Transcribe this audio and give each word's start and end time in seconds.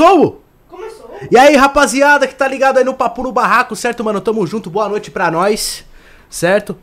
Começou? 0.00 0.42
Começou. 0.66 1.10
E 1.30 1.36
aí, 1.36 1.54
rapaziada 1.56 2.26
que 2.26 2.34
tá 2.34 2.48
ligado 2.48 2.78
aí 2.78 2.84
no 2.84 2.94
Papo 2.94 3.22
no 3.22 3.30
Barraco, 3.30 3.76
certo, 3.76 4.02
mano? 4.02 4.18
Tamo 4.18 4.46
junto, 4.46 4.70
boa 4.70 4.88
noite 4.88 5.10
pra 5.10 5.30
nós, 5.30 5.84
certo? 6.30 6.74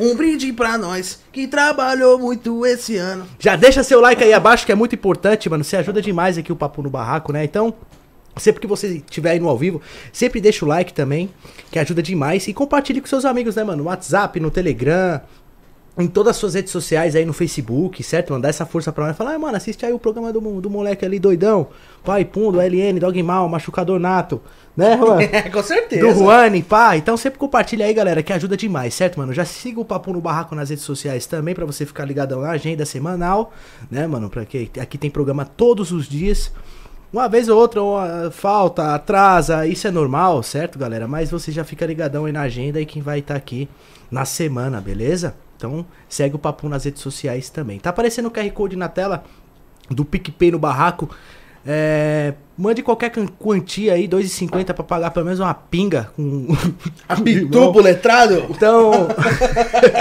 Um 0.00 0.16
brinde 0.16 0.52
pra 0.52 0.76
nós 0.76 1.20
que 1.30 1.46
trabalhou 1.46 2.18
muito 2.18 2.66
esse 2.66 2.96
ano. 2.96 3.28
Já 3.38 3.54
deixa 3.54 3.84
seu 3.84 4.00
like 4.00 4.24
aí 4.24 4.32
abaixo 4.32 4.66
que 4.66 4.72
é 4.72 4.74
muito 4.74 4.96
importante, 4.96 5.48
mano. 5.48 5.62
Você 5.62 5.76
ajuda 5.76 6.02
demais 6.02 6.36
aqui 6.36 6.50
o 6.50 6.56
Papo 6.56 6.82
no 6.82 6.90
Barraco, 6.90 7.32
né? 7.32 7.44
Então, 7.44 7.72
sempre 8.36 8.60
que 8.60 8.66
você 8.66 8.88
estiver 8.88 9.30
aí 9.30 9.38
no 9.38 9.48
ao 9.48 9.56
vivo, 9.56 9.80
sempre 10.12 10.40
deixa 10.40 10.64
o 10.64 10.68
like 10.68 10.92
também, 10.92 11.30
que 11.70 11.78
ajuda 11.78 12.02
demais. 12.02 12.48
E 12.48 12.52
compartilhe 12.52 13.00
com 13.00 13.06
seus 13.06 13.24
amigos, 13.24 13.54
né, 13.54 13.62
mano? 13.62 13.84
No 13.84 13.88
WhatsApp, 13.88 14.40
no 14.40 14.50
Telegram, 14.50 15.20
em 15.98 16.06
todas 16.06 16.30
as 16.30 16.36
suas 16.36 16.54
redes 16.54 16.72
sociais 16.72 17.14
aí 17.14 17.24
no 17.24 17.34
Facebook, 17.34 18.02
certo? 18.02 18.32
Mandar 18.32 18.48
essa 18.48 18.64
força 18.64 18.90
pra 18.90 19.06
nós. 19.06 19.16
Falar, 19.16 19.34
ah, 19.34 19.38
mano, 19.38 19.56
assiste 19.56 19.84
aí 19.84 19.92
o 19.92 19.98
programa 19.98 20.32
do, 20.32 20.60
do 20.60 20.70
moleque 20.70 21.04
ali 21.04 21.18
doidão. 21.18 21.68
Pai, 22.02 22.24
Pundo, 22.24 22.58
LN, 22.60 22.98
Dog 22.98 23.22
Mal, 23.22 23.46
Machucador 23.48 24.00
Nato. 24.00 24.40
Né, 24.74 24.96
mano? 24.96 25.20
É, 25.20 25.42
com 25.50 25.62
certeza. 25.62 26.06
Do 26.06 26.14
Juane, 26.14 26.62
pá. 26.62 26.96
Então 26.96 27.14
sempre 27.16 27.38
compartilha 27.38 27.84
aí, 27.84 27.92
galera, 27.92 28.22
que 28.22 28.32
ajuda 28.32 28.56
demais, 28.56 28.94
certo, 28.94 29.18
mano? 29.18 29.34
Já 29.34 29.44
siga 29.44 29.80
o 29.80 29.84
Papo 29.84 30.12
no 30.14 30.20
Barraco 30.20 30.54
nas 30.54 30.70
redes 30.70 30.84
sociais 30.84 31.26
também, 31.26 31.54
pra 31.54 31.66
você 31.66 31.84
ficar 31.84 32.06
ligadão 32.06 32.40
na 32.40 32.50
agenda 32.50 32.86
semanal, 32.86 33.52
né, 33.90 34.06
mano? 34.06 34.30
Pra 34.30 34.46
que 34.46 34.70
aqui 34.80 34.96
tem 34.96 35.10
programa 35.10 35.44
todos 35.44 35.92
os 35.92 36.08
dias. 36.08 36.50
Uma 37.12 37.28
vez 37.28 37.50
ou 37.50 37.58
outra, 37.60 37.82
uma, 37.82 38.30
falta, 38.30 38.94
atrasa, 38.94 39.66
isso 39.66 39.86
é 39.86 39.90
normal, 39.90 40.42
certo, 40.42 40.78
galera? 40.78 41.06
Mas 41.06 41.30
você 41.30 41.52
já 41.52 41.62
fica 41.62 41.84
ligadão 41.84 42.24
aí 42.24 42.32
na 42.32 42.40
agenda 42.40 42.80
e 42.80 42.86
quem 42.86 43.02
vai 43.02 43.18
estar 43.18 43.36
aqui 43.36 43.68
na 44.10 44.24
semana, 44.24 44.80
beleza? 44.80 45.34
Então 45.62 45.86
segue 46.08 46.34
o 46.34 46.38
Papo 46.40 46.68
nas 46.68 46.84
redes 46.84 47.00
sociais 47.00 47.48
também. 47.48 47.78
Tá 47.78 47.90
aparecendo 47.90 48.26
o 48.26 48.30
QR 48.32 48.50
Code 48.50 48.74
na 48.74 48.88
tela 48.88 49.22
do 49.88 50.04
PicPay 50.04 50.50
no 50.50 50.58
Barraco. 50.58 51.08
É, 51.64 52.34
mande 52.58 52.82
qualquer 52.82 53.12
quantia 53.38 53.92
aí, 53.92 54.08
2,50 54.08 54.74
pra 54.74 54.82
pagar 54.82 55.12
pelo 55.12 55.24
menos 55.24 55.38
uma 55.38 55.54
pinga 55.54 56.10
com 56.16 56.48
A 57.08 57.14
Pitubo 57.14 57.80
letrado? 57.80 58.46
Então. 58.50 59.06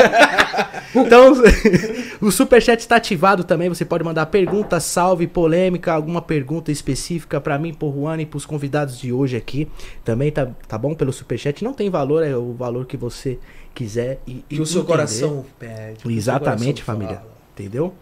então, 0.95 1.33
o 2.19 2.31
superchat 2.31 2.79
está 2.79 2.95
ativado 2.95 3.43
também. 3.43 3.69
Você 3.69 3.85
pode 3.85 4.03
mandar 4.03 4.25
pergunta, 4.25 4.79
salve, 4.79 5.27
polêmica, 5.27 5.93
alguma 5.93 6.23
pergunta 6.23 6.71
específica 6.71 7.39
pra 7.39 7.59
mim, 7.59 7.71
pro 7.71 7.93
Juan 7.93 8.19
e 8.19 8.25
pros 8.25 8.47
convidados 8.47 8.97
de 8.97 9.13
hoje 9.13 9.37
aqui. 9.37 9.67
Também 10.03 10.31
tá, 10.31 10.47
tá 10.67 10.79
bom 10.79 10.95
pelo 10.95 11.13
superchat. 11.13 11.63
Não 11.63 11.73
tem 11.73 11.87
valor, 11.87 12.23
é 12.23 12.35
o 12.35 12.53
valor 12.53 12.87
que 12.87 12.97
você 12.97 13.37
quiser 13.73 14.19
e. 14.27 14.43
Que 14.47 14.61
o 14.61 14.65
seu 14.65 14.81
entender. 14.81 14.91
coração 14.93 15.45
pede. 15.59 16.13
Exatamente, 16.13 16.83
família. 16.83 17.15
fala. 17.17 17.31
Entendeu? 17.53 17.93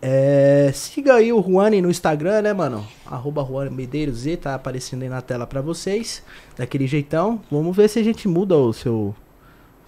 É, 0.00 0.70
siga 0.72 1.14
aí 1.14 1.32
o 1.32 1.42
Juani 1.42 1.82
no 1.82 1.90
Instagram, 1.90 2.42
né, 2.42 2.52
mano? 2.52 2.86
Arroba 3.04 3.44
Medeiros 3.68 4.18
Z, 4.18 4.36
tá 4.36 4.54
aparecendo 4.54 5.02
aí 5.02 5.08
na 5.08 5.20
tela 5.20 5.46
pra 5.46 5.60
vocês. 5.60 6.22
Daquele 6.56 6.86
jeitão. 6.86 7.40
Vamos 7.50 7.76
ver 7.76 7.88
se 7.88 7.98
a 7.98 8.02
gente 8.04 8.28
muda 8.28 8.54
o 8.56 8.72
seu. 8.72 9.14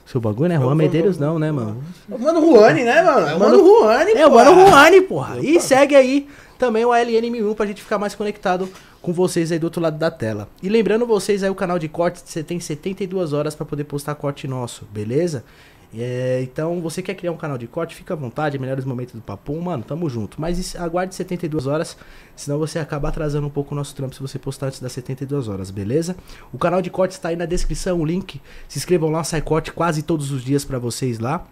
Seu 0.04 0.20
bagulho, 0.20 0.48
né? 0.48 0.56
Juan 0.58 0.74
Medeiros 0.74 1.18
não, 1.18 1.38
né, 1.38 1.52
mano? 1.52 1.84
Mano 2.08 2.40
Juane, 2.40 2.82
né, 2.82 3.00
mano? 3.00 3.28
É 3.28 3.34
o 3.36 3.38
Mano 3.38 3.58
Juane, 3.58 4.10
É, 4.12 4.26
o. 4.26 4.34
Mano 4.34 4.66
Juani, 4.66 5.00
porra. 5.02 5.38
E 5.38 5.60
segue 5.60 5.94
aí 5.94 6.26
também 6.58 6.84
o 6.84 6.88
ALN1001 6.88 7.54
pra 7.54 7.64
gente 7.66 7.80
ficar 7.80 7.96
mais 7.96 8.16
conectado 8.16 8.68
com 9.00 9.12
vocês 9.12 9.50
aí 9.50 9.58
do 9.58 9.64
outro 9.64 9.80
lado 9.80 9.98
da 9.98 10.10
tela. 10.10 10.48
E 10.62 10.68
lembrando 10.68 11.06
vocês 11.06 11.42
aí, 11.42 11.50
o 11.50 11.54
canal 11.54 11.78
de 11.78 11.88
corte, 11.88 12.20
você 12.24 12.42
tem 12.42 12.60
72 12.60 13.32
horas 13.32 13.54
pra 13.54 13.64
poder 13.66 13.84
postar 13.84 14.14
corte 14.14 14.46
nosso, 14.46 14.84
beleza? 14.92 15.44
É, 15.92 16.40
então, 16.44 16.80
você 16.80 17.02
quer 17.02 17.14
criar 17.14 17.32
um 17.32 17.36
canal 17.36 17.58
de 17.58 17.66
corte, 17.66 17.96
fica 17.96 18.14
à 18.14 18.16
vontade, 18.16 18.56
melhores 18.60 18.84
momentos 18.84 19.12
do 19.14 19.20
Papum, 19.20 19.60
mano, 19.60 19.82
tamo 19.82 20.08
junto. 20.08 20.40
Mas 20.40 20.56
isso- 20.56 20.78
aguarde 20.78 21.14
72 21.16 21.66
horas, 21.66 21.96
senão 22.36 22.58
você 22.60 22.78
acaba 22.78 23.08
atrasando 23.08 23.46
um 23.46 23.50
pouco 23.50 23.74
o 23.74 23.76
nosso 23.76 23.92
trampo 23.96 24.14
se 24.14 24.20
você 24.20 24.38
postar 24.38 24.66
antes 24.66 24.78
das 24.78 24.92
72 24.92 25.48
horas, 25.48 25.68
beleza? 25.72 26.14
O 26.52 26.58
canal 26.58 26.80
de 26.80 26.90
corte 26.90 27.12
está 27.12 27.30
aí 27.30 27.36
na 27.36 27.44
descrição, 27.46 28.00
o 28.00 28.04
link. 28.04 28.40
Se 28.68 28.78
inscrevam 28.78 29.10
lá, 29.10 29.24
sai 29.24 29.42
corte 29.42 29.72
quase 29.72 30.02
todos 30.02 30.30
os 30.30 30.44
dias 30.44 30.64
pra 30.64 30.78
vocês 30.78 31.18
lá. 31.18 31.44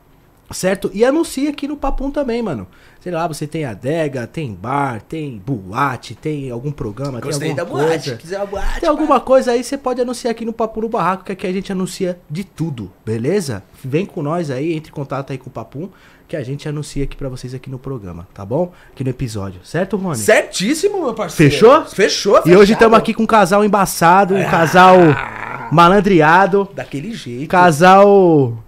Certo? 0.50 0.90
E 0.94 1.04
anuncia 1.04 1.50
aqui 1.50 1.68
no 1.68 1.76
Papum 1.76 2.10
também, 2.10 2.40
mano. 2.42 2.66
Sei 3.00 3.12
lá, 3.12 3.26
você 3.28 3.46
tem 3.46 3.64
adega, 3.64 4.26
tem 4.26 4.52
bar, 4.54 5.00
tem 5.02 5.38
boate, 5.38 6.14
tem 6.14 6.50
algum 6.50 6.72
programa, 6.72 7.20
Gostei 7.20 7.48
tem 7.48 7.56
da 7.56 7.62
alguma 7.62 7.82
boate. 7.84 8.04
coisa. 8.10 8.16
Quiser 8.16 8.38
uma 8.38 8.46
boate. 8.46 8.80
Tem 8.80 8.88
alguma 8.88 9.20
coisa 9.20 9.52
aí, 9.52 9.62
você 9.62 9.76
pode 9.78 10.00
anunciar 10.00 10.30
aqui 10.32 10.44
no 10.44 10.52
Papo 10.52 10.80
no 10.80 10.88
Barraco, 10.88 11.24
que 11.24 11.32
aqui 11.32 11.46
a 11.46 11.52
gente 11.52 11.70
anuncia 11.70 12.18
de 12.30 12.44
tudo, 12.44 12.90
beleza? 13.04 13.62
Vem 13.84 14.04
com 14.06 14.22
nós 14.22 14.50
aí, 14.50 14.72
entre 14.72 14.90
em 14.90 14.94
contato 14.94 15.30
aí 15.30 15.38
com 15.38 15.48
o 15.48 15.52
Papum, 15.52 15.88
que 16.26 16.34
a 16.36 16.42
gente 16.42 16.68
anuncia 16.68 17.04
aqui 17.04 17.16
pra 17.16 17.28
vocês 17.28 17.54
aqui 17.54 17.70
no 17.70 17.78
programa, 17.78 18.26
tá 18.34 18.44
bom? 18.44 18.72
Aqui 18.92 19.04
no 19.04 19.10
episódio, 19.10 19.60
certo, 19.64 19.96
Rony? 19.96 20.16
Certíssimo, 20.16 21.00
meu 21.02 21.14
parceiro. 21.14 21.52
Fechou? 21.52 21.84
Fechou, 21.86 22.34
E 22.36 22.38
hoje 22.38 22.48
fechado. 22.50 22.72
estamos 22.72 22.98
aqui 22.98 23.14
com 23.14 23.22
um 23.22 23.26
casal 23.26 23.64
embaçado, 23.64 24.34
um 24.34 24.44
casal 24.50 24.96
Ah. 25.14 25.68
malandreado, 25.70 26.68
Daquele 26.74 27.12
jeito. 27.14 27.48
casal 27.48 28.58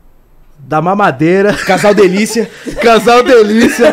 da 0.70 0.80
mamadeira. 0.80 1.52
Casal 1.52 1.92
delícia. 1.92 2.48
Casal 2.80 3.24
delícia. 3.24 3.92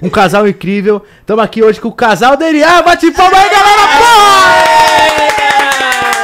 um 0.00 0.08
casal 0.08 0.46
incrível. 0.46 1.04
Estamos 1.18 1.42
aqui 1.42 1.60
hoje 1.60 1.80
com 1.80 1.88
o 1.88 1.92
casal 1.92 2.36
dele. 2.36 2.62
Ah, 2.62 2.82
bate 2.82 3.10
palma 3.10 3.36
aí, 3.36 3.50
galera! 3.50 3.82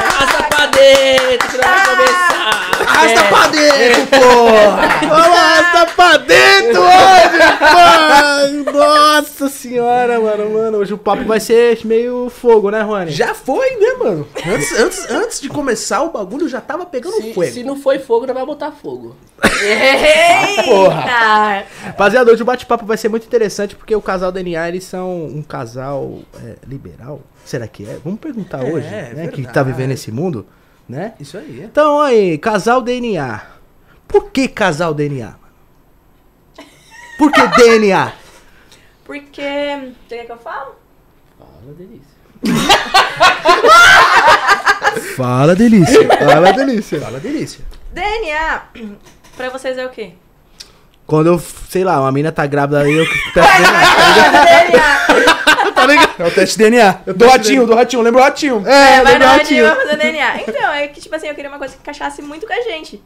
Arrasta 0.07 0.43
pra 0.43 0.65
dentro, 0.67 1.59
vamos 1.61 1.83
começar. 1.89 2.72
Arrasta 2.87 3.23
pra 3.29 3.47
dentro, 3.47 4.07
porra. 4.07 4.99
Vamos 5.07 5.37
arrastar 5.37 5.95
pra 5.95 6.17
dentro 6.17 6.81
hoje, 6.81 7.37
mano! 7.73 8.71
Nossa 8.73 9.49
senhora, 9.49 10.19
mano, 10.19 10.49
mano. 10.51 10.77
Hoje 10.79 10.93
o 10.93 10.97
papo 10.97 11.23
vai 11.25 11.39
ser 11.39 11.79
meio 11.85 12.29
fogo, 12.29 12.69
né, 12.69 12.81
Rony? 12.81 13.11
Já 13.11 13.33
foi, 13.33 13.69
né, 13.77 13.93
mano? 13.99 14.27
Antes, 14.47 14.73
antes, 14.79 15.09
antes 15.11 15.41
de 15.41 15.49
começar 15.49 16.01
o 16.03 16.11
bagulho, 16.11 16.47
já 16.47 16.59
tava 16.61 16.85
pegando 16.85 17.15
Se, 17.15 17.33
fogo. 17.33 17.47
se 17.47 17.63
não 17.63 17.75
foi 17.75 17.99
fogo, 17.99 18.25
não 18.25 18.33
vai 18.33 18.45
botar 18.45 18.71
fogo. 18.71 19.15
porra. 20.65 21.63
Rapaziada, 21.85 22.31
hoje 22.31 22.41
o 22.41 22.45
bate-papo 22.45 22.85
vai 22.85 22.97
ser 22.97 23.09
muito 23.09 23.25
interessante 23.25 23.75
porque 23.75 23.95
o 23.95 24.01
casal 24.01 24.31
DNA, 24.31 24.67
eles 24.69 24.83
são 24.83 25.25
um 25.25 25.41
casal 25.41 26.19
é, 26.43 26.55
liberal. 26.67 27.21
Será 27.45 27.67
que 27.67 27.83
é? 27.85 27.97
Vamos 28.03 28.19
perguntar 28.19 28.65
É, 28.65 28.71
hoje, 28.71 28.87
é 28.87 29.13
né? 29.13 29.27
Que 29.27 29.37
verdade. 29.37 29.53
tá 29.53 29.63
vivendo 29.63 29.91
esse 29.91 30.11
mundo, 30.11 30.45
né? 30.87 31.13
Isso 31.19 31.37
aí. 31.37 31.61
Então, 31.63 32.01
aí, 32.01 32.37
casal 32.37 32.81
DNA. 32.81 33.41
Por 34.07 34.31
que 34.31 34.47
casal 34.47 34.93
DNA? 34.93 35.25
mano? 35.27 35.37
Por 37.17 37.31
que 37.31 37.47
DNA? 37.47 38.13
Porque. 39.03 39.41
Você 40.07 40.15
quer 40.17 40.25
que 40.25 40.31
eu 40.31 40.37
falo? 40.37 40.75
Fala, 41.53 41.73
delícia. 41.73 42.09
Fala, 45.15 45.55
delícia. 45.55 46.07
Fala, 46.07 46.53
delícia. 46.53 46.99
Fala 46.99 47.19
delícia. 47.19 47.65
DNA, 47.93 48.61
pra 49.37 49.49
vocês 49.49 49.77
é 49.77 49.85
o 49.85 49.89
quê? 49.89 50.13
Quando 51.05 51.27
eu, 51.27 51.39
sei 51.69 51.83
lá, 51.83 51.99
uma 52.01 52.11
mina 52.11 52.31
tá 52.31 52.45
grávida 52.45 52.81
aí, 52.81 52.93
eu 52.93 53.05
peço 53.33 53.47
DNA. 54.73 55.52
DNA! 55.87 56.07
tá 56.07 56.13
ligado? 56.17 56.21
É 56.21 56.27
o 56.27 56.31
teste 56.35 56.57
DNA. 56.57 56.91
Do 57.15 57.27
ratinho, 57.27 57.65
do 57.67 57.75
ratinho. 57.75 58.01
Lembra 58.01 58.21
o 58.21 58.23
ratinho? 58.23 58.67
É, 58.67 59.01
vai 59.03 59.13
legal, 59.13 59.37
na 59.37 59.43
tio. 59.43 59.65
vai 59.67 59.75
fazer 59.75 59.97
DNA. 59.97 60.41
Então, 60.41 60.73
é 60.73 60.87
que, 60.87 61.01
tipo 61.01 61.15
assim, 61.15 61.27
eu 61.27 61.35
queria 61.35 61.49
uma 61.49 61.57
coisa 61.59 61.73
que 61.75 61.81
encaixasse 61.81 62.21
muito 62.21 62.45
com 62.47 62.53
a 62.53 62.61
gente. 62.61 63.01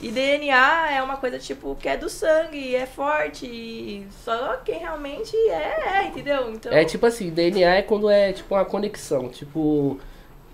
E 0.00 0.10
DNA 0.10 0.90
é 0.92 1.02
uma 1.02 1.16
coisa, 1.16 1.38
tipo, 1.38 1.74
que 1.76 1.88
é 1.88 1.96
do 1.96 2.08
sangue, 2.10 2.76
é 2.76 2.84
forte, 2.84 3.46
e 3.46 4.06
só 4.24 4.58
quem 4.62 4.78
realmente 4.78 5.34
é, 5.48 6.00
é, 6.00 6.04
entendeu? 6.06 6.50
Então, 6.52 6.70
É 6.70 6.84
tipo 6.84 7.06
assim, 7.06 7.30
DNA 7.30 7.76
é 7.76 7.82
quando 7.82 8.10
é 8.10 8.30
tipo 8.34 8.54
uma 8.54 8.64
conexão, 8.66 9.30
tipo, 9.30 9.98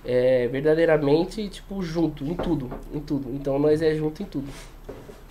é 0.04 0.46
verdadeiramente, 0.46 1.48
tipo, 1.48 1.82
junto, 1.82 2.24
em 2.24 2.34
tudo, 2.34 2.70
em 2.94 3.00
tudo. 3.00 3.30
Então 3.34 3.58
nós 3.58 3.82
é 3.82 3.92
junto 3.96 4.22
em 4.22 4.26
tudo. 4.26 4.46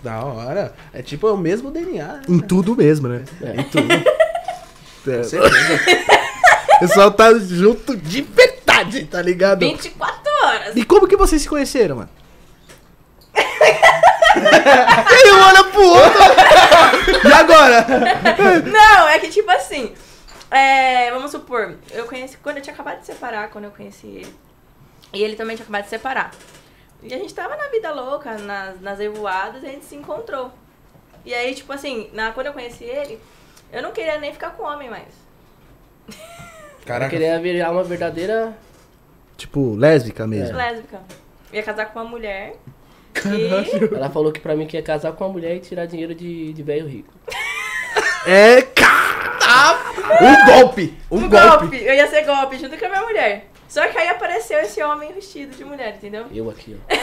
Da 0.04 0.22
hora. 0.26 0.74
É 0.94 1.02
tipo, 1.02 1.26
é 1.28 1.32
o 1.32 1.38
mesmo 1.38 1.72
DNA. 1.72 2.06
né? 2.06 2.22
Em 2.28 2.40
tudo 2.40 2.76
mesmo, 2.76 3.08
né? 3.08 3.24
É. 3.42 3.62
Em 3.62 3.64
tudo. 3.64 3.88
É, 5.08 5.24
Certeza. 5.24 5.80
o 6.82 6.88
pessoal 6.88 7.12
tá 7.12 7.32
junto 7.38 7.96
de 7.96 8.24
verdade, 8.24 9.06
tá 9.06 9.22
ligado? 9.22 9.60
24 9.60 10.32
horas. 10.44 10.76
E 10.76 10.84
como 10.84 11.08
que 11.08 11.16
vocês 11.16 11.44
se 11.44 11.48
conheceram, 11.48 11.98
mano? 11.98 12.10
Ele 14.34 15.32
olha 15.32 15.64
pro 15.66 15.84
outro. 15.84 16.20
E 17.30 17.34
agora? 17.34 17.86
Não, 18.66 19.08
é 19.08 19.20
que 19.20 19.30
tipo 19.30 19.52
assim. 19.52 19.94
é, 20.50 21.12
vamos 21.12 21.30
supor, 21.30 21.78
eu 21.92 22.06
conheci. 22.06 22.38
Quando 22.38 22.58
eu 22.58 22.64
tinha 22.64 22.74
acabado 22.74 23.02
de 23.02 23.06
separar, 23.06 23.50
quando 23.50 23.66
eu 23.66 23.72
conheci 23.72 24.08
ele. 24.08 24.36
E 25.14 25.22
ele 25.22 25.36
também 25.36 25.56
tinha 25.56 25.64
acabado 25.64 25.84
de 25.84 25.90
separar. 25.90 26.32
E 27.04 27.14
a 27.14 27.18
gente 27.18 27.34
tava 27.34 27.56
na 27.56 27.68
vida 27.68 27.92
louca, 27.92 28.38
nas, 28.38 28.82
nas 28.82 29.00
revoadas, 29.00 29.62
e 29.64 29.68
a 29.68 29.70
gente 29.70 29.86
se 29.86 29.96
encontrou. 29.96 30.52
E 31.24 31.34
aí, 31.34 31.54
tipo 31.54 31.72
assim, 31.72 32.10
na, 32.14 32.32
quando 32.32 32.48
eu 32.48 32.54
conheci 32.54 32.84
ele, 32.84 33.20
eu 33.72 33.84
não 33.84 33.92
queria 33.92 34.18
nem 34.18 34.34
ficar 34.34 34.52
com 34.52 34.64
homem 34.64 34.90
mais. 34.90 35.14
Eu 36.82 36.86
Caraca. 36.88 37.10
queria 37.10 37.40
virar 37.40 37.72
uma 37.72 37.84
verdadeira. 37.84 38.54
Tipo, 39.38 39.76
lésbica 39.76 40.26
mesmo. 40.28 40.56
Lésbica. 40.58 41.00
Ia 41.54 41.64
casar 41.64 41.86
com 41.88 42.00
uma 42.00 42.06
mulher. 42.10 42.56
E 43.26 43.94
Ela 43.96 44.10
falou 44.10 44.32
que 44.32 44.40
pra 44.40 44.56
mim 44.56 44.66
que 44.66 44.78
ia 44.78 44.84
casar 44.84 45.12
com 45.14 45.26
uma 45.26 45.34
mulher 45.34 45.56
e 45.56 45.60
tirar 45.60 45.86
dinheiro 45.86 46.16
de, 46.16 46.54
de 46.54 46.64
velho 46.64 46.88
rico. 46.88 47.14
É, 48.26 48.62
cara. 48.62 49.78
Um 50.22 50.46
golpe! 50.46 50.94
Um, 51.10 51.18
Um 51.18 51.30
golpe. 51.30 51.48
golpe. 51.60 51.78
Eu 51.84 51.94
ia 51.94 52.08
ser 52.08 52.24
golpe 52.26 52.58
junto 52.58 52.78
com 52.78 52.86
a 52.86 52.90
minha 52.90 53.02
mulher. 53.02 53.46
Só 53.68 53.88
que 53.88 53.98
aí 53.98 54.08
apareceu 54.10 54.60
esse 54.60 54.82
homem 54.84 55.12
vestido 55.14 55.56
de 55.56 55.64
mulher, 55.66 55.96
entendeu? 55.96 56.26
Eu 56.34 56.50
aqui, 56.50 56.78
ó. 56.90 56.96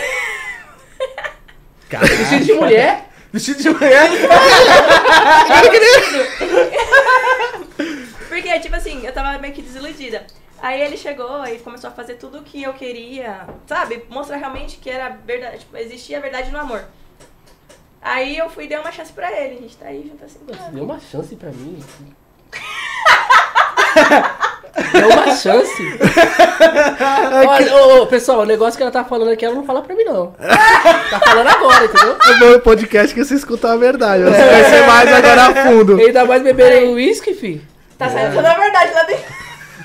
Caraca. 1.88 2.14
Vestido 2.14 2.44
de 2.44 2.52
mulher? 2.54 3.08
Vestido 3.32 3.62
de 3.62 3.70
mulher. 3.70 4.08
Porque, 8.28 8.60
tipo 8.60 8.76
assim, 8.76 9.04
eu 9.04 9.12
tava 9.12 9.36
meio 9.38 9.52
que 9.52 9.62
desiludida. 9.62 10.24
Aí 10.60 10.80
ele 10.80 10.96
chegou 10.96 11.44
e 11.46 11.58
começou 11.58 11.90
a 11.90 11.92
fazer 11.92 12.14
tudo 12.14 12.38
o 12.38 12.42
que 12.42 12.62
eu 12.62 12.72
queria, 12.74 13.46
sabe? 13.66 14.04
Mostrar 14.08 14.38
realmente 14.38 14.78
que 14.78 14.90
era 14.90 15.10
verdade, 15.10 15.60
tipo, 15.60 15.76
existia 15.76 16.18
a 16.18 16.20
verdade 16.20 16.50
no 16.50 16.58
amor. 16.58 16.84
Aí 18.00 18.36
eu 18.36 18.50
fui 18.50 18.64
e 18.64 18.68
dei 18.68 18.78
uma 18.78 18.90
chance 18.90 19.12
pra 19.12 19.30
ele, 19.30 19.58
a 19.58 19.60
gente 19.60 19.76
tá 19.76 19.86
aí 19.86 20.04
junto 20.08 20.24
assim. 20.24 20.40
Você 20.46 20.70
deu 20.70 20.84
uma 20.84 20.98
chance 20.98 21.36
pra 21.36 21.50
mim. 21.50 21.84
Deu 24.92 25.08
uma 25.08 25.34
chance. 25.34 25.98
Olha, 27.46 27.76
ô, 27.76 28.02
ô, 28.02 28.06
pessoal, 28.06 28.40
o 28.40 28.46
negócio 28.46 28.76
que 28.76 28.82
ela 28.82 28.92
tá 28.92 29.04
falando 29.04 29.30
aqui, 29.30 29.44
ela 29.44 29.54
não 29.54 29.64
fala 29.64 29.82
pra 29.82 29.94
mim, 29.94 30.04
não. 30.04 30.28
Tá 30.32 31.20
falando 31.24 31.48
agora, 31.48 31.84
entendeu? 31.84 32.16
É 32.22 32.38
bom 32.38 32.52
o 32.56 32.60
podcast 32.60 33.14
que 33.14 33.24
você 33.24 33.34
escuta 33.34 33.72
a 33.72 33.76
verdade. 33.76 34.24
Você 34.24 34.30
vai 34.30 34.64
ser 34.64 34.86
mais 34.86 35.12
agora 35.12 35.46
a 35.46 35.66
fundo. 35.66 35.96
Ainda 35.96 36.24
mais 36.24 36.42
beber 36.42 36.88
uísque, 36.88 37.34
fi. 37.34 37.62
Tá 37.96 38.08
saindo 38.08 38.34
toda 38.34 38.50
a 38.50 38.58
verdade 38.58 38.92
lá 38.92 39.02
dentro. 39.04 39.34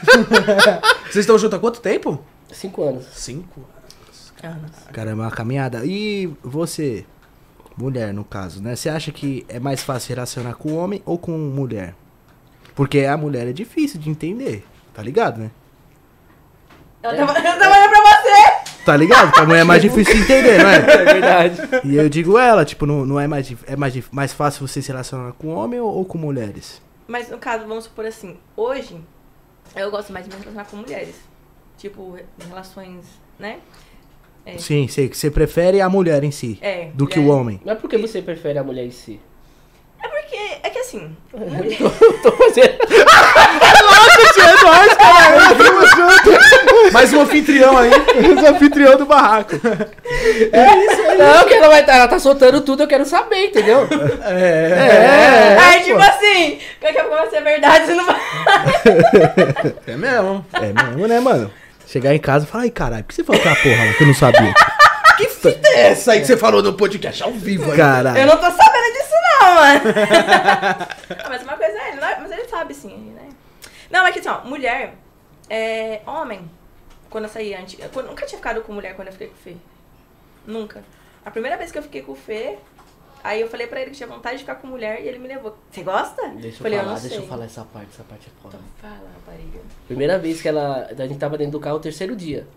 Vocês 1.09 1.23
estão 1.23 1.37
juntos 1.37 1.57
há 1.57 1.59
quanto 1.59 1.79
tempo? 1.79 2.23
Cinco 2.51 2.83
anos. 2.83 3.05
Cinco. 3.13 3.65
Caramba, 4.91 5.23
é 5.23 5.25
uma 5.25 5.31
caminhada. 5.31 5.85
E 5.85 6.29
você, 6.43 7.05
mulher 7.77 8.13
no 8.13 8.25
caso, 8.25 8.61
né? 8.61 8.75
Você 8.75 8.89
acha 8.89 9.11
que 9.11 9.45
é 9.47 9.59
mais 9.59 9.81
fácil 9.81 10.15
relacionar 10.15 10.55
com 10.55 10.75
homem 10.75 11.01
ou 11.05 11.17
com 11.17 11.31
mulher? 11.31 11.95
Porque 12.75 13.05
a 13.05 13.15
mulher 13.15 13.47
é 13.47 13.53
difícil 13.53 13.99
de 13.99 14.09
entender, 14.09 14.65
tá 14.93 15.01
ligado, 15.01 15.39
né? 15.39 15.51
Ela 17.01 17.15
tava, 17.17 17.38
eu 17.39 17.60
tava 17.60 17.75
olhando 17.75 17.89
pra 17.89 18.01
você! 18.01 18.73
Tá 18.86 18.97
ligado? 18.97 19.32
Que 19.32 19.39
a 19.39 19.45
mulher 19.45 19.62
é 19.62 19.63
mais 19.63 19.82
difícil 19.84 20.13
de 20.15 20.21
entender, 20.21 20.58
não 20.62 20.69
é? 20.69 20.75
É 20.77 20.82
verdade. 21.13 21.62
E 21.86 21.95
eu 21.95 22.10
digo 22.10 22.38
ela, 22.38 22.63
tipo, 22.65 22.86
não, 22.86 23.06
não 23.06 23.19
é, 23.19 23.27
mais, 23.27 23.53
é 23.65 23.75
mais, 23.75 23.93
mais 24.12 24.34
fácil 24.34 24.65
você 24.67 24.82
se 24.82 24.89
relacionar 24.89 25.32
com 25.34 25.49
homem 25.53 25.79
ou, 25.79 25.89
ou 25.93 26.06
com 26.06 26.17
mulheres? 26.17 26.82
Mas 27.08 27.29
no 27.29 27.38
caso, 27.38 27.65
vamos 27.67 27.86
supor 27.86 28.06
assim, 28.06 28.38
hoje 28.56 28.99
eu 29.75 29.89
gosto 29.91 30.12
mais 30.13 30.25
de 30.25 30.32
me 30.36 30.39
relacionar 30.41 30.65
com 30.65 30.77
mulheres. 30.77 31.15
Tipo, 31.77 32.17
em 32.43 32.47
relações, 32.47 33.06
né? 33.39 33.60
É. 34.45 34.58
Sim, 34.58 34.88
sei 34.89 35.08
que 35.10 35.17
você 35.17 35.32
prefere 35.32 35.79
a 35.82 35.89
mulher 35.89 36.21
em 36.23 36.32
si, 36.32 36.60
É. 36.62 36.89
do 36.93 37.08
que 37.08 37.17
o 37.19 37.23
mulher- 37.23 37.36
homem. 37.39 37.62
Mas 37.65 37.79
por 37.79 37.89
que 37.89 37.97
você 37.97 38.21
prefere 38.21 38.60
a 38.60 38.63
mulher 38.63 38.86
em 38.86 38.91
si? 38.91 39.19
É 40.01 40.08
porque, 40.10 40.36
é 40.62 40.69
que 40.69 40.79
assim, 40.79 41.15
Eu 41.34 41.89
tô, 42.21 42.29
tô 42.32 42.38
fazendo. 42.38 42.77
Mais 46.91 47.13
um 47.13 47.21
anfitrião 47.21 47.77
aí. 47.77 47.89
Os 47.89 48.43
anfitrião 48.43 48.97
do 48.97 49.05
barraco. 49.05 49.53
Não, 49.63 51.47
que 51.47 51.53
ela 51.53 51.67
vai 51.69 51.86
tá, 51.86 51.95
ela 51.95 52.07
tá 52.07 52.19
soltando 52.19 52.62
tudo, 52.62 52.83
eu 52.83 52.88
quero 52.88 53.05
saber, 53.05 53.47
entendeu? 53.47 53.88
É, 54.23 55.57
aí 55.59 55.83
tipo 55.83 55.99
assim, 55.99 56.59
daqui 56.81 56.97
a 56.97 57.03
pouco 57.03 57.17
vai 57.17 57.29
ser 57.29 57.41
verdade, 57.41 57.86
você 57.86 57.93
não 57.93 58.05
vai. 58.05 58.15
É 59.88 59.95
mesmo. 59.95 60.45
É 60.53 60.83
mesmo, 60.83 61.07
né, 61.07 61.19
mano? 61.19 61.51
Chegar 61.88 62.13
em 62.13 62.19
casa 62.19 62.45
e 62.45 62.47
falar, 62.47 62.63
ai 62.63 62.69
caralho, 62.69 63.03
por 63.03 63.09
que 63.09 63.15
você 63.15 63.23
falou 63.23 63.39
aquela 63.41 63.55
porra 63.55 63.86
lá 63.86 63.93
que 63.93 64.03
eu 64.03 64.07
não 64.07 64.13
sabia? 64.13 64.53
Que 65.15 65.27
fita 65.27 65.67
é 65.67 65.89
essa 65.89 66.13
aí 66.13 66.21
que 66.21 66.25
você 66.25 66.36
falou 66.36 66.63
no 66.63 66.73
podcast 66.73 67.21
ao 67.21 67.31
vivo 67.31 67.69
aí? 67.71 67.77
Caralho. 67.77 68.17
Eu 68.17 68.25
não 68.25 68.36
tô 68.36 68.49
sabendo 68.49 68.93
disso 68.93 69.13
não, 69.39 69.53
mano. 69.53 69.81
Mas 71.29 71.43
uma 71.43 71.53
coisa 71.53 71.77
é 71.77 71.89
ele, 71.89 71.99
mas 72.01 72.31
ele 72.31 72.45
sabe 72.49 72.73
sim? 72.73 73.12
Não, 73.93 74.08
é 74.08 74.12
que 74.12 74.17
assim, 74.17 74.29
ó, 74.29 74.43
mulher, 74.43 74.95
é, 75.47 76.01
homem, 76.08 76.49
quando 77.12 77.25
eu 77.25 77.29
saí 77.29 77.53
antes, 77.53 77.77
eu 77.79 78.03
nunca 78.03 78.25
tinha 78.25 78.39
ficado 78.39 78.60
com 78.63 78.73
mulher 78.73 78.95
quando 78.95 79.10
eu 79.10 79.12
fiquei 79.12 79.27
com 79.27 79.36
o 79.36 79.38
Fê. 79.38 79.56
Nunca. 80.47 80.84
A 81.23 81.29
primeira 81.29 81.56
vez 81.56 81.71
que 81.71 81.77
eu 81.77 81.84
fiquei 81.84 82.01
com 82.01 82.13
o 82.13 82.15
Fê, 82.15 82.58
aí 83.23 83.39
eu 83.39 83.47
falei 83.47 83.67
pra 83.67 83.79
ele 83.79 83.91
que 83.91 83.97
tinha 83.97 84.10
vontade 84.10 84.38
de 84.38 84.41
ficar 84.41 84.56
com 84.56 84.65
mulher 84.65 84.99
e 84.99 85.08
ele 85.08 85.19
me 85.19 85.27
levou. 85.27 85.56
Você 85.69 85.84
gosta? 85.84 86.27
Deixa 86.29 86.58
eu 86.58 86.63
falei, 86.63 86.79
falar, 86.79 86.89
eu 86.89 86.95
não 86.95 87.01
deixa 87.01 87.15
sei. 87.15 87.23
eu 87.23 87.27
falar 87.27 87.45
essa 87.45 87.63
parte, 87.65 87.89
essa 87.93 88.03
parte 88.03 88.27
é 88.29 88.41
foda. 88.41 88.58
Fala, 88.82 89.12
rapariga. 89.13 89.60
Primeira 89.86 90.17
vez 90.17 90.41
que 90.41 90.47
ela. 90.47 90.88
A 90.89 91.06
gente 91.06 91.19
tava 91.19 91.38
dentro 91.38 91.51
do 91.51 91.60
carro, 91.60 91.77
o 91.77 91.79
terceiro 91.79 92.15
dia 92.15 92.47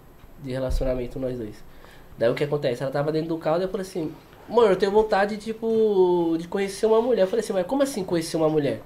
de 0.43 0.53
relacionamento, 0.53 1.19
nós 1.19 1.37
dois. 1.37 1.63
Daí 2.17 2.31
o 2.31 2.35
que 2.35 2.45
acontece? 2.45 2.83
Ela 2.83 2.91
tava 2.91 3.13
dentro 3.13 3.29
do 3.29 3.37
carro 3.37 3.61
e 3.61 3.65
eu 3.65 3.69
falei 3.69 3.87
assim, 3.87 4.11
amor, 4.49 4.71
eu 4.71 4.77
tenho 4.77 4.91
vontade, 4.91 5.37
tipo, 5.37 6.35
de 6.39 6.49
conhecer 6.49 6.87
uma 6.87 7.03
mulher. 7.03 7.25
Eu 7.25 7.29
falei 7.29 7.45
assim, 7.45 7.53
mas 7.53 7.67
como 7.67 7.83
assim 7.83 8.03
conhecer 8.03 8.39
uma 8.39 8.49
mulher? 8.49 8.81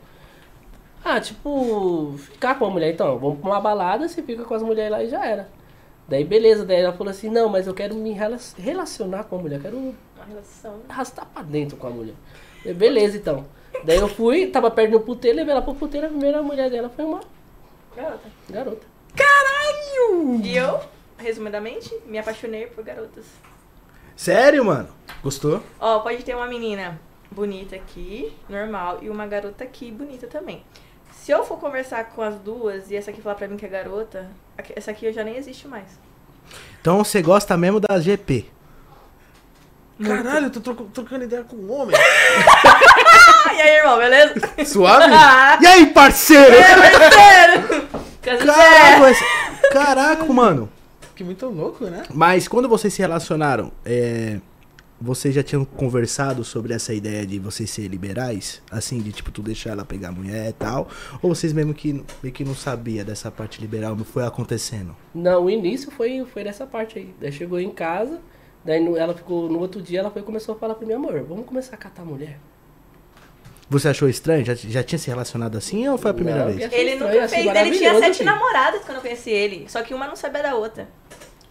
Ah, 1.04 1.20
tipo, 1.20 2.14
ficar 2.18 2.58
com 2.58 2.64
uma 2.66 2.70
mulher 2.72 2.92
então. 2.92 3.18
Vamos 3.18 3.40
pra 3.40 3.50
uma 3.50 3.60
balada, 3.60 4.08
você 4.08 4.22
fica 4.22 4.44
com 4.44 4.54
as 4.54 4.62
mulheres 4.62 4.90
lá 4.92 5.02
e 5.02 5.08
já 5.08 5.24
era. 5.24 5.48
Daí 6.08 6.24
beleza, 6.24 6.64
daí 6.64 6.80
ela 6.80 6.92
falou 6.92 7.10
assim, 7.10 7.28
não, 7.30 7.48
mas 7.48 7.66
eu 7.66 7.74
quero 7.74 7.94
me 7.94 8.10
rela- 8.12 8.36
relacionar 8.58 9.24
com 9.24 9.36
a 9.36 9.38
mulher, 9.38 9.56
eu 9.56 9.62
quero 9.62 9.76
Uma 9.78 10.24
relação. 10.28 10.80
arrastar 10.88 11.24
pra 11.26 11.42
dentro 11.42 11.76
com 11.76 11.86
a 11.86 11.90
mulher. 11.90 12.14
Eu, 12.64 12.74
beleza, 12.74 13.16
então. 13.16 13.46
Daí 13.84 13.96
eu 13.98 14.08
fui, 14.08 14.48
tava 14.48 14.70
perto 14.70 14.90
do 14.92 15.00
puteiro, 15.00 15.36
levei 15.38 15.52
ela 15.52 15.62
pro 15.62 15.74
puteiro, 15.74 16.06
a 16.06 16.10
primeira 16.10 16.42
mulher 16.42 16.68
dela 16.68 16.88
foi 16.90 17.04
uma 17.04 17.20
Garota. 17.96 18.28
garota. 18.50 18.86
E 20.42 20.56
eu, 20.56 20.80
resumidamente, 21.18 21.94
me 22.06 22.18
apaixonei 22.18 22.66
por 22.66 22.82
garotas. 22.84 23.24
Sério, 24.16 24.64
mano? 24.64 24.88
Gostou? 25.22 25.62
Ó, 25.78 26.00
pode 26.00 26.22
ter 26.24 26.34
uma 26.34 26.46
menina 26.46 27.00
bonita 27.30 27.76
aqui, 27.76 28.32
normal, 28.48 28.98
e 29.02 29.08
uma 29.08 29.26
garota 29.26 29.64
aqui, 29.64 29.90
bonita 29.90 30.26
também. 30.26 30.62
Se 31.24 31.32
eu 31.32 31.44
for 31.44 31.58
conversar 31.58 32.04
com 32.06 32.22
as 32.22 32.36
duas 32.36 32.90
e 32.90 32.96
essa 32.96 33.10
aqui 33.10 33.20
falar 33.20 33.34
pra 33.34 33.46
mim 33.46 33.56
que 33.56 33.66
é 33.66 33.68
garota, 33.68 34.30
essa 34.74 34.90
aqui 34.90 35.12
já 35.12 35.22
nem 35.22 35.36
existe 35.36 35.68
mais. 35.68 35.86
Então 36.80 36.98
você 37.04 37.20
gosta 37.20 37.56
mesmo 37.56 37.78
da 37.78 38.00
GP. 38.00 38.46
Caralho, 40.02 40.46
eu 40.46 40.50
tô 40.50 40.60
troco- 40.60 40.84
trocando 40.94 41.24
ideia 41.24 41.44
com 41.44 41.56
um 41.56 41.72
homem. 41.72 41.96
E 43.52 43.62
aí, 43.62 43.76
irmão, 43.78 43.98
beleza? 43.98 44.34
Suave? 44.64 45.12
E 45.60 45.66
aí, 45.66 45.86
parceiro? 45.92 46.54
é, 46.54 46.98
parceiro! 46.98 47.88
Casa 48.22 48.46
Caraca, 48.46 49.14
Caraca, 49.72 50.24
mano. 50.32 50.70
Que 51.14 51.22
muito 51.22 51.46
louco, 51.46 51.84
né? 51.84 52.04
Mas 52.14 52.48
quando 52.48 52.68
vocês 52.68 52.94
se 52.94 53.02
relacionaram, 53.02 53.70
é, 53.84 54.38
vocês 55.00 55.34
já 55.34 55.42
tinham 55.42 55.64
conversado 55.64 56.44
sobre 56.44 56.74
essa 56.74 56.92
ideia 56.92 57.26
de 57.26 57.38
vocês 57.38 57.70
serem 57.70 57.90
liberais? 57.90 58.60
Assim, 58.70 59.00
de 59.00 59.12
tipo, 59.12 59.30
tu 59.30 59.40
deixar 59.42 59.70
ela 59.70 59.84
pegar 59.84 60.08
a 60.08 60.12
mulher 60.12 60.50
e 60.50 60.52
tal? 60.52 60.88
Ou 61.22 61.34
vocês 61.34 61.52
mesmo 61.52 61.72
que, 61.72 62.04
meio 62.22 62.34
que 62.34 62.44
não 62.44 62.54
sabia 62.54 63.02
dessa 63.04 63.30
parte 63.30 63.60
liberal, 63.60 63.96
não 63.96 64.04
foi 64.04 64.24
acontecendo? 64.26 64.94
Não, 65.14 65.44
o 65.44 65.50
início 65.50 65.90
foi, 65.90 66.24
foi 66.26 66.44
dessa 66.44 66.66
parte 66.66 66.98
aí. 66.98 67.14
Daí 67.20 67.32
chegou 67.32 67.58
em 67.58 67.70
casa, 67.70 68.20
daí 68.64 68.78
no- 68.84 68.96
ela 68.96 69.14
ficou, 69.14 69.48
no 69.50 69.58
outro 69.58 69.80
dia 69.80 70.00
ela 70.00 70.10
foi 70.10 70.22
começou 70.22 70.54
a 70.54 70.58
falar 70.58 70.74
pra 70.74 70.86
mim, 70.86 70.92
amor, 70.92 71.22
vamos 71.26 71.46
começar 71.46 71.74
a 71.76 71.78
catar 71.78 72.04
mulher. 72.04 72.38
Você 73.70 73.88
achou 73.88 74.08
estranho? 74.08 74.44
Já, 74.44 74.54
já 74.54 74.82
tinha 74.82 74.98
se 74.98 75.08
relacionado 75.08 75.56
assim 75.56 75.86
ou 75.88 75.96
foi 75.96 76.10
a 76.10 76.14
primeira 76.14 76.40
Não, 76.40 76.52
vez? 76.52 76.72
Ele 76.72 76.90
estranho, 76.90 77.12
nunca 77.12 77.24
achei 77.24 77.42
fez. 77.44 77.56
Ele 77.66 77.78
tinha 77.78 77.98
sete 78.00 78.18
filho. 78.18 78.30
namoradas 78.30 78.82
quando 78.84 78.96
eu 78.96 79.00
conheci 79.02 79.30
ele. 79.30 79.64
Só 79.68 79.80
que 79.82 79.94
uma 79.94 80.08
não 80.08 80.16
sabia 80.16 80.42
da 80.42 80.56
outra. 80.56 80.88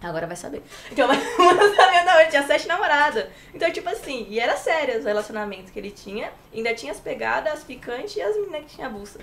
Agora 0.01 0.25
vai 0.25 0.35
saber. 0.35 0.61
Então, 0.91 1.07
uma 1.39 1.53
não 1.53 1.75
sabia 1.75 2.05
da 2.05 2.13
outra. 2.13 2.27
Tinha 2.29 2.43
sete 2.43 2.67
namoradas. 2.67 3.25
Então, 3.53 3.69
tipo 3.71 3.89
assim, 3.89 4.25
e 4.29 4.39
era 4.39 4.55
sério 4.55 4.99
os 4.99 5.05
relacionamentos 5.05 5.71
que 5.71 5.79
ele 5.79 5.91
tinha. 5.91 6.31
Ainda 6.53 6.73
tinha 6.73 6.91
as 6.91 6.99
pegadas, 6.99 7.53
as 7.53 7.63
picantes 7.63 8.15
e 8.15 8.21
as 8.21 8.35
meninas 8.35 8.61
que 8.61 8.75
tinha 8.75 8.87
a 8.87 8.89
buça. 8.89 9.19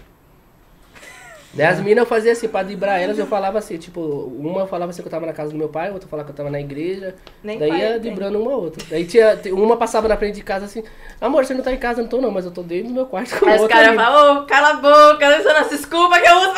Daí 1.57 1.67
as 1.67 1.81
minas 1.81 1.99
eu 2.03 2.07
fazia 2.07 2.33
assim, 2.33 2.49
pra 2.49 2.63
driblar 2.63 3.01
elas, 3.01 3.19
eu 3.19 3.27
falava 3.27 3.59
assim, 3.59 3.79
tipo, 3.79 4.01
uma 4.01 4.67
falava 4.67 4.91
assim 4.91 5.01
que 5.01 5.09
eu 5.09 5.11
tava 5.11 5.25
na 5.25 5.33
casa 5.33 5.53
do 5.53 5.57
meu 5.57 5.71
pai, 5.71 5.91
outra 5.91 6.07
falava 6.07 6.27
que 6.27 6.33
eu 6.33 6.37
tava 6.37 6.51
na 6.51 6.61
igreja. 6.61 7.15
Nem 7.43 7.59
daí 7.59 7.71
ia 7.71 7.99
driblando 7.99 8.39
uma 8.39 8.53
a 8.53 8.57
outra. 8.57 8.85
Daí 8.91 9.07
tinha, 9.07 9.41
uma 9.53 9.75
passava 9.75 10.07
na 10.07 10.19
frente 10.19 10.35
de 10.35 10.43
casa 10.43 10.67
assim, 10.67 10.85
amor, 11.19 11.47
você 11.47 11.55
não 11.55 11.63
tá 11.63 11.73
em 11.73 11.79
casa, 11.79 12.03
não 12.03 12.09
tô 12.11 12.21
não, 12.21 12.31
mas 12.31 12.45
eu 12.45 12.51
tô 12.51 12.63
dentro 12.63 12.89
do 12.89 12.95
meu 12.95 13.07
quarto 13.07 13.39
com 13.39 13.49
Aí 13.49 13.59
os 13.59 13.67
caras 13.69 13.91
mina." 13.91 14.03
falam, 14.03 14.43
ô, 14.43 14.47
cala 14.47 14.71
a 14.71 14.75
boca, 14.75 15.43
você 15.43 15.53
não 15.55 15.65
se 15.65 15.77
desculpa 15.77 16.21
que 16.21 16.29
eu 16.29 16.37
uso. 16.37 16.53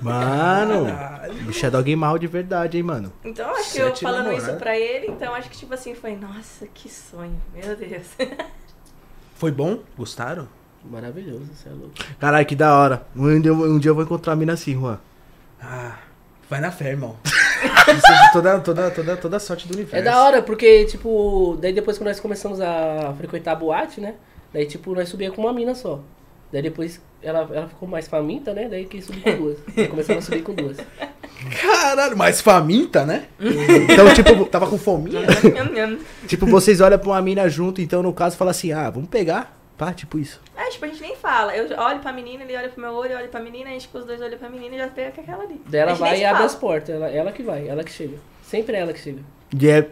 Mano, 0.00 0.86
o 1.30 1.44
bicho 1.46 1.64
é 1.66 1.70
dog 1.70 1.94
mal 1.96 2.18
de 2.18 2.26
verdade, 2.26 2.76
hein, 2.76 2.82
mano? 2.82 3.12
Então, 3.24 3.48
acho 3.54 3.72
que 3.72 3.78
eu 3.78 3.86
Sete 3.88 4.02
falando 4.02 4.24
namoradas. 4.26 4.48
isso 4.48 4.56
pra 4.58 4.78
ele, 4.78 5.06
então 5.08 5.34
acho 5.34 5.48
que, 5.50 5.56
tipo 5.56 5.72
assim, 5.74 5.94
foi, 5.94 6.16
nossa, 6.16 6.66
que 6.72 6.88
sonho, 6.88 7.40
meu 7.54 7.74
Deus. 7.76 8.06
Foi 9.36 9.50
bom? 9.50 9.80
Gostaram? 9.96 10.48
Maravilhoso, 10.84 11.46
você 11.54 11.68
é 11.68 11.72
louco. 11.72 11.92
Caralho, 12.20 12.46
que 12.46 12.54
da 12.54 12.76
hora. 12.78 13.06
Um 13.16 13.40
dia, 13.40 13.50
eu- 13.50 13.56
um 13.56 13.78
dia 13.78 13.90
eu 13.90 13.94
vou 13.94 14.04
encontrar 14.04 14.34
a 14.34 14.36
mina 14.36 14.52
assim, 14.52 14.74
Juan. 14.74 14.98
Ah, 15.60 15.96
vai 16.48 16.60
na 16.60 16.70
fé, 16.70 16.90
irmão. 16.90 17.16
Desejo 17.86 18.32
toda, 18.32 18.60
toda, 18.60 18.90
toda, 18.90 19.16
toda 19.16 19.36
a 19.36 19.40
sorte 19.40 19.66
do 19.66 19.74
universo. 19.74 19.96
É 19.96 20.02
da 20.02 20.22
hora, 20.22 20.42
porque, 20.42 20.84
tipo, 20.84 21.58
daí 21.60 21.72
depois 21.72 21.98
que 21.98 22.04
nós 22.04 22.20
começamos 22.20 22.60
a 22.60 23.12
frequentar 23.18 23.52
a 23.52 23.56
boate, 23.56 24.00
né? 24.00 24.14
Daí, 24.52 24.66
tipo, 24.66 24.94
nós 24.94 25.08
subia 25.08 25.32
com 25.32 25.42
uma 25.42 25.52
mina 25.52 25.74
só. 25.74 26.00
Daí 26.54 26.62
depois 26.62 27.00
ela, 27.20 27.40
ela 27.52 27.66
ficou 27.66 27.88
mais 27.88 28.06
faminta, 28.06 28.54
né? 28.54 28.68
Daí 28.68 28.84
quis 28.84 29.04
subir 29.04 29.22
com 29.24 29.36
duas. 29.36 29.58
Daí 29.74 29.88
começamos 29.88 30.22
a 30.22 30.26
subir 30.26 30.42
com 30.44 30.54
duas. 30.54 30.76
Caralho, 31.60 32.16
mas 32.16 32.40
faminta, 32.40 33.04
né? 33.04 33.26
Então, 33.40 34.14
tipo, 34.14 34.44
Tava 34.46 34.68
com 34.68 34.78
fominha? 34.78 35.20
Nham, 35.20 35.72
nham. 35.74 35.98
tipo, 36.28 36.46
vocês 36.46 36.80
olham 36.80 36.96
pra 36.96 37.08
uma 37.08 37.20
mina 37.20 37.48
junto, 37.48 37.80
então 37.80 38.04
no 38.04 38.12
caso 38.12 38.36
fala 38.36 38.52
assim, 38.52 38.70
ah, 38.72 38.88
vamos 38.88 39.08
pegar. 39.08 39.58
Pá, 39.76 39.92
tipo 39.92 40.16
isso. 40.16 40.40
É, 40.56 40.70
tipo, 40.70 40.84
a 40.84 40.88
gente 40.88 41.00
nem 41.02 41.16
fala. 41.16 41.56
Eu 41.56 41.76
olho 41.76 41.98
pra 41.98 42.12
menina, 42.12 42.44
ele 42.44 42.56
olha 42.56 42.68
pro 42.68 42.80
meu 42.80 42.92
olho, 42.92 43.10
eu 43.10 43.18
olho 43.18 43.28
pra 43.28 43.40
menina, 43.40 43.70
a 43.70 43.72
gente 43.72 43.88
com 43.88 43.98
os 43.98 44.04
dois 44.04 44.20
olhos 44.20 44.38
pra 44.38 44.48
menina 44.48 44.76
e 44.76 44.78
já 44.78 44.86
pega 44.86 45.20
aquela 45.20 45.42
ali. 45.42 45.60
Daí 45.66 45.80
ela 45.80 45.94
vai 45.94 46.20
e 46.20 46.24
abre 46.24 46.36
fala. 46.36 46.46
as 46.46 46.54
portas. 46.54 46.94
Ela, 46.94 47.08
ela 47.10 47.32
que 47.32 47.42
vai, 47.42 47.66
ela 47.66 47.82
que 47.82 47.90
chega. 47.90 48.16
Sempre 48.44 48.76
é 48.76 48.80
ela 48.80 48.92
que 48.92 49.00
chega. 49.00 49.18
E 49.60 49.68
é 49.68 49.88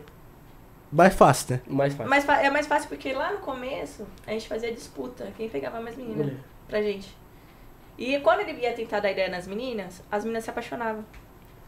mais 0.93 1.13
fácil, 1.15 1.55
né? 1.57 1.61
Mais 1.67 1.93
fácil. 1.95 2.09
Mas 2.11 2.25
fa- 2.25 2.41
é 2.41 2.49
mais 2.51 2.69
fácil 2.69 2.89
porque 2.89 3.13
lá 3.13 3.33
no 3.33 3.39
começo 3.39 4.07
a 4.25 4.31
gente 4.31 4.47
fazia 4.49 4.71
disputa, 4.71 5.27
quem 5.37 5.49
pegava 5.49 5.81
mais 5.81 5.97
menina 5.97 6.17
Mulher. 6.23 6.37
Pra 6.73 6.81
gente. 6.83 7.15
E 7.99 8.19
quando 8.21 8.41
ele 8.41 8.61
ia 8.63 8.73
tentar 8.73 9.01
dar 9.01 9.11
ideia 9.11 9.29
nas 9.29 9.47
meninas, 9.47 10.03
as 10.11 10.25
meninas 10.25 10.45
se 10.45 10.51
apaixonavam. 10.51 11.05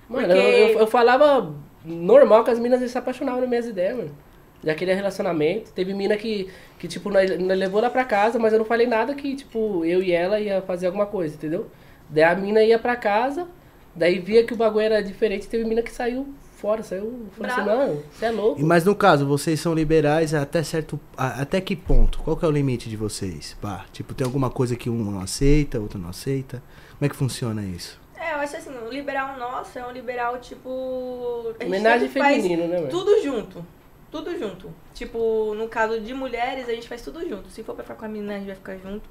Mano, 0.09 0.27
Porque- 0.27 0.41
eu, 0.41 0.69
eu, 0.69 0.79
eu 0.81 0.87
falava 0.87 1.55
normal 1.85 2.43
que 2.43 2.51
as 2.51 2.59
minas 2.59 2.91
se 2.91 2.97
apaixonavam 2.99 3.41
nas 3.43 3.49
minhas 3.51 3.67
ideias, 3.67 3.97
mano. 3.99 4.17
Já 4.65 4.75
queria 4.75 4.95
relacionamento. 4.97 5.71
Teve 5.73 5.93
mina 5.93 6.17
que, 6.17 6.51
que 6.79 6.89
tipo, 6.89 7.11
nós, 7.11 7.39
nós 7.39 7.59
levou 7.59 7.83
lá 7.83 7.91
pra 7.91 8.03
casa, 8.05 8.39
mas 8.39 8.55
eu 8.55 8.59
não 8.59 8.65
falei 8.65 8.87
nada 8.87 9.15
que, 9.15 9.37
tipo, 9.37 9.85
eu 9.85 10.03
e 10.03 10.11
ela 10.11 10.41
ia 10.41 10.63
fazer 10.63 10.87
alguma 10.87 11.05
coisa, 11.05 11.35
entendeu? 11.35 11.69
Daí 12.09 12.25
a 12.25 12.35
mina 12.35 12.63
ia 12.63 12.79
pra 12.79 12.97
casa, 12.97 13.47
daí 13.95 14.19
via 14.19 14.43
que 14.45 14.55
o 14.55 14.57
bagulho 14.57 14.87
era 14.87 15.03
diferente, 15.03 15.47
teve 15.47 15.65
mina 15.65 15.83
que 15.83 15.93
saiu 15.93 16.27
fora, 16.65 16.83
saiu. 16.83 17.27
Assim, 17.41 17.63
você 18.11 18.25
é 18.25 18.31
louco. 18.31 18.63
Mas 18.65 18.85
no 18.87 18.95
caso, 18.95 19.27
vocês 19.27 19.61
são 19.61 19.75
liberais 19.75 20.33
até 20.33 20.63
certo. 20.63 20.99
a- 21.17 21.43
Até 21.43 21.61
que 21.61 21.77
ponto? 21.77 22.19
Qual 22.21 22.37
que 22.37 22.45
é 22.45 22.49
o 22.49 22.51
limite 22.51 22.89
de 22.89 22.97
vocês? 22.97 23.55
Pá, 23.61 23.85
tipo, 23.93 24.15
tem 24.15 24.25
alguma 24.25 24.49
coisa 24.51 24.75
que 24.75 24.89
um 24.89 24.97
não 25.05 25.21
aceita, 25.21 25.79
outro 25.79 25.99
não 25.99 26.09
aceita? 26.09 26.63
Como 26.99 27.05
é 27.05 27.09
que 27.11 27.15
funciona 27.17 27.63
isso? 27.63 28.01
É, 28.17 28.33
eu 28.33 28.37
acho 28.39 28.57
assim, 28.57 28.71
o 28.71 28.89
liberal 28.91 29.37
nosso 29.39 29.79
é 29.79 29.87
um 29.87 29.91
liberal 29.93 30.39
tipo. 30.39 31.53
Homenagem 31.63 32.09
feminino, 32.09 32.67
né, 32.67 32.77
mano? 32.79 32.89
Tudo 32.89 33.23
junto. 33.23 33.67
Tudo 34.11 34.39
junto. 34.39 34.71
Tipo, 34.95 35.55
no 35.55 35.69
caso 35.69 36.01
de 36.01 36.15
mulheres, 36.15 36.69
a 36.69 36.73
gente 36.73 36.89
faz 36.89 37.03
tudo 37.03 37.29
junto. 37.29 37.51
Se 37.51 37.63
for 37.65 37.75
pra 37.75 37.83
ficar 37.85 37.97
com 37.97 38.05
a 38.05 38.09
menina, 38.09 38.35
a 38.37 38.39
gente 38.39 38.47
vai 38.47 38.55
ficar 38.57 38.77
junto. 38.79 39.03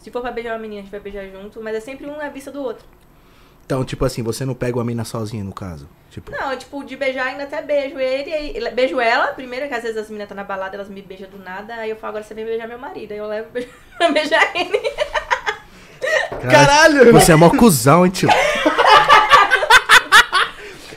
Se 0.00 0.10
for 0.10 0.20
pra 0.20 0.32
beijar 0.32 0.52
uma 0.54 0.58
menina, 0.58 0.80
a 0.80 0.82
gente 0.82 0.90
vai 0.90 1.00
beijar 1.00 1.26
junto. 1.30 1.62
Mas 1.62 1.76
é 1.76 1.80
sempre 1.80 2.06
um 2.06 2.16
na 2.16 2.28
vista 2.28 2.50
do 2.50 2.60
outro. 2.60 2.84
Então, 3.68 3.84
tipo 3.84 4.02
assim, 4.02 4.22
você 4.22 4.46
não 4.46 4.54
pega 4.54 4.78
uma 4.78 4.84
mina 4.84 5.04
sozinha, 5.04 5.44
no 5.44 5.52
caso. 5.52 5.86
Tipo, 6.10 6.32
Não, 6.32 6.56
tipo, 6.56 6.82
de 6.82 6.96
beijar 6.96 7.26
ainda 7.26 7.42
até 7.42 7.60
beijo 7.60 7.98
ele, 7.98 8.70
beijo 8.70 8.98
ela, 8.98 9.26
primeiro, 9.34 9.68
que 9.68 9.74
às 9.74 9.82
vezes 9.82 9.98
as 9.98 10.08
meninas 10.08 10.24
estão 10.24 10.36
na 10.38 10.42
balada, 10.42 10.74
elas 10.74 10.88
me 10.88 11.02
beijam 11.02 11.28
do 11.28 11.38
nada, 11.38 11.74
aí 11.74 11.90
eu 11.90 11.96
falo, 11.96 12.12
agora 12.12 12.24
você 12.24 12.32
vem 12.32 12.46
beijar 12.46 12.66
meu 12.66 12.78
marido, 12.78 13.12
aí 13.12 13.18
eu 13.18 13.26
levo 13.26 13.48
pra 13.98 14.10
beijar 14.10 14.56
ele. 14.56 14.80
Caralho! 16.50 17.12
Você 17.12 17.32
é 17.32 17.36
mó 17.36 17.50
cuzão, 17.50 18.06
hein, 18.06 18.10
tio? 18.10 18.30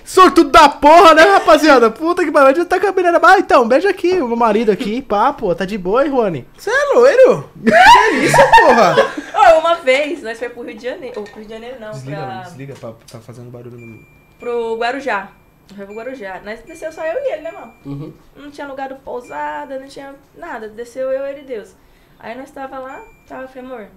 Sortudo 0.05 0.49
da 0.49 0.69
porra, 0.81 1.13
né, 1.13 1.21
rapaziada? 1.21 1.91
Puta 1.91 2.25
que 2.25 2.31
pariu. 2.31 2.65
Tá 2.65 2.79
com 2.79 2.87
a 2.87 2.91
menina. 2.91 3.19
Ah, 3.21 3.39
então, 3.39 3.67
beija 3.67 3.89
aqui, 3.89 4.13
o 4.19 4.27
meu 4.27 4.35
marido 4.35 4.71
aqui, 4.71 5.01
pá, 5.01 5.31
pô, 5.31 5.53
tá 5.53 5.63
de 5.63 5.77
boa, 5.77 6.03
hein, 6.03 6.11
Rony? 6.11 6.47
Você 6.57 6.71
é 6.71 6.93
loiro? 6.93 7.49
Que 7.63 8.17
isso, 8.17 8.37
porra? 8.59 8.95
Ô, 9.55 9.59
uma 9.59 9.75
vez, 9.75 10.23
nós 10.23 10.39
foi 10.39 10.49
pro 10.49 10.63
Rio 10.63 10.75
de 10.75 10.83
Janeiro, 10.83 11.19
ou 11.19 11.23
pro 11.23 11.35
Rio 11.35 11.45
de 11.45 11.53
Janeiro 11.53 11.79
não, 11.79 11.91
Desliga, 11.91 12.17
pra, 12.17 12.25
mano, 12.25 12.43
desliga, 12.43 12.73
pra, 12.75 12.93
tá 13.11 13.19
fazendo 13.19 13.51
barulho 13.51 13.77
no... 13.77 14.05
pro 14.39 14.77
Guarujá. 14.77 15.31
Pro 15.75 15.93
Guarujá. 15.93 16.41
Nós 16.43 16.59
desceu 16.61 16.91
só 16.91 17.05
eu 17.05 17.17
e 17.19 17.33
ele, 17.33 17.41
né, 17.43 17.51
mano? 17.51 17.73
Uhum. 17.85 18.13
Não 18.35 18.51
tinha 18.51 18.67
lugar 18.67 18.89
do 18.89 18.95
pousada, 18.95 19.79
não 19.79 19.87
tinha 19.87 20.15
nada. 20.35 20.67
Desceu 20.67 21.11
eu, 21.11 21.25
ele 21.25 21.41
e 21.41 21.45
Deus. 21.45 21.75
Aí 22.19 22.35
nós 22.37 22.51
tava 22.51 22.79
lá, 22.79 23.01
tava, 23.27 23.43
eu 23.43 23.47
falei, 23.47 23.71
amor. 23.71 23.87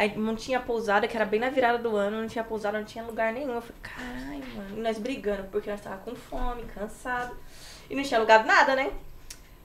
Aí 0.00 0.16
não 0.16 0.34
tinha 0.34 0.58
pousada, 0.58 1.06
que 1.06 1.14
era 1.14 1.26
bem 1.26 1.38
na 1.38 1.50
virada 1.50 1.76
do 1.76 1.94
ano, 1.94 2.22
não 2.22 2.26
tinha 2.26 2.42
pousada, 2.42 2.78
não 2.78 2.86
tinha 2.86 3.04
lugar 3.04 3.34
nenhum. 3.34 3.56
Eu 3.56 3.60
falei, 3.60 3.82
caralho, 3.82 4.56
mano. 4.56 4.78
E 4.78 4.80
nós 4.80 4.98
brigando, 4.98 5.42
porque 5.52 5.70
nós 5.70 5.78
tava 5.78 5.98
com 5.98 6.14
fome, 6.14 6.62
cansado. 6.74 7.36
E 7.90 7.94
não 7.94 8.02
tinha 8.02 8.16
alugado 8.16 8.46
nada, 8.46 8.74
né? 8.74 8.90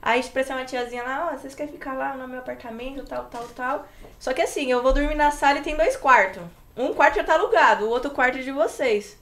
Aí 0.02 0.20
expressão 0.20 0.58
uma 0.58 0.66
tiazinha 0.66 1.02
lá, 1.02 1.30
ó, 1.32 1.38
vocês 1.38 1.54
querem 1.54 1.72
ficar 1.72 1.94
lá 1.94 2.14
no 2.18 2.28
meu 2.28 2.40
apartamento, 2.40 3.02
tal, 3.04 3.24
tal, 3.24 3.48
tal. 3.56 3.88
Só 4.20 4.34
que 4.34 4.42
assim, 4.42 4.70
eu 4.70 4.82
vou 4.82 4.92
dormir 4.92 5.14
na 5.14 5.30
sala 5.30 5.60
e 5.60 5.62
tem 5.62 5.74
dois 5.74 5.96
quartos. 5.96 6.42
Um 6.76 6.92
quarto 6.92 7.14
já 7.14 7.24
tá 7.24 7.32
alugado, 7.32 7.86
o 7.86 7.88
outro 7.88 8.10
quarto 8.10 8.36
é 8.36 8.42
de 8.42 8.52
vocês. 8.52 9.16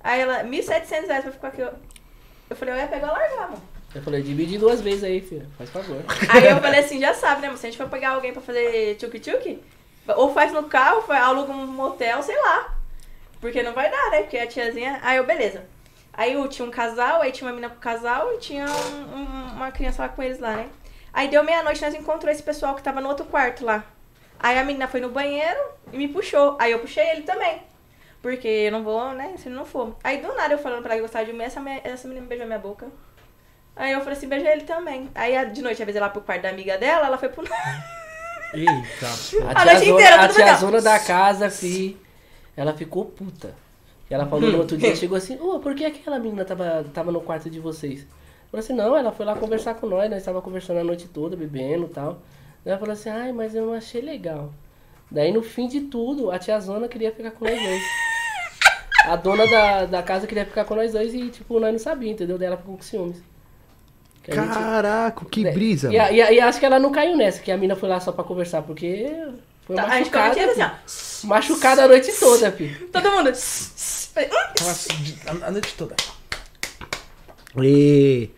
Aí 0.00 0.20
ela, 0.20 0.42
1.700 0.42 1.06
reais 1.06 1.22
pra 1.22 1.30
ficar 1.30 1.46
aqui. 1.46 1.60
Eu, 1.60 2.56
falei, 2.56 2.74
eu 2.74 2.78
ia 2.78 2.88
pegar 2.88 3.06
e 3.06 3.10
largar, 3.12 3.50
mano. 3.50 3.62
Eu 3.94 4.02
falei, 4.02 4.20
divide 4.20 4.58
duas 4.58 4.80
vezes 4.80 5.04
aí, 5.04 5.20
filho. 5.20 5.46
Faz 5.56 5.70
favor. 5.70 6.02
Aí 6.28 6.44
eu 6.44 6.60
falei 6.60 6.80
assim, 6.80 6.98
já 6.98 7.14
sabe, 7.14 7.42
né? 7.42 7.56
Se 7.56 7.68
a 7.68 7.70
gente 7.70 7.78
for 7.78 7.88
pegar 7.88 8.10
alguém 8.10 8.32
pra 8.32 8.42
fazer 8.42 8.96
tchuk-tchuk, 8.96 9.60
ou 10.16 10.32
faz 10.32 10.52
no 10.52 10.64
carro, 10.64 11.04
aluga 11.12 11.52
um 11.52 11.66
motel, 11.66 12.22
sei 12.22 12.36
lá. 12.40 12.74
Porque 13.40 13.62
não 13.62 13.72
vai 13.72 13.90
dar, 13.90 14.10
né? 14.10 14.22
Porque 14.22 14.38
a 14.38 14.46
tiazinha. 14.46 14.98
Aí 15.02 15.16
eu, 15.18 15.24
beleza. 15.24 15.64
Aí 16.12 16.32
eu 16.32 16.48
tinha 16.48 16.66
um 16.66 16.70
casal, 16.70 17.20
aí 17.20 17.30
tinha 17.32 17.46
uma 17.48 17.54
menina 17.54 17.72
com 17.72 17.78
casal 17.80 18.32
e 18.34 18.38
tinha 18.38 18.64
um- 18.64 19.16
um- 19.18 19.52
uma 19.56 19.70
criança 19.70 20.02
lá 20.02 20.08
com 20.08 20.22
eles 20.22 20.38
lá, 20.38 20.52
né? 20.56 20.68
Aí 21.12 21.28
deu 21.28 21.44
meia-noite, 21.44 21.82
nós 21.82 21.94
encontramos 21.94 22.36
esse 22.36 22.42
pessoal 22.42 22.74
que 22.74 22.82
tava 22.82 23.00
no 23.00 23.08
outro 23.08 23.26
quarto 23.26 23.64
lá. 23.64 23.84
Aí 24.38 24.58
a 24.58 24.64
menina 24.64 24.88
foi 24.88 25.00
no 25.00 25.08
banheiro 25.10 25.58
e 25.92 25.96
me 25.98 26.08
puxou. 26.08 26.56
Aí 26.58 26.72
eu 26.72 26.78
puxei 26.78 27.06
ele 27.10 27.22
também. 27.22 27.62
Porque 28.22 28.48
eu 28.48 28.72
não 28.72 28.82
vou, 28.82 29.12
né? 29.12 29.34
Se 29.38 29.48
não 29.48 29.64
for. 29.64 29.94
Aí 30.02 30.18
do 30.18 30.34
nada 30.34 30.54
eu 30.54 30.58
falando 30.58 30.82
pra 30.82 30.92
ela 30.92 30.98
que 31.00 31.02
gostava 31.02 31.24
de 31.26 31.32
mim, 31.32 31.44
essa, 31.44 31.60
me- 31.60 31.80
essa 31.84 32.08
menina 32.08 32.26
beijou 32.26 32.46
minha 32.46 32.58
boca. 32.58 32.86
Aí 33.76 33.92
eu 33.92 34.00
falei 34.00 34.14
assim, 34.16 34.26
beija 34.28 34.50
ele 34.50 34.62
também. 34.62 35.10
Aí 35.14 35.32
de 35.50 35.60
noite, 35.62 35.82
às 35.82 35.86
vezes 35.86 35.96
ela 35.96 36.08
pro 36.08 36.22
quarto 36.22 36.42
da 36.42 36.48
amiga 36.48 36.76
dela, 36.78 37.06
ela 37.06 37.18
foi 37.18 37.28
pro. 37.28 37.44
Eita, 38.54 39.06
A 39.46 39.62
A 39.62 39.64
noite 39.64 39.80
tiazona, 39.80 39.84
inteira, 39.84 40.20
a 40.22 40.28
tiazona 40.28 40.80
da 40.82 40.98
casa, 40.98 41.50
fi, 41.50 41.96
ela 42.56 42.72
ficou 42.72 43.04
puta. 43.04 43.54
E 44.08 44.14
ela 44.14 44.26
falou 44.26 44.50
no 44.50 44.58
outro 44.58 44.76
dia, 44.76 44.94
chegou 44.94 45.18
assim, 45.18 45.38
ô, 45.40 45.58
por 45.58 45.74
que 45.74 45.84
aquela 45.84 46.18
menina 46.18 46.44
tava, 46.44 46.84
tava 46.94 47.10
no 47.10 47.20
quarto 47.20 47.50
de 47.50 47.58
vocês? 47.58 48.00
Eu 48.00 48.50
falei 48.50 48.64
assim, 48.64 48.72
não, 48.72 48.96
ela 48.96 49.10
foi 49.10 49.26
lá 49.26 49.34
conversar 49.34 49.74
com 49.74 49.86
nós, 49.86 50.08
nós 50.08 50.24
tava 50.24 50.40
conversando 50.40 50.78
a 50.78 50.84
noite 50.84 51.08
toda, 51.08 51.36
bebendo 51.36 51.86
e 51.86 51.88
tal. 51.88 52.12
Daí 52.64 52.72
ela 52.72 52.78
falou 52.78 52.92
assim, 52.92 53.10
ai, 53.10 53.32
mas 53.32 53.54
eu 53.54 53.66
não 53.66 53.74
achei 53.74 54.00
legal. 54.00 54.52
Daí 55.10 55.32
no 55.32 55.42
fim 55.42 55.66
de 55.66 55.82
tudo, 55.82 56.30
a 56.30 56.38
tiazona 56.38 56.88
queria 56.88 57.12
ficar 57.12 57.32
com 57.32 57.44
nós 57.44 57.60
dois. 57.60 57.82
A 59.06 59.16
dona 59.16 59.46
da, 59.46 59.86
da 59.86 60.02
casa 60.02 60.26
queria 60.26 60.44
ficar 60.44 60.64
com 60.64 60.74
nós 60.74 60.92
dois 60.92 61.14
e, 61.14 61.28
tipo, 61.28 61.60
nós 61.60 61.72
não 61.72 61.78
sabia, 61.78 62.10
entendeu? 62.12 62.38
Daí 62.38 62.46
ela 62.46 62.56
ficou 62.56 62.76
com 62.76 62.82
ciúmes. 62.82 63.22
Que 64.32 64.38
a 64.38 64.42
gente- 64.42 64.54
Caraca, 64.54 65.24
que 65.26 65.42
né? 65.44 65.52
brisa, 65.52 65.92
E, 65.92 65.98
a- 65.98 66.10
e, 66.12 66.20
a- 66.20 66.32
e 66.32 66.40
acho 66.40 66.58
que 66.58 66.66
ela 66.66 66.78
não 66.78 66.90
caiu 66.90 67.16
nessa, 67.16 67.40
que 67.40 67.50
a 67.52 67.56
mina 67.56 67.76
foi 67.76 67.88
lá 67.88 68.00
só 68.00 68.10
pra 68.12 68.24
conversar, 68.24 68.62
porque 68.62 69.06
foi 69.66 69.76
Tá, 69.76 69.84
a 69.84 69.98
gente 69.98 70.10
machucada. 70.10 70.34
comentou 70.34 70.64
assim, 70.64 71.20
fi. 71.20 71.26
Machucada 71.26 71.84
a 71.84 71.88
noite 71.88 72.12
toda, 72.18 72.50
fi. 72.52 72.76
ó. 72.82 72.86
Todo 73.00 73.10
mundo. 73.12 73.28
assim, 73.28 75.14
a, 75.26 75.46
a 75.46 75.50
noite 75.50 75.74
toda. 75.76 75.94
E 77.62 78.30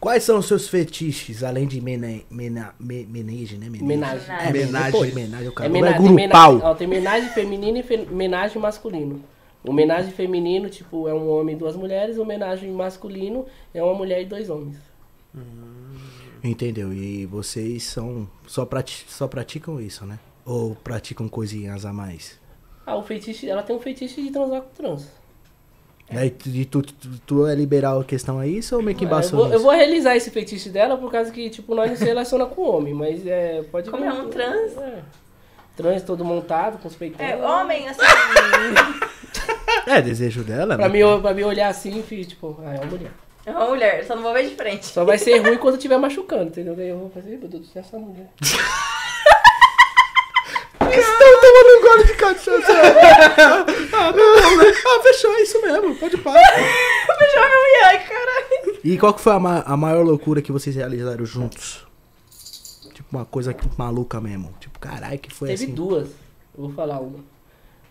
quais 0.00 0.24
são 0.24 0.38
os 0.38 0.46
seus 0.46 0.68
fetiches, 0.68 1.42
além 1.44 1.66
de 1.66 1.80
mena, 1.80 2.20
mena, 2.30 2.74
me, 2.80 3.04
menage, 3.06 3.56
né? 3.56 3.68
Menage. 3.68 3.84
Menagem. 3.86 4.34
É, 4.48 4.52
menage. 4.52 5.12
Menage, 5.14 5.48
o 5.48 5.50
É 5.50 5.52
cara. 5.54 5.68
É, 5.68 5.72
mena- 5.72 5.88
tem, 5.92 6.00
guru 6.00 6.14
mena- 6.14 6.32
pau. 6.32 6.60
ó, 6.62 6.74
tem 6.74 6.86
menagem 6.86 7.28
feminina 7.30 7.78
e 7.78 7.82
fe- 7.82 8.06
menagem 8.10 8.60
masculino. 8.60 9.22
O 9.62 9.72
menagem 9.72 10.10
feminino, 10.12 10.70
tipo, 10.70 11.06
é 11.06 11.12
um 11.12 11.28
homem 11.30 11.54
e 11.54 11.58
duas 11.58 11.76
mulheres. 11.76 12.16
O 12.16 12.24
menagem 12.24 12.70
masculino 12.72 13.44
é 13.74 13.82
uma 13.82 13.94
mulher 13.94 14.22
e 14.22 14.24
dois 14.24 14.48
homens. 14.48 14.76
Entendeu? 16.42 16.92
E 16.92 17.26
vocês 17.26 17.84
são. 17.84 18.28
Só, 18.46 18.64
prati 18.64 19.04
só 19.08 19.28
praticam 19.28 19.80
isso, 19.80 20.04
né? 20.04 20.18
Ou 20.44 20.74
praticam 20.74 21.28
coisinhas 21.28 21.84
a 21.84 21.92
mais? 21.92 22.38
Ah, 22.86 22.96
o 22.96 23.02
fetiche, 23.02 23.48
ela 23.48 23.62
tem 23.62 23.76
um 23.76 23.80
fetiche 23.80 24.22
de 24.22 24.30
transar 24.30 24.62
com 24.62 24.70
trans. 24.70 25.08
Tu, 26.38 26.48
e 26.48 26.64
tu, 26.64 26.82
tu, 26.82 26.92
tu 27.24 27.46
é 27.46 27.54
liberal 27.54 28.00
a 28.00 28.04
questão 28.04 28.40
a 28.40 28.46
isso 28.46 28.74
ou 28.74 28.82
meio 28.82 28.96
que 28.96 29.04
É, 29.04 29.06
eu, 29.06 29.08
embaçou 29.08 29.44
vou, 29.44 29.52
eu 29.52 29.60
vou 29.60 29.70
realizar 29.70 30.16
esse 30.16 30.28
fetiche 30.30 30.68
dela 30.68 30.96
por 30.96 31.08
causa 31.12 31.30
que, 31.30 31.48
tipo, 31.50 31.72
nós 31.72 31.88
não 31.88 31.96
se 31.96 32.04
relaciona 32.04 32.46
com 32.46 32.62
homem, 32.62 32.92
mas 32.92 33.24
é. 33.24 33.62
Pode 33.70 33.88
Como 33.90 34.04
é 34.04 34.12
um 34.12 34.28
trans? 34.28 34.76
É. 34.76 35.02
Trans 35.76 36.02
todo 36.02 36.24
montado, 36.24 36.78
com 36.78 36.88
os 36.88 36.96
peitões. 36.96 37.28
É, 37.30 37.36
homem, 37.36 37.88
assim. 37.88 38.00
É, 39.86 40.02
desejo 40.02 40.42
dela, 40.44 40.76
Pra 40.76 40.88
né? 40.88 41.02
mim, 41.04 41.20
pra 41.22 41.32
mim 41.32 41.42
olhar 41.42 41.68
assim, 41.68 42.02
tipo, 42.02 42.58
ah, 42.64 42.74
é 42.74 42.80
uma 42.80 42.86
mulher. 42.86 43.10
É 43.46 43.50
uma 43.52 43.66
mulher, 43.68 44.04
só 44.06 44.14
não 44.14 44.22
vou 44.22 44.32
ver 44.34 44.48
de 44.48 44.54
frente. 44.54 44.86
Só 44.86 45.04
vai 45.04 45.16
ser 45.18 45.38
ruim 45.38 45.56
quando 45.58 45.76
estiver 45.76 45.98
machucando, 45.98 46.44
entendeu? 46.44 46.76
Daí 46.76 46.88
eu 46.88 46.98
vou 46.98 47.10
fazer, 47.10 47.38
meu 47.38 47.48
Deus 47.48 47.62
do 47.66 47.72
céu, 47.72 47.80
essa 47.82 47.98
mulher. 47.98 48.28
Estão 50.80 51.40
tomando 51.40 51.78
um 51.78 51.82
gole 51.82 52.04
de 52.04 52.14
cachaça. 52.14 52.72
ah, 53.92 54.12
não, 54.12 54.56
né? 54.56 54.64
Ah, 54.86 55.00
fechou, 55.02 55.32
é 55.34 55.42
isso 55.42 55.60
mesmo. 55.62 55.94
Pode 55.96 56.16
parar. 56.18 56.40
Beijou 56.56 57.36
minha 57.36 57.60
mulher, 57.60 57.84
ai, 57.84 58.08
caralho. 58.08 58.80
E 58.82 58.98
qual 58.98 59.14
que 59.14 59.20
foi 59.20 59.32
a, 59.34 59.38
ma- 59.38 59.60
a 59.64 59.76
maior 59.76 60.04
loucura 60.04 60.42
que 60.42 60.50
vocês 60.50 60.74
realizaram 60.74 61.24
juntos? 61.24 61.86
Tipo, 62.92 63.08
uma 63.16 63.24
coisa 63.24 63.54
que 63.54 63.66
maluca 63.78 64.20
mesmo. 64.20 64.52
Tipo, 64.58 64.78
caralho, 64.80 65.18
que 65.18 65.32
foi 65.32 65.48
Teve 65.50 65.64
assim. 65.64 65.74
duas. 65.74 66.08
Eu 66.56 66.64
vou 66.64 66.72
falar 66.72 66.98
uma. 66.98 67.20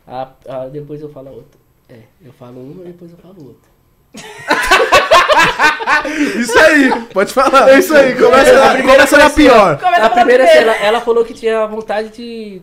A, 0.06 0.32
a- 0.48 0.68
depois 0.68 1.00
eu 1.02 1.10
falo 1.10 1.30
a 1.30 1.32
outra. 1.32 1.60
É, 1.88 2.02
eu 2.22 2.34
falo 2.34 2.60
uma 2.60 2.84
e 2.84 2.88
depois 2.92 3.12
eu 3.12 3.18
falo 3.18 3.48
outra. 3.48 3.69
Isso 6.40 6.58
aí, 6.60 6.90
pode 7.14 7.34
falar. 7.34 7.70
É 7.70 7.80
isso 7.80 7.94
aí, 7.96 8.16
começa, 8.16 8.52
A 8.52 8.66
na, 8.68 8.74
primeira 8.74 8.98
começa 9.06 9.18
na 9.18 9.30
pior. 9.30 9.80
Começa 9.80 10.06
a 10.06 10.10
primeira, 10.10 10.44
ela, 10.46 10.76
ela 10.78 11.02
falou 11.02 11.24
que 11.26 11.34
tinha 11.34 11.66
vontade 11.68 12.10
de 12.10 12.62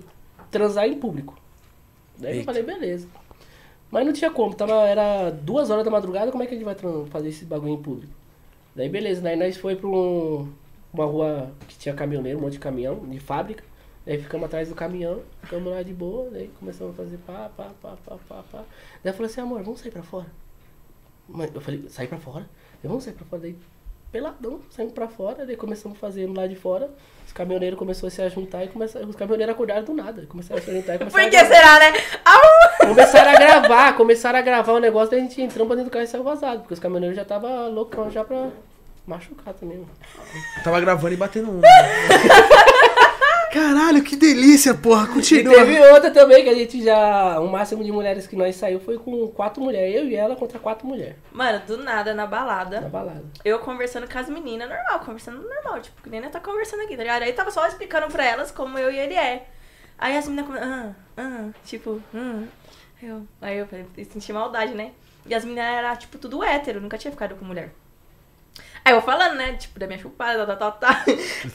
transar 0.51 0.86
em 0.86 0.94
público. 0.94 1.36
Daí 2.18 2.32
eu 2.32 2.36
Eita. 2.40 2.47
falei, 2.47 2.62
beleza. 2.62 3.07
Mas 3.90 4.05
não 4.07 4.12
tinha 4.12 4.30
como, 4.30 4.55
tava, 4.55 4.72
era 4.88 5.30
duas 5.30 5.70
horas 5.70 5.84
da 5.84 5.90
madrugada, 5.90 6.30
como 6.32 6.42
é 6.42 6.47
que 6.47 6.55
a 6.55 6.59
gente 6.59 6.64
vai 6.66 6.74
fazer 7.11 7.28
esse 7.28 7.44
bagulho 7.44 7.74
em 7.74 7.82
público? 7.82 8.12
Daí 8.74 8.88
beleza, 8.88 9.20
daí 9.22 9.36
nós 9.36 9.57
foi 9.57 9.76
pra 9.76 9.88
um- 9.88 10.51
uma 10.92 11.05
rua 11.05 11.51
que 11.68 11.78
tinha 11.78 11.94
caminhoneiro, 11.94 12.38
um 12.38 12.42
monte 12.42 12.55
de 12.55 12.59
caminhão, 12.59 12.97
de 13.09 13.20
fábrica. 13.20 13.62
Daí 14.05 14.18
ficamos 14.20 14.47
atrás 14.47 14.68
do 14.68 14.74
caminhão, 14.74 15.20
ficamos 15.42 15.72
lá 15.72 15.82
de 15.82 15.92
boa, 15.92 16.28
daí 16.30 16.51
começamos 16.59 16.94
a 16.94 17.03
fazer 17.03 17.16
pá, 17.18 17.51
pá, 17.57 17.70
pá, 17.82 17.94
pá, 18.05 18.16
pá, 18.28 18.42
pá. 18.53 18.59
Daí 18.59 18.64
ela 19.05 19.14
falou 19.14 19.26
assim, 19.30 19.40
amor, 19.40 19.62
vamos 19.62 19.80
sair 19.80 19.90
pra 19.90 20.03
fora. 20.03 20.26
Mas 21.28 21.54
eu 21.54 21.60
falei, 21.60 21.84
sair 21.88 22.06
pra 22.08 22.18
fora? 22.18 22.46
Eu, 22.82 22.88
vamos 22.88 23.04
sair 23.04 23.14
pra 23.14 23.24
fora. 23.26 23.42
Daí, 23.42 23.56
peladão, 24.12 24.60
saímos 24.70 24.94
pra 24.94 25.08
fora, 25.08 25.44
daí 25.44 25.56
começamos 25.56 25.98
fazendo 25.98 26.34
lá 26.38 26.46
de 26.46 26.54
fora. 26.56 26.88
Os 27.26 27.32
caminhoneiros 27.32 27.78
começaram 27.78 28.08
a 28.08 28.10
se 28.10 28.28
juntar 28.30 28.64
e 28.64 28.68
começaram, 28.68 29.08
os 29.08 29.16
caminhoneiros 29.16 29.52
acordaram 29.54 29.84
do 29.84 29.92
nada. 29.92 30.24
Começaram 30.26 30.60
a 30.60 30.64
se 30.64 30.72
juntar 30.72 30.94
e 30.94 30.98
Por 30.98 31.10
começaram 31.10 31.30
que 31.30 31.36
a 31.36 31.42
gravar. 31.44 31.54
será, 31.56 31.78
né? 31.90 31.98
Au! 32.24 32.88
Começaram 32.88 33.30
a 33.30 33.34
gravar, 33.34 33.96
começaram 33.96 34.38
a 34.38 34.42
gravar 34.42 34.72
o 34.72 34.78
negócio, 34.78 35.10
daí 35.10 35.20
a 35.20 35.22
gente 35.22 35.42
entrou 35.42 35.66
pra 35.66 35.76
dentro 35.76 35.90
do 35.90 35.92
carro 35.92 36.04
e 36.04 36.08
saiu 36.08 36.22
vazado. 36.22 36.60
Porque 36.60 36.74
os 36.74 36.80
caminhoneiros 36.80 37.16
já 37.16 37.22
estavam 37.22 37.70
loucão 37.72 38.08
já 38.10 38.22
pra 38.24 38.48
machucar 39.06 39.52
também, 39.54 39.78
mano. 39.78 39.90
Tava 40.62 40.80
gravando 40.80 41.12
e 41.12 41.16
batendo 41.16 41.50
um. 41.50 41.60
Caralho, 43.57 44.02
que 44.02 44.16
delícia, 44.16 44.74
porra. 44.74 45.04
E 45.04 45.14
Continua. 45.14 45.54
teve 45.54 45.80
outra 45.88 46.11
também 46.11 46.44
que 46.44 46.50
a 46.50 46.54
gente 46.54 46.84
já. 46.84 47.40
O 47.40 47.48
máximo 47.48 47.82
de 47.82 47.90
mulheres 47.90 48.26
que 48.26 48.36
nós 48.36 48.54
saiu 48.54 48.78
foi 48.78 48.98
com 48.98 49.28
quatro 49.28 49.62
mulheres. 49.62 49.96
Eu 49.96 50.07
e 50.07 50.14
ela 50.14 50.36
contra 50.36 50.59
quatro 50.59 50.86
mulheres. 50.86 51.16
Mano, 51.32 51.61
do 51.66 51.78
nada, 51.78 52.12
na 52.12 52.26
balada. 52.26 52.82
Na 52.82 52.88
balada. 52.88 53.24
Eu 53.42 53.59
conversando 53.61 54.07
com 54.07 54.18
as 54.18 54.28
meninas, 54.28 54.68
normal, 54.68 55.00
conversando 55.00 55.42
normal, 55.42 55.80
tipo, 55.80 56.02
que 56.02 56.11
nem 56.11 56.20
tá 56.22 56.38
conversando 56.38 56.82
aqui, 56.82 56.96
tá 56.96 57.02
ligado? 57.02 57.22
Aí 57.22 57.32
tava 57.32 57.50
só 57.50 57.66
explicando 57.66 58.09
pra 58.09 58.26
elas 58.26 58.50
como 58.50 58.78
eu 58.78 58.90
e 58.90 58.98
ele 58.98 59.14
é. 59.14 59.46
Aí 59.98 60.18
as 60.18 60.28
meninas 60.28 60.46
começam, 60.46 60.70
ah, 60.70 60.94
ah, 61.16 61.48
tipo, 61.64 62.02
hum. 62.14 62.46
Eu, 63.02 63.26
aí 63.40 63.57
eu 63.57 63.66
falei, 63.66 63.86
senti 64.11 64.32
maldade, 64.32 64.74
né? 64.74 64.92
E 65.26 65.34
as 65.34 65.44
meninas 65.44 65.64
eram, 65.64 65.96
tipo, 65.96 66.18
tudo 66.18 66.44
hétero, 66.44 66.80
nunca 66.80 66.98
tinha 66.98 67.11
ficado 67.11 67.34
com 67.36 67.44
mulher. 67.44 67.72
Aí 68.84 68.92
eu 68.92 69.02
falando, 69.02 69.34
né, 69.34 69.54
tipo, 69.54 69.78
da 69.78 69.86
minha 69.86 69.98
chupada, 69.98 70.46
tal, 70.46 70.57
tal, 70.57 70.72
tal. 70.72 70.94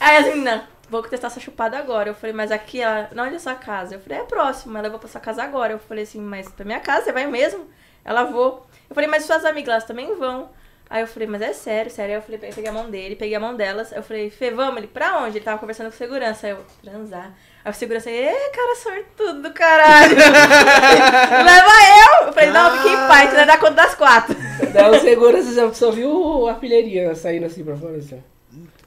Aí 0.00 0.16
as 0.16 0.26
meninas, 0.26 0.62
vou 0.92 1.02
testar 1.02 1.28
essa 1.28 1.40
chupada 1.40 1.78
agora. 1.78 2.10
Eu 2.10 2.14
falei, 2.14 2.34
mas 2.34 2.52
aqui, 2.52 2.80
ela, 2.80 3.08
não, 3.14 3.24
onde 3.24 3.36
é 3.36 3.38
sua 3.38 3.54
casa? 3.54 3.94
Eu 3.94 4.00
falei, 4.00 4.18
é 4.18 4.24
próximo, 4.24 4.76
ela, 4.76 4.90
vou 4.90 4.98
pra 4.98 5.08
sua 5.08 5.20
casa 5.20 5.42
agora. 5.42 5.72
Eu 5.72 5.78
falei 5.78 6.04
assim, 6.04 6.20
mas 6.20 6.48
pra 6.48 6.66
minha 6.66 6.80
casa, 6.80 7.06
você 7.06 7.12
vai 7.12 7.26
mesmo? 7.26 7.66
Ela, 8.04 8.24
vou. 8.24 8.66
Eu 8.88 8.94
falei, 8.94 9.08
mas 9.08 9.24
suas 9.24 9.44
amigas, 9.44 9.72
elas 9.72 9.84
também 9.84 10.14
vão. 10.16 10.50
Aí 10.90 11.00
eu 11.00 11.06
falei, 11.06 11.26
mas 11.26 11.40
é 11.40 11.54
sério, 11.54 11.90
sério. 11.90 12.14
Aí 12.14 12.18
eu 12.18 12.22
falei, 12.22 12.38
peguei 12.38 12.68
a 12.68 12.72
mão 12.72 12.90
dele, 12.90 13.16
peguei 13.16 13.34
a 13.34 13.40
mão 13.40 13.56
delas. 13.56 13.92
Eu 13.92 14.02
falei, 14.02 14.28
Fê, 14.28 14.50
vamos? 14.50 14.76
Ele, 14.76 14.86
pra 14.86 15.20
onde? 15.20 15.38
Ele 15.38 15.44
tava 15.44 15.58
conversando 15.58 15.90
com 15.90 15.96
segurança. 15.96 16.46
Aí 16.46 16.52
eu, 16.52 16.58
transar. 16.82 17.32
Aí 17.64 17.70
o 17.70 17.74
segurança, 17.74 18.10
ê, 18.10 18.50
cara 18.50 18.76
sortudo 18.76 19.40
do 19.40 19.54
caralho. 19.54 20.14
Leva 20.14 21.72
eu. 22.20 22.26
Eu 22.26 22.32
falei, 22.34 22.50
não, 22.50 22.76
fique 22.76 22.88
em 22.90 23.08
paz, 23.08 23.30
você 23.30 23.36
vai 23.36 23.46
dar 23.46 23.58
conta 23.58 23.72
das 23.72 23.94
quatro. 23.94 24.36
Daí 24.74 24.90
o 24.90 25.00
segurança 25.00 25.54
já 25.54 25.72
só 25.72 25.90
viu 25.90 26.46
a 26.46 26.56
filheirinha 26.56 27.14
saindo 27.14 27.46
assim 27.46 27.64
pra 27.64 27.76
fora. 27.76 27.96
Assim. 27.96 28.22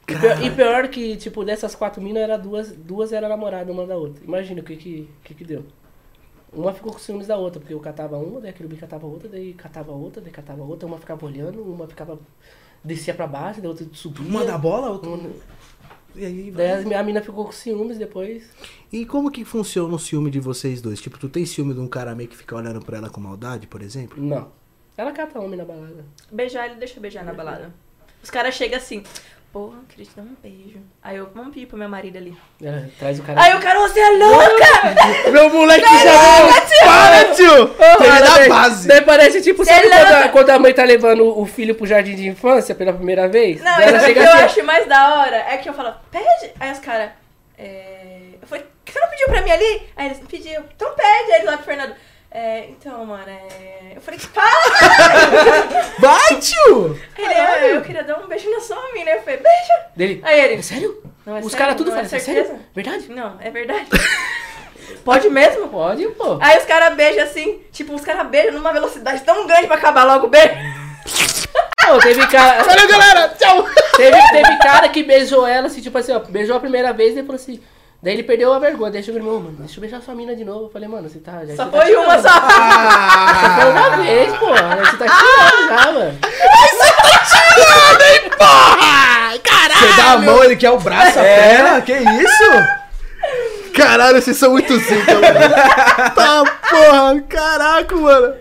E 0.08 0.14
pior, 0.14 0.42
e 0.44 0.50
pior 0.50 0.88
que, 0.88 1.16
tipo, 1.16 1.44
dessas 1.44 1.74
quatro 1.74 2.00
minas, 2.00 2.22
era 2.22 2.36
duas, 2.36 2.70
duas 2.72 3.12
eram 3.12 3.28
namoradas 3.28 3.74
uma 3.74 3.86
da 3.86 3.96
outra. 3.96 4.22
Imagina 4.24 4.60
o 4.60 4.64
que 4.64 4.76
que, 4.76 5.08
que 5.24 5.34
que 5.34 5.44
deu. 5.44 5.64
Uma 6.52 6.72
ficou 6.72 6.92
com 6.92 6.98
ciúmes 6.98 7.26
da 7.26 7.36
outra, 7.36 7.58
porque 7.60 7.74
eu 7.74 7.80
catava 7.80 8.16
uma, 8.16 8.40
daí 8.40 8.50
aquele 8.50 8.68
bicho 8.68 8.80
catava 8.80 9.06
outra, 9.06 9.28
daí 9.28 9.52
catava 9.52 9.92
outra, 9.92 10.22
daí 10.22 10.30
catava 10.32 10.62
outra, 10.62 10.86
uma 10.86 10.96
ficava 10.98 11.26
olhando, 11.26 11.60
uma 11.62 11.86
ficava. 11.88 12.18
descia 12.84 13.12
pra 13.14 13.26
baixo, 13.26 13.60
daí 13.60 13.68
outra 13.68 13.84
subia. 13.92 14.24
Uma 14.26 14.44
da 14.44 14.56
bola, 14.56 14.90
outra. 14.90 15.10
Uma- 15.10 15.28
E 16.14 16.24
aí, 16.24 16.50
Daí 16.50 16.94
a 16.94 17.02
mina 17.02 17.20
ficou 17.20 17.44
com 17.44 17.52
ciúmes 17.52 17.98
depois. 17.98 18.48
E 18.92 19.04
como 19.04 19.30
que 19.30 19.44
funciona 19.44 19.92
o 19.94 19.98
ciúme 19.98 20.30
de 20.30 20.40
vocês 20.40 20.80
dois? 20.80 20.98
Tipo, 21.00 21.18
tu 21.18 21.28
tem 21.28 21.44
ciúme 21.44 21.74
de 21.74 21.80
um 21.80 21.88
cara 21.88 22.14
meio 22.14 22.28
que 22.28 22.36
fica 22.36 22.54
olhando 22.56 22.80
pra 22.80 22.96
ela 22.96 23.10
com 23.10 23.20
maldade, 23.20 23.66
por 23.66 23.82
exemplo? 23.82 24.22
Não. 24.22 24.50
Ela 24.96 25.12
cata 25.12 25.38
homem 25.40 25.58
na 25.58 25.64
balada. 25.64 26.06
Beijar, 26.32 26.66
ele 26.70 26.76
deixa 26.76 26.98
beijar 27.00 27.22
na 27.24 27.34
balada. 27.34 27.74
Os 28.22 28.30
caras 28.30 28.54
chegam 28.54 28.78
assim, 28.78 29.02
porra, 29.56 29.78
queria 29.88 30.04
te 30.04 30.14
dar 30.14 30.22
um 30.22 30.36
beijo. 30.42 30.78
Aí 31.02 31.16
eu, 31.16 31.28
pedir 31.50 31.64
pro 31.64 31.78
meu 31.78 31.88
marido 31.88 32.18
ali. 32.18 32.36
Ela 32.62 32.90
traz 32.98 33.18
o 33.18 33.22
cara. 33.22 33.40
Aí 33.40 33.56
o 33.56 33.60
cara, 33.60 33.80
você 33.80 34.00
é 34.00 34.10
louca! 34.10 35.30
Meu 35.32 35.48
moleque 35.48 35.82
já. 35.82 36.84
Para, 36.84 37.34
tio! 37.34 37.68
Teve 37.68 38.20
da 38.20 38.48
base. 38.48 38.86
Daí 38.86 39.00
parece 39.00 39.40
tipo, 39.40 39.64
Cê 39.64 39.72
sabe 39.72 39.86
é 39.86 39.90
quando 39.90 40.12
a, 40.12 40.28
quando 40.28 40.50
a 40.50 40.58
mãe 40.58 40.74
tá 40.74 40.84
levando 40.84 41.38
o 41.38 41.46
filho 41.46 41.74
pro 41.74 41.86
jardim 41.86 42.14
de 42.14 42.28
infância 42.28 42.74
pela 42.74 42.92
primeira 42.92 43.28
vez? 43.28 43.62
Não, 43.62 43.80
ela 43.80 43.96
isso 43.96 44.00
que 44.00 44.06
chega 44.06 44.20
eu 44.20 44.32
assim, 44.34 44.44
acho 44.44 44.64
mais 44.64 44.86
da 44.86 45.20
hora 45.20 45.36
é 45.36 45.56
que 45.56 45.70
eu 45.70 45.72
falo, 45.72 45.94
pede. 46.10 46.52
Aí 46.60 46.70
os 46.70 46.78
caras, 46.78 47.12
é... 47.56 48.18
eu 48.42 48.46
falei, 48.46 48.66
você 48.84 49.00
não 49.00 49.08
pediu 49.08 49.26
pra 49.28 49.40
mim 49.40 49.50
ali? 49.52 49.82
Aí 49.96 50.06
eles, 50.06 50.18
pediu. 50.28 50.62
Então 50.74 50.94
pede. 50.94 51.32
Aí 51.32 51.44
lá 51.44 51.56
pro 51.56 51.64
Fernando, 51.64 51.94
é, 52.30 52.66
então, 52.68 53.04
mano, 53.06 53.28
é... 53.28 53.92
Eu 53.94 54.00
falei, 54.00 54.20
fala! 54.20 54.48
Vai, 55.98 56.38
tio! 56.40 57.00
Ele, 57.16 57.34
ah, 57.34 57.66
eu 57.66 57.82
queria 57.82 58.04
dar 58.04 58.18
um 58.18 58.26
beijo 58.26 58.50
na 58.50 58.60
sua 58.60 58.92
mina. 58.92 59.10
Eu 59.10 59.22
falei, 59.22 59.38
beija. 59.38 59.86
Dele, 59.94 60.20
Aí 60.24 60.40
ele, 60.40 60.54
é 60.54 60.62
sério? 60.62 61.02
Não, 61.24 61.36
é 61.36 61.40
Os 61.40 61.54
caras 61.54 61.76
tudo 61.76 61.90
não 61.90 61.98
é 61.98 62.02
fazem, 62.02 62.18
é 62.18 62.20
certeza? 62.20 62.48
sério? 62.48 62.64
Verdade? 62.74 63.08
Não, 63.10 63.36
é 63.40 63.50
verdade. 63.50 63.86
Pode 65.04 65.28
mesmo? 65.28 65.68
Pode, 65.68 66.06
pô. 66.08 66.38
Aí 66.40 66.58
os 66.58 66.64
caras 66.64 66.94
beijam 66.94 67.24
assim, 67.24 67.60
tipo, 67.72 67.94
os 67.94 68.02
caras 68.02 68.26
beijam 68.28 68.52
numa 68.52 68.72
velocidade 68.72 69.22
tão 69.22 69.46
grande 69.46 69.66
pra 69.66 69.76
acabar 69.76 70.04
logo 70.04 70.26
o 70.26 70.30
beijo. 70.30 70.54
Pô, 71.86 71.98
teve 71.98 72.26
cara. 72.26 72.64
Valeu, 72.64 72.88
galera! 72.88 73.28
Tchau! 73.38 73.64
Teve, 73.96 74.18
teve 74.32 74.58
cara 74.58 74.88
que 74.88 75.04
beijou 75.04 75.46
ela, 75.46 75.68
assim, 75.68 75.80
tipo 75.80 75.96
assim, 75.96 76.12
ó, 76.12 76.18
beijou 76.18 76.56
a 76.56 76.60
primeira 76.60 76.92
vez 76.92 77.16
e 77.16 77.20
falou 77.20 77.36
assim. 77.36 77.62
Daí 78.02 78.12
ele 78.12 78.22
perdeu 78.22 78.52
a 78.52 78.58
vergonha, 78.58 79.02
chegou 79.02 79.20
e 79.20 79.24
falou, 79.24 79.40
mano, 79.40 79.56
deixa 79.58 79.78
eu 79.78 79.80
beijar 79.80 80.00
sua 80.02 80.14
mina 80.14 80.36
de 80.36 80.44
novo. 80.44 80.66
Eu 80.66 80.70
falei, 80.70 80.88
mano, 80.88 81.08
você 81.08 81.18
tá. 81.18 81.44
Já, 81.46 81.56
Só 81.56 81.64
você 81.64 81.70
tá 81.70 81.82
foi 81.82 81.96
uma 81.96 82.16
tirando. 82.16 82.22
só. 82.22 82.28
Ah! 82.38 83.58
Foi 83.60 83.70
uma 83.70 83.96
vez, 83.96 84.36
pô. 84.36 84.46
Você 84.48 84.96
tá 84.96 85.06
tirando 85.16 85.68
já, 85.68 85.92
mano. 85.92 86.18
Você 89.80 89.92
dá 89.96 90.12
a 90.12 90.18
mão, 90.18 90.44
ele 90.44 90.56
quer 90.56 90.70
o 90.70 90.78
braço, 90.78 91.18
a 91.18 91.22
perna? 91.22 91.80
Que 91.82 91.92
isso? 91.92 92.76
Caralho, 93.74 94.20
vocês 94.22 94.36
são 94.36 94.50
muito 94.52 94.76
zica, 94.78 95.14
mano. 95.14 96.12
tá, 96.14 96.44
porra, 96.68 97.20
caraca, 97.28 97.94
mano. 97.96 98.34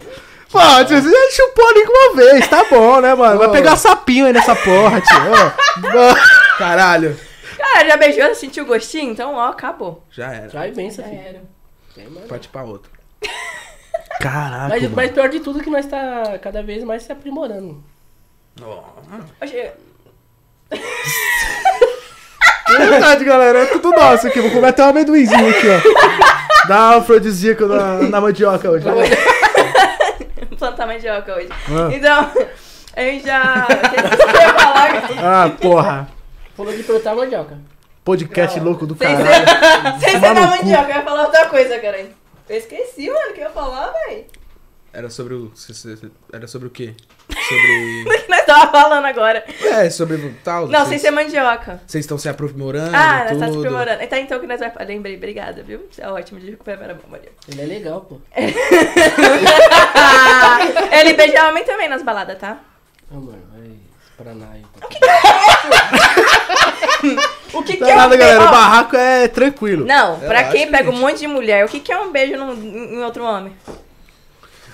Pô, 0.52 0.60
tio, 0.86 1.02
você 1.02 1.10
já 1.10 1.32
chupou 1.36 1.74
nenhuma 1.74 2.16
vez, 2.16 2.48
tá 2.48 2.64
bom, 2.70 3.02
né, 3.02 3.14
mano? 3.14 3.40
Vai 3.40 3.50
pegar 3.52 3.76
sapinho 3.76 4.26
aí 4.28 4.34
nessa 4.34 4.56
porra, 4.56 5.02
tio. 5.02 5.18
Ô. 5.84 6.16
Caralho. 7.66 7.74
Cara, 7.74 7.90
já 7.90 7.98
beijou, 7.98 8.36
sentiu 8.36 8.64
o 8.64 8.68
gostinho? 8.68 9.12
Então, 9.12 9.36
ó, 9.36 9.48
acabou. 9.50 10.04
Já 10.12 10.32
era. 10.34 10.50
Vai 10.50 10.72
bem, 10.72 10.90
Já 10.92 11.04
era. 11.04 11.42
Tem, 11.94 12.08
mano. 12.08 12.28
Pode 12.28 12.48
ir 12.48 12.50
pra 12.50 12.64
outro. 12.64 12.92
Caraca, 14.20 14.70
Mas, 14.70 14.84
mano. 14.84 14.96
mas 14.96 15.12
pior 15.12 15.28
de 15.30 15.40
tudo 15.40 15.60
é 15.60 15.64
que 15.64 15.70
nós 15.70 15.86
tá 15.86 16.38
cada 16.42 16.64
vez 16.64 16.84
mais 16.84 17.04
se 17.04 17.12
aprimorando. 17.12 17.84
Oxe, 19.42 19.58
É 22.68 22.86
verdade, 22.86 23.24
galera. 23.26 23.60
É 23.60 23.66
tudo 23.68 23.92
nosso 23.92 24.28
aqui. 24.28 24.40
Vou 24.42 24.52
comer 24.52 24.68
até 24.70 24.86
um 24.86 24.90
amendoinzinho 24.90 25.50
aqui, 25.50 25.68
ó. 25.70 26.68
Dá 26.68 26.92
um 26.92 27.00
afrodisíaco 27.00 27.66
na, 27.66 27.98
na 28.04 28.22
mandioca 28.22 28.70
hoje. 28.70 28.86
né? 28.86 28.94
plantar 30.58 30.88
mandioca 30.88 31.36
hoje. 31.36 31.50
Ah. 31.52 31.90
Então, 31.94 32.32
já. 33.20 33.68
Eu 33.68 34.42
ia 34.42 34.54
falar? 34.54 35.10
Ah, 35.22 35.50
porra. 35.62 36.08
Falou 36.56 36.74
de 36.76 36.84
plantar 36.84 37.16
mandioca. 37.16 37.58
Podcast 38.04 38.60
louco 38.60 38.86
do 38.86 38.96
Sem 38.96 39.08
caralho. 39.08 40.00
ser, 40.00 40.10
sem 40.12 40.20
ser 40.20 40.34
mandioca, 40.34 40.90
eu 40.90 40.96
ia 40.96 41.02
falar 41.02 41.24
outra 41.24 41.48
coisa, 41.50 41.80
cara. 41.80 42.08
Eu 42.48 42.58
esqueci, 42.58 43.10
mano, 43.10 43.32
o 43.32 43.34
que 43.34 43.40
eu 43.42 43.46
ia 43.46 43.50
falar, 43.50 43.92
véi. 44.08 44.28
Era 44.94 45.10
sobre 45.10 45.34
o. 45.34 45.52
Era 46.32 46.48
sobre 46.48 46.68
o 46.70 46.72
quê? 46.72 46.94
Sobre. 47.28 48.04
Do 48.08 48.12
que 48.12 48.30
nós 48.30 48.46
tava 48.46 48.72
falando 48.72 49.04
agora. 49.04 49.44
É, 49.62 49.90
sobre 49.90 50.16
o 50.16 50.34
tal. 50.42 50.68
Não, 50.68 50.82
sem 50.82 50.90
vocês, 50.90 51.02
ser 51.02 51.12
mandioca. 51.12 51.82
Vocês 51.86 52.06
estão 52.06 52.18
se 52.18 52.30
aprimorando. 52.30 52.96
Ah, 52.96 53.24
nós 53.24 53.32
tudo. 53.32 53.40
tá 53.40 53.52
se 53.52 53.58
aprimorando. 53.58 54.04
Então, 54.04 54.20
então, 54.20 54.38
o 54.38 54.42
que 54.42 54.48
nós 54.48 54.62
vai 54.62 54.72
falar? 54.72 54.86
Lembrei, 54.86 55.18
obrigada, 55.18 55.62
viu? 55.64 55.90
É 55.98 56.08
ótimo 56.08 56.40
de 56.40 56.52
recuperar 56.52 56.92
a 56.92 56.94
memória. 56.94 57.30
Ele 57.50 57.62
é 57.62 57.66
legal, 57.66 58.02
pô. 58.02 58.22
Ele 60.94 61.14
beija 61.14 61.50
homem 61.50 61.66
também 61.66 61.90
nas 61.90 62.02
baladas, 62.02 62.38
tá? 62.38 62.62
Ah, 63.12 63.16
mano, 63.16 63.44
aí. 63.56 63.78
Pô. 64.18 64.88
O 67.60 67.64
que, 67.64 67.78
que 67.78 67.84
é 67.84 67.90
é 67.92 67.94
um 67.94 67.98
nada, 67.98 68.10
beijo? 68.18 68.24
galera. 68.24 68.44
O 68.50 68.52
barraco 68.52 68.96
é 68.96 69.28
tranquilo. 69.28 69.86
Não, 69.86 70.20
pra 70.20 70.46
quem 70.46 70.70
pega 70.72 70.90
um 70.90 70.98
monte 70.98 71.20
de 71.20 71.28
mulher, 71.28 71.66
o 71.66 71.70
que, 71.70 71.80
que 71.80 71.92
é 71.92 72.00
um 72.00 72.12
beijo 72.12 72.38
num- 72.38 72.54
em 72.54 73.04
outro 73.04 73.24
homem? 73.24 73.54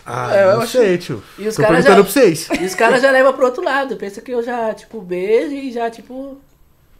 Ah, 0.06 0.36
É, 0.36 0.44
eu 0.46 0.58
não 0.60 0.68
sei, 0.68 0.98
tio. 0.98 1.24
E 1.38 1.48
os 1.48 1.56
Tô 1.56 1.62
caras 1.62 1.84
perguntando 1.86 1.98
já- 2.08 2.14
pra 2.14 2.22
vocês. 2.22 2.50
E 2.60 2.66
os 2.66 2.76
caras 2.76 3.02
já 3.04 3.12
levam 3.12 3.34
pro 3.34 3.46
outro 3.46 3.64
lado. 3.64 3.96
Pensa 3.98 4.20
que 4.22 4.32
eu 4.32 4.42
já, 4.44 4.74
tipo, 4.74 5.00
beijo 5.02 5.54
e 5.54 5.72
já, 5.72 5.90
tipo. 5.92 6.38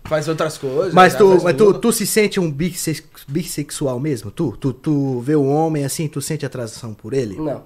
Faz 0.06 0.28
outras 0.28 0.58
coisas. 0.58 0.94
Mas, 0.94 1.16
tu, 1.16 1.40
mas 1.44 1.56
tu, 1.56 1.74
tu 1.76 1.92
se 1.92 2.06
sente 2.08 2.40
um 2.40 2.50
bisse- 2.52 3.04
bissexual 3.28 4.00
mesmo? 4.00 4.30
Tu, 4.32 4.56
tu, 4.58 4.74
tu 4.74 5.20
vê 5.22 5.36
o 5.36 5.46
homem 5.46 5.84
assim, 5.86 6.08
tu 6.08 6.22
sente 6.22 6.46
atração 6.46 6.94
por 6.94 7.14
ele? 7.14 7.36
Não. 7.38 7.64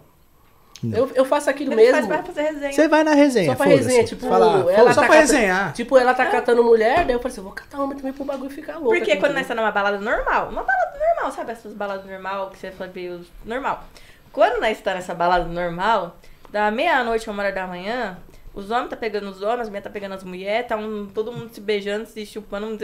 Eu, 0.93 1.11
eu 1.15 1.25
faço 1.25 1.49
aquilo 1.49 1.73
Ele 1.73 1.81
mesmo. 1.81 1.93
faz 1.93 2.07
pra 2.07 2.23
fazer 2.23 2.41
resenha. 2.51 2.73
Você 2.73 2.87
vai 2.87 3.03
na 3.03 3.13
resenha, 3.13 3.51
Só 3.51 3.55
pra 3.55 3.65
resenha, 3.65 4.03
tipo, 4.03 4.27
Fala, 4.27 4.71
ela 4.71 4.93
Só 4.93 5.01
tá 5.01 5.07
pra 5.07 5.19
resenhar. 5.19 5.73
Tipo, 5.73 5.97
ela 5.97 6.13
tá 6.13 6.25
catando 6.25 6.63
mulher, 6.63 7.05
daí 7.05 7.15
eu 7.15 7.19
falei 7.19 7.33
assim, 7.33 7.41
vou 7.41 7.51
catar 7.51 7.79
homem 7.81 7.97
também 7.97 8.13
pro 8.13 8.25
bagulho 8.25 8.49
ficar 8.49 8.73
louco. 8.77 8.89
Porque 8.89 9.11
aqui, 9.11 9.19
quando 9.19 9.33
nós 9.33 9.41
estamos 9.41 9.61
numa 9.63 9.71
balada 9.71 9.99
normal, 9.99 10.49
uma 10.49 10.63
balada 10.63 10.99
normal, 10.99 11.31
sabe? 11.31 11.51
Essas 11.51 11.73
baladas 11.73 12.05
normal 12.05 12.49
que 12.49 12.57
você 12.57 12.71
fala 12.71 12.91
meio 12.93 13.25
normal. 13.45 13.83
Quando 14.31 14.59
nós 14.59 14.77
estamos 14.77 14.99
nessa 14.99 15.13
balada 15.13 15.45
normal, 15.45 16.17
da 16.51 16.69
meia-noite, 16.71 17.29
uma 17.29 17.41
hora 17.43 17.51
da 17.51 17.65
manhã, 17.67 18.17
Os 18.55 18.71
homens 18.71 18.89
tá 18.89 18.95
pegando 18.95 19.29
os 19.29 19.41
homens, 19.41 19.61
as 19.61 19.67
mulheres 19.67 19.83
tá 19.83 19.89
pegando 19.89 20.13
as 20.13 20.23
mulheres, 20.23 20.67
tá 20.67 20.77
um, 20.77 21.07
todo 21.07 21.29
mundo 21.31 21.49
se 21.53 21.59
beijando, 21.59 22.05
se 22.05 22.25
chupando, 22.25 22.77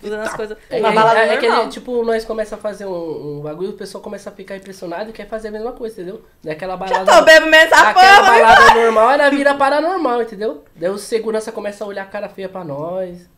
fazendo 0.00 0.20
as 0.20 0.34
coisas. 0.34 0.58
É, 0.68 0.80
uma 0.80 0.88
que- 0.88 0.94
balada 0.96 1.20
é, 1.20 1.34
é 1.34 1.36
que, 1.36 1.48
normal. 1.48 1.68
tipo, 1.68 2.04
nós 2.04 2.24
começa 2.24 2.56
a 2.56 2.58
fazer 2.58 2.86
um, 2.86 3.38
um 3.38 3.40
bagulho, 3.40 3.70
o 3.70 3.74
pessoal 3.74 4.02
começa 4.02 4.30
a 4.30 4.32
ficar 4.32 4.56
impressionado 4.56 5.10
e 5.10 5.12
quer 5.12 5.28
fazer 5.28 5.48
a 5.48 5.50
mesma 5.52 5.70
coisa, 5.72 6.00
entendeu? 6.00 6.22
Daquela 6.42 6.72
Já 6.72 6.76
balada. 7.04 7.12
tô 7.18 7.24
bebendo 7.24 7.54
essa 7.54 7.76
Aquela 7.90 8.22
vai 8.22 8.42
balada 8.42 8.74
normal, 8.82 9.10
ela 9.12 9.30
vira 9.30 9.54
paranormal, 9.54 10.22
entendeu? 10.22 10.64
Daí 10.74 10.90
o 10.90 10.98
segurança 10.98 11.52
começa 11.52 11.84
a 11.84 11.86
olhar 11.86 12.02
a 12.02 12.06
cara 12.06 12.28
feia 12.28 12.48
pra 12.48 12.64
nós. 12.64 13.28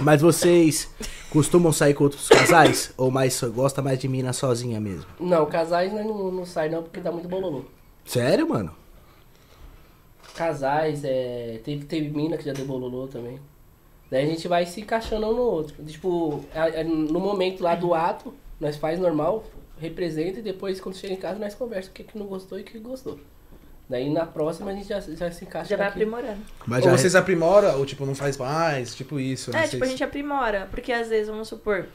Mas 0.00 0.20
vocês 0.20 0.90
costumam 1.30 1.72
sair 1.72 1.94
com 1.94 2.04
outros 2.04 2.28
casais? 2.28 2.92
Ou 2.96 3.10
mais 3.10 3.40
gosta 3.44 3.80
mais 3.80 3.98
de 3.98 4.08
mina 4.08 4.32
sozinha 4.32 4.80
mesmo? 4.80 5.06
Não, 5.18 5.46
casais 5.46 5.92
não, 5.92 6.30
não 6.32 6.44
sai 6.44 6.68
não, 6.68 6.82
porque 6.82 7.00
dá 7.00 7.10
muito 7.10 7.28
bololô. 7.28 7.62
Sério, 8.04 8.48
mano? 8.48 8.74
Casais, 10.36 11.02
é. 11.04 11.60
Teve, 11.64 11.84
teve 11.84 12.08
mina 12.10 12.36
que 12.36 12.44
já 12.44 12.52
deu 12.52 12.64
bololô 12.66 13.06
também. 13.08 13.40
Daí 14.10 14.24
a 14.24 14.26
gente 14.26 14.46
vai 14.46 14.64
se 14.66 14.80
encaixando 14.80 15.26
um 15.26 15.32
no 15.34 15.42
outro. 15.42 15.82
Tipo, 15.84 16.44
a- 16.54 16.80
a- 16.80 16.84
no 16.84 17.18
momento 17.18 17.62
lá 17.62 17.74
do 17.74 17.92
ato, 17.94 18.32
nós 18.60 18.76
faz 18.76 19.00
normal, 19.00 19.44
representa 19.78 20.38
e 20.38 20.42
depois 20.42 20.80
quando 20.80 20.94
chega 20.96 21.14
em 21.14 21.16
casa 21.16 21.38
nós 21.40 21.54
conversa 21.54 21.90
o 21.90 21.92
que, 21.92 22.04
que 22.04 22.16
não 22.18 22.26
gostou 22.26 22.58
e 22.58 22.62
o 22.62 22.64
que 22.64 22.78
gostou. 22.78 23.18
Daí 23.88 24.08
na 24.10 24.24
próxima 24.26 24.70
a 24.70 24.74
gente 24.74 24.88
já, 24.88 25.00
já 25.00 25.30
se 25.30 25.44
encaixa. 25.44 25.70
Já 25.70 25.76
vai 25.76 25.86
naquilo. 25.86 26.14
aprimorando. 26.16 26.40
Mas 26.66 26.84
ou 26.84 26.90
já- 26.90 26.98
vocês 26.98 27.14
aprimoram, 27.16 27.78
ou 27.78 27.86
tipo, 27.86 28.04
não 28.06 28.14
faz 28.14 28.36
mais, 28.36 28.94
tipo 28.94 29.18
isso. 29.20 29.54
É, 29.56 29.66
tipo, 29.68 29.84
a 29.84 29.86
gente 29.86 30.02
aprimora. 30.04 30.66
Porque 30.70 30.92
às 30.92 31.08
vezes, 31.08 31.28
vamos 31.28 31.46
supor, 31.48 31.86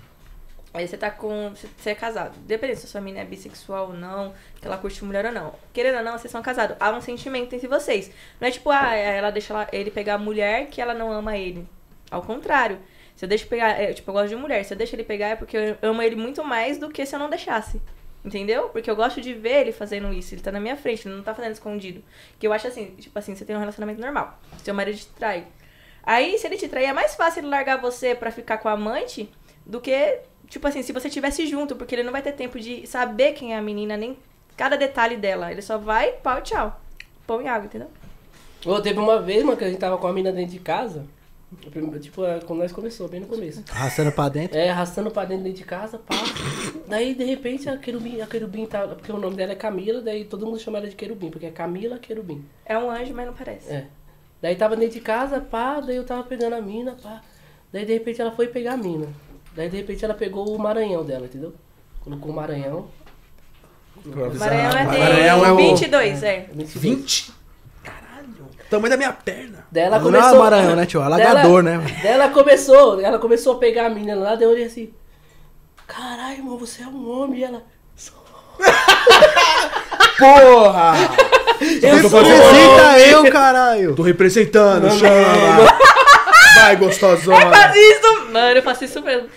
aí 0.74 0.88
você 0.88 0.98
tá 0.98 1.10
com. 1.10 1.54
Você 1.78 1.90
é 1.92 1.96
casado. 1.96 2.38
Dependendo 2.46 2.80
se 2.80 2.86
a 2.86 2.90
sua 2.90 3.02
mina 3.02 3.20
é 3.20 3.26
bissexual 3.26 3.90
ou 3.90 3.94
não, 3.94 4.34
que 4.60 4.68
ela 4.68 4.78
curte 4.78 5.04
mulher 5.04 5.26
ou 5.26 5.32
não. 5.32 5.54
Querendo 5.74 5.98
ou 5.98 6.04
não, 6.04 6.18
vocês 6.18 6.32
são 6.32 6.42
casados. 6.42 6.78
Há 6.80 6.92
um 6.92 7.02
sentimento 7.02 7.54
entre 7.54 7.68
vocês. 7.68 8.12
Não 8.40 8.48
é 8.48 8.52
tipo, 8.52 8.70
ah, 8.70 8.96
ela 8.96 9.32
deixa 9.32 9.68
ele 9.72 9.92
pegar 9.92 10.16
a 10.16 10.18
mulher 10.18 10.68
que 10.68 10.82
ela 10.82 10.94
não 10.94 11.12
ama 11.12 11.38
ele. 11.38 11.68
Ao 12.10 12.22
contrário. 12.22 12.80
Se 13.16 13.26
eu 13.26 13.30
deixo 13.30 13.48
pegar. 13.48 13.80
é, 13.80 13.94
tipo, 13.94 14.10
eu 14.10 14.14
gosto 14.14 14.30
de 14.30 14.36
mulher. 14.36 14.64
Se 14.64 14.74
eu 14.74 14.78
deixo 14.78 14.96
ele 14.96 15.04
pegar 15.04 15.28
é 15.28 15.36
porque 15.36 15.58
eu 15.58 15.78
amo 15.82 16.02
ele 16.02 16.16
muito 16.16 16.44
mais 16.44 16.78
do 16.78 16.90
que 16.90 17.06
se 17.06 17.16
eu 17.16 17.20
não 17.20 17.30
deixasse. 17.30 17.82
Entendeu? 18.24 18.70
Porque 18.70 18.90
eu 18.90 18.96
gosto 18.96 19.20
de 19.20 19.34
ver 19.34 19.62
ele 19.62 19.72
fazendo 19.72 20.14
isso. 20.14 20.34
Ele 20.34 20.42
tá 20.42 20.52
na 20.52 20.60
minha 20.60 20.78
frente, 20.78 21.08
ele 21.08 21.16
não 21.16 21.24
tá 21.24 21.34
fazendo 21.34 21.54
escondido. 21.54 22.04
Que 22.40 22.48
eu 22.48 22.54
acho 22.54 22.68
assim, 22.68 22.96
tipo 22.96 23.18
assim, 23.18 23.36
você 23.36 23.44
tem 23.44 23.56
um 23.56 23.60
relacionamento 23.60 24.00
normal. 24.00 24.40
Seu 24.64 24.74
marido 24.74 24.98
te 24.98 25.08
trai. 25.08 25.48
Aí, 26.04 26.38
se 26.38 26.48
ele 26.48 26.58
te 26.58 26.68
trair, 26.68 26.86
é 26.86 26.94
mais 26.94 27.16
fácil 27.16 27.42
ele 27.42 27.48
largar 27.48 27.80
você 27.80 28.16
pra 28.16 28.32
ficar 28.32 28.58
com 28.58 28.68
a 28.68 28.74
amante 28.74 29.30
do 29.66 29.80
que, 29.80 30.20
tipo 30.52 30.68
assim, 30.68 30.84
se 30.84 30.92
você 30.92 31.10
tivesse 31.10 31.48
junto, 31.48 31.76
porque 31.76 31.96
ele 31.96 32.04
não 32.04 32.12
vai 32.12 32.22
ter 32.22 32.34
tempo 32.34 32.60
de 32.60 32.86
saber 32.86 33.32
quem 33.32 33.54
é 33.54 33.58
a 33.58 33.62
menina, 33.62 33.96
nem 33.96 34.18
cada 34.58 34.76
detalhe 34.76 35.16
dela. 35.16 35.50
Ele 35.50 35.62
só 35.62 35.78
vai, 35.78 36.12
pau 36.12 36.40
e 36.40 36.42
tchau. 36.42 36.80
Pão 37.26 37.42
e 37.42 37.48
água, 37.48 37.66
entendeu? 37.66 37.90
Ô, 38.66 38.80
teve 38.82 39.00
uma 39.00 39.20
vez, 39.22 39.44
mano, 39.44 39.58
que 39.58 39.64
a 39.64 39.70
gente 39.70 39.80
tava 39.80 39.98
com 39.98 40.08
a 40.08 40.14
mina 40.14 40.32
dentro 40.32 40.52
de 40.52 40.60
casa. 40.60 41.06
Tipo, 42.02 42.26
é, 42.26 42.40
quando 42.42 42.60
nós 42.60 42.72
começou, 42.72 43.08
bem 43.08 43.22
no 43.22 43.28
começo. 43.28 43.64
Arrastando 43.72 44.12
pra 44.12 44.30
dentro. 44.30 44.58
É, 44.58 44.70
arrastando 44.70 45.10
pra 45.10 45.26
dentro, 45.26 45.46
dentro 45.46 45.60
de 45.60 45.66
casa, 45.66 45.98
pá. 45.98 46.16
Daí, 46.88 47.14
de 47.16 47.24
repente, 47.24 47.70
a 47.70 47.78
querubim, 47.78 48.22
a 48.22 48.28
querubim 48.28 48.66
tá. 48.66 48.88
Porque 48.88 49.12
o 49.12 49.18
nome 49.18 49.36
dela 49.36 49.54
é 49.54 49.56
Camila, 49.56 50.02
daí 50.02 50.26
todo 50.26 50.46
mundo 50.46 50.60
chama 50.60 50.78
ela 50.78 50.88
de 50.88 50.96
querubim, 50.96 51.30
porque 51.30 51.46
é 51.46 51.52
Camila 51.52 51.98
Querubim. 51.98 52.46
É 52.66 52.78
um 52.78 52.90
anjo, 52.90 53.14
mas 53.14 53.26
não 53.26 53.34
parece. 53.34 53.70
É. 53.70 53.88
Daí 54.42 54.56
tava 54.56 54.76
dentro 54.76 54.96
de 54.96 55.02
casa, 55.02 55.40
pá, 55.40 55.80
daí 55.80 55.96
eu 55.96 56.06
tava 56.06 56.24
pegando 56.24 56.56
a 56.56 56.62
mina, 56.62 56.96
pá. 57.02 57.22
Daí 57.72 57.86
de 57.86 57.94
repente 57.94 58.22
ela 58.22 58.32
foi 58.32 58.48
pegar 58.48 58.74
a 58.74 58.78
mina. 58.78 59.08
Daí 59.56 59.70
de 59.70 59.78
repente 59.78 60.04
ela 60.06 60.14
pegou 60.14 60.56
o 60.56 60.60
Maranhão 60.60 61.04
dela, 61.04 61.26
entendeu? 61.26 61.54
Colocou 62.04 62.32
o 62.32 62.36
Maranhão. 62.36 62.88
Maranhão 64.06 64.72
é, 64.72 64.86
tem 64.86 65.00
Maranhão 65.00 65.46
é 65.46 65.52
o 65.52 65.56
22, 65.58 66.24
é. 66.24 66.48
20? 66.54 67.32
Caralho. 67.84 68.48
Tamanho 68.70 68.90
da 68.90 68.98
minha 68.98 69.12
perna. 69.14 69.66
Daí 69.72 69.84
ela 69.84 69.98
Não 69.98 70.06
começou. 70.06 70.36
é 70.36 70.40
Maranhão, 70.40 70.76
né, 70.76 70.86
tio? 70.86 71.02
Alagador, 71.02 71.64
Daí 71.64 71.74
ela- 71.74 71.84
né? 71.84 72.00
Daí 72.02 72.12
ela 72.14 72.30
começou, 72.30 73.02
ela 73.02 73.20
começou 73.20 73.54
a 73.56 73.60
pegar 73.60 73.86
a 73.88 73.90
menina 73.90 74.16
lá, 74.16 74.36
daí 74.36 74.46
eu 74.46 74.50
olhei 74.52 74.66
assim. 74.66 74.92
Caralho, 75.86 76.38
irmão, 76.38 76.58
você 76.58 76.84
é 76.84 76.88
um 76.88 77.10
homem. 77.12 77.42
E 77.42 77.44
ela. 77.44 77.64
Porra! 80.18 80.94
Eu 81.82 82.02
tô 82.02 82.10
sou 82.10 82.22
fazendo- 82.22 82.42
Representa 82.42 83.00
eu, 83.00 83.32
caralho. 83.32 83.96
Tô 83.96 84.02
representando, 84.04 84.90
chama! 84.92 85.78
Vai, 86.56 86.76
gostosona! 86.76 87.50
Faz 87.50 87.76
isso! 87.76 88.32
Mano, 88.32 88.58
eu 88.58 88.64
faço 88.64 88.86
isso 88.86 89.02
mesmo. 89.02 89.30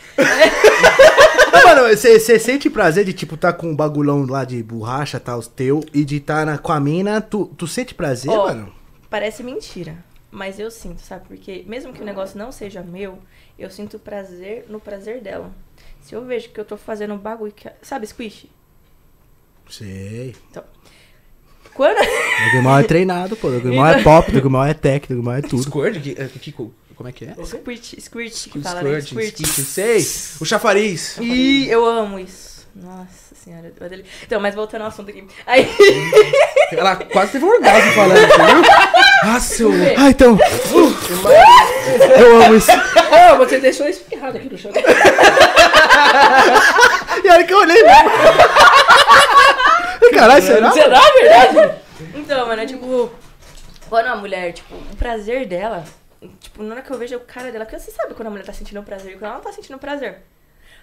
Não, 1.53 1.65
mano, 1.65 1.97
você 1.97 2.39
sente 2.39 2.69
prazer 2.69 3.05
de, 3.05 3.12
tipo, 3.12 3.37
tá 3.37 3.53
com 3.53 3.69
um 3.69 3.77
bagulhão 3.77 4.25
lá 4.27 4.45
de 4.45 4.62
borracha, 4.62 5.19
tal, 5.21 5.41
teu, 5.43 5.85
e 5.93 6.05
de 6.05 6.21
tá 6.21 6.45
na, 6.45 6.59
com 6.59 6.73
a 6.73 6.81
mina, 6.81 7.21
tu, 7.21 7.47
tu 7.57 7.67
sente 7.67 7.95
prazer, 7.95 8.31
Ó, 8.31 8.47
mano? 8.47 8.73
Parece 9.09 9.43
mentira, 9.43 9.97
mas 10.31 10.59
eu 10.59 10.71
sinto, 10.71 11.01
sabe? 11.01 11.25
Porque 11.29 11.65
mesmo 11.67 11.93
que 11.93 12.03
o 12.03 12.05
negócio 12.05 12.39
não 12.39 12.51
seja 12.51 12.83
meu, 12.83 13.19
eu 13.59 13.71
sinto 13.71 13.99
prazer 13.99 14.67
no 14.69 14.81
prazer 14.81 15.21
dela. 15.21 15.51
Se 16.03 16.15
eu 16.15 16.25
vejo 16.25 16.51
que 16.51 16.61
eu 16.61 16.65
tô 16.65 16.77
fazendo 16.77 17.15
um 17.15 17.19
bagulho 17.19 17.53
que. 17.53 17.69
Sabe, 17.81 18.07
squish? 18.07 18.47
Sei. 19.71 20.35
Quando. 21.73 21.99
O 21.99 22.53
Dogmal 22.57 22.79
é 22.81 22.83
treinado, 22.83 23.37
pô. 23.37 23.49
O 23.49 23.61
Dogmal 23.61 23.87
é 23.87 24.03
pop, 24.03 24.29
o 24.31 24.33
Dogmal 24.35 24.67
é 24.67 24.75
tech, 24.75 25.07
o 25.07 25.17
Dogmal 25.17 25.37
é 25.37 25.43
tudo. 25.43 25.62
Squirt? 25.62 26.01
Que, 26.03 26.11
é, 26.11 26.29
que- 26.29 26.55
como 26.95 27.09
é 27.09 27.12
que 27.12 27.24
é? 27.24 27.34
Squirt, 27.45 28.01
squirt 28.01 28.49
que 28.51 28.61
fala, 28.61 28.82
né? 28.82 29.01
Squirt, 29.01 29.36
Squirt. 29.36 29.47
squirt, 29.47 29.66
sei. 29.66 30.07
O 30.40 30.45
chafariz. 30.45 31.16
Ih, 31.18 31.68
eu 31.70 31.84
amo 31.84 32.18
isso. 32.18 32.66
Nossa 32.74 33.34
senhora. 33.45 33.72
Então, 34.22 34.40
mas 34.40 34.55
voltando 34.55 34.82
ao 34.82 34.88
assunto 34.88 35.11
aqui. 35.11 35.24
Aí. 35.47 35.68
Ela 36.72 36.97
quase 36.97 37.32
teve 37.32 37.45
um 37.45 37.49
orgasmo 37.49 37.92
falando, 37.92 38.18
viu? 38.18 38.62
Nossa, 39.32 39.62
eu... 39.62 39.70
Ah, 39.97 40.11
então. 40.11 40.36
Eu 42.18 42.42
amo 42.42 42.57
isso. 42.57 42.70
Ah, 42.70 43.34
você 43.36 43.61
deixou 43.61 43.86
espirrado 43.86 44.36
aqui 44.38 44.49
no 44.51 44.59
chão. 44.59 44.72
E 47.24 47.28
olha 47.28 47.45
que 47.45 47.53
eu 47.55 47.59
olhei 47.59 47.82
mesmo. 47.82 48.11
Caralho, 50.12 50.45
será? 50.45 50.72
Será 50.72 51.01
verdade? 51.01 51.74
Então, 52.14 52.47
mano, 52.47 52.62
é 52.62 52.66
tipo. 52.66 53.11
Quando 53.88 54.07
a 54.07 54.16
mulher, 54.16 54.53
tipo, 54.53 54.74
o 54.74 54.97
prazer 54.97 55.47
dela. 55.47 55.84
Tipo, 56.41 56.62
na 56.62 56.75
hora 56.75 56.83
que 56.83 56.91
eu 56.91 56.99
vejo 56.99 57.16
o 57.16 57.20
cara 57.20 57.51
dela, 57.51 57.64
porque 57.64 57.79
você 57.79 57.91
sabe 57.91 58.14
quando 58.14 58.29
a 58.29 58.31
mulher 58.31 58.45
tá 58.45 58.53
sentindo 58.53 58.83
prazer 58.83 59.12
e 59.12 59.14
quando 59.14 59.25
ela 59.25 59.35
não 59.35 59.41
tá 59.41 59.53
sentindo 59.53 59.79
prazer. 59.79 60.18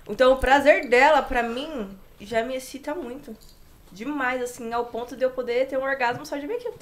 Então, 0.09 0.33
o 0.33 0.37
prazer 0.37 0.87
dela, 0.89 1.21
pra 1.21 1.43
mim, 1.43 1.89
já 2.19 2.43
me 2.43 2.55
excita 2.55 2.93
muito. 2.95 3.35
Demais, 3.91 4.41
assim, 4.41 4.71
ao 4.73 4.85
ponto 4.85 5.15
de 5.15 5.23
eu 5.23 5.31
poder 5.31 5.67
ter 5.67 5.77
um 5.77 5.83
orgasmo 5.83 6.25
só 6.25 6.37
de 6.37 6.47
ver 6.47 6.55
aquilo. 6.55 6.75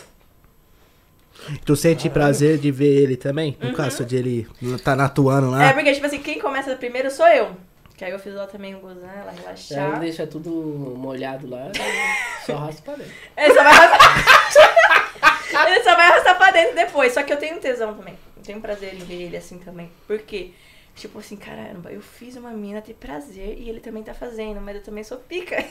Tu 1.65 1.75
sente 1.75 2.09
prazer 2.09 2.57
de 2.57 2.71
ver 2.71 3.01
ele 3.01 3.15
também? 3.15 3.57
No 3.61 3.73
caso 3.73 4.03
de 4.05 4.15
ele 4.15 4.47
tá 4.83 4.93
atuando 4.93 5.51
lá. 5.51 5.65
É, 5.65 5.73
porque, 5.73 5.93
tipo 5.93 6.05
assim, 6.05 6.19
quem 6.21 6.39
começa 6.39 6.75
primeiro 6.75 7.09
sou 7.09 7.27
eu. 7.27 7.55
Que 7.95 8.05
aí 8.05 8.11
eu 8.11 8.19
fiz 8.19 8.33
ela 8.33 8.47
também 8.47 8.79
gozar, 8.79 9.09
ela 9.13 9.23
Ela 9.23 9.31
relaxar. 9.31 9.99
deixa 9.99 10.25
tudo 10.25 10.49
molhado 10.49 11.49
lá, 11.49 11.69
só 12.45 12.55
raspa 12.55 12.81
pra 12.83 12.95
dentro. 12.95 13.13
Ele 13.35 13.53
só 13.53 13.63
vai 13.63 13.73
arrastar. 13.73 15.67
ele 15.67 15.83
só 15.83 15.95
vai 15.95 16.05
arrastar 16.05 16.37
pra 16.37 16.51
dentro 16.51 16.75
depois. 16.75 17.13
Só 17.13 17.23
que 17.23 17.33
eu 17.33 17.37
tenho 17.37 17.59
tesão 17.59 17.93
também. 17.93 18.17
Eu 18.49 18.53
tenho 18.55 18.61
prazer 18.61 18.95
em 18.95 18.97
ver 19.05 19.21
ele 19.27 19.37
assim 19.37 19.59
também. 19.59 19.91
Por 20.07 20.17
quê? 20.23 20.49
Tipo 20.95 21.19
assim, 21.19 21.35
caramba, 21.35 21.91
eu 21.91 22.01
fiz 22.01 22.35
uma 22.35 22.49
mina 22.49 22.81
ter 22.81 22.95
prazer 22.95 23.55
e 23.59 23.69
ele 23.69 23.79
também 23.79 24.01
tá 24.01 24.11
fazendo, 24.11 24.59
mas 24.59 24.75
eu 24.75 24.81
também 24.81 25.03
sou 25.03 25.17
pica. 25.19 25.63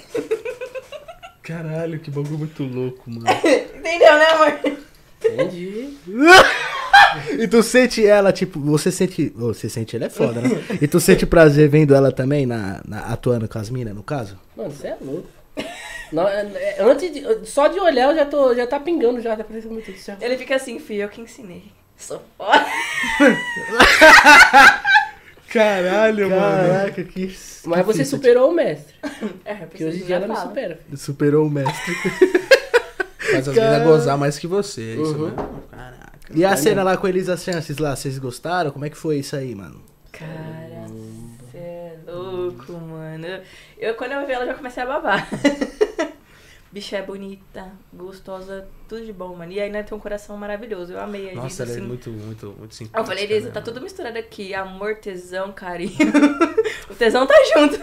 Caralho, 1.42 1.98
que 1.98 2.08
bagulho 2.08 2.38
muito 2.38 2.62
louco, 2.62 3.10
mano. 3.10 3.26
Entendeu, 3.76 4.14
né, 4.16 4.26
amor? 4.26 4.60
Entendi. 5.24 5.96
E 7.38 7.48
tu 7.48 7.62
sente 7.62 8.04
ela, 8.06 8.32
tipo, 8.32 8.60
você 8.60 8.92
sente. 8.92 9.30
Você 9.34 9.68
sente 9.68 9.96
ela 9.96 10.04
é 10.06 10.10
foda, 10.10 10.40
né? 10.42 10.48
E 10.80 10.86
tu 10.86 11.00
sente 11.00 11.24
prazer 11.24 11.68
vendo 11.68 11.94
ela 11.94 12.12
também 12.12 12.44
na, 12.44 12.82
na- 12.86 13.00
atuando 13.06 13.48
com 13.48 13.58
as 13.58 13.70
minas, 13.70 13.94
no 13.94 14.02
caso? 14.02 14.38
Mano, 14.54 14.70
você 14.70 14.88
é 14.88 14.96
louco. 15.00 15.26
Não, 16.12 16.28
é- 16.28 16.42
é- 16.76 16.82
antes 16.82 17.10
de, 17.10 17.46
só 17.46 17.66
de 17.68 17.80
olhar 17.80 18.10
eu 18.10 18.14
já, 18.16 18.26
tô, 18.26 18.54
já 18.54 18.66
tá 18.66 18.78
pingando 18.78 19.20
já, 19.22 19.34
tá 19.34 19.42
parecendo 19.42 19.72
muito 19.74 19.90
do 19.90 19.98
céu. 19.98 20.16
Ele 20.20 20.36
fica 20.36 20.54
assim, 20.56 20.78
filho, 20.78 21.02
eu 21.02 21.08
que 21.08 21.20
ensinei. 21.20 21.64
Sou 21.98 22.22
foda. 22.36 22.64
Caralho, 25.52 26.28
Caraca, 26.28 27.04
que. 27.04 27.36
Mas 27.64 27.80
que 27.80 27.86
você 27.86 28.04
fita, 28.04 28.16
superou 28.16 28.50
o 28.50 28.54
mestre. 28.54 28.94
É, 29.44 29.54
Que 29.54 29.84
hoje 29.84 30.02
em 30.02 30.06
dia 30.06 30.16
ela 30.16 30.28
me 30.28 30.36
supera. 30.36 30.80
Superou 30.94 31.46
o 31.46 31.50
mestre. 31.50 31.94
Faz 33.30 33.48
as 33.48 33.54
minas 33.54 33.82
gozar 33.82 34.16
mais 34.18 34.38
que 34.38 34.46
você, 34.46 34.80
é 34.80 34.94
isso 35.02 35.12
Uhum. 35.16 35.24
mesmo? 35.30 35.62
Caraca. 35.70 36.12
E 36.34 36.44
a 36.44 36.56
cena 36.56 36.82
lá 36.82 36.96
com 36.96 37.06
a 37.06 37.10
Elisa 37.10 37.36
Chances 37.36 37.78
lá, 37.78 37.96
vocês 37.96 38.18
gostaram? 38.18 38.70
Como 38.70 38.84
é 38.84 38.90
que 38.90 38.96
foi 38.96 39.18
isso 39.18 39.34
aí, 39.36 39.54
mano? 39.54 39.82
Cara, 40.12 40.86
você 41.50 41.56
é 41.58 41.96
louco, 42.06 42.72
mano. 42.72 43.26
Eu, 43.26 43.40
eu, 43.78 43.94
quando 43.94 44.12
eu 44.12 44.26
vi 44.26 44.32
ela, 44.32 44.44
já 44.46 44.54
comecei 44.54 44.82
a 44.82 44.86
babar. 44.86 45.28
Bicha 46.70 46.98
é 46.98 47.02
bonita, 47.02 47.72
gostosa, 47.92 48.68
tudo 48.86 49.04
de 49.04 49.12
bom, 49.12 49.34
mano. 49.34 49.50
E 49.52 49.58
ainda 49.60 49.82
tem 49.82 49.96
um 49.96 50.00
coração 50.00 50.36
maravilhoso. 50.36 50.92
Eu 50.92 51.00
amei 51.00 51.30
a 51.30 51.34
Nossa, 51.34 51.62
ela 51.62 51.72
assim. 51.72 51.80
é 51.80 51.84
muito, 51.84 52.10
muito, 52.10 52.54
muito 52.58 52.74
simpática. 52.74 53.00
Eu 53.00 53.04
falei, 53.06 53.24
Elisa, 53.24 53.46
né? 53.48 53.52
tá 53.54 53.62
tudo 53.62 53.80
misturado 53.80 54.18
aqui. 54.18 54.54
Amor, 54.54 54.96
tesão, 54.96 55.50
carinho. 55.50 55.96
o 56.90 56.94
tesão 56.94 57.26
tá 57.26 57.34
junto. 57.54 57.78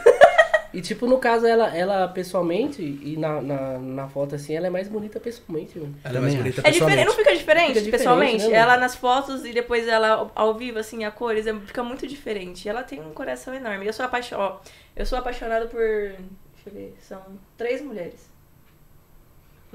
E 0.71 0.81
tipo, 0.81 1.07
no 1.07 1.17
caso, 1.17 1.47
ela, 1.47 1.75
ela 1.75 2.07
pessoalmente, 2.09 2.81
e 2.83 3.15
na, 3.17 3.41
na, 3.41 3.79
na 3.79 4.07
foto 4.09 4.35
assim, 4.35 4.53
ela 4.53 4.67
é 4.67 4.69
mais 4.69 4.87
bonita 4.89 5.19
pessoalmente, 5.21 5.79
mano. 5.79 5.95
Ela 6.03 6.17
é 6.17 6.21
mais 6.21 6.35
bonita 6.35 6.61
É 6.63 6.69
diferente, 6.69 6.79
não 6.79 6.87
pessoalmente. 6.87 7.15
fica 7.15 7.35
diferente, 7.37 7.67
Fica 7.67 7.79
diferente, 7.79 7.91
pessoalmente? 7.97 8.37
né, 8.39 8.43
mano? 8.43 8.55
ela 8.55 8.77
nas 8.77 8.95
fotos 8.95 9.45
e 9.45 9.53
depois 9.53 9.87
ela 9.87 10.29
ao 10.35 10.53
vivo, 10.53 10.77
assim, 10.77 11.05
a 11.05 11.11
cores, 11.11 11.47
é- 11.47 11.53
fica 11.61 11.81
muito 11.81 12.05
diferente. 12.05 12.67
Ela 12.67 12.83
tem 12.83 12.99
um 13.01 13.13
coração 13.13 13.53
enorme. 13.55 13.87
Eu 13.87 13.93
sou 13.93 14.05
apaixonada, 14.05 14.57
eu 14.95 15.05
sou 15.05 15.17
apaixonada 15.17 15.65
por, 15.67 15.79
deixa 15.79 16.67
eu 16.67 16.73
ver, 16.73 16.95
são 16.99 17.21
três 17.57 17.81
mulheres. 17.81 18.34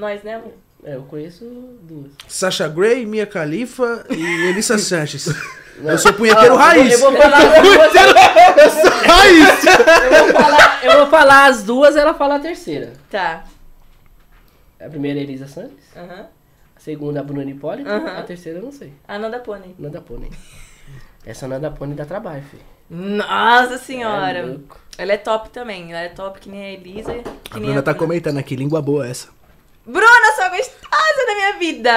Nós, 0.01 0.23
né, 0.23 0.37
amor? 0.37 0.53
É, 0.83 0.95
eu 0.97 1.03
conheço 1.03 1.45
duas. 1.83 2.11
Sasha 2.27 2.67
Grey, 2.67 3.05
Mia 3.05 3.27
Khalifa 3.27 4.07
e 4.09 4.15
Elissa 4.49 4.79
Sanches. 4.79 5.29
Eu 5.83 5.99
sou 5.99 6.13
punheteiro 6.15 6.55
Eu 6.55 6.57
raiz. 6.57 6.99
vou 7.01 7.13
falar, 7.13 7.43
eu 7.57 7.63
vou, 7.63 7.75
Eu 7.75 8.71
sou 8.71 8.91
raiz. 9.07 9.65
eu 10.11 10.25
vou 10.25 10.33
falar, 10.43 10.85
eu 10.85 10.93
vou 10.99 11.07
falar 11.09 11.47
as 11.51 11.63
duas, 11.63 11.97
ela 11.97 12.15
fala 12.15 12.37
a 12.37 12.41
terceira. 12.41 12.95
Tá. 13.11 13.45
A 14.81 14.89
primeira 14.89 15.19
é 15.21 15.23
Elisa 15.23 15.47
Santos, 15.47 15.85
Aham. 15.95 16.27
a 16.75 16.81
segunda 16.81 17.19
é 17.19 17.21
a 17.21 17.25
Bruna 17.25 17.45
Hipólito, 17.45 17.89
Aham. 17.91 18.17
a 18.19 18.23
terceira 18.23 18.59
eu 18.59 18.63
não 18.65 18.73
sei. 18.73 18.95
Ananda 19.07 19.39
Pony. 19.39 19.75
Nanda 19.79 20.01
Pônei. 20.01 20.31
Essa 21.27 21.47
Nanda 21.47 21.71
Pônei 21.71 21.95
dá 21.95 22.07
trabalho, 22.07 22.43
filho. 22.51 22.63
Nossa 22.89 23.75
É 23.75 23.79
senhora. 23.79 24.47
louco. 24.47 24.81
ela 24.97 25.13
é 25.13 25.17
top 25.19 25.51
também. 25.51 25.91
Ela 25.93 26.01
é 26.05 26.09
top 26.09 26.41
que 26.41 26.49
nem 26.49 26.63
a 26.65 26.73
Elisa. 26.73 27.13
Que 27.45 27.53
A 27.53 27.57
nem 27.57 27.67
Bruna 27.67 27.83
tá 27.83 27.93
comentando 27.95 28.39
aqui, 28.39 28.57
língua 28.57 28.81
boa 28.81 29.07
essa. 29.07 29.29
Bruna, 29.87 30.33
sua 30.37 30.49
gostosa 30.51 31.27
da 31.27 31.35
minha 31.35 31.59
vida. 31.59 31.93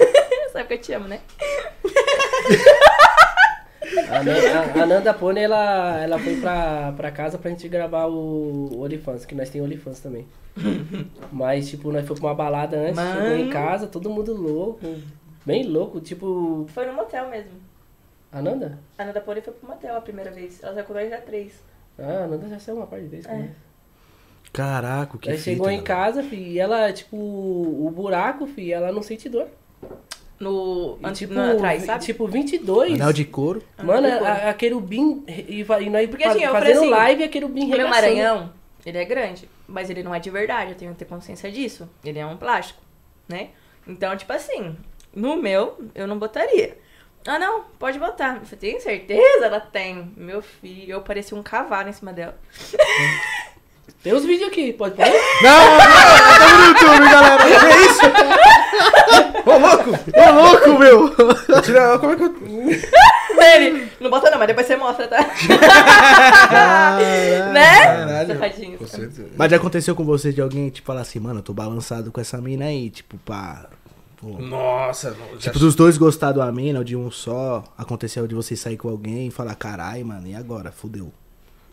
Sabe 0.52 0.68
que 0.68 0.74
eu 0.74 0.78
te 0.80 0.92
amo, 0.92 1.08
né? 1.08 1.20
A, 4.10 4.22
Nan- 4.22 4.80
a- 4.80 4.82
a 4.82 4.86
Nanda 4.86 5.12
Pônei, 5.14 5.44
ela, 5.44 5.98
ela 6.00 6.18
foi 6.18 6.36
pra, 6.40 6.92
pra 6.96 7.10
casa 7.10 7.36
pra 7.38 7.50
gente 7.50 7.68
gravar 7.68 8.06
o, 8.06 8.68
o 8.72 8.82
OnlyFans, 8.82 9.24
que 9.24 9.34
nós 9.34 9.50
tem 9.50 9.60
OnlyFans 9.60 10.00
também. 10.00 10.26
Mas, 11.32 11.68
tipo, 11.70 11.90
nós 11.90 12.06
fomos 12.06 12.20
pra 12.20 12.28
uma 12.30 12.34
balada 12.34 12.76
antes, 12.76 12.96
Mano. 12.96 13.20
chegou 13.22 13.36
em 13.36 13.50
casa, 13.50 13.86
todo 13.86 14.08
mundo 14.10 14.34
louco, 14.34 14.80
bem 15.44 15.64
louco, 15.66 16.00
tipo... 16.00 16.66
Foi 16.72 16.86
no 16.86 16.92
motel 16.92 17.28
mesmo. 17.28 17.52
A 18.30 18.40
Nanda? 18.40 18.78
A 18.96 19.02
Ananda 19.02 19.20
Pony 19.20 19.40
foi 19.42 19.52
pro 19.52 19.68
motel 19.68 19.96
a 19.96 20.00
primeira 20.00 20.30
vez. 20.30 20.62
Ela 20.62 20.74
saiu 20.74 20.84
com 20.86 20.94
nós 20.94 21.10
já 21.10 21.18
três. 21.20 21.52
Ah, 21.98 22.24
a 22.24 22.26
Nanda 22.26 22.48
já 22.48 22.58
saiu 22.58 22.76
uma 22.78 22.86
parte 22.86 23.02
de 23.04 23.08
vez 23.10 23.26
com 23.26 23.32
É. 23.34 23.38
nós. 23.38 23.50
Caraca, 24.52 25.16
que 25.18 25.28
Ela 25.28 25.38
fita, 25.38 25.50
chegou 25.50 25.70
em 25.70 25.82
casa, 25.82 26.22
fi, 26.22 26.36
e 26.36 26.58
ela, 26.58 26.92
tipo, 26.92 27.16
o 27.16 27.90
buraco, 27.94 28.46
fi, 28.46 28.72
ela 28.72 28.92
não 28.92 29.02
sente 29.02 29.28
dor. 29.28 29.48
No. 30.38 30.98
E, 31.00 31.12
tipo, 31.12 31.32
no, 31.32 31.52
atrás, 31.52 31.84
sabe? 31.84 32.04
tipo, 32.04 32.26
22. 32.26 33.00
Anel 33.00 33.12
de 33.12 33.24
couro. 33.24 33.62
Mano, 33.82 34.10
de 34.10 34.18
couro. 34.18 34.26
a, 34.26 34.50
a 34.50 34.54
querubim, 34.54 35.24
e, 35.26 35.62
vai- 35.62 35.84
e 35.84 35.90
nós 35.90 36.08
Porque, 36.10 36.24
assim, 36.24 36.42
eu 36.42 36.50
falei 36.52 36.74
fazendo 36.74 36.82
assim, 36.82 36.90
live 36.90 37.22
e 37.22 37.24
a 37.24 37.28
querubim 37.28 37.64
O 37.64 37.68
meu 37.68 37.76
regaçando. 37.78 38.02
Maranhão, 38.02 38.52
ele 38.84 38.98
é 38.98 39.04
grande, 39.04 39.48
mas 39.66 39.88
ele 39.88 40.02
não 40.02 40.14
é 40.14 40.18
de 40.18 40.28
verdade, 40.30 40.72
eu 40.72 40.76
tenho 40.76 40.92
que 40.92 40.98
ter 40.98 41.04
consciência 41.04 41.50
disso. 41.50 41.88
Ele 42.04 42.18
é 42.18 42.26
um 42.26 42.36
plástico, 42.36 42.82
né? 43.28 43.50
Então, 43.86 44.14
tipo 44.16 44.32
assim, 44.32 44.76
no 45.14 45.36
meu, 45.36 45.78
eu 45.94 46.06
não 46.06 46.18
botaria. 46.18 46.76
Ah, 47.24 47.38
não, 47.38 47.62
pode 47.78 47.98
botar. 48.00 48.40
Você 48.40 48.56
tem 48.56 48.80
certeza? 48.80 49.46
Ela 49.46 49.60
tem. 49.60 50.12
Meu 50.16 50.42
filho, 50.42 50.94
eu 50.94 51.02
parecia 51.02 51.38
um 51.38 51.42
cavalo 51.42 51.88
em 51.88 51.92
cima 51.92 52.12
dela. 52.12 52.36
Tem 54.02 54.12
os 54.12 54.24
vídeos 54.24 54.48
aqui, 54.48 54.72
pode 54.72 54.96
pôr? 54.96 55.04
Não, 55.04 55.78
não, 55.78 56.38
tamo 56.38 56.58
no 56.58 56.64
YouTube, 56.66 57.10
galera. 57.10 57.42
É 57.44 57.86
isso? 57.86 58.00
Ô, 59.46 59.58
louco! 59.58 59.90
Ô, 59.90 60.32
louco, 60.42 60.78
meu. 60.78 61.62
Tira, 61.62 61.98
como 61.98 62.12
é 62.12 62.16
que 62.16 62.22
eu... 62.24 62.32
Ele, 63.42 63.88
não 64.00 64.10
bota 64.10 64.30
não, 64.30 64.38
mas 64.38 64.46
depois 64.48 64.66
você 64.66 64.76
mostra, 64.76 65.06
tá? 65.08 65.24
Caralho. 66.48 67.52
né? 67.52 67.80
Caralho. 67.84 68.28
Safadinho. 68.34 68.78
Com 68.78 68.86
certeza. 68.86 69.28
Mas 69.36 69.50
já 69.50 69.56
aconteceu 69.56 69.94
com 69.94 70.04
você 70.04 70.32
de 70.32 70.40
alguém, 70.40 70.68
tipo, 70.70 70.86
falar 70.86 71.00
assim, 71.02 71.18
mano, 71.18 71.40
eu 71.40 71.42
tô 71.42 71.52
balançado 71.52 72.10
com 72.10 72.20
essa 72.20 72.40
mina 72.40 72.66
aí, 72.66 72.88
tipo, 72.90 73.16
pá. 73.18 73.66
pô. 74.16 74.38
Nossa, 74.38 75.16
já... 75.34 75.38
Tipo, 75.38 75.58
dos 75.58 75.74
dois 75.74 75.98
gostar 75.98 76.32
da 76.32 76.50
mina 76.52 76.78
ou 76.78 76.84
de 76.84 76.96
um 76.96 77.10
só, 77.10 77.64
aconteceu 77.76 78.26
de 78.26 78.34
você 78.34 78.56
sair 78.56 78.76
com 78.76 78.88
alguém 78.88 79.28
e 79.28 79.30
falar, 79.30 79.54
carai, 79.54 80.02
mano, 80.04 80.26
e 80.26 80.34
agora? 80.34 80.70
Fudeu. 80.72 81.12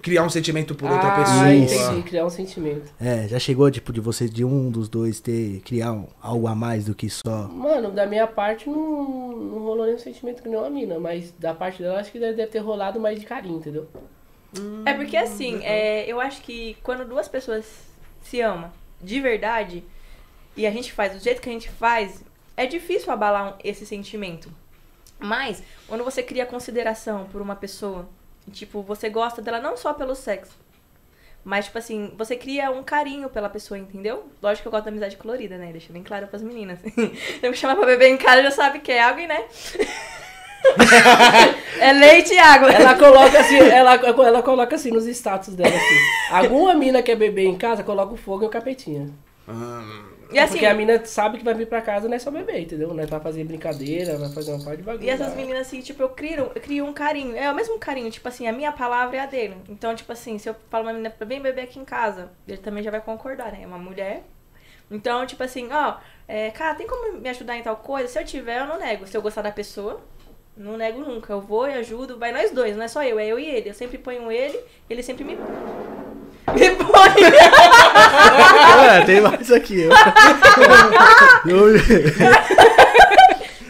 Criar 0.02 0.24
um 0.24 0.30
sentimento 0.30 0.76
por 0.76 0.90
outra 0.90 1.08
ah, 1.08 1.20
pessoa. 1.20 1.54
entendi, 1.54 2.04
criar 2.04 2.26
um 2.26 2.30
sentimento. 2.30 2.92
É, 3.00 3.28
já 3.28 3.40
chegou, 3.40 3.70
tipo, 3.70 3.92
de 3.92 4.00
você, 4.00 4.28
de 4.30 4.44
um 4.46 4.70
dos 4.70 4.88
dois 4.88 5.20
ter, 5.20 5.62
criar 5.62 5.92
um- 5.94 6.08
algo 6.22 6.48
a 6.48 6.56
mais 6.56 6.86
do 6.86 6.96
que 6.96 7.10
só. 7.10 7.48
Mano, 7.48 7.92
da 7.92 8.06
minha 8.06 8.28
parte 8.28 8.70
não, 8.70 9.32
não 9.32 9.60
rolou 9.60 9.86
nenhum 9.86 10.00
sentimento 10.00 10.42
com 10.42 10.50
nenhuma 10.50 10.70
mina, 10.70 11.00
mas 11.00 11.32
da 11.38 11.54
parte 11.54 11.82
dela 11.82 12.00
acho 12.00 12.12
que 12.12 12.20
deve, 12.20 12.36
deve 12.38 12.52
ter 12.52 12.60
rolado 12.60 13.00
mais 13.00 13.20
de 13.20 13.26
carinho, 13.26 13.58
entendeu? 13.58 13.88
É 14.86 14.94
porque 14.94 15.16
assim, 15.16 15.64
é, 15.64 16.06
eu 16.08 16.20
acho 16.20 16.42
que 16.42 16.76
quando 16.82 17.06
duas 17.08 17.28
pessoas 17.28 17.66
se 18.24 18.42
amam 18.42 18.72
de 19.02 19.20
verdade 19.22 19.84
e 20.58 20.66
a 20.66 20.72
gente 20.72 20.92
faz 20.92 21.14
do 21.14 21.20
jeito 21.24 21.42
que 21.42 21.50
a 21.50 21.52
gente 21.52 21.70
faz, 21.70 22.24
é 22.58 22.66
difícil 22.66 23.12
abalar 23.12 23.58
esse 23.64 23.86
sentimento. 23.86 24.52
Mas 25.20 25.62
quando 25.88 26.04
você 26.04 26.24
cria 26.24 26.46
consideração 26.46 27.26
por 27.32 27.42
uma 27.42 27.56
pessoa, 27.56 28.08
tipo, 28.52 28.82
você 28.82 29.10
gosta 29.10 29.42
dela 29.42 29.60
não 29.60 29.78
só 29.78 29.94
pelo 29.94 30.16
sexo, 30.16 30.58
mas 31.44 31.66
tipo 31.66 31.78
assim, 31.78 32.14
você 32.18 32.36
cria 32.36 32.70
um 32.70 32.84
carinho 32.84 33.30
pela 33.30 33.50
pessoa, 33.50 33.78
entendeu? 33.78 34.30
Lógico 34.42 34.64
que 34.64 34.68
eu 34.68 34.72
gosto 34.72 34.86
da 34.86 34.92
amizade 34.92 35.18
colorida, 35.18 35.58
né? 35.58 35.72
Deixa 35.72 35.92
bem 35.92 36.04
claro 36.04 36.28
pras 36.28 36.42
meninas. 36.42 36.80
Eu 37.42 37.52
me 37.52 37.58
chamar 37.58 37.76
pra 37.76 37.86
beber 37.86 38.10
em 38.10 38.18
casa 38.18 38.44
já 38.44 38.52
sabe 38.52 38.80
que 38.80 38.92
é 38.92 39.02
água, 39.02 39.26
né? 39.26 39.46
é 41.80 41.94
leite 41.94 42.34
e 42.34 42.40
água. 42.40 42.70
Ela 42.72 42.96
coloca 42.96 43.40
assim, 43.40 43.58
ela, 43.58 43.94
ela 43.96 44.44
coloca 44.44 44.76
assim 44.76 44.92
nos 44.92 45.06
status 45.06 45.56
dela 45.56 45.76
assim. 45.76 46.00
Alguma 46.30 46.74
mina 46.74 47.02
quer 47.02 47.16
beber 47.16 47.46
em 47.46 47.58
casa, 47.58 47.84
coloca 47.84 48.14
o 48.14 48.18
fogo 48.18 48.44
e 48.44 48.48
o 48.48 48.50
capetinha. 48.50 49.10
Ah, 49.48 50.04
E 50.32 50.38
assim, 50.38 50.54
Porque 50.54 50.66
a 50.68 50.74
mina 50.76 51.04
sabe 51.06 51.40
que 51.40 51.44
vai 51.44 51.56
vir 51.56 51.68
pra 51.68 51.82
casa 51.82 52.08
não 52.08 52.16
é 52.16 52.20
só 52.20 52.30
beber, 52.30 52.60
entendeu? 52.60 52.94
Não 52.94 53.04
é 53.04 53.08
pra 53.08 53.20
fazer 53.20 53.44
brincadeira, 53.44 54.16
vai 54.18 54.30
fazer 54.30 54.52
uma 54.52 54.64
parte 54.64 54.78
de 54.78 54.84
bagulho. 54.84 55.04
E 55.04 55.10
essas 55.10 55.36
meninas, 55.36 55.62
assim, 55.62 55.82
tipo, 55.82 56.04
eu 56.04 56.10
crio, 56.10 56.52
eu 56.54 56.62
crio 56.62 56.86
um 56.86 56.94
carinho. 56.94 57.36
É 57.36 57.52
o 57.52 57.56
mesmo 57.56 57.80
carinho, 57.80 58.12
tipo 58.12 58.28
assim, 58.28 58.48
a 58.48 58.52
minha 58.52 58.72
palavra 58.72 59.18
é 59.18 59.20
a 59.22 59.26
dele. 59.26 59.58
Então, 59.68 59.96
tipo 59.96 60.12
assim, 60.12 60.38
se 60.38 60.48
eu 60.48 60.56
falo 60.70 60.86
uma 60.86 60.94
menina 60.94 61.10
pra 61.10 61.26
bem 61.26 61.42
beber 61.42 61.64
aqui 61.64 61.80
em 61.80 61.86
casa, 61.86 62.32
ele 62.48 62.58
também 62.58 62.84
já 62.84 62.92
vai 62.92 63.02
concordar, 63.02 63.52
né? 63.52 63.62
É 63.64 63.68
uma 63.68 63.80
mulher. 63.80 64.24
Então, 64.92 65.26
tipo 65.26 65.42
assim, 65.44 65.68
ó, 65.72 65.96
é, 66.28 66.52
cara, 66.52 66.76
tem 66.76 66.86
como 66.86 67.18
me 67.20 67.30
ajudar 67.30 67.58
em 67.58 67.64
tal 67.64 67.78
coisa? 67.78 68.08
Se 68.08 68.20
eu 68.20 68.26
tiver, 68.26 68.60
eu 68.60 68.68
não 68.68 68.78
nego. 68.78 69.08
Se 69.08 69.18
eu 69.18 69.22
gostar 69.24 69.42
da 69.42 69.52
pessoa, 69.52 70.00
não 70.56 70.78
nego 70.78 71.00
nunca. 71.00 71.34
Eu 71.34 71.42
vou 71.42 71.68
e 71.68 71.74
ajudo, 71.74 72.20
vai 72.20 72.32
nós 72.32 72.52
dois, 72.52 72.76
não 72.76 72.84
é 72.84 72.88
só 72.88 73.04
eu, 73.04 73.18
é 73.18 73.26
eu 73.26 73.40
e 73.40 73.46
ele. 73.46 73.70
Eu 73.70 73.74
sempre 73.74 73.98
ponho 73.98 74.32
ele, 74.32 74.60
ele 74.88 75.02
sempre 75.02 75.24
me. 75.24 75.38
Me 76.54 76.76
põe! 76.76 77.79
É, 78.92 79.06
tem 79.06 79.22
mais 79.22 79.52
aqui. 79.52 79.84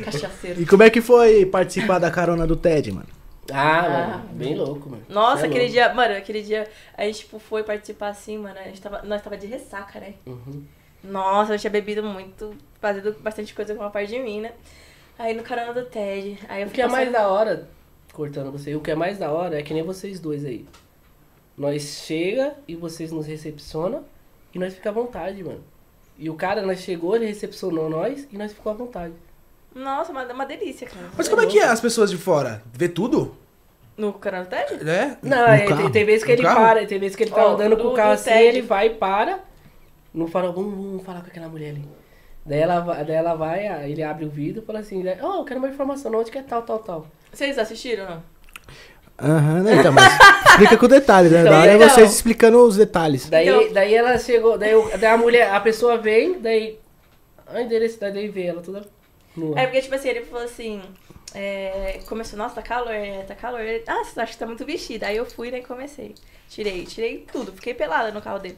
Cachaceiro. 0.03 0.61
e 0.61 0.65
como 0.65 0.83
é 0.83 0.89
que 0.89 1.01
foi 1.01 1.45
participar 1.45 1.99
da 1.99 2.09
carona 2.11 2.45
do 2.47 2.55
TED, 2.55 2.91
mano? 2.91 3.07
Ah, 3.51 3.79
Ah. 3.79 3.89
mano, 4.17 4.23
bem 4.33 4.55
louco, 4.55 4.89
mano. 4.89 5.03
Nossa, 5.09 5.43
é 5.43 5.45
aquele 5.45 5.61
louco. 5.65 5.73
dia, 5.73 5.93
mano, 5.93 6.15
aquele 6.15 6.41
dia 6.43 6.67
a 6.97 7.03
gente 7.03 7.19
tipo, 7.19 7.39
foi 7.39 7.63
participar 7.63 8.09
assim, 8.09 8.37
mano. 8.37 8.55
A 8.59 8.63
gente 8.63 8.81
tava, 8.81 9.01
nós 9.03 9.21
tava 9.21 9.37
de 9.37 9.47
ressaca, 9.47 9.99
né? 9.99 10.13
Uhum. 10.25 10.63
Nossa, 11.03 11.53
eu 11.53 11.59
tinha 11.59 11.71
bebido 11.71 12.03
muito, 12.03 12.53
fazendo 12.79 13.15
bastante 13.21 13.53
coisa 13.53 13.73
com 13.73 13.81
uma 13.81 13.89
parte 13.89 14.09
de 14.09 14.19
mim, 14.19 14.41
né? 14.41 14.51
Aí 15.17 15.33
no 15.33 15.43
carona 15.43 15.73
do 15.73 15.85
TED. 15.85 16.37
Aí 16.47 16.61
eu 16.61 16.67
O 16.67 16.71
que 16.71 16.81
é 16.81 16.87
mais 16.87 17.11
da 17.11 17.27
hora, 17.27 17.67
cortando 18.13 18.51
você, 18.51 18.75
o 18.75 18.81
que 18.81 18.91
é 18.91 18.95
mais 18.95 19.17
da 19.17 19.31
hora 19.31 19.59
é 19.59 19.63
que 19.63 19.73
nem 19.73 19.83
vocês 19.83 20.19
dois 20.19 20.45
aí. 20.45 20.65
Nós 21.57 22.03
chega 22.05 22.53
e 22.67 22.75
vocês 22.75 23.11
nos 23.11 23.25
recepcionam 23.25 24.05
e 24.53 24.59
nós 24.59 24.73
fica 24.73 24.89
à 24.89 24.93
vontade, 24.93 25.43
mano. 25.43 25.63
E 26.17 26.29
o 26.29 26.33
cara, 26.35 26.61
nós 26.61 26.79
chegou, 26.79 27.15
ele 27.15 27.25
recepcionou 27.27 27.89
nós 27.89 28.27
e 28.31 28.37
nós 28.37 28.51
ficou 28.51 28.71
à 28.71 28.75
vontade. 28.75 29.13
Nossa, 29.73 30.11
uma, 30.11 30.23
uma 30.25 30.45
delícia, 30.45 30.87
cara. 30.87 31.07
Mas 31.17 31.27
como 31.29 31.41
é 31.41 31.45
que 31.45 31.59
é 31.59 31.65
as 31.65 31.79
pessoas 31.79 32.09
de 32.09 32.17
fora? 32.17 32.61
Vê 32.73 32.89
tudo? 32.89 33.35
No 33.95 34.13
carona 34.13 34.43
do 34.45 34.49
TED? 34.49 34.83
Né? 34.83 35.17
Não, 35.21 35.45
é, 35.47 35.65
tem, 35.65 35.91
tem 35.91 36.05
vezes 36.05 36.23
que 36.23 36.31
No 36.31 36.35
ele 36.35 36.43
carro? 36.43 36.59
para, 36.61 36.85
tem 36.85 36.99
vezes 36.99 37.15
que 37.15 37.23
ele 37.23 37.31
tá 37.31 37.45
Ó, 37.45 37.53
andando 37.53 37.77
com 37.77 37.83
do- 37.83 37.91
o 37.91 37.93
carro 37.93 38.11
assim, 38.13 38.29
TED. 38.31 38.43
ele 38.45 38.61
vai 38.61 38.87
e 38.87 38.89
para. 38.91 39.39
Não 40.13 40.25
fala, 40.27 40.51
vamos, 40.51 40.73
vamos 40.73 41.03
falar 41.05 41.21
com 41.21 41.27
aquela 41.27 41.47
mulher 41.47 41.69
ali. 41.71 41.85
Daí 42.45 42.59
ela, 42.59 42.79
vai- 42.79 43.05
daí 43.05 43.15
ela 43.15 43.35
vai, 43.35 43.89
ele 43.91 44.01
abre 44.01 44.25
o 44.25 44.29
vidro 44.29 44.63
e 44.63 44.65
fala 44.65 44.79
assim, 44.79 45.03
ó, 45.21 45.37
eu 45.39 45.43
quero 45.43 45.59
uma 45.59 45.69
informação, 45.69 46.11
onde 46.15 46.31
que 46.31 46.37
é 46.37 46.41
tal, 46.43 46.63
tal, 46.63 46.79
tal. 46.79 47.07
Vocês 47.31 47.59
assistiram 47.59 48.03
ou 48.05 48.09
não? 48.11 48.23
Aham, 49.21 49.61
né? 49.63 49.75
Então, 49.75 49.91
mas 49.91 50.13
explica 50.49 50.77
com 50.77 50.87
detalhes, 50.87 51.31
né? 51.31 51.41
Então, 51.41 51.51
Da 51.53 51.59
hora 51.59 51.71
é 51.71 51.75
então. 51.75 51.89
vocês 51.89 52.13
explicando 52.13 52.57
os 52.63 52.75
detalhes. 52.77 53.29
Daí, 53.29 53.47
Então- 53.47 53.73
daí 53.73 53.93
ela 53.95 54.17
chegou, 54.17 54.57
daí, 54.57 54.75
o- 54.75 54.89
daí 54.97 55.05
a 55.11 55.17
mulher, 55.17 55.51
a 55.53 55.59
pessoa 55.59 55.97
vem, 55.97 56.39
daí. 56.39 56.79
A 57.47 57.61
endereço, 57.61 57.99
daí, 57.99 58.27
vê 58.27 58.45
ela 58.45 58.61
toda 58.61 58.83
nua. 59.35 59.59
É 59.59 59.65
porque, 59.65 59.81
tipo 59.81 59.95
assim, 59.95 60.09
ele 60.09 60.21
falou 60.25 60.43
assim. 60.45 60.81
é, 61.35 61.99
começou, 62.07 62.37
nossa, 62.39 62.55
tá 62.55 62.61
calor, 62.63 62.91
é, 62.91 63.21
tá 63.21 63.35
calor. 63.35 63.59
Ele, 63.61 63.83
ah, 63.87 64.03
você 64.03 64.19
acha 64.19 64.31
que 64.33 64.37
tá 64.39 64.47
muito 64.47 64.65
vestida. 64.65 65.05
Aí 65.05 65.15
eu 65.17 65.25
fui, 65.27 65.51
né, 65.51 65.59
e 65.59 65.63
comecei. 65.63 66.15
Tirei, 66.49 66.83
tirei 66.85 67.25
tudo, 67.31 67.51
fiquei 67.51 67.73
pelada 67.75 68.11
no 68.11 68.19
carro 68.19 68.39
dele. 68.39 68.57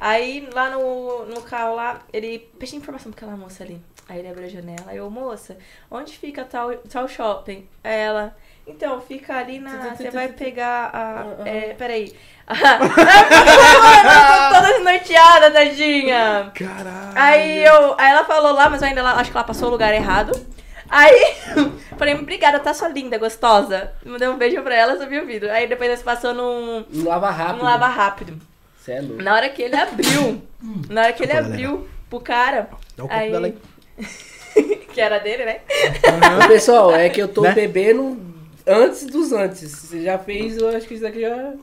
Aí 0.00 0.48
lá 0.54 0.70
no, 0.70 1.26
no 1.26 1.42
carro 1.42 1.74
lá, 1.74 2.00
ele. 2.12 2.38
Pede 2.58 2.76
informação 2.76 3.10
pra 3.10 3.18
aquela 3.26 3.36
moça 3.36 3.64
ali. 3.64 3.80
Aí 4.08 4.20
ele 4.20 4.28
abriu 4.28 4.46
a 4.46 4.48
janela. 4.48 4.84
Aí 4.86 4.96
eu, 4.98 5.10
moça, 5.10 5.56
onde 5.90 6.16
fica 6.16 6.44
tal, 6.44 6.72
tal 6.88 7.08
shopping? 7.08 7.66
Aí 7.82 7.96
ela, 7.96 8.36
então, 8.68 9.00
fica 9.00 9.36
ali 9.36 9.58
na. 9.58 9.94
Você 9.96 10.10
vai 10.10 10.28
pegar 10.28 10.90
a. 10.92 11.48
É, 11.48 11.74
peraí. 11.76 12.12
Mano, 12.48 14.54
toda 14.54 14.72
desnorteada, 14.74 15.50
tadinha. 15.50 16.50
Caralho. 16.54 17.12
Aí 17.14 17.64
eu. 17.64 17.94
Aí 17.98 18.10
ela 18.10 18.24
falou 18.24 18.52
lá, 18.52 18.68
mas 18.70 18.82
eu 18.82 18.88
ainda 18.88 19.02
lá- 19.02 19.14
acho 19.14 19.30
que 19.30 19.36
ela 19.36 19.46
passou 19.46 19.68
o 19.68 19.70
lugar 19.70 19.92
errado. 19.94 20.32
Aí, 20.90 21.34
falei, 21.98 22.14
obrigada, 22.14 22.58
tá 22.60 22.72
sua 22.72 22.88
linda, 22.88 23.18
gostosa. 23.18 23.92
Mandei 24.04 24.28
um 24.28 24.38
beijo 24.38 24.62
pra 24.62 24.74
ela, 24.74 24.98
subi 24.98 25.18
o 25.20 25.26
vidro. 25.26 25.50
Aí 25.50 25.66
depois 25.66 25.90
nós 25.90 26.02
passou 26.02 26.32
num, 26.32 26.84
Um 26.94 27.04
lava 27.04 27.30
rápido. 27.30 27.58
num 27.58 27.64
lava 27.64 27.86
rápido. 27.88 28.38
Cê 28.82 28.92
é 28.92 29.00
louco. 29.02 29.22
Na 29.22 29.34
hora 29.34 29.48
que 29.50 29.62
ele 29.62 29.76
abriu, 29.76 30.42
na 30.88 31.02
hora 31.02 31.12
que 31.12 31.22
ele 31.22 31.32
abriu 31.32 31.86
pro 32.08 32.20
cara, 32.20 32.70
Dá 32.96 33.04
o 33.04 33.08
aí, 33.10 33.30
dela 33.30 33.46
aí. 33.48 33.54
que 34.94 35.00
era 35.00 35.18
dele, 35.18 35.44
né? 35.44 35.58
Ô, 36.42 36.48
Pessoal, 36.48 36.94
é 36.94 37.10
que 37.10 37.20
eu 37.20 37.28
tô 37.28 37.42
Né? 37.42 37.52
bebendo 37.52 38.18
antes 38.68 39.06
dos 39.06 39.32
antes. 39.32 39.70
Você 39.72 40.02
já 40.02 40.18
fez, 40.18 40.56
eu 40.58 40.68
acho 40.68 40.86
que 40.86 40.94
isso 40.94 41.02
daqui 41.02 41.20
já. 41.20 41.28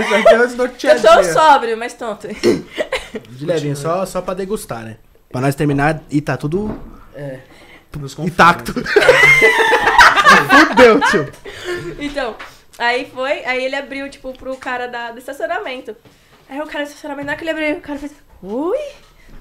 Isso 0.00 0.14
aqui 0.14 0.28
é 0.28 0.34
uma 0.34 0.42
Eu 0.44 0.46
desnorteadinha. 0.48 1.12
tô 1.16 1.24
sóbrio, 1.24 1.76
mas 1.76 1.92
tonto. 1.94 2.28
De 3.30 3.44
levinho, 3.46 3.76
só, 3.76 4.04
só 4.06 4.20
pra 4.22 4.34
degustar, 4.34 4.84
né? 4.84 4.96
Pra 5.30 5.40
nós 5.40 5.54
terminar 5.54 6.02
e 6.10 6.20
tá 6.20 6.36
tudo 6.36 6.78
É. 7.14 7.40
Intacto. 8.20 8.72
Fudeu, 10.68 11.00
tio. 11.10 11.32
Então, 11.98 12.36
aí 12.78 13.10
foi, 13.12 13.44
aí 13.44 13.64
ele 13.64 13.74
abriu, 13.76 14.08
tipo, 14.10 14.32
pro 14.36 14.56
cara 14.56 14.86
da, 14.86 15.10
do 15.12 15.18
estacionamento. 15.18 15.96
Aí 16.48 16.60
o 16.60 16.66
cara 16.66 16.84
do 16.84 16.88
estacionamento, 16.88 17.26
na 17.26 17.32
hora 17.32 17.38
que 17.38 17.44
ele 17.44 17.50
abriu, 17.50 17.78
o 17.78 17.80
cara 17.80 17.98
fez, 17.98 18.12
ui? 18.42 18.78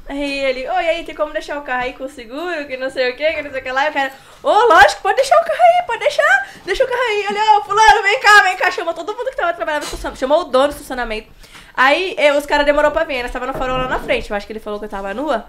Aí 0.08 0.40
ele, 0.46 0.70
oi, 0.70 0.88
aí, 0.88 1.04
tem 1.04 1.16
como 1.16 1.34
deixar 1.34 1.58
o 1.58 1.64
carro 1.64 1.84
aí 1.84 1.94
com 1.94 2.08
seguro, 2.08 2.66
que 2.68 2.78
não 2.78 2.92
sei 2.92 3.12
o 3.12 3.16
que, 3.16 3.34
que 3.34 3.42
não 3.42 3.50
sei 3.52 3.60
o 3.60 3.64
que 3.64 3.72
lá. 3.72 3.88
E 3.88 3.90
o 3.90 3.94
cara, 3.94 4.12
ô, 4.44 4.52
lógico, 4.52 5.02
pode 5.02 5.16
deixar 5.16 5.36
o 5.36 5.44
carro 5.46 5.60
aí, 5.62 5.86
pode 5.88 6.00
deixar, 6.00 6.50
deixa 6.64 6.84
o 6.84 6.88
carro 6.88 7.02
aí. 7.02 7.26
Olha, 7.30 7.58
ô, 7.60 7.64
fulano, 7.64 8.04
vem 8.04 8.20
cá, 8.20 8.42
vem 8.44 8.56
cá. 8.56 8.70
Chamou 8.70 8.94
todo 8.94 9.16
mundo 9.16 9.30
que 9.32 9.36
tava 9.36 9.54
trabalhando 9.54 9.82
no 9.82 9.86
estacionamento, 9.86 10.20
chamou 10.20 10.42
o 10.42 10.44
dono 10.46 10.68
do 10.68 10.74
estacionamento. 10.74 11.28
Aí 11.76 12.14
eh, 12.18 12.32
os 12.34 12.46
caras 12.46 12.66
demorou 12.66 12.92
pra 12.92 13.04
vir, 13.04 13.24
nós 13.24 13.32
tava 13.32 13.48
no 13.48 13.54
farol 13.54 13.78
lá 13.78 13.88
na 13.88 14.00
frente, 14.00 14.30
eu 14.30 14.38
acho 14.38 14.46
que 14.46 14.54
ele 14.54 14.60
falou 14.60 14.80
que 14.80 14.86
eu 14.86 14.90
tava 14.90 15.14
nua. 15.14 15.46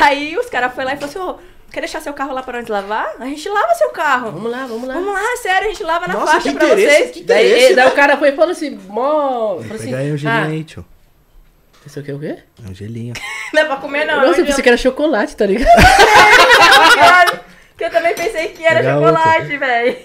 Aí 0.00 0.36
os 0.36 0.46
caras 0.46 0.74
foram 0.74 0.88
lá 0.88 0.94
e 0.94 0.96
falaram 0.98 1.20
assim, 1.20 1.40
ô, 1.40 1.70
quer 1.72 1.80
deixar 1.80 2.00
seu 2.00 2.12
carro 2.12 2.34
lá 2.34 2.42
pra 2.42 2.58
nós 2.60 2.68
lavar? 2.68 3.14
A 3.18 3.24
gente 3.26 3.48
lava 3.48 3.74
seu 3.74 3.90
carro. 3.90 4.32
Vamos 4.32 4.50
lá, 4.50 4.66
vamos 4.66 4.86
lá. 4.88 4.94
Vamos 4.94 5.12
lá, 5.14 5.36
sério, 5.40 5.68
a 5.68 5.70
gente 5.70 5.82
lava 5.82 6.06
na 6.06 6.14
Nossa, 6.14 6.32
faixa 6.32 6.50
que 6.50 6.58
pra 6.58 6.66
vocês. 6.66 7.10
que 7.12 7.22
Daí, 7.22 7.46
interesse, 7.46 7.74
daí 7.76 7.86
né? 7.86 7.92
o 7.92 7.94
cara 7.94 8.16
foi 8.16 8.28
e 8.30 8.32
falou 8.32 8.50
assim, 8.50 8.70
mó. 8.88 9.58
Falou 9.60 9.74
assim, 9.74 9.84
Pega 9.86 9.98
aí 9.98 10.12
um 10.12 10.16
gelinho 10.16 10.66
ah, 10.78 10.99
Isso 11.86 11.98
aqui 11.98 12.10
é 12.10 12.14
o 12.14 12.18
quê? 12.18 12.38
É 12.64 12.70
um 12.70 12.74
gelinho. 12.74 13.14
Não 13.52 13.62
é 13.62 13.64
pra 13.64 13.76
comer, 13.76 14.04
não. 14.04 14.16
Nossa, 14.20 14.38
eu 14.38 14.44
eu, 14.44 14.46
pensei 14.46 14.62
que 14.62 14.68
era 14.68 14.78
chocolate, 14.78 15.34
tá 15.34 15.44
ligado? 15.44 15.66
que 17.76 17.84
eu 17.84 17.90
também 17.90 18.14
pensei 18.14 18.48
que 18.50 18.64
era 18.64 18.76
Pega 18.76 18.92
chocolate, 18.92 19.56
velho. 19.56 19.96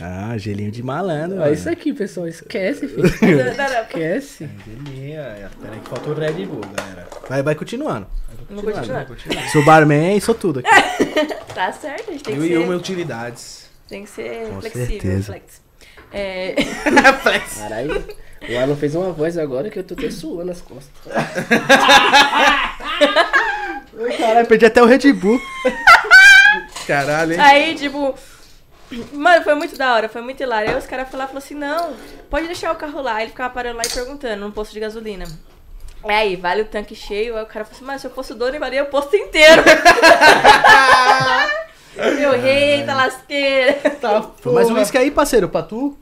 Ah, 0.00 0.38
gelinho 0.38 0.70
de 0.70 0.82
malandro. 0.82 1.36
Olha 1.36 1.40
mano. 1.46 1.54
isso 1.54 1.68
aqui, 1.68 1.92
pessoal. 1.92 2.28
Esquece, 2.28 2.86
filho. 2.86 3.02
Não, 3.02 3.44
não, 3.56 3.74
não. 3.74 3.82
Esquece. 3.82 4.48
Gelinha, 4.64 5.20
é, 5.20 5.48
Peraí 5.60 5.80
que 5.80 5.88
faltou 5.88 6.12
o 6.14 6.16
Red 6.16 6.46
Bull, 6.46 6.60
galera. 6.72 7.08
Vai, 7.28 7.42
vai 7.42 7.54
continuando. 7.56 8.06
Não 8.48 8.62
vou 8.62 8.72
continuar. 8.72 9.06
Sou 9.50 9.64
barman, 9.64 10.20
sou 10.20 10.34
tudo 10.34 10.60
aqui. 10.60 10.70
Tá 11.54 11.70
certo, 11.70 12.10
a 12.10 12.12
gente 12.12 12.24
tem 12.24 12.34
Eu 12.34 12.40
que 12.40 12.46
e 12.48 12.50
ser, 12.50 12.58
uma 12.58 12.74
utilidades. 12.74 13.70
tem 13.88 14.02
que 14.02 14.10
ser 14.10 14.48
Com 14.48 14.60
flexível. 14.60 14.86
certeza. 14.88 15.24
Flex. 15.26 15.62
É, 16.12 16.54
Flex. 17.22 17.58
Caralho. 17.58 18.04
O 18.48 18.58
Alan 18.58 18.76
fez 18.76 18.94
uma 18.94 19.12
voz 19.12 19.38
agora 19.38 19.70
que 19.70 19.78
eu 19.78 19.84
tô 19.84 19.94
até 19.94 20.10
suando 20.10 20.50
as 20.52 20.60
costas. 20.60 20.92
Caralho, 24.18 24.46
perdi 24.46 24.66
até 24.66 24.82
o 24.82 24.86
Red 24.86 25.12
Bull. 25.12 25.40
Caralho, 26.86 27.32
hein? 27.32 27.40
aí, 27.40 27.74
tipo. 27.74 28.14
Mano, 29.12 29.42
foi 29.42 29.54
muito 29.54 29.76
da 29.76 29.94
hora, 29.94 30.08
foi 30.08 30.20
muito 30.20 30.42
hilário. 30.42 30.70
Aí 30.70 30.76
os 30.76 30.86
caras 30.86 31.08
falaram 31.08 31.30
falaram 31.30 31.44
assim: 31.44 31.54
não, 31.54 31.94
pode 32.28 32.46
deixar 32.46 32.72
o 32.72 32.76
carro 32.76 33.00
lá. 33.00 33.22
Ele 33.22 33.30
ficava 33.30 33.52
parando 33.52 33.78
lá 33.78 33.82
e 33.84 33.88
perguntando 33.88 34.44
num 34.44 34.50
posto 34.50 34.72
de 34.72 34.80
gasolina. 34.80 35.24
Aí, 36.04 36.36
vale 36.36 36.62
o 36.62 36.66
tanque 36.66 36.94
cheio? 36.94 37.36
Aí 37.36 37.42
o 37.42 37.46
cara 37.46 37.64
falou 37.64 37.76
assim: 37.76 37.84
mas 37.84 38.00
se 38.02 38.06
eu 38.06 38.10
fosse 38.10 38.32
o 38.32 38.36
dono, 38.36 38.58
valia 38.58 38.82
o 38.82 38.86
posto 38.86 39.16
inteiro. 39.16 39.62
Meu 42.16 42.32
rei, 42.32 42.84
tá 42.84 42.94
lasqueira. 42.94 43.72
Tá, 44.00 44.30
Foi 44.40 44.52
mais 44.52 44.68
um 44.68 44.74
uísque 44.74 44.98
aí, 44.98 45.10
parceiro, 45.10 45.48
pra 45.48 45.62
tu. 45.62 45.96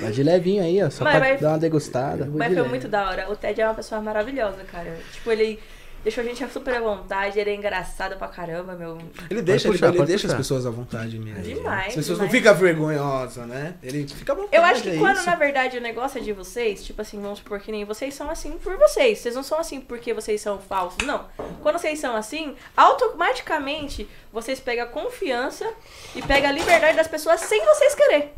Vai 0.00 0.10
de 0.12 0.22
levinho 0.22 0.62
aí, 0.62 0.82
ó. 0.82 0.90
Só 0.90 1.04
Mas 1.04 1.16
pra 1.16 1.20
vai- 1.28 1.36
dar 1.38 1.48
uma 1.50 1.58
degustada. 1.58 2.26
Mas 2.26 2.48
de 2.48 2.54
foi 2.54 2.62
leve. 2.62 2.68
muito 2.68 2.88
da 2.88 3.08
hora. 3.08 3.30
O 3.30 3.36
Ted 3.36 3.60
é 3.60 3.64
uma 3.66 3.74
pessoa 3.74 4.00
maravilhosa, 4.00 4.64
cara. 4.70 4.96
Tipo, 5.12 5.30
ele 5.32 5.58
deixou 6.04 6.22
a 6.22 6.26
gente 6.26 6.46
super 6.52 6.74
à 6.74 6.80
vontade, 6.80 7.38
ele 7.40 7.50
é 7.50 7.54
engraçado 7.54 8.16
pra 8.16 8.28
caramba, 8.28 8.74
meu. 8.74 8.96
Ele 9.28 9.42
deixa, 9.42 9.68
puxar, 9.68 9.88
ele, 9.88 9.98
ele 9.98 10.06
deixa 10.06 10.28
as 10.28 10.32
pessoas 10.34 10.64
à 10.64 10.70
vontade 10.70 11.18
mesmo. 11.18 11.42
Demais, 11.42 11.88
As 11.88 11.94
pessoas 11.96 12.18
não 12.20 12.28
demais. 12.28 12.44
ficam 12.44 12.54
vergonhosas, 12.54 13.46
né? 13.48 13.74
Ele 13.82 14.06
fica 14.06 14.32
à 14.32 14.36
vontade. 14.36 14.56
Eu 14.56 14.62
acho 14.64 14.82
que 14.82 14.90
é 14.90 14.96
quando, 14.96 15.16
isso. 15.16 15.26
na 15.26 15.34
verdade, 15.34 15.76
o 15.76 15.80
negócio 15.80 16.18
é 16.18 16.22
de 16.22 16.32
vocês, 16.32 16.84
tipo 16.84 17.02
assim, 17.02 17.20
vamos 17.20 17.40
supor 17.40 17.58
que 17.60 17.72
nem 17.72 17.84
vocês 17.84 18.14
são 18.14 18.30
assim 18.30 18.52
por 18.52 18.76
vocês. 18.78 19.18
Vocês 19.18 19.34
não 19.34 19.42
são 19.42 19.58
assim 19.58 19.80
porque 19.80 20.14
vocês 20.14 20.40
são 20.40 20.58
falsos, 20.58 21.04
não. 21.04 21.26
Quando 21.62 21.78
vocês 21.78 21.98
são 21.98 22.14
assim, 22.16 22.54
automaticamente 22.76 24.08
vocês 24.32 24.60
pegam 24.60 24.84
a 24.84 24.88
confiança 24.88 25.68
e 26.14 26.22
pegam 26.22 26.48
a 26.48 26.52
liberdade 26.52 26.96
das 26.96 27.08
pessoas 27.08 27.40
sem 27.40 27.62
vocês 27.64 27.94
querer. 27.94 28.34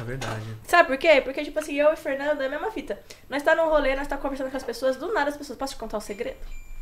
É 0.00 0.04
verdade. 0.04 0.42
Sabe 0.66 0.88
por 0.88 0.96
quê? 0.98 1.20
Porque, 1.20 1.44
tipo 1.44 1.58
assim, 1.58 1.74
eu 1.74 1.92
e 1.92 1.96
Fernando 1.96 2.40
é 2.40 2.46
a 2.46 2.48
mesma 2.48 2.70
fita. 2.70 2.98
Nós 3.28 3.42
tá 3.42 3.54
num 3.54 3.68
rolê, 3.68 3.94
nós 3.94 4.06
tá 4.08 4.16
conversando 4.16 4.50
com 4.50 4.56
as 4.56 4.62
pessoas, 4.62 4.96
do 4.96 5.12
nada 5.12 5.30
as 5.30 5.36
pessoas, 5.36 5.58
posso 5.58 5.74
te 5.74 5.78
contar 5.78 5.98
um 5.98 6.00
segredo? 6.00 6.36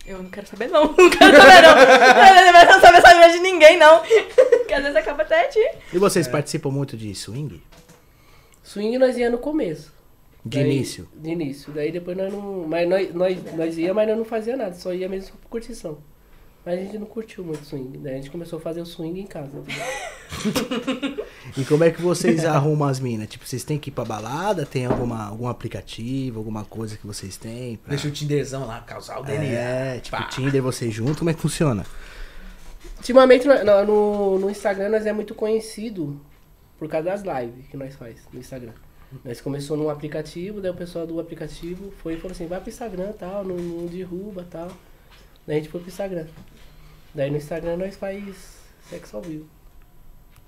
Eu 0.06 0.22
não 0.22 0.30
quero 0.30 0.46
saber, 0.46 0.68
não. 0.68 0.84
Não 0.96 1.10
quero 1.10 1.36
saber, 1.36 1.62
não. 1.62 2.60
Eu 2.60 2.66
não 2.66 2.80
saber 2.80 3.00
saber 3.02 3.32
de 3.32 3.38
ninguém, 3.40 3.76
não. 3.78 4.00
Porque 4.58 4.72
às 4.72 4.82
vezes 4.82 4.96
acaba 4.96 5.22
até 5.22 5.48
te. 5.48 5.58
E 5.92 5.98
vocês 5.98 6.26
participam 6.26 6.70
muito 6.70 6.96
de 6.96 7.14
swing? 7.14 7.62
Swing 8.62 8.96
nós 8.98 9.16
ia 9.18 9.28
no 9.30 9.38
começo. 9.38 9.92
De 10.44 10.58
Daí- 10.58 10.70
início? 10.76 11.08
De 11.14 11.30
início. 11.30 11.72
Daí 11.72 11.92
depois 11.92 12.16
nós 12.16 12.32
não. 12.32 12.66
Mas 12.66 12.88
nós, 12.88 13.14
nós, 13.14 13.52
nós 13.54 13.76
ia, 13.76 13.92
mas 13.92 14.08
nós 14.08 14.16
não 14.16 14.24
fazia 14.24 14.56
nada, 14.56 14.74
só 14.74 14.92
ia 14.94 15.08
mesmo 15.08 15.36
por 15.38 15.48
curtição. 15.48 15.98
Mas 16.68 16.80
a 16.80 16.82
gente 16.82 16.98
não 16.98 17.06
curtiu 17.06 17.42
muito 17.42 17.64
swing. 17.64 17.96
Daí 17.96 18.12
a 18.12 18.16
gente 18.16 18.30
começou 18.30 18.58
a 18.58 18.60
fazer 18.60 18.82
o 18.82 18.84
swing 18.84 19.18
em 19.22 19.26
casa. 19.26 19.62
E 21.56 21.64
como 21.64 21.82
é 21.82 21.90
que 21.90 22.02
vocês 22.02 22.44
arrumam 22.44 22.86
as 22.86 23.00
minas? 23.00 23.26
Tipo, 23.26 23.46
vocês 23.46 23.64
têm 23.64 23.78
que 23.78 23.88
ir 23.88 23.92
pra 23.92 24.04
balada? 24.04 24.66
Tem 24.66 24.84
alguma, 24.84 25.24
algum 25.24 25.48
aplicativo, 25.48 26.38
alguma 26.38 26.62
coisa 26.66 26.98
que 26.98 27.06
vocês 27.06 27.38
têm? 27.38 27.76
Pra... 27.76 27.88
Deixa 27.88 28.06
o 28.08 28.10
Tinderzão 28.10 28.66
lá 28.66 28.80
causar 28.82 29.18
o 29.20 29.24
DNA. 29.24 29.46
É, 29.46 29.98
tipo, 30.00 30.14
Pá. 30.14 30.24
Tinder, 30.24 30.62
vocês 30.62 30.92
juntos, 30.92 31.16
como 31.18 31.30
é 31.30 31.32
que 31.34 31.40
funciona? 31.40 31.86
Ultimamente 32.98 33.46
no, 33.48 33.64
no- 33.64 33.84
no, 33.86 34.38
no 34.40 34.50
Instagram 34.50 34.90
nós 34.90 35.06
é 35.06 35.12
muito 35.14 35.34
conhecido 35.34 36.20
por 36.78 36.86
causa 36.86 37.08
das 37.08 37.22
lives 37.22 37.66
que 37.70 37.76
nós 37.78 37.94
faz 37.94 38.16
no 38.30 38.38
Instagram. 38.38 38.72
Nós 39.24 39.40
começou 39.40 39.74
num 39.74 39.88
aplicativo, 39.88 40.60
daí 40.60 40.70
o 40.70 40.74
pessoal 40.74 41.06
do 41.06 41.18
aplicativo 41.18 41.90
foi 42.02 42.14
e 42.14 42.16
falou 42.18 42.32
assim, 42.32 42.46
vai 42.46 42.60
pro 42.60 42.68
Instagram 42.68 43.12
tal, 43.18 43.42
não, 43.42 43.56
não 43.56 43.86
derruba 43.86 44.46
tal. 44.50 44.70
Daí 45.48 45.56
a 45.56 45.60
gente 45.60 45.70
foi 45.70 45.80
pro 45.80 45.88
Instagram. 45.88 46.26
Daí 47.14 47.30
no 47.30 47.38
Instagram 47.38 47.78
nós 47.78 47.96
faz 47.96 48.22
sexo 48.90 49.16
ao 49.16 49.22
vivo. 49.22 49.48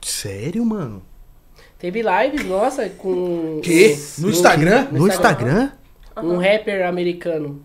Sério, 0.02 0.62
mano? 0.62 1.02
Teve 1.78 2.02
lives, 2.02 2.44
nossa, 2.44 2.86
com. 2.90 3.62
Que? 3.62 3.96
No 4.18 4.28
Instagram? 4.28 4.88
No 4.92 5.08
Instagram? 5.08 5.72
Um 6.18 6.36
rapper 6.36 6.86
americano. 6.86 7.64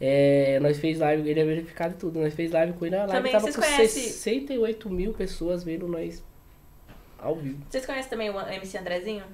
É, 0.00 0.58
nós 0.60 0.78
fez 0.78 0.98
live, 1.00 1.28
ele 1.28 1.40
é 1.40 1.44
verificado 1.44 1.94
e 1.94 1.98
tudo. 1.98 2.18
Nós 2.18 2.32
fez 2.32 2.50
live 2.50 2.72
com 2.72 2.86
ele, 2.86 2.96
a 2.96 3.00
live 3.00 3.12
Também, 3.12 3.32
tava 3.32 3.46
com 3.46 3.60
conhecem- 3.60 4.02
68 4.04 4.88
mil 4.88 5.12
pessoas 5.12 5.62
vendo 5.62 5.86
nós 5.86 6.24
ao 7.18 7.36
vivo. 7.36 7.58
Vocês 7.68 7.84
conhecem 7.84 8.08
também 8.10 8.30
o 8.30 8.40
MC 8.40 8.78
Andrezinho? 8.78 9.24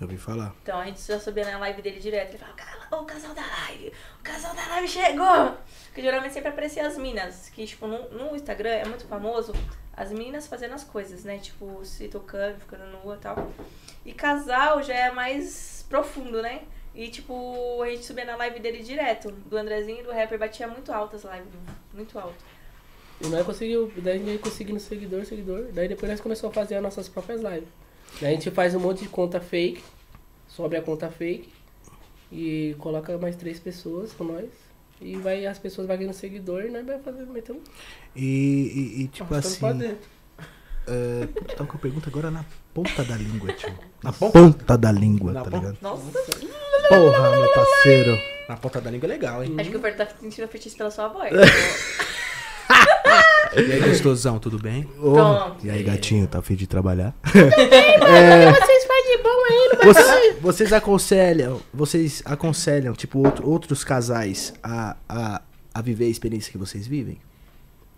Eu 0.00 0.06
ouvi 0.06 0.16
falar. 0.16 0.54
Então 0.62 0.78
a 0.80 0.84
gente 0.86 1.00
já 1.02 1.18
subia 1.18 1.44
na 1.50 1.58
live 1.58 1.82
dele 1.82 1.98
direto. 1.98 2.30
Ele 2.30 2.38
falava, 2.38 2.56
"Cala- 2.56 3.02
o 3.02 3.04
casal 3.04 3.34
da 3.34 3.42
live, 3.44 3.92
o 4.20 4.22
casal 4.22 4.54
da 4.54 4.66
live 4.68 4.88
chegou! 4.88 5.56
Porque 5.86 6.00
geralmente 6.02 6.32
sempre 6.34 6.48
aparecia 6.50 6.86
as 6.86 6.96
minas, 6.96 7.48
que 7.50 7.66
tipo, 7.66 7.86
no, 7.86 8.08
no 8.10 8.36
Instagram 8.36 8.70
é 8.70 8.84
muito 8.84 9.04
famoso 9.06 9.52
as 9.92 10.12
minas 10.12 10.46
fazendo 10.46 10.74
as 10.74 10.84
coisas, 10.84 11.24
né? 11.24 11.38
Tipo, 11.38 11.84
se 11.84 12.06
tocando, 12.08 12.58
ficando 12.60 12.84
nua 12.86 13.16
e 13.16 13.18
tal. 13.18 13.52
E 14.06 14.12
casal 14.12 14.82
já 14.82 14.94
é 14.94 15.10
mais 15.10 15.84
profundo, 15.88 16.40
né? 16.40 16.62
E 16.94 17.08
tipo, 17.08 17.82
a 17.82 17.88
gente 17.90 18.04
subia 18.04 18.24
na 18.24 18.36
live 18.36 18.60
dele 18.60 18.82
direto. 18.82 19.30
Do 19.32 19.56
Andrezinho 19.56 20.00
e 20.00 20.02
do 20.04 20.12
rapper 20.12 20.38
batia 20.38 20.68
muito 20.68 20.92
alto 20.92 21.16
as 21.16 21.24
lives, 21.24 21.52
muito 21.92 22.18
alto. 22.18 22.44
E 23.20 23.26
nós 23.26 23.44
conseguiu, 23.44 23.92
daí 23.96 24.14
a 24.20 24.24
gente 24.24 24.38
conseguindo 24.38 24.78
seguidor, 24.78 25.24
seguidor. 25.24 25.66
Daí 25.72 25.88
depois 25.88 26.10
nós 26.10 26.20
começamos 26.20 26.56
a 26.56 26.60
fazer 26.60 26.76
as 26.76 26.82
nossas 26.82 27.08
próprias 27.08 27.40
lives. 27.42 27.68
A 28.22 28.26
gente 28.26 28.50
faz 28.50 28.74
um 28.74 28.80
monte 28.80 29.02
de 29.02 29.08
conta 29.08 29.40
fake, 29.40 29.82
sobe 30.48 30.76
a 30.76 30.82
conta 30.82 31.08
fake 31.10 31.48
e 32.32 32.74
coloca 32.78 33.16
mais 33.18 33.36
três 33.36 33.58
pessoas 33.60 34.12
com 34.12 34.24
nós. 34.24 34.46
E 35.00 35.14
vai, 35.16 35.46
as 35.46 35.58
pessoas 35.58 35.86
vão 35.86 35.96
ganhando 35.96 36.12
seguidor 36.14 36.64
e 36.64 36.70
nós 36.70 36.84
vai 36.84 36.98
fazer, 36.98 37.24
meter 37.26 37.52
um. 37.52 37.60
E, 38.16 38.24
e- 38.98 39.02
e, 39.02 39.08
tipo 39.08 39.32
assim. 39.34 39.96
É, 40.90 41.26
puta, 41.26 41.54
tava 41.54 41.68
com 41.70 41.76
a 41.76 41.80
pergunta 41.80 42.08
agora 42.08 42.30
na 42.30 42.44
ponta 42.74 43.04
da 43.04 43.14
língua, 43.16 43.52
tio. 43.52 43.72
Na 44.02 44.12
ponta 44.12 44.76
da 44.78 44.90
língua, 44.90 45.32
Na 45.32 45.42
tá 45.44 45.50
ponta? 45.50 45.66
ligado? 45.66 45.78
Nossa, 45.82 46.02
Porra, 46.88 47.30
meu 47.38 47.52
parceiro. 47.52 48.18
Na 48.48 48.56
ponta 48.56 48.80
da 48.80 48.90
língua 48.90 49.06
é 49.06 49.10
legal, 49.10 49.44
hein? 49.44 49.54
Acho 49.58 49.70
que 49.70 49.76
o 49.76 49.80
Fer 49.80 49.94
tá 49.96 50.06
sentindo 50.06 50.48
fetiche 50.48 50.74
pela 50.76 50.90
sua 50.90 51.08
voz. 51.08 51.30
E 53.58 53.72
aí, 53.72 53.80
gostosão, 53.88 54.38
tudo 54.38 54.58
bem? 54.58 54.84
Pronto. 54.84 55.66
E 55.66 55.70
aí, 55.70 55.82
gatinho, 55.82 56.26
tá 56.26 56.38
afim 56.38 56.54
de 56.54 56.66
trabalhar? 56.66 57.14
Vocês 57.24 58.84
fazem 58.86 59.16
de 59.16 59.22
bom 59.22 59.44
aí, 59.50 59.70
não 59.72 59.84
Vocês, 59.92 60.36
vocês 60.40 60.72
aconselham, 60.72 61.60
vocês 61.72 62.22
aconselham, 62.24 62.94
tipo, 62.94 63.18
outro- 63.24 63.48
outros 63.48 63.82
casais 63.84 64.54
a, 64.62 64.96
a, 65.08 65.42
a 65.74 65.82
viver 65.82 66.06
a 66.06 66.08
experiência 66.08 66.50
que 66.52 66.58
vocês 66.58 66.86
vivem? 66.86 67.18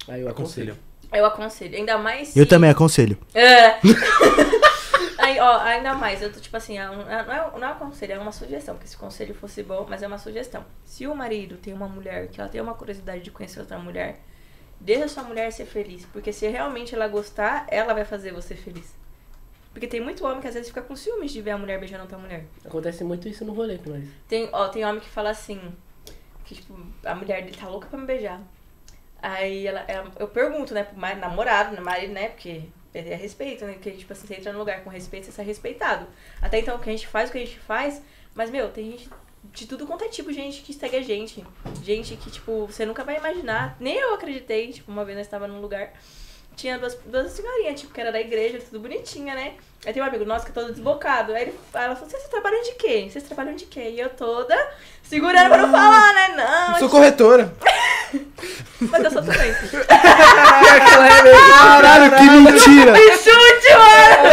Aí 0.09 0.23
eu 0.23 0.29
aconselho. 0.29 0.77
Eu 1.13 1.27
aconselho. 1.27 1.77
Ainda 1.77 1.99
mais 1.99 2.37
Eu 2.37 2.45
se- 2.45 2.49
também 2.49 2.71
aconselho. 2.71 3.19
É. 3.35 3.77
Aí, 5.19 5.39
ó, 5.39 5.59
ainda 5.61 5.93
mais, 5.95 6.23
eu 6.23 6.33
tô 6.33 6.41
tipo 6.41 6.57
assim, 6.57 6.79
é 6.79 6.83
é- 6.83 6.87
não 6.87 7.03
é, 7.11 7.51
não 7.61 7.69
é 7.69 7.73
um 7.73 7.79
conselho, 7.79 8.13
é 8.15 8.19
uma 8.19 8.33
sugestão, 8.33 8.75
porque 8.75 8.89
se 8.89 8.97
o 8.97 8.99
conselho 8.99 9.35
fosse 9.35 9.63
bom, 9.63 9.87
mas 9.89 10.03
é 10.03 10.07
uma 10.07 10.17
sugestão. 10.19 10.65
Se 10.85 11.07
o 11.07 11.15
marido 11.15 11.57
tem 11.59 11.75
uma 11.75 11.87
mulher 11.89 12.29
que 12.29 12.41
ela 12.41 12.49
tem 12.49 12.61
uma 12.61 12.73
curiosidade 12.75 13.23
de 13.23 13.31
conhecer 13.31 13.61
outra 13.61 13.79
mulher, 13.79 14.21
deixa 14.81 15.09
sua 15.09 15.23
mulher 15.25 15.53
ser 15.53 15.67
feliz, 15.67 16.07
porque 16.13 16.33
se 16.33 16.49
realmente 16.49 16.95
ela 16.95 17.07
gostar, 17.07 17.67
ela 17.69 17.93
vai 17.95 18.05
fazer 18.05 18.33
você 18.33 18.55
feliz. 18.55 18.99
Porque 19.73 19.87
tem 19.87 20.01
muito 20.01 20.25
homem 20.27 20.41
que 20.41 20.49
às 20.49 20.55
vezes 20.55 20.69
fica 20.69 20.83
com 20.83 20.97
ciúmes 20.97 21.31
de 21.31 21.41
ver 21.41 21.53
a 21.53 21.59
mulher 21.59 21.79
beijando 21.79 22.03
outra 22.03 22.19
mulher. 22.19 22.45
Acontece 22.65 23.05
muito 23.05 23.29
isso 23.29 23.45
no 23.45 23.53
rolê 23.53 23.79
com 23.79 23.91
nós. 23.91 24.05
Tem, 24.29 24.49
ó, 24.53 24.69
tem 24.69 24.85
homem 24.85 25.01
que 25.01 25.09
fala 25.09 25.31
assim, 25.31 25.61
que 26.45 26.57
tipo, 26.57 26.77
a 27.05 27.15
mulher 27.15 27.45
dele 27.45 27.57
tá 27.57 27.69
louca 27.69 27.87
pra 27.87 27.99
me 27.99 28.05
beijar. 28.07 28.41
Aí 29.23 29.67
ela, 29.67 29.85
ela- 29.87 30.11
eu 30.19 30.27
pergunto, 30.27 30.75
né, 30.75 30.83
pro 30.83 30.99
namorado, 30.99 31.75
né, 31.75 31.81
marido, 31.81 32.13
né, 32.13 32.31
porque 32.31 32.63
é 32.93 33.15
respeito, 33.15 33.65
né, 33.65 33.75
que 33.81 33.91
tipo 33.93 34.13
assim, 34.13 34.27
você 34.27 34.35
entra 34.35 34.53
num 34.53 34.59
lugar 34.59 34.83
com 34.83 34.91
respeito, 34.91 35.31
você 35.31 35.41
é 35.41 35.45
respeitado. 35.45 36.07
Até 36.43 36.59
então, 36.59 36.77
o 36.77 36.81
que 36.81 36.89
a 36.89 36.93
gente 36.93 37.07
faz, 37.07 37.29
o 37.29 37.33
que 37.33 37.39
a 37.39 37.45
gente 37.45 37.59
faz, 37.61 38.03
mas, 38.35 38.51
meu, 38.51 38.71
tem 38.71 38.91
gente 38.93 39.09
de 39.45 39.67
tudo 39.67 39.87
quanto 39.87 40.05
é 40.05 40.09
tipo, 40.09 40.33
gente 40.33 40.63
que 40.63 40.73
segue 40.73 40.97
a 40.97 41.03
gente. 41.03 41.45
Gente 41.83 42.17
que, 42.17 42.31
tipo, 42.31 42.67
você 42.67 42.85
nunca 42.85 43.05
vai 43.05 43.17
imaginar. 43.17 43.77
Nem 43.81 43.97
eu 43.97 44.15
acreditei, 44.15 44.73
tipo, 44.73 44.91
uma 44.91 45.05
vez 45.05 45.17
nós 45.17 45.27
estava 45.27 45.47
num 45.49 45.61
lugar, 45.61 45.93
tinha 46.57 46.79
duas, 46.79 46.95
duas 47.07 47.33
senhorinhas, 47.33 47.81
tipo, 47.81 47.93
que 47.93 48.01
era 48.01 48.13
da 48.13 48.21
igreja, 48.21 48.61
tudo 48.61 48.81
bonitinha, 48.81 49.35
né? 49.35 49.55
Aí 49.85 49.95
tem 49.95 50.03
um 50.03 50.07
amigo 50.07 50.27
nosso 50.27 50.45
que 50.45 50.51
é 50.51 50.55
todo 50.55 50.73
desbocado. 50.73 51.33
Aí 51.33 51.43
ele, 51.43 51.55
ela 51.73 51.97
falou, 51.97 52.11
vocês 52.11 52.29
trabalham 52.29 52.63
de 52.63 52.73
quê? 52.73 53.09
Vocês 53.11 53.25
trabalham 53.25 53.57
de 53.57 53.65
quê? 53.65 53.93
E 53.95 54.01
eu 54.01 54.11
toda 54.11 54.55
segurando 55.03 55.49
pra 55.49 55.57
não 55.57 55.71
falar, 55.71 56.13
né? 56.13 56.29
Não, 56.37 56.79
Sou 56.79 56.91
corretora. 56.91 57.53
mas 58.81 59.05
eu 59.05 59.11
sou 59.11 59.23
também. 59.23 59.55
Caralho, 61.59 62.11
que 62.17 62.25
mentira! 62.25 62.93
Me 62.93 63.17
chute, 63.17 63.73
mano! 63.79 64.29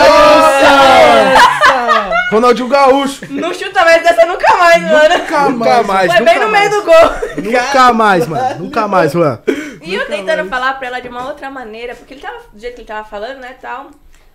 Ronaldinho 2.32 2.67
Gaúcho. 2.67 3.25
Não 3.32 3.53
chuta 3.53 3.84
mais 3.86 4.03
dessa 4.03 4.25
nunca 4.25 4.57
mais, 4.57 4.82
mano. 4.84 5.17
Nunca 5.19 5.84
mais. 5.84 6.13
Foi 6.13 6.25
bem 6.25 6.39
no 6.39 6.49
meio 6.49 6.69
do 6.69 6.84
gol. 6.84 6.93
Nunca 7.43 7.93
mais, 7.93 8.28
mano. 8.28 8.59
Nunca 8.59 8.88
mais, 8.88 9.11
Juan. 9.13 9.39
E 9.82 9.93
eu 9.95 10.05
tentando 10.07 10.49
falar 10.49 10.73
pra 10.73 10.88
ela 10.88 10.99
de 10.99 11.07
uma 11.07 11.25
outra 11.28 11.49
maneira, 11.49 11.95
porque 11.95 12.13
ele 12.15 12.21
tava, 12.21 12.39
do 12.51 12.59
jeito 12.59 12.75
que 12.75 12.82
ele 12.82 12.88
tava 12.88 13.07
falando, 13.07 13.39
né, 13.39 13.55
tal. 13.61 13.89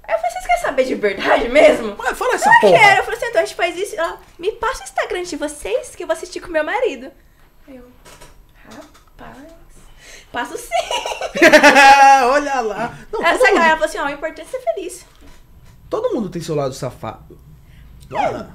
Aí 0.05 0.15
eu 0.15 0.19
falei, 0.19 0.31
vocês 0.33 0.47
querem 0.47 0.63
saber 0.63 0.85
de 0.85 0.95
verdade 0.95 1.49
mesmo? 1.49 1.95
Ué, 1.99 2.15
fala 2.15 2.35
essa 2.35 2.49
Eu 2.49 2.61
porra. 2.61 2.79
quero. 2.79 3.01
Eu 3.01 3.05
falei 3.05 3.19
assim, 3.19 3.27
então 3.29 3.43
a 3.43 3.45
gente 3.45 3.55
faz 3.57 3.77
isso. 3.77 3.95
Ela, 3.95 4.19
me 4.39 4.53
passa 4.53 4.81
o 4.81 4.85
Instagram 4.85 5.23
de 5.23 5.37
vocês 5.37 5.95
que 5.95 6.03
eu 6.03 6.07
vou 6.07 6.15
assistir 6.15 6.41
com 6.41 6.51
meu 6.51 6.65
marido. 6.65 7.11
Aí 7.69 7.77
eu, 7.77 7.85
rapaz, 8.65 9.37
passo 10.33 10.57
sim. 10.57 10.69
Olha 12.25 12.61
lá. 12.61 12.95
Não, 13.13 13.23
ela 13.25 13.39
mundo, 13.39 13.61
falou 13.61 13.85
assim, 13.85 13.99
ó, 13.99 14.07
o 14.07 14.11
importante 14.11 14.49
é 14.49 14.51
ser 14.51 14.61
feliz. 14.61 15.07
todo 15.89 16.15
mundo 16.15 16.31
tem 16.31 16.41
seu 16.43 16.55
lado 16.55 16.75
safado. 16.75 17.39
Ah, 18.15 18.47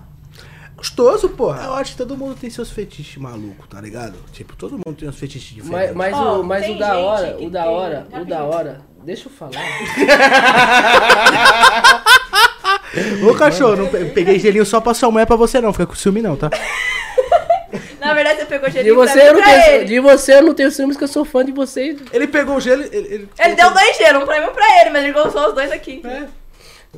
Gostoso, 0.75 1.29
porra. 1.29 1.63
Eu 1.63 1.73
acho 1.73 1.93
que 1.93 1.97
todo 1.97 2.15
mundo 2.15 2.35
tem 2.39 2.51
seus 2.51 2.69
fetiches 2.69 3.17
malucos, 3.17 3.65
tá 3.67 3.81
ligado? 3.81 4.13
Tipo, 4.31 4.55
todo 4.55 4.73
mundo 4.73 4.93
tem 4.95 5.09
uns 5.09 5.17
fetiches 5.17 5.53
Mas, 5.57 5.65
diferentes. 5.65 5.95
mas, 5.95 6.13
Ó, 6.15 6.39
o, 6.39 6.43
mas 6.43 6.69
o 6.69 6.77
da 6.77 6.97
hora, 6.99 7.37
o 7.39 7.49
da 7.49 7.63
tem- 7.63 7.71
hora, 7.71 8.07
o 8.13 8.25
da 8.25 8.43
hora. 8.43 8.81
Deixa 9.03 9.27
eu 9.27 9.31
falar. 9.31 9.53
Ô, 13.29 13.33
cachorro, 13.35 13.75
não 13.75 13.87
pe- 13.87 14.05
peguei 14.05 14.39
gelinho 14.39 14.65
só 14.65 14.79
pra 14.79 14.93
sua 14.93 15.11
mulher 15.11 15.25
pra 15.25 15.35
você 15.35 15.59
não. 15.61 15.71
Fica 15.73 15.87
com 15.87 15.95
ciúme 15.95 16.21
não, 16.21 16.35
tá? 16.35 16.49
Na 17.99 18.13
verdade, 18.13 18.39
você 18.39 18.45
pegou 18.45 18.69
De 18.69 18.75
gelinho 18.75 18.95
pra, 18.95 19.07
você, 19.07 19.19
mim, 19.19 19.25
eu 19.25 19.33
não 19.33 19.41
pra 19.41 19.51
tenho, 19.53 19.75
ele. 19.75 19.85
de 19.85 19.99
você 19.99 20.33
eu 20.35 20.41
não 20.43 20.53
tenho 20.53 20.71
ciúmes 20.71 20.95
que 20.97 21.03
eu 21.03 21.07
sou 21.07 21.25
fã 21.25 21.43
de 21.43 21.51
vocês. 21.51 21.99
Ele 22.13 22.27
pegou 22.27 22.55
o 22.55 22.61
gelo. 22.61 22.83
Ele, 22.83 22.95
ele, 22.95 23.29
Ele 23.39 23.55
deu 23.55 23.71
dois 23.73 23.97
gelos, 23.97 24.23
um 24.23 24.25
pra 24.25 24.39
mim 24.39 24.45
e 24.45 24.49
um 24.49 24.53
pra 24.53 24.81
ele, 24.81 24.89
mas 24.91 25.03
ele 25.03 25.13
gostou 25.13 25.47
os 25.49 25.53
dois 25.55 25.71
aqui. 25.71 26.01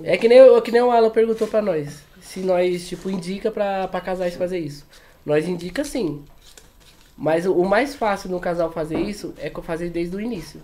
É 0.03 0.17
que 0.17 0.27
nem, 0.27 0.41
o- 0.41 0.61
que 0.61 0.71
nem 0.71 0.81
o 0.81 0.91
Alan 0.91 1.09
perguntou 1.09 1.47
pra 1.47 1.61
nós. 1.61 2.03
Se 2.29 2.41
nós, 2.41 2.87
tipo, 2.87 3.09
indica 3.09 3.49
pra, 3.49 3.87
pra 3.87 3.99
casais 3.99 4.35
fazer 4.35 4.59
isso. 4.59 4.85
Nós 5.25 5.47
indica 5.47 5.83
sim. 5.83 6.23
Mas 7.17 7.47
o, 7.47 7.53
o 7.53 7.67
mais 7.67 7.95
fácil 7.95 8.29
no 8.29 8.39
casal 8.39 8.71
fazer 8.71 8.99
isso 8.99 9.33
é 9.39 9.49
fazer 9.49 9.89
desde 9.89 10.15
o 10.15 10.21
início. 10.21 10.61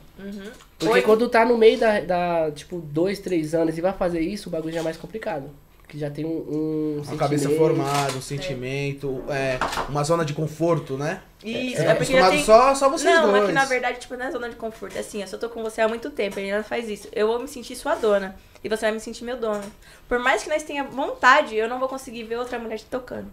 Porque 0.78 0.94
Oi. 0.94 1.02
quando 1.02 1.28
tá 1.28 1.44
no 1.44 1.58
meio 1.58 1.80
da, 1.80 2.02
da, 2.02 2.52
tipo, 2.52 2.78
dois, 2.78 3.18
três 3.18 3.56
anos 3.56 3.76
e 3.76 3.82
vai 3.82 3.94
fazer 3.94 4.20
isso, 4.20 4.48
o 4.48 4.52
bagulho 4.52 4.76
já 4.76 4.82
é 4.82 4.84
mais 4.84 4.96
complicado. 4.96 5.50
Porque 5.86 6.00
já 6.00 6.10
tem 6.10 6.26
um, 6.26 6.98
um 6.98 7.02
Uma 7.06 7.16
cabeça 7.16 7.48
formada, 7.52 8.14
um 8.14 8.22
sentimento, 8.22 9.24
é, 9.30 9.60
uma 9.88 10.04
zona 10.04 10.26
de 10.26 10.34
conforto, 10.34 10.98
né? 10.98 11.22
Isso, 11.44 11.80
É, 11.80 11.86
é, 11.86 11.94
porque 11.94 12.14
já 12.14 12.28
acostumado 12.28 12.32
tem... 12.32 12.44
só, 12.44 12.74
só 12.74 12.90
vocês 12.90 13.14
não, 13.14 13.30
dois. 13.30 13.44
é 13.44 13.46
que 13.46 13.52
na 13.52 13.66
verdade, 13.66 14.00
tipo, 14.00 14.16
não 14.16 14.26
é 14.26 14.32
zona 14.32 14.50
de 14.50 14.56
conforto. 14.56 14.98
É 14.98 15.02
assim, 15.02 15.22
eu 15.22 15.28
só 15.28 15.38
tô 15.38 15.48
com 15.48 15.62
você 15.62 15.82
há 15.82 15.88
muito 15.88 16.10
tempo, 16.10 16.40
e 16.40 16.50
ela 16.50 16.64
faz 16.64 16.90
isso. 16.90 17.08
Eu 17.14 17.28
vou 17.28 17.40
me 17.40 17.48
sentir 17.48 17.76
sua 17.76 17.94
dona. 17.94 18.36
E 18.64 18.68
você 18.68 18.82
vai 18.82 18.94
me 18.94 19.00
sentir 19.00 19.24
meu 19.24 19.38
dono. 19.38 19.64
Por 20.10 20.18
mais 20.18 20.42
que 20.42 20.50
nós 20.50 20.64
tenha 20.64 20.84
vontade, 20.84 21.56
eu 21.56 21.70
não 21.70 21.78
vou 21.78 21.88
conseguir 21.88 22.24
ver 22.24 22.38
outra 22.38 22.58
mulher 22.58 22.80
te 22.80 22.86
tocando. 22.86 23.30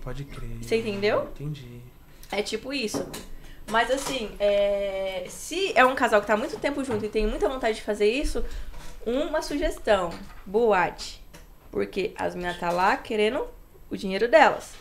Pode 0.00 0.22
crer. 0.24 0.58
Você 0.62 0.76
entendeu? 0.76 1.28
Entendi. 1.34 1.80
É 2.30 2.40
tipo 2.40 2.72
isso. 2.72 3.04
Mas 3.68 3.90
assim, 3.90 4.30
é, 4.38 5.26
se 5.28 5.72
é 5.74 5.84
um 5.84 5.96
casal 5.96 6.20
que 6.20 6.28
tá 6.28 6.34
há 6.34 6.36
muito 6.36 6.56
tempo 6.56 6.84
junto 6.84 7.04
e 7.04 7.08
tem 7.08 7.26
muita 7.26 7.48
vontade 7.48 7.78
de 7.78 7.82
fazer 7.82 8.08
isso, 8.08 8.44
uma 9.04 9.42
sugestão: 9.42 10.10
boate. 10.46 11.25
Porque 11.70 12.12
as 12.16 12.34
meninas 12.34 12.58
tá 12.58 12.70
lá 12.70 12.96
querendo 12.96 13.44
o 13.90 13.96
dinheiro 13.96 14.28
delas. 14.28 14.72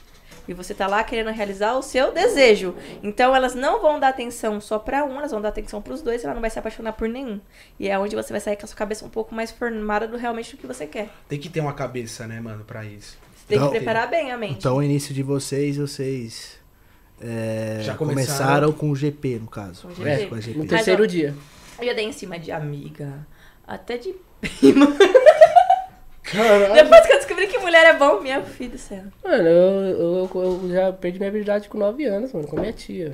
E 0.48 0.54
você 0.54 0.74
tá 0.76 0.86
lá 0.86 1.04
querendo 1.04 1.32
realizar 1.32 1.74
o 1.76 1.82
seu 1.82 2.12
desejo. 2.12 2.76
Então 3.02 3.36
elas 3.36 3.56
não 3.56 3.82
vão 3.82 4.00
dar 4.00 4.10
atenção 4.10 4.62
só 4.62 4.78
pra 4.78 5.04
um, 5.04 5.18
elas 5.18 5.32
vão 5.32 5.42
dar 5.42 5.50
atenção 5.50 5.82
pros 5.82 6.02
dois 6.04 6.22
e 6.22 6.26
ela 6.26 6.36
não 6.36 6.42
vai 6.42 6.50
se 6.52 6.60
apaixonar 6.60 6.94
por 6.94 7.08
nenhum. 7.10 7.40
E 7.80 7.88
é 7.88 7.98
onde 7.98 8.16
você 8.16 8.32
vai 8.32 8.40
sair 8.40 8.56
com 8.56 8.64
a 8.66 8.68
sua 8.68 8.78
cabeça 8.78 9.04
um 9.06 9.10
pouco 9.10 9.34
mais 9.34 9.52
formada 9.52 10.08
do 10.08 10.18
realmente 10.18 10.56
do 10.56 10.60
que 10.60 10.68
você 10.68 10.86
quer. 10.86 11.10
Tem 11.28 11.40
que 11.40 11.50
ter 11.50 11.62
uma 11.62 11.74
cabeça, 11.74 12.28
né, 12.28 12.40
mano, 12.40 12.64
pra 12.64 12.86
isso. 12.86 13.18
Você 13.36 13.46
tem 13.48 13.58
Então- 13.58 13.70
que 13.72 13.78
preparar 13.78 14.08
bem 14.10 14.32
a 14.32 14.38
mente. 14.38 14.58
Então, 14.60 14.78
o 14.78 14.84
início 14.84 15.14
de 15.16 15.24
vocês, 15.24 15.78
vocês 15.78 16.60
é, 17.20 17.80
Já 17.82 17.96
começaram... 17.96 18.26
começaram 18.38 18.72
com 18.74 18.92
o 18.92 18.96
GP, 18.96 19.40
no 19.40 19.48
caso. 19.48 19.84
Com 19.84 19.88
o? 19.88 19.96
GP. 19.96 20.26
Com 20.28 20.36
a 20.36 20.40
GP. 20.42 20.54
No 20.58 20.64
Mas, 20.66 20.70
terceiro 20.70 21.04
ó, 21.04 21.06
dia. 21.08 21.34
Eu 21.80 21.86
já 21.88 21.94
dei 21.94 22.06
em 22.06 22.12
cima 22.12 22.38
de 22.38 22.52
amiga, 22.52 23.26
até 23.68 23.98
de 23.98 24.14
prima. 24.60 24.88
Caralho. 26.32 26.74
Depois 26.74 27.06
que 27.06 27.14
eu 27.14 27.18
descobri 27.18 27.48
que 27.48 27.58
mulher 27.60 27.86
é 27.86 27.94
bom, 27.94 28.20
meu 28.22 28.44
filho 28.44 28.72
do 28.72 28.78
céu. 28.78 29.04
Mano, 29.24 29.48
eu, 29.48 30.30
eu, 30.32 30.32
eu 30.34 30.70
já 30.72 30.92
perdi 30.94 31.20
minha 31.20 31.32
virgindade 31.32 31.70
com 31.70 31.78
9 31.78 32.06
anos, 32.06 32.34
mano, 32.34 32.48
com 32.48 32.60
minha 32.60 32.74
tia. 32.74 33.14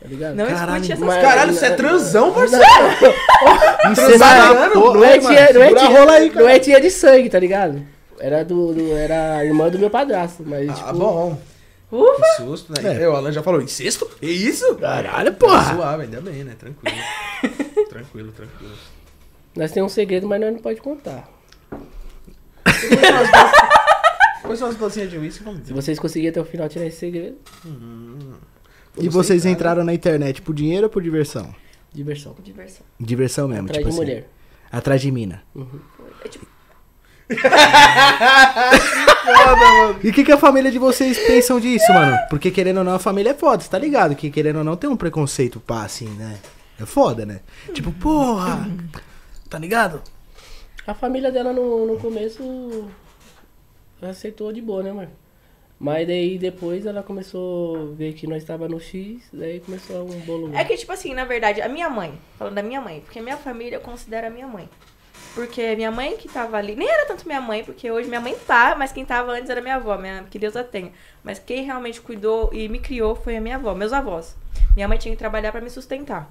Tá 0.00 0.08
ligado? 0.08 0.34
Não 0.34 0.46
Caralho, 0.46 0.70
escute 0.82 0.92
essas 0.92 1.04
mas-. 1.06 1.22
Caralho, 1.22 1.52
você 1.54 1.66
é 1.66 1.70
transão, 1.70 2.32
parceiro? 2.32 2.64
Não, 3.84 4.94
Não 4.94 5.04
é 5.04 5.20
mano, 5.20 5.28
tia, 5.36 5.52
não 5.52 5.62
é 5.62 5.74
tia, 5.74 6.10
aí, 6.12 6.30
não 6.34 6.48
é 6.48 6.58
tia 6.58 6.80
de 6.80 6.90
sangue, 6.90 7.28
tá 7.30 7.38
ligado? 7.38 7.82
Era 8.18 8.44
do, 8.44 8.72
do- 8.74 8.96
era 8.96 9.36
a 9.36 9.44
irmã 9.44 9.68
do 9.70 9.78
meu 9.78 9.90
padrasto, 9.90 10.42
mas 10.46 10.68
Ah, 10.68 10.74
tipo, 10.74 10.92
bom. 10.94 11.38
Ufa! 11.90 12.20
Que 12.22 12.42
susto, 12.42 12.72
né? 12.72 13.02
É. 13.02 13.08
O 13.08 13.16
Alan 13.16 13.32
já 13.32 13.42
falou, 13.42 13.60
incesto? 13.60 14.08
É 14.22 14.26
isso? 14.26 14.74
Caralho, 14.76 15.32
Tá 15.32 15.38
porra. 15.38 15.74
suave, 15.74 16.02
ainda 16.04 16.20
bem, 16.20 16.44
né? 16.44 16.52
Tranquilo. 16.58 16.96
tranquilo, 17.88 18.32
tranquilo. 18.32 18.72
nós 19.56 19.72
temos 19.72 19.90
um 19.90 19.94
segredo, 19.94 20.26
mas 20.28 20.40
nós 20.40 20.52
não 20.52 20.60
pode 20.60 20.80
contar. 20.80 21.28
Só 24.56 24.66
umas 24.66 24.76
docinhas 24.76 25.10
de 25.10 25.16
uísque, 25.16 25.44
vamos 25.44 25.66
Se 25.66 25.72
vocês 25.72 25.98
conseguirem 25.98 26.30
até 26.30 26.40
o 26.40 26.44
final 26.44 26.68
tirar 26.68 26.86
esse 26.86 26.98
segredo, 26.98 27.36
E 28.98 29.08
vocês 29.08 29.46
entraram 29.46 29.84
na 29.84 29.94
internet 29.94 30.42
por 30.42 30.54
dinheiro 30.54 30.84
ou 30.84 30.90
por 30.90 31.02
diversão? 31.02 31.54
diversão. 31.92 32.34
Diversão. 32.42 32.84
Diversão 32.98 33.48
mesmo, 33.48 33.64
Atrás 33.66 33.78
tipo 33.78 33.90
de 33.90 33.96
assim. 33.96 34.04
mulher. 34.12 34.28
Atrás 34.72 35.00
de 35.00 35.10
mina. 35.10 35.42
É 36.24 36.28
tipo, 36.28 36.46
E 40.02 40.08
o 40.08 40.12
que, 40.12 40.24
que 40.24 40.32
a 40.32 40.38
família 40.38 40.70
de 40.70 40.78
vocês 40.78 41.18
pensam 41.18 41.60
disso, 41.60 41.92
mano? 41.92 42.16
Porque 42.28 42.50
querendo 42.50 42.78
ou 42.78 42.84
não, 42.84 42.94
a 42.94 42.98
família 42.98 43.30
é 43.30 43.34
foda, 43.34 43.62
você 43.62 43.70
tá 43.70 43.78
ligado? 43.78 44.14
Que 44.14 44.30
querendo 44.30 44.56
ou 44.58 44.64
não, 44.64 44.76
tem 44.76 44.88
um 44.90 44.96
preconceito 44.96 45.60
pá, 45.60 45.84
assim, 45.84 46.08
né? 46.10 46.36
É 46.80 46.86
foda, 46.86 47.26
né? 47.26 47.40
Tipo, 47.74 47.92
porra, 47.92 48.68
tá 49.48 49.58
ligado? 49.58 50.00
A 50.86 50.94
família 50.94 51.30
dela 51.30 51.52
no, 51.52 51.86
no 51.86 51.98
começo 51.98 52.90
aceitou 54.02 54.52
de 54.52 54.60
boa, 54.60 54.82
né, 54.82 54.92
mano? 54.92 55.10
Mas 55.78 56.06
daí 56.06 56.38
depois 56.38 56.84
ela 56.84 57.02
começou 57.02 57.76
a 57.76 57.94
ver 57.94 58.12
que 58.12 58.26
nós 58.26 58.42
estava 58.42 58.68
no 58.68 58.78
X, 58.78 59.28
daí 59.32 59.60
começou 59.60 60.04
um 60.04 60.20
bolo. 60.20 60.54
é 60.54 60.62
que, 60.62 60.76
tipo 60.76 60.92
assim, 60.92 61.14
na 61.14 61.24
verdade, 61.24 61.62
a 61.62 61.68
minha 61.68 61.88
mãe, 61.88 62.12
falando 62.38 62.54
da 62.54 62.62
minha 62.62 62.82
mãe, 62.82 63.00
porque 63.00 63.20
minha 63.20 63.38
família 63.38 63.76
eu 63.76 63.80
considero 63.80 64.26
a 64.26 64.30
minha 64.30 64.46
mãe. 64.46 64.68
Porque 65.34 65.76
minha 65.76 65.90
mãe 65.90 66.16
que 66.16 66.28
tava 66.28 66.58
ali, 66.58 66.74
nem 66.74 66.88
era 66.88 67.06
tanto 67.06 67.26
minha 67.26 67.40
mãe, 67.40 67.64
porque 67.64 67.90
hoje 67.90 68.08
minha 68.08 68.20
mãe 68.20 68.34
tá, 68.46 68.74
mas 68.76 68.92
quem 68.92 69.06
tava 69.06 69.32
antes 69.32 69.48
era 69.48 69.62
minha 69.62 69.76
avó, 69.76 69.96
minha, 69.96 70.24
que 70.24 70.38
Deus 70.38 70.56
a 70.56 70.64
tenha. 70.64 70.92
Mas 71.22 71.38
quem 71.38 71.64
realmente 71.64 72.00
cuidou 72.00 72.50
e 72.52 72.68
me 72.68 72.78
criou 72.78 73.14
foi 73.14 73.36
a 73.36 73.40
minha 73.40 73.56
avó, 73.56 73.74
meus 73.74 73.92
avós. 73.92 74.36
Minha 74.74 74.88
mãe 74.88 74.98
tinha 74.98 75.14
que 75.14 75.18
trabalhar 75.18 75.52
pra 75.52 75.60
me 75.60 75.70
sustentar. 75.70 76.30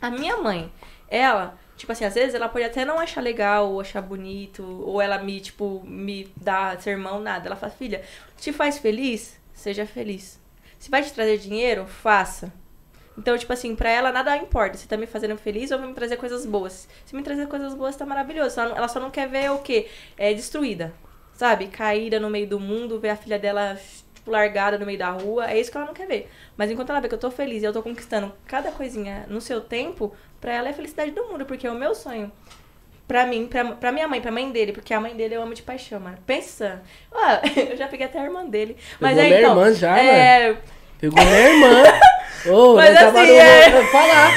A 0.00 0.10
minha 0.10 0.38
mãe, 0.38 0.72
ela, 1.08 1.56
tipo 1.76 1.92
assim, 1.92 2.04
às 2.04 2.14
vezes 2.14 2.34
ela 2.34 2.48
pode 2.48 2.64
até 2.64 2.84
não 2.84 2.98
achar 2.98 3.20
legal, 3.20 3.70
ou 3.70 3.80
achar 3.80 4.00
bonito, 4.00 4.62
ou 4.84 5.00
ela 5.00 5.18
me, 5.18 5.40
tipo, 5.40 5.82
me 5.84 6.32
dá 6.36 6.76
sermão, 6.78 7.20
nada. 7.20 7.46
Ela 7.48 7.56
fala, 7.56 7.72
filha, 7.72 8.02
te 8.36 8.52
faz 8.52 8.78
feliz? 8.78 9.38
Seja 9.52 9.86
feliz. 9.86 10.40
Se 10.78 10.90
vai 10.90 11.02
te 11.02 11.12
trazer 11.12 11.38
dinheiro, 11.38 11.86
faça. 11.86 12.52
Então, 13.18 13.36
tipo 13.38 13.52
assim, 13.52 13.74
pra 13.74 13.88
ela 13.88 14.12
nada 14.12 14.36
importa 14.36 14.76
se 14.76 14.86
tá 14.86 14.96
me 14.96 15.06
fazendo 15.06 15.36
feliz 15.38 15.70
ou 15.70 15.78
me 15.78 15.94
trazer 15.94 16.16
coisas 16.16 16.44
boas. 16.44 16.86
Se 17.06 17.16
me 17.16 17.22
trazer 17.22 17.46
coisas 17.48 17.74
boas, 17.74 17.96
tá 17.96 18.04
maravilhoso. 18.04 18.60
Ela, 18.60 18.76
ela 18.76 18.88
só 18.88 19.00
não 19.00 19.10
quer 19.10 19.28
ver 19.28 19.50
o 19.50 19.58
quê? 19.58 19.88
É 20.18 20.34
destruída. 20.34 20.92
Sabe? 21.32 21.68
Caída 21.68 22.20
no 22.20 22.30
meio 22.30 22.46
do 22.46 22.60
mundo, 22.60 23.00
ver 23.00 23.10
a 23.10 23.16
filha 23.16 23.38
dela, 23.38 23.78
tipo, 24.26 24.30
largada 24.30 24.78
no 24.78 24.84
meio 24.84 24.98
da 24.98 25.10
rua. 25.10 25.50
É 25.50 25.58
isso 25.58 25.70
que 25.70 25.76
ela 25.76 25.86
não 25.86 25.94
quer 25.94 26.06
ver. 26.06 26.30
Mas 26.56 26.70
enquanto 26.70 26.90
ela 26.90 27.00
vê 27.00 27.08
que 27.08 27.14
eu 27.14 27.18
tô 27.18 27.30
feliz 27.30 27.62
e 27.62 27.66
eu 27.66 27.72
tô 27.72 27.82
conquistando 27.82 28.32
cada 28.46 28.70
coisinha 28.72 29.24
no 29.28 29.40
seu 29.40 29.60
tempo, 29.60 30.12
pra 30.40 30.52
ela 30.52 30.68
é 30.68 30.70
a 30.72 30.74
felicidade 30.74 31.12
do 31.12 31.24
mundo. 31.24 31.46
Porque 31.46 31.66
é 31.66 31.70
o 31.70 31.74
meu 31.74 31.94
sonho. 31.94 32.30
Pra 33.06 33.24
mim, 33.24 33.46
pra, 33.46 33.64
pra 33.64 33.92
minha 33.92 34.08
mãe, 34.08 34.20
pra 34.20 34.32
mãe 34.32 34.50
dele, 34.50 34.72
porque 34.72 34.92
a 34.92 35.00
mãe 35.00 35.14
dele 35.14 35.36
eu 35.36 35.42
amo 35.42 35.54
de 35.54 35.62
paixão, 35.62 36.00
mano. 36.00 36.18
Pensa. 36.26 36.82
Ó, 37.12 37.20
eu 37.70 37.76
já 37.76 37.86
peguei 37.86 38.06
até 38.06 38.18
a 38.18 38.24
irmã 38.24 38.44
dele. 38.44 38.76
Mas 39.00 39.14
Pegou 39.14 39.22
aí, 39.22 39.28
minha 39.28 39.40
então, 39.40 39.50
irmã 39.52 39.74
já, 39.74 39.98
é, 39.98 40.56
Pegou 40.98 41.24
minha 41.24 41.48
irmã. 41.48 41.82
Ô, 42.52 42.74
Mas 42.74 42.94
nós 42.94 43.00
tava 43.04 43.22
assim, 43.22 43.32
no 43.32 43.38
é-. 43.38 43.86
Falar. 43.86 44.30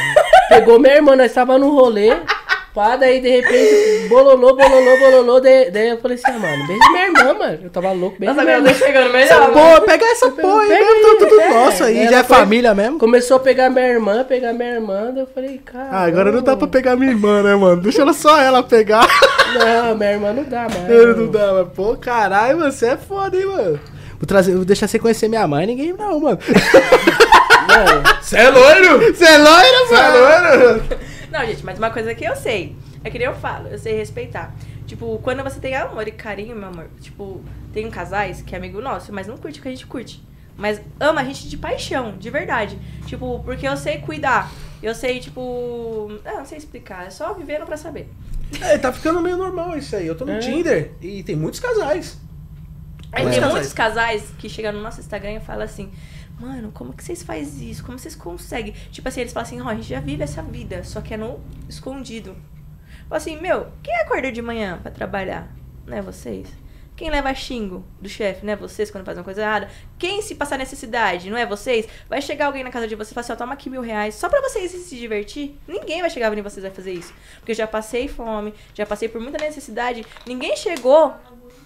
Pegou 0.50 0.80
minha 0.80 0.96
irmã, 0.96 1.16
nós 1.16 1.34
tava 1.34 1.58
no 1.58 1.72
rolê. 1.74 2.10
Pá, 2.80 2.96
daí 2.96 3.20
de 3.20 3.28
repente, 3.30 4.08
bololô, 4.08 4.56
bololô, 4.56 4.98
bololô. 5.00 5.40
Daí, 5.42 5.70
daí 5.70 5.90
eu 5.90 5.98
falei 5.98 6.16
assim, 6.16 6.32
ah, 6.34 6.40
mano, 6.40 6.66
beijo 6.66 6.92
minha 6.94 7.06
irmã, 7.08 7.34
mano. 7.34 7.60
Eu 7.62 7.70
tava 7.70 7.92
louco, 7.92 8.16
beijo 8.18 8.34
Nossa, 8.34 8.46
minha 8.46 8.58
irmã. 8.58 8.74
chegando 8.74 9.12
melhor. 9.12 9.26
Essa 9.26 9.40
mano. 9.42 9.52
porra, 9.54 9.82
pega 9.82 10.06
essa 10.06 10.32
porra 10.32 10.62
aí 10.62 10.70
mesmo, 10.70 10.86
tá 10.86 11.10
aí, 11.10 11.18
tudo 11.18 11.42
é. 11.42 11.50
nosso 11.50 11.84
aí. 11.84 12.00
Ela 12.00 12.12
Já 12.12 12.20
é 12.20 12.24
foi- 12.24 12.38
família 12.38 12.74
mesmo. 12.74 12.98
Começou 12.98 13.36
a 13.36 13.40
pegar 13.42 13.70
minha 13.70 13.86
irmã, 13.86 14.24
pegar 14.24 14.54
minha 14.54 14.76
irmã, 14.76 15.12
daí 15.14 15.24
eu 15.24 15.28
falei, 15.28 15.58
cara. 15.58 15.90
Ah, 15.92 16.04
agora 16.06 16.32
não 16.32 16.42
dá 16.42 16.56
pra 16.56 16.70
pegar 16.70 16.96
minha 16.96 17.12
irmã, 17.12 17.44
né, 17.44 17.54
mano? 17.54 17.82
Deixa 17.82 18.02
ela 18.02 18.14
só 18.14 18.40
ela 18.42 18.64
pegar. 18.64 19.06
Não, 19.56 19.96
minha 19.98 20.12
irmã 20.14 20.32
não 20.32 20.44
dá 20.44 20.62
mais. 20.70 21.18
não 21.18 21.28
dá, 21.28 21.52
mas 21.52 21.68
pô, 21.76 21.98
caralho, 21.98 22.60
você 22.60 22.92
é 22.92 22.96
foda, 22.96 23.36
hein, 23.36 23.46
mano? 23.46 23.80
Vou, 24.18 24.26
trazer, 24.26 24.56
vou 24.56 24.64
deixar 24.64 24.88
você 24.88 24.98
conhecer 24.98 25.28
minha 25.28 25.46
mãe, 25.46 25.66
ninguém 25.68 25.92
não, 25.92 26.18
mano. 26.18 26.40
Não, 27.68 28.22
Você 28.22 28.38
é 28.38 28.50
loiro? 28.50 29.00
Você 29.14 29.26
é 29.26 29.38
loiro, 29.38 29.88
Você 29.88 29.96
é 29.96 30.08
loiro? 30.10 31.09
Não, 31.32 31.46
gente, 31.46 31.64
mas 31.64 31.78
uma 31.78 31.90
coisa 31.92 32.14
que 32.16 32.24
eu 32.26 32.36
sei, 32.36 32.76
é 33.04 33.10
que 33.10 33.18
nem 33.18 33.28
eu 33.28 33.36
falo, 33.36 33.68
eu 33.68 33.78
sei 33.78 33.96
respeitar. 33.96 34.54
Tipo, 34.88 35.20
quando 35.24 35.44
você 35.44 35.60
tem 35.60 35.76
amor 35.76 36.08
e 36.08 36.12
carinho, 36.12 36.56
meu 36.56 36.68
amor, 36.70 36.88
tipo, 37.02 37.42
tem 37.72 37.90
casais 37.92 38.42
que 38.42 38.56
é 38.56 38.58
amigo 38.58 38.82
nosso, 38.82 39.14
mas 39.14 39.28
não 39.28 39.38
curte 39.38 39.60
o 39.60 39.62
que 39.62 39.68
a 39.68 39.72
gente 39.72 39.86
curte. 39.86 40.24
Mas 40.58 40.82
ama 41.00 41.22
a 41.22 41.24
gente 41.24 41.48
de 41.48 41.56
paixão, 41.58 42.18
de 42.18 42.30
verdade. 42.30 42.78
Tipo, 43.06 43.42
porque 43.46 43.66
eu 43.68 43.78
sei 43.78 44.00
cuidar. 44.00 44.52
Eu 44.84 44.94
sei, 44.94 45.20
tipo. 45.22 46.12
Ah, 46.26 46.34
não 46.40 46.46
sei 46.46 46.58
explicar. 46.58 47.08
É 47.08 47.10
só 47.10 47.34
vivendo 47.34 47.66
pra 47.66 47.78
saber. 47.78 48.10
É, 48.62 48.78
tá 48.78 48.92
ficando 48.92 49.22
meio 49.22 49.38
normal 49.38 49.78
isso 49.78 49.96
aí. 49.96 50.06
Eu 50.06 50.16
tô 50.16 50.26
no 50.26 50.34
É. 50.34 50.40
Tinder 50.40 50.92
e 51.02 51.24
tem 51.24 51.36
muitos 51.36 51.62
casais. 51.62 52.18
Aí 53.12 53.24
Muitos 53.24 53.32
tem 53.32 53.40
casais. 53.42 53.52
muitos 53.54 53.74
casais 53.74 54.24
que 54.38 54.50
chegam 54.50 54.74
no 54.74 54.82
nosso 54.82 55.00
Instagram 55.00 55.34
e 55.36 55.40
falam 55.40 55.64
assim, 55.64 55.92
mano, 56.40 56.72
como 56.72 56.94
que 56.94 57.04
vocês 57.04 57.22
fazem 57.22 57.70
isso? 57.70 57.84
Como 57.84 58.00
vocês 58.00 58.16
conseguem? 58.16 58.74
Tipo 58.92 59.08
assim, 59.08 59.22
eles 59.22 59.34
falam 59.34 59.48
assim, 59.48 59.62
ó, 59.62 59.68
a 59.68 59.76
gente 59.76 59.90
já 59.90 60.00
vive 60.00 60.24
essa 60.24 60.42
vida, 60.42 60.84
só 60.84 61.02
que 61.02 61.14
é 61.14 61.18
no 61.18 61.40
escondido. 61.68 62.36
Fala 63.08 63.18
assim, 63.18 63.40
meu, 63.40 63.68
quem 63.84 63.96
acorda 63.98 64.32
de 64.32 64.42
manhã 64.42 64.80
pra 64.82 64.92
trabalhar? 64.92 65.52
Não 65.86 65.98
é 65.98 66.02
vocês? 66.02 66.48
Quem 66.96 67.10
leva 67.10 67.34
xingo 67.34 67.86
do 68.02 68.10
chefe, 68.10 68.46
não 68.46 68.52
é 68.52 68.56
vocês 68.58 68.92
quando 68.92 69.06
faz 69.06 69.18
uma 69.18 69.24
coisa 69.24 69.42
errada? 69.42 69.70
Quem 69.98 70.22
se 70.22 70.36
passar 70.36 70.58
necessidade, 70.58 71.30
não 71.30 71.38
é 71.38 71.46
vocês? 71.46 71.88
Vai 72.10 72.22
chegar 72.22 72.48
alguém 72.48 72.62
na 72.62 72.70
casa 72.70 72.88
de 72.90 72.96
vocês 72.96 73.12
e 73.12 73.14
falar 73.14 73.24
assim, 73.24 73.32
ó, 73.32 73.36
toma 73.38 73.54
aqui 73.54 73.70
mil 73.70 73.82
reais, 73.82 74.16
só 74.16 74.28
pra 74.28 74.42
vocês 74.42 74.70
se 74.72 74.98
divertir? 74.98 75.58
Ninguém 75.66 76.02
vai 76.02 76.10
chegar 76.10 76.38
em 76.38 76.42
vocês 76.42 76.62
vai 76.62 76.74
fazer 76.74 76.92
isso. 76.92 77.14
Porque 77.38 77.54
eu 77.54 77.56
já 77.56 77.66
passei 77.66 78.10
fome, 78.10 78.54
já 78.74 78.86
passei 78.86 79.08
por 79.08 79.22
muita 79.22 79.38
necessidade. 79.38 80.06
Ninguém 80.28 80.58
chegou 80.58 81.14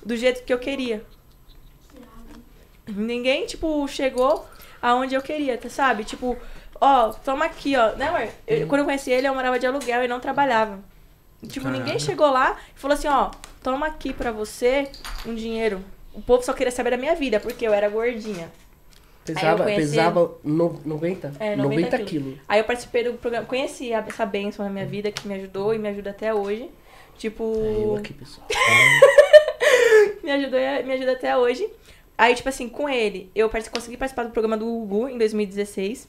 do 0.05 0.15
jeito 0.15 0.43
que 0.43 0.53
eu 0.53 0.59
queria. 0.59 1.03
Ninguém, 2.87 3.47
tipo, 3.47 3.87
chegou 3.87 4.45
aonde 4.83 5.15
eu 5.15 5.21
queria, 5.21 5.57
tá, 5.57 5.69
sabe? 5.69 6.03
Tipo, 6.03 6.37
ó, 6.79 7.09
toma 7.13 7.45
aqui, 7.45 7.75
ó. 7.75 7.95
Né, 7.95 8.07
amor? 8.09 8.27
Eu- 8.45 8.67
quando 8.67 8.79
eu 8.81 8.85
conheci 8.85 9.09
ele, 9.09 9.27
eu 9.27 9.33
morava 9.33 9.57
de 9.57 9.65
aluguel 9.65 10.03
e 10.03 10.07
não 10.07 10.19
trabalhava. 10.19 10.79
Tipo, 11.47 11.67
ninguém 11.69 11.97
chegou 11.99 12.29
lá 12.29 12.57
e 12.75 12.79
falou 12.79 12.95
assim, 12.95 13.07
ó, 13.07 13.31
toma 13.63 13.87
aqui 13.87 14.13
pra 14.13 14.31
você 14.31 14.89
um 15.25 15.33
dinheiro. 15.33 15.83
O 16.13 16.21
povo 16.21 16.43
só 16.43 16.53
queria 16.53 16.71
saber 16.71 16.91
da 16.91 16.97
minha 16.97 17.15
vida, 17.15 17.39
porque 17.39 17.65
eu 17.67 17.73
era 17.73 17.89
gordinha. 17.89 18.51
Pesava, 19.25 19.63
conheci 19.63 19.89
pesava 19.89 20.31
no, 20.43 20.81
90, 20.85 21.33
É, 21.39 21.55
90, 21.55 21.63
90 21.97 21.97
quilos. 22.03 22.35
Aí 22.47 22.59
eu 22.59 22.65
participei 22.65 23.05
do 23.05 23.13
programa, 23.13 23.45
conheci 23.45 23.91
essa 23.93 24.25
bênção 24.25 24.65
na 24.65 24.71
minha 24.71 24.85
vida, 24.85 25.11
que 25.11 25.25
me 25.27 25.33
ajudou 25.35 25.73
e 25.73 25.77
me 25.77 25.87
ajuda 25.87 26.09
até 26.09 26.33
hoje. 26.33 26.69
Tipo, 27.17 27.43
Eu 27.81 27.95
aqui, 27.95 28.13
pessoal. 28.13 28.45
me 30.23 30.31
ajudou 30.31 30.59
e 30.59 30.83
me 30.83 30.93
ajuda 30.93 31.13
até 31.13 31.37
hoje. 31.37 31.67
Aí, 32.17 32.35
tipo 32.35 32.49
assim, 32.49 32.69
com 32.69 32.87
ele, 32.87 33.31
eu 33.33 33.49
consegui 33.49 33.97
participar 33.97 34.23
do 34.23 34.31
programa 34.31 34.55
do 34.57 34.65
Gugu 34.65 35.09
em 35.09 35.17
2016. 35.17 36.07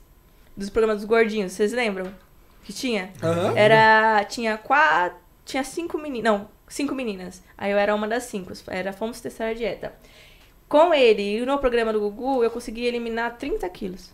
Dos 0.57 0.71
programas 0.71 0.99
dos 0.99 1.05
gordinhos, 1.07 1.53
vocês 1.53 1.73
lembram? 1.73 2.15
Que 2.63 2.73
tinha? 2.73 3.13
Aham. 3.23 3.57
Era. 3.57 4.25
Tinha 4.25 4.57
quatro. 4.57 5.19
Tinha 5.45 5.65
cinco 5.65 5.99
meninas. 5.99 6.33
Não, 6.33 6.49
cinco 6.69 6.95
meninas. 6.95 7.43
Aí 7.59 7.71
eu 7.71 7.79
era 7.79 7.95
uma 7.95 8.07
das 8.09 8.25
cinco. 8.25 8.53
Era 8.69 8.93
Fomos 8.93 9.21
Testar 9.21 9.49
a 9.49 9.55
Dieta. 9.55 9.93
Com 10.69 10.95
ele 10.95 11.39
e 11.39 11.45
no 11.45 11.59
programa 11.59 11.93
do 11.93 12.01
Gugu, 12.01 12.43
eu 12.43 12.51
consegui 12.51 12.85
eliminar 12.85 13.37
30 13.37 13.69
quilos. 13.69 14.11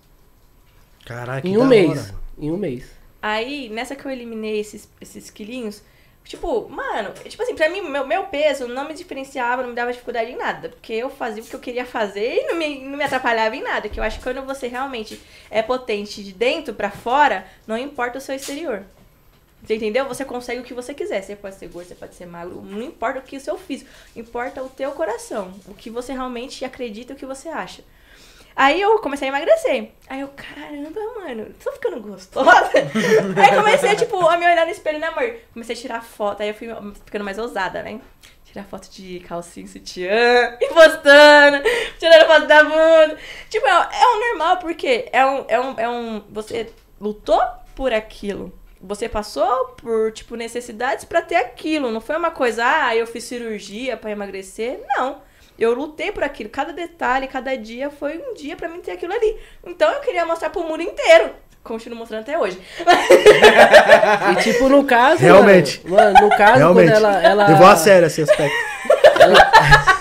Caraca, 1.07 1.47
Em 1.47 1.57
um 1.57 1.67
mês. 1.67 2.13
Em 2.39 2.51
um 2.51 2.57
mês. 2.57 2.91
Aí, 3.23 3.69
nessa 3.69 3.95
que 3.95 4.05
eu 4.05 4.11
eliminei 4.11 4.59
esses, 4.61 4.89
esses 5.01 5.31
quilinhos, 5.31 5.83
tipo, 6.25 6.69
mano, 6.69 7.13
tipo 7.25 7.43
assim, 7.43 7.55
pra 7.55 7.69
mim, 7.69 7.81
meu, 7.81 8.07
meu 8.07 8.25
peso 8.25 8.69
não 8.69 8.87
me 8.87 8.95
diferenciava, 8.95 9.63
não 9.63 9.71
me 9.71 9.75
dava 9.75 9.93
dificuldade 9.93 10.31
em 10.31 10.37
nada. 10.37 10.69
Porque 10.69 10.93
eu 10.93 11.11
fazia 11.11 11.43
o 11.43 11.47
que 11.47 11.55
eu 11.55 11.61
queria 11.61 11.85
fazer 11.85 12.43
e 12.43 12.47
não 12.47 12.57
me, 12.57 12.81
não 12.85 12.97
me 12.97 13.05
atrapalhava 13.05 13.57
em 13.57 13.63
nada. 13.63 13.89
Que 13.89 13.99
eu 13.99 14.05
acho 14.05 14.19
que 14.19 14.25
quando 14.25 14.45
você 14.47 14.69
realmente 14.69 15.21
é 15.51 15.63
potente 15.63 16.23
de 16.23 16.33
dentro 16.33 16.75
pra 16.75 16.91
fora, 16.91 17.47
não 17.67 17.77
importa 17.77 18.19
o 18.19 18.21
seu 18.21 18.35
exterior. 18.35 18.85
Você 19.63 19.77
entendeu? 19.77 20.07
Você 20.07 20.25
consegue 20.25 20.61
o 20.61 20.65
que 20.65 20.73
você 20.73 20.95
quiser. 20.95 21.23
Você 21.23 21.37
pode 21.37 21.57
ser 21.57 21.69
gordo, 21.69 21.89
você 21.89 21.95
pode 21.95 22.15
ser 22.15 22.27
magro. 22.27 22.63
Não 22.63 22.83
importa 22.83 23.19
o 23.19 23.23
que 23.23 23.37
o 23.37 23.41
seu 23.41 23.59
físico. 23.59 23.91
Importa 24.17 24.63
o 24.63 24.69
teu 24.69 24.93
coração. 24.93 25.53
O 25.67 25.75
que 25.75 25.91
você 25.91 26.13
realmente 26.13 26.65
acredita 26.65 27.13
o 27.13 27.17
que 27.17 27.27
você 27.27 27.49
acha. 27.49 27.83
Aí 28.61 28.79
eu 28.79 28.99
comecei 28.99 29.27
a 29.27 29.31
emagrecer. 29.31 29.93
Aí 30.07 30.21
eu, 30.21 30.29
caramba, 30.29 31.01
mano, 31.19 31.47
tô 31.65 31.73
ficando 31.73 31.99
gostosa. 31.99 32.71
aí 33.43 33.57
comecei, 33.57 33.97
tipo, 33.97 34.21
a 34.29 34.37
me 34.37 34.45
olhar 34.45 34.67
no 34.67 34.71
espelho, 34.71 34.99
né, 34.99 35.07
amor? 35.07 35.35
Comecei 35.55 35.75
a 35.75 35.79
tirar 35.79 36.05
foto. 36.05 36.43
Aí 36.43 36.49
eu 36.49 36.55
fui 36.55 36.69
ficando 37.07 37.25
mais 37.25 37.39
ousada, 37.39 37.83
né? 37.83 37.99
Tirar 38.45 38.65
foto 38.65 38.91
de 38.91 39.21
calcinha, 39.21 39.67
sutiã, 39.67 40.59
e 40.61 40.69
postando, 40.75 41.63
tirando 41.99 42.27
foto 42.27 42.47
da 42.47 42.63
bunda. 42.63 43.17
Tipo, 43.49 43.67
é, 43.67 43.71
é 43.71 44.07
um 44.09 44.29
normal, 44.29 44.59
porque 44.59 45.09
é 45.11 45.25
um, 45.25 45.45
é 45.49 45.59
um, 45.59 45.81
é 45.81 45.89
um. 45.89 46.25
Você 46.29 46.71
lutou 47.01 47.41
por 47.75 47.95
aquilo. 47.95 48.53
Você 48.79 49.09
passou 49.09 49.69
por, 49.69 50.13
tipo, 50.13 50.37
necessidades 50.37 51.07
pra 51.07 51.23
ter 51.23 51.37
aquilo. 51.37 51.91
Não 51.91 52.01
foi 52.03 52.15
uma 52.15 52.31
coisa, 52.31 52.63
ah, 52.63 52.95
eu 52.95 53.07
fiz 53.07 53.25
cirurgia 53.25 53.97
pra 53.97 54.11
emagrecer. 54.11 54.85
Não. 54.87 55.30
Eu 55.61 55.75
lutei 55.75 56.11
por 56.11 56.25
aquilo. 56.25 56.49
Cada 56.49 56.73
detalhe, 56.73 57.27
cada 57.29 57.55
dia 57.55 57.91
foi 57.91 58.17
um 58.17 58.33
dia 58.33 58.57
pra 58.57 58.67
mim 58.67 58.81
ter 58.81 58.93
aquilo 58.93 59.13
ali. 59.13 59.37
Então 59.67 59.93
eu 59.93 60.01
queria 60.01 60.25
mostrar 60.25 60.49
pro 60.49 60.65
mundo 60.65 60.83
inteiro. 60.83 61.31
Continuo 61.63 61.99
mostrando 61.99 62.23
até 62.23 62.39
hoje. 62.39 62.59
E 64.33 64.43
tipo, 64.43 64.71
no 64.71 64.83
caso. 64.85 65.21
Realmente. 65.21 65.83
Mano, 65.87 66.15
mano, 66.15 66.27
no 66.27 66.37
caso, 66.37 66.57
Realmente. 66.59 66.91
quando 66.91 66.97
ela. 66.97 67.23
ela 67.23 67.49
Levou 67.49 67.67
a 67.67 67.77
sério 67.77 68.07
esse 68.07 68.23
aspecto. 68.23 68.57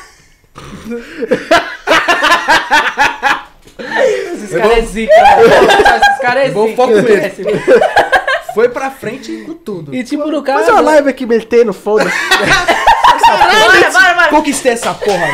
Esses 4.34 4.51
caras 4.51 4.78
é 4.78 4.82
zica. 4.82 5.14
Esses 5.14 6.20
caras 6.22 6.43
é 6.43 6.49
zica. 6.49 6.76
foco 6.76 6.93
mesmo. 6.93 7.45
Foi 8.53 8.70
pra 8.70 8.89
frente 8.89 9.43
com 9.45 9.53
tudo. 9.53 9.93
E 9.93 10.03
tipo, 10.03 10.26
no 10.26 10.43
Faz 10.43 10.66
caso. 10.66 10.72
uma 10.72 10.82
live 10.82 11.10
aqui 11.10 11.26
metendo, 11.26 11.74
foda-se. 11.74 12.16
bora, 13.38 13.92
bora, 13.92 14.14
bora. 14.16 14.30
Conquistei 14.30 14.72
essa 14.74 14.94
porra, 14.94 15.18
né? 15.28 15.34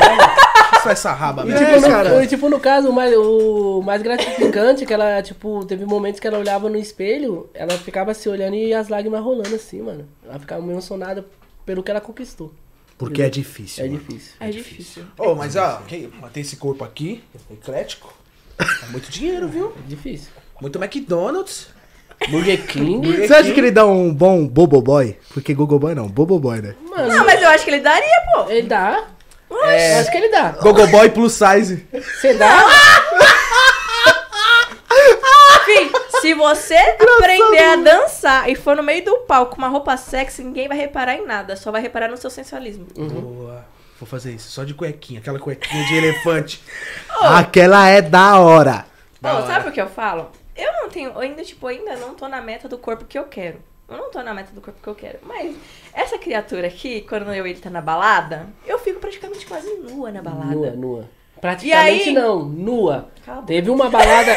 Isso 0.78 0.90
é 0.90 0.92
essa 0.92 1.14
raba 1.14 1.44
E, 1.44 1.46
mesmo. 1.48 1.66
tipo, 1.66 1.80
no, 1.82 1.88
cara. 1.88 2.24
e, 2.24 2.28
tipo, 2.28 2.50
no 2.50 2.60
caso, 2.60 2.90
o 2.90 2.94
mais, 2.94 3.14
o 3.16 3.82
mais 3.82 4.02
gratificante 4.02 4.84
é 4.84 4.88
que 4.88 4.94
ela, 4.94 5.22
tipo, 5.22 5.66
teve 5.66 5.86
momentos 5.86 6.20
que 6.20 6.28
ela 6.28 6.38
olhava 6.38 6.70
no 6.70 6.78
espelho, 6.78 7.50
ela 7.54 7.78
ficava 7.78 8.14
se 8.14 8.28
olhando 8.30 8.56
e 8.56 8.74
as 8.74 8.88
lágrimas 8.88 9.24
rolando 9.24 9.56
assim, 9.56 9.82
mano. 9.82 10.08
Ela 10.24 10.40
ficava 10.40 10.62
emocionada 10.62 11.26
pelo 11.66 11.82
que 11.84 11.92
ela 11.92 12.02
conquistou. 12.02 12.54
Porque 12.98 13.22
é 13.22 13.30
difícil. 13.30 13.84
É 13.84 13.88
mano. 13.88 14.00
difícil. 14.00 14.32
É 14.40 14.50
difícil. 14.50 15.04
Ô, 15.18 15.36
mas 15.36 15.56
ó, 15.56 15.82
tem 16.32 16.42
esse 16.42 16.56
corpo 16.56 16.84
aqui, 16.84 17.24
eclético, 17.52 18.14
é 18.60 18.92
muito 18.92 19.10
dinheiro, 19.12 19.48
viu? 19.48 19.74
É 19.78 19.88
difícil. 19.88 20.30
Muito 20.62 20.82
McDonald's. 20.82 21.68
Burger 22.30 22.66
King. 22.66 23.28
Você 23.28 23.34
acha 23.34 23.52
que 23.52 23.60
ele 23.60 23.72
dá 23.72 23.86
um 23.86 24.14
bom 24.14 24.48
Bobo 24.48 24.82
Boy? 24.82 25.18
Porque 25.34 25.54
Gogo 25.54 25.78
Boy 25.80 25.94
não, 25.96 26.08
Bobo 26.08 26.40
Boy, 26.40 26.62
né? 26.62 26.76
Mano, 26.90 27.08
Não, 27.08 27.26
mas 27.26 27.42
eu 27.42 27.50
acho 27.50 27.64
que 27.64 27.72
ele 27.72 27.82
daria, 27.82 28.22
pô. 28.34 28.50
ele 28.50 28.64
dá. 28.68 29.04
Eu 29.50 30.00
acho 30.00 30.12
que 30.12 30.18
ele 30.18 30.30
dá. 30.30 30.50
Gogo 30.62 30.88
Boy 30.88 31.10
plus 31.10 31.34
size. 31.34 31.86
Você 31.92 32.34
dá? 32.34 32.64
Fih, 35.66 35.92
se 36.22 36.34
você 36.34 36.76
aprender 36.76 37.64
a 37.64 37.76
dançar 37.76 38.50
e 38.50 38.56
for 38.56 38.76
no 38.76 38.84
meio 38.84 39.04
do 39.04 39.18
palco 39.20 39.56
com 39.56 39.58
uma 39.58 39.68
roupa 39.68 39.98
sexy, 39.98 40.44
ninguém 40.44 40.68
vai 40.68 40.78
reparar 40.78 41.16
em 41.16 41.26
nada. 41.26 41.56
Só 41.56 41.72
vai 41.72 41.82
reparar 41.82 42.08
no 42.08 42.18
seu 42.18 42.30
sensualismo. 42.30 42.86
Boa. 42.96 43.66
Vou 44.00 44.08
fazer 44.08 44.32
isso, 44.34 44.52
só 44.52 44.64
de 44.64 44.74
cuequinha, 44.74 45.20
aquela 45.22 45.40
cuequinha 45.40 45.86
de 45.86 45.96
elefante. 45.96 46.62
Aquela 47.22 47.88
é 47.88 48.02
da 48.02 48.38
hora. 48.40 48.86
Pô, 49.22 49.30
hora. 49.30 49.48
sabe 49.48 49.64
por 49.64 49.72
que 49.74 49.82
eu 49.82 49.88
falo? 49.88 50.30
Eu 50.56 50.72
não 50.74 50.90
tenho, 50.90 51.18
ainda, 51.18 51.44
tipo, 51.44 51.68
ainda 51.68 51.96
não 51.98 52.16
tô 52.16 52.28
na 52.28 52.42
meta 52.42 52.70
do 52.70 52.78
corpo 52.78 53.06
que 53.06 53.18
eu 53.18 53.26
quero. 53.26 53.60
Eu 53.88 53.98
não 53.98 54.10
tô 54.10 54.24
na 54.24 54.34
meta 54.34 54.52
do 54.52 54.62
corpo 54.62 54.82
que 54.82 54.88
eu 54.88 54.96
quero. 54.96 55.20
Mas 55.22 55.56
essa 55.94 56.18
criatura 56.18 56.68
aqui, 56.68 57.02
quando 57.02 57.32
eu 57.34 57.46
e 57.46 57.52
ele 57.52 57.60
tá 57.60 57.70
na 57.70 57.82
balada, 57.82 58.48
eu 58.66 58.80
fico 58.80 59.00
praticamente 59.00 59.46
quase 59.46 59.72
nua 59.76 60.12
na 60.12 60.22
balada. 60.22 60.56
Nua, 60.56 60.72
nua. 60.72 61.10
Praticamente 61.40 62.10
aí? 62.10 62.16
não, 62.16 62.44
nua. 62.46 63.10
Cala 63.26 63.38
a 63.38 63.42
boca. 63.42 63.54
Teve 63.54 63.70
uma 63.70 63.90
balada. 63.90 64.32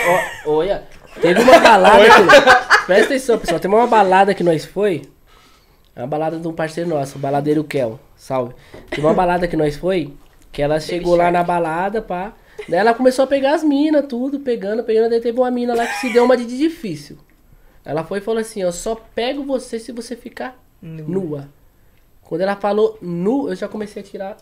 Ó, 0.44 0.50
olha. 0.50 0.86
Teve 1.20 1.40
uma 1.40 1.58
balada. 1.58 2.04
que, 2.04 2.86
presta 2.86 3.04
atenção, 3.04 3.38
pessoal. 3.38 3.60
Teve 3.60 3.74
uma 3.74 3.86
balada 3.86 4.34
que 4.34 4.42
nós 4.44 4.66
foi. 4.66 5.02
É 5.96 6.00
uma 6.02 6.06
balada 6.06 6.38
de 6.38 6.46
um 6.46 6.52
parceiro 6.52 6.90
nosso, 6.90 7.16
o 7.16 7.20
baladeiro 7.20 7.64
Kel. 7.64 7.98
Salve. 8.16 8.54
Teve 8.90 9.02
uma 9.02 9.14
balada 9.14 9.48
que 9.48 9.56
nós 9.56 9.76
foi. 9.76 10.12
Que 10.52 10.60
ela 10.60 10.78
chegou 10.78 11.16
lá 11.16 11.30
na 11.30 11.42
balada, 11.42 12.02
pá. 12.02 12.34
Daí 12.66 12.80
ela 12.80 12.94
começou 12.94 13.24
a 13.24 13.28
pegar 13.28 13.54
as 13.54 13.62
minas, 13.62 14.06
tudo, 14.08 14.40
pegando, 14.40 14.82
pegando. 14.82 15.10
Daí 15.10 15.20
teve 15.20 15.38
uma 15.38 15.50
mina 15.50 15.74
lá 15.74 15.86
que 15.86 15.94
se 15.96 16.12
deu 16.12 16.24
uma 16.24 16.36
de 16.36 16.46
difícil. 16.46 17.18
Ela 17.84 18.04
foi 18.04 18.18
e 18.18 18.22
falou 18.22 18.40
assim: 18.40 18.62
Eu 18.62 18.72
só 18.72 18.94
pego 18.94 19.44
você 19.44 19.78
se 19.78 19.92
você 19.92 20.16
ficar 20.16 20.58
nua. 20.82 21.48
Quando 22.22 22.42
ela 22.42 22.56
falou 22.56 22.98
nu, 23.00 23.48
eu 23.48 23.56
já 23.56 23.68
comecei 23.68 24.02
a 24.02 24.04
tirar. 24.04 24.36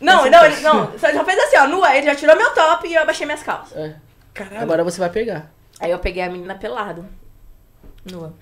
Não, 0.00 0.28
não, 0.30 0.44
ele 0.44 0.60
não. 0.60 0.98
Só 0.98 1.12
já 1.12 1.24
fez 1.24 1.38
assim, 1.38 1.56
ó, 1.58 1.66
nua. 1.66 1.96
Ele 1.96 2.06
já 2.06 2.14
tirou 2.14 2.36
meu 2.36 2.52
top 2.54 2.86
e 2.88 2.94
eu 2.94 3.02
abaixei 3.02 3.24
minhas 3.26 3.42
calças. 3.42 3.76
É. 3.76 3.96
Caralho. 4.34 4.62
Agora 4.62 4.84
você 4.84 4.98
vai 4.98 5.10
pegar. 5.10 5.52
Aí 5.80 5.90
eu 5.90 5.98
peguei 5.98 6.22
a 6.22 6.30
menina 6.30 6.54
pelado. 6.54 7.06
Nua. 8.10 8.34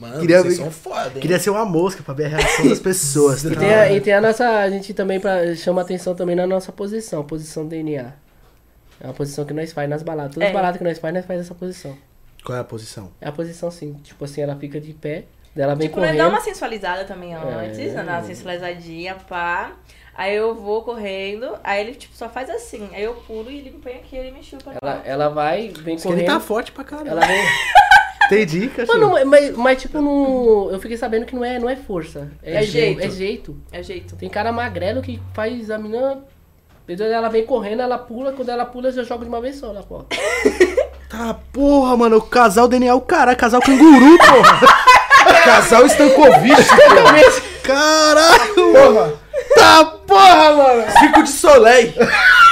Mano, 0.00 0.20
Queria- 0.20 0.40
vocês 0.42 0.56
são 0.56 0.70
foda, 0.70 1.10
hein? 1.14 1.20
Queria 1.20 1.38
ser 1.38 1.50
uma 1.50 1.64
mosca 1.64 2.02
pra 2.02 2.14
ver 2.14 2.24
a 2.26 2.28
reação 2.28 2.68
das 2.68 2.78
pessoas. 2.80 3.44
E 3.50 3.54
tem, 3.54 3.74
a, 3.74 3.92
e 3.92 4.00
tem 4.00 4.14
a 4.14 4.20
nossa. 4.20 4.48
A 4.48 4.70
gente 4.70 4.94
também 4.94 5.20
pra, 5.20 5.54
chama 5.54 5.82
atenção 5.82 6.14
também 6.14 6.34
na 6.34 6.46
nossa 6.46 6.72
posição, 6.72 7.22
posição 7.22 7.66
DNA. 7.66 8.12
É 9.00 9.06
uma 9.06 9.12
posição 9.14 9.44
que 9.44 9.52
nós 9.52 9.72
faz 9.72 9.88
nas 9.90 10.02
baladas. 10.02 10.32
Todas 10.34 10.48
as 10.48 10.54
É. 10.54 10.56
baladas 10.56 10.78
que 10.78 10.84
nós 10.84 10.98
faz, 10.98 11.12
nós 11.14 11.26
faz 11.26 11.40
essa 11.40 11.54
posição. 11.54 11.96
Qual 12.44 12.56
é 12.56 12.60
a 12.60 12.64
posição? 12.64 13.10
É 13.20 13.28
a 13.28 13.32
posição 13.32 13.68
assim, 13.68 13.92
tipo 14.02 14.24
assim, 14.24 14.40
ela 14.40 14.56
fica 14.56 14.80
de 14.80 14.94
pé, 14.94 15.24
daí 15.54 15.64
ela 15.64 15.74
vem 15.74 15.88
Tipo, 15.88 16.00
nós 16.00 16.08
correndo. 16.10 16.22
dá 16.24 16.28
uma 16.30 16.40
sensualizada 16.40 17.04
também 17.04 17.34
antes, 17.34 17.78
É. 17.78 17.86
né? 17.88 18.02
dá 18.04 18.12
uma 18.12 18.22
sensualizadinha, 18.24 19.14
pá. 19.28 19.72
Aí 20.14 20.34
eu 20.36 20.54
vou 20.54 20.82
correndo, 20.82 21.56
aí 21.62 21.80
ele 21.82 21.94
tipo 21.94 22.14
só 22.16 22.28
faz 22.28 22.48
assim. 22.50 22.88
Aí 22.94 23.02
eu 23.04 23.14
pulo 23.14 23.50
e 23.50 23.58
ele 23.58 23.70
me 23.70 23.78
põe 23.78 23.92
aqui, 23.94 24.16
ele 24.16 24.30
me 24.32 24.42
chupa. 24.42 24.72
Ela, 24.80 25.02
ela 25.04 25.28
vai, 25.28 25.68
vem 25.68 25.72
Porque 25.72 25.90
ele 25.90 26.00
correndo. 26.02 26.26
tá 26.26 26.40
forte 26.40 26.72
pra 26.72 26.84
caralho. 26.84 27.08
Ela 27.10 27.26
vem. 27.26 27.42
Tem 28.30 28.46
dica, 28.46 28.86
Mano, 28.86 29.10
Mano, 29.10 29.26
mas, 29.26 29.56
mas 29.56 29.82
tipo, 29.82 30.00
não, 30.00 30.70
eu 30.70 30.78
fiquei 30.80 30.96
sabendo 30.96 31.26
que 31.26 31.34
não 31.34 31.44
é, 31.44 31.58
não 31.58 31.68
é 31.68 31.76
força. 31.76 32.30
É, 32.42 32.56
É 32.56 32.62
jeito. 32.62 33.00
jeito. 33.00 33.02
É 33.02 33.10
jeito. 33.10 33.56
É 33.72 33.82
jeito. 33.82 34.16
Tem 34.16 34.28
cara 34.30 34.50
magrelo 34.52 35.02
que 35.02 35.20
faz 35.34 35.70
a 35.70 35.76
menina. 35.76 36.18
Ela 36.88 37.28
vem 37.28 37.44
correndo, 37.44 37.82
ela 37.82 37.98
pula, 37.98 38.32
quando 38.32 38.48
ela 38.48 38.64
pula, 38.64 38.88
eu 38.88 38.92
já 38.92 39.02
jogo 39.04 39.22
de 39.24 39.28
uma 39.28 39.40
vez 39.40 39.56
só 39.56 39.72
na 39.72 39.82
porta. 39.82 40.16
Tá, 41.10 41.34
porra, 41.52 41.96
mano. 41.96 42.18
O 42.18 42.22
casal 42.22 42.68
DNA, 42.68 42.94
o 42.94 43.00
caralho. 43.00 43.36
Casal 43.36 43.60
canguru, 43.60 44.16
porra. 44.16 44.60
Casal 45.44 45.84
Stankovic, 45.86 46.54
Caralho. 47.64 48.54
porra. 48.54 49.12
Tá, 49.56 49.84
porra, 50.06 50.52
mano. 50.54 50.84
Circo 51.00 51.22
de 51.24 51.30
Soleil. 51.30 51.92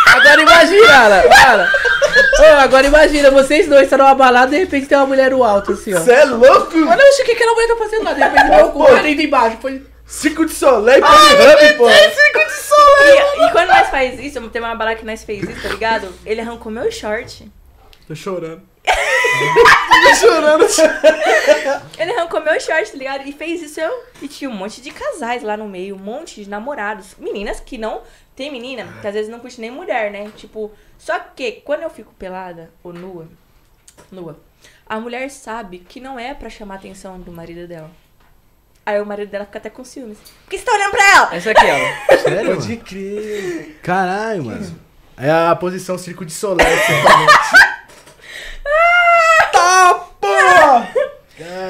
Agora 0.08 0.42
imagina, 0.42 0.86
cara, 0.88 1.28
cara. 1.28 1.72
Ô, 2.40 2.60
agora 2.60 2.86
imagina, 2.86 3.30
vocês 3.30 3.66
dois 3.68 3.84
estão 3.84 3.98
numa 3.98 4.14
balada 4.14 4.54
e 4.54 4.58
de 4.58 4.64
repente 4.64 4.86
tem 4.86 4.98
uma 4.98 5.06
mulher 5.06 5.30
no 5.30 5.42
alto, 5.44 5.72
assim, 5.72 5.94
ó. 5.94 6.00
Você 6.00 6.12
é 6.12 6.24
louco? 6.24 6.76
Olha, 6.76 7.08
oxe, 7.08 7.22
o 7.22 7.24
que 7.24 7.32
aquela 7.32 7.52
mulher 7.52 7.68
tá 7.68 7.76
fazendo 7.76 8.04
lá? 8.04 8.12
De 8.12 8.20
repente 8.20 8.50
meu 8.50 8.70
cu 8.70 8.86
ali 8.86 9.14
de 9.14 9.24
embaixo. 9.24 9.58
Foi... 9.60 9.82
Circo 10.06 10.46
de 10.46 10.52
Soleil, 10.52 11.02
Pornhub, 11.02 11.76
porra. 11.76 11.92
Circo 11.92 12.46
de 12.46 12.52
Soleil. 12.52 13.26
E, 13.36 13.44
e 13.44 13.50
quando 13.52 13.68
nós 13.68 13.88
faz 13.88 14.18
isso, 14.18 14.40
tem 14.48 14.62
uma 14.62 14.74
balada 14.74 14.96
que 14.96 15.04
nós 15.04 15.22
fez 15.22 15.42
isso, 15.42 15.62
tá 15.62 15.68
ligado? 15.68 16.08
Ele 16.24 16.40
arrancou 16.40 16.72
meu 16.72 16.90
short. 16.90 17.50
Tô 18.06 18.14
chorando. 18.14 18.62
Tô 18.86 20.14
chorando. 20.14 20.64
Ele 21.98 22.12
arrancou 22.12 22.40
meu 22.40 22.58
short, 22.58 22.90
tá 22.90 22.96
ligado? 22.96 23.28
E 23.28 23.32
fez 23.32 23.60
isso 23.60 23.80
eu. 23.80 24.04
E 24.22 24.28
tinha 24.28 24.48
um 24.48 24.54
monte 24.54 24.80
de 24.80 24.90
casais 24.90 25.42
lá 25.42 25.58
no 25.58 25.68
meio, 25.68 25.94
um 25.94 25.98
monte 25.98 26.42
de 26.42 26.48
namorados. 26.48 27.14
Meninas 27.18 27.60
que 27.60 27.76
não. 27.76 28.00
Tem 28.34 28.50
menina 28.50 28.86
que 29.00 29.06
às 29.06 29.12
vezes 29.12 29.30
não 29.30 29.40
curte 29.40 29.60
nem 29.60 29.70
mulher, 29.70 30.10
né? 30.10 30.30
Tipo, 30.36 30.72
só 30.99 31.18
que 31.18 31.53
quando 31.64 31.82
eu 31.82 31.90
fico 31.90 32.12
pelada 32.14 32.70
ou 32.82 32.92
nua, 32.92 33.28
nua, 34.11 34.38
a 34.86 34.99
mulher 34.99 35.30
sabe 35.30 35.78
que 35.78 36.01
não 36.01 36.18
é 36.18 36.34
pra 36.34 36.51
chamar 36.51 36.74
a 36.74 36.78
atenção 36.78 37.20
do 37.20 37.30
marido 37.30 37.66
dela. 37.68 37.90
Aí 38.84 39.01
o 39.01 39.07
marido 39.07 39.30
dela 39.30 39.44
fica 39.44 39.59
até 39.59 39.70
com 39.70 39.84
ciúmes. 39.84 40.18
Por 40.18 40.51
que 40.51 40.59
você 40.59 40.64
tá 40.64 40.72
olhando 40.72 40.90
pra 40.90 41.11
ela? 41.14 41.34
Essa 41.36 41.51
aqui, 41.51 41.66
ó. 41.66 42.16
Sério, 42.16 42.57
Pode 42.57 42.76
crer. 42.78 43.78
Caralho, 43.82 44.44
mano. 44.44 44.80
É 45.16 45.30
a 45.30 45.55
posição 45.55 45.99
Circo 45.99 46.24
de 46.24 46.32
falou. 46.32 46.59
Tá, 49.53 49.94
porra. 50.20 50.88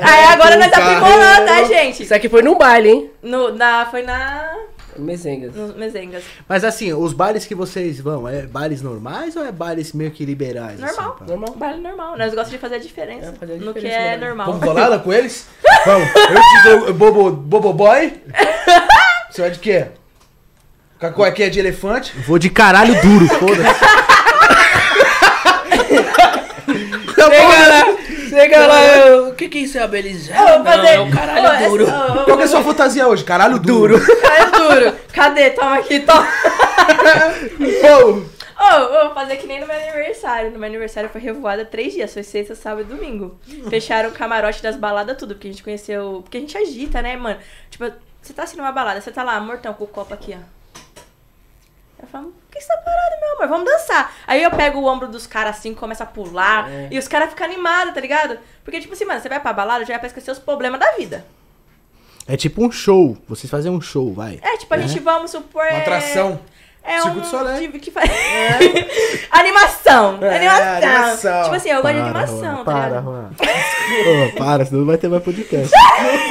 Aí 0.03 0.24
agora 0.33 0.57
nós 0.57 0.70
caramba. 0.70 0.97
aprimorando, 0.97 1.47
tá, 1.47 1.64
gente? 1.64 2.03
Isso 2.03 2.14
aqui 2.14 2.29
foi 2.29 2.43
num 2.43 2.57
baile, 2.57 2.89
hein? 2.89 3.11
No, 3.22 3.55
na, 3.55 3.87
foi 3.87 4.03
na. 4.03 4.55
Mesengas. 4.99 5.55
Nos 5.55 5.76
mesengas. 5.76 6.24
Mas 6.49 6.64
assim, 6.64 6.92
os 6.92 7.12
bailes 7.12 7.46
que 7.46 7.55
vocês 7.55 8.01
vão, 8.01 8.28
é 8.28 8.42
bailes 8.42 8.82
normais 8.82 9.36
ou 9.36 9.44
é 9.44 9.53
bailes 9.53 9.92
meio 9.92 10.11
que 10.11 10.24
liberais? 10.24 10.80
Normal. 10.80 11.16
Assim? 11.20 11.30
Normal. 11.30 11.55
Baile 11.57 11.80
normal. 11.80 12.16
Nós 12.18 12.26
gostamos 12.28 12.51
de 12.51 12.59
fazer 12.59 12.74
a 12.76 12.78
diferença. 12.78 13.26
É, 13.26 13.32
fazer 13.32 13.53
a 13.55 13.57
no 13.57 13.72
que 13.72 13.80
diferença 13.80 13.96
é 13.99 14.03
no 14.03 14.09
baile. 14.11 14.24
normal. 14.26 14.46
Vamos 14.46 14.61
bolada 14.61 14.99
com 14.99 15.12
eles? 15.12 15.46
Vamos. 15.86 16.09
Eu 16.14 16.42
te 16.42 16.62
dou 16.86 16.94
Bobo, 16.94 17.30
Bobo 17.30 17.72
Boy. 17.72 18.12
Você 19.30 19.42
vai 19.42 19.51
de 19.51 19.59
quê? 19.59 19.86
Com 20.99 21.07
a 21.07 21.11
cuequinha 21.12 21.49
de 21.51 21.61
elefante? 21.61 22.12
Vou 22.26 22.38
de 22.38 22.51
caralho 22.51 23.01
duro, 23.01 23.28
foda-se. 23.28 23.62
Lá, 27.16 27.97
chega 28.29 28.66
lá, 28.66 28.85
eu- 29.07 29.29
o 29.29 29.35
que 29.35 29.49
que 29.49 29.59
é 29.59 29.61
isso 29.62 29.79
é 29.79 29.83
a 29.83 29.87
beleza? 29.87 30.33
Eu 30.33 30.39
vou 30.47 30.59
Não, 30.59 30.64
fazer. 30.64 30.87
é 30.89 31.01
o 31.01 31.11
caralho 31.11 31.66
Ô, 31.66 31.68
duro. 31.70 31.83
essa- 31.85 31.97
ô, 31.97 32.12
ô, 32.20 32.24
Qual 32.24 32.37
que 32.37 32.43
é 32.43 32.47
a 32.47 32.49
sua 32.49 32.62
fantasia 32.62 33.09
hoje? 33.09 33.24
Caralho 33.24 33.59
duro. 33.59 34.01
Caralho 34.20 34.51
duro. 34.53 34.97
Cadê? 35.12 35.51
Toma 35.51 35.76
aqui, 35.79 36.01
toma. 36.01 36.26
Pô, 37.81 38.22
Ô, 38.61 38.64
ô, 38.64 39.05
vou 39.07 39.14
fazer 39.14 39.37
que 39.37 39.47
nem 39.47 39.61
no 39.61 39.66
meu 39.68 39.76
aniversário. 39.76 40.51
No 40.51 40.59
meu 40.59 40.69
aniversário 40.69 41.09
foi 41.11 41.20
revoada 41.20 41.65
três 41.65 41.93
dias. 41.93 42.12
Foi 42.12 42.24
sexta, 42.24 42.55
sábado 42.57 42.82
e 42.82 42.85
domingo. 42.97 43.39
Fecharam 43.70 44.09
o 44.09 44.12
camarote 44.12 44.61
das 44.62 44.74
baladas, 44.77 45.16
tudo. 45.16 45.35
Porque 45.35 45.47
a 45.48 45.51
gente 45.52 45.62
conheceu. 45.62 46.20
Porque 46.24 46.39
a 46.39 46.40
gente 46.40 46.59
agita, 46.59 47.01
né, 47.01 47.16
mano? 47.16 47.39
Tipo, 47.70 47.85
você 48.20 48.32
tá 48.32 48.43
assim 48.43 48.57
numa 48.57 48.73
balada, 48.73 49.01
você 49.01 49.12
tá 49.12 49.23
lá, 49.23 49.39
mortão, 49.40 49.73
com 49.74 49.85
o 49.85 49.86
copo 49.86 50.12
aqui, 50.12 50.36
ó. 50.36 50.57
Eu 52.01 52.07
falo, 52.07 52.27
por 52.27 52.53
que 52.53 52.61
você 52.61 52.69
tá 52.69 52.77
parado, 52.79 53.20
meu 53.20 53.35
amor? 53.37 53.49
Vamos 53.49 53.65
dançar. 53.70 54.12
Aí 54.27 54.43
eu 54.43 54.51
pego 54.53 54.79
o 54.79 54.85
ombro 54.87 55.09
dos 55.09 55.27
caras 55.27 55.57
assim, 55.59 55.75
começa 55.75 56.05
a 56.05 56.07
pular. 56.07 56.70
É. 56.70 56.89
E 56.91 56.99
os 56.99 57.09
caras 57.09 57.31
ficam 57.31 57.47
animados, 57.47 57.93
tá 57.93 58.01
ligado? 58.01 58.39
Porque, 58.65 58.81
tipo 58.81 58.93
assim, 58.95 59.05
mano, 59.05 59.20
você 59.20 59.29
vai 59.29 59.41
pra 59.41 59.53
balada, 59.53 59.85
já 59.85 59.95
é 59.95 59.99
pra 59.99 60.07
esquecer 60.07 60.31
os 60.31 60.39
problemas 60.39 60.79
da 60.79 60.93
vida. 60.93 61.25
É 62.27 62.37
tipo 62.37 62.65
um 62.65 62.70
show. 62.70 63.16
Vocês 63.27 63.51
fazem 63.51 63.73
um 63.73 63.81
show, 63.81 64.12
vai. 64.12 64.39
É, 64.43 64.57
tipo, 64.59 64.73
a 64.73 64.79
gente, 64.79 65.01
vamos 65.01 65.31
supor. 65.31 65.62
uma 65.65 65.70
é- 65.73 65.81
atração. 65.81 66.41
É 66.85 67.03
um 67.03 67.23
Soleil. 67.23 67.61
tipo 67.61 67.79
que 67.79 67.91
faz... 67.91 68.09
animação. 69.31 70.19
É, 70.23 70.37
animação. 70.37 70.77
animação. 70.77 71.43
Tipo 71.45 71.55
assim, 71.57 71.69
eu 71.70 71.83
gosto 71.83 71.95
de 71.95 72.01
animação, 72.01 72.39
Juan, 72.39 72.57
tá 72.57 72.65
Para, 72.65 72.87
ligado? 72.87 73.05
Juan. 73.05 73.31
Ô, 74.29 74.39
para, 74.39 74.65
senão 74.65 74.81
não 74.81 74.87
vai 74.87 74.97
ter 74.97 75.09
mais 75.09 75.23
podcast. 75.23 75.70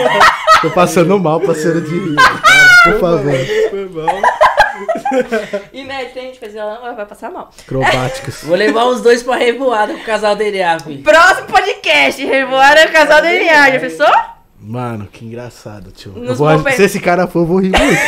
Tô 0.61 0.71
passando 0.71 1.19
mal, 1.19 1.39
parceiro 1.39 1.81
de 1.81 1.99
rir. 1.99 2.15
Para, 2.15 2.91
por 2.91 2.99
favor. 2.99 3.33
Foi 3.69 3.87
bom. 3.87 4.21
E 5.73 5.83
né, 5.83 6.05
tem 6.05 6.27
gente 6.27 6.39
fazer 6.39 6.57
ela 6.59 6.93
vai 6.93 7.05
passar 7.05 7.31
mal. 7.31 7.51
Acrobáticas. 7.61 8.43
Vou 8.43 8.55
levar 8.55 8.85
os 8.85 9.01
dois 9.01 9.23
pra 9.23 9.35
revoada 9.35 9.93
com 9.93 9.99
o 10.01 10.05
casal 10.05 10.35
DNA, 10.35 10.79
filho. 10.79 11.03
Próximo 11.03 11.47
podcast, 11.47 12.25
Revoada 12.25 12.87
Casal 12.87 13.21
DNA, 13.21 13.71
já 13.71 13.79
pensou? 13.79 14.07
Mano, 14.59 15.07
que 15.07 15.23
engraçado, 15.23 15.91
tio. 15.91 16.11
Vou- 16.35 16.59
se 16.71 16.83
esse 16.83 16.99
cara 16.99 17.27
for, 17.27 17.39
eu 17.41 17.45
vou 17.45 17.59
rir 17.59 17.71
muito. 17.71 18.01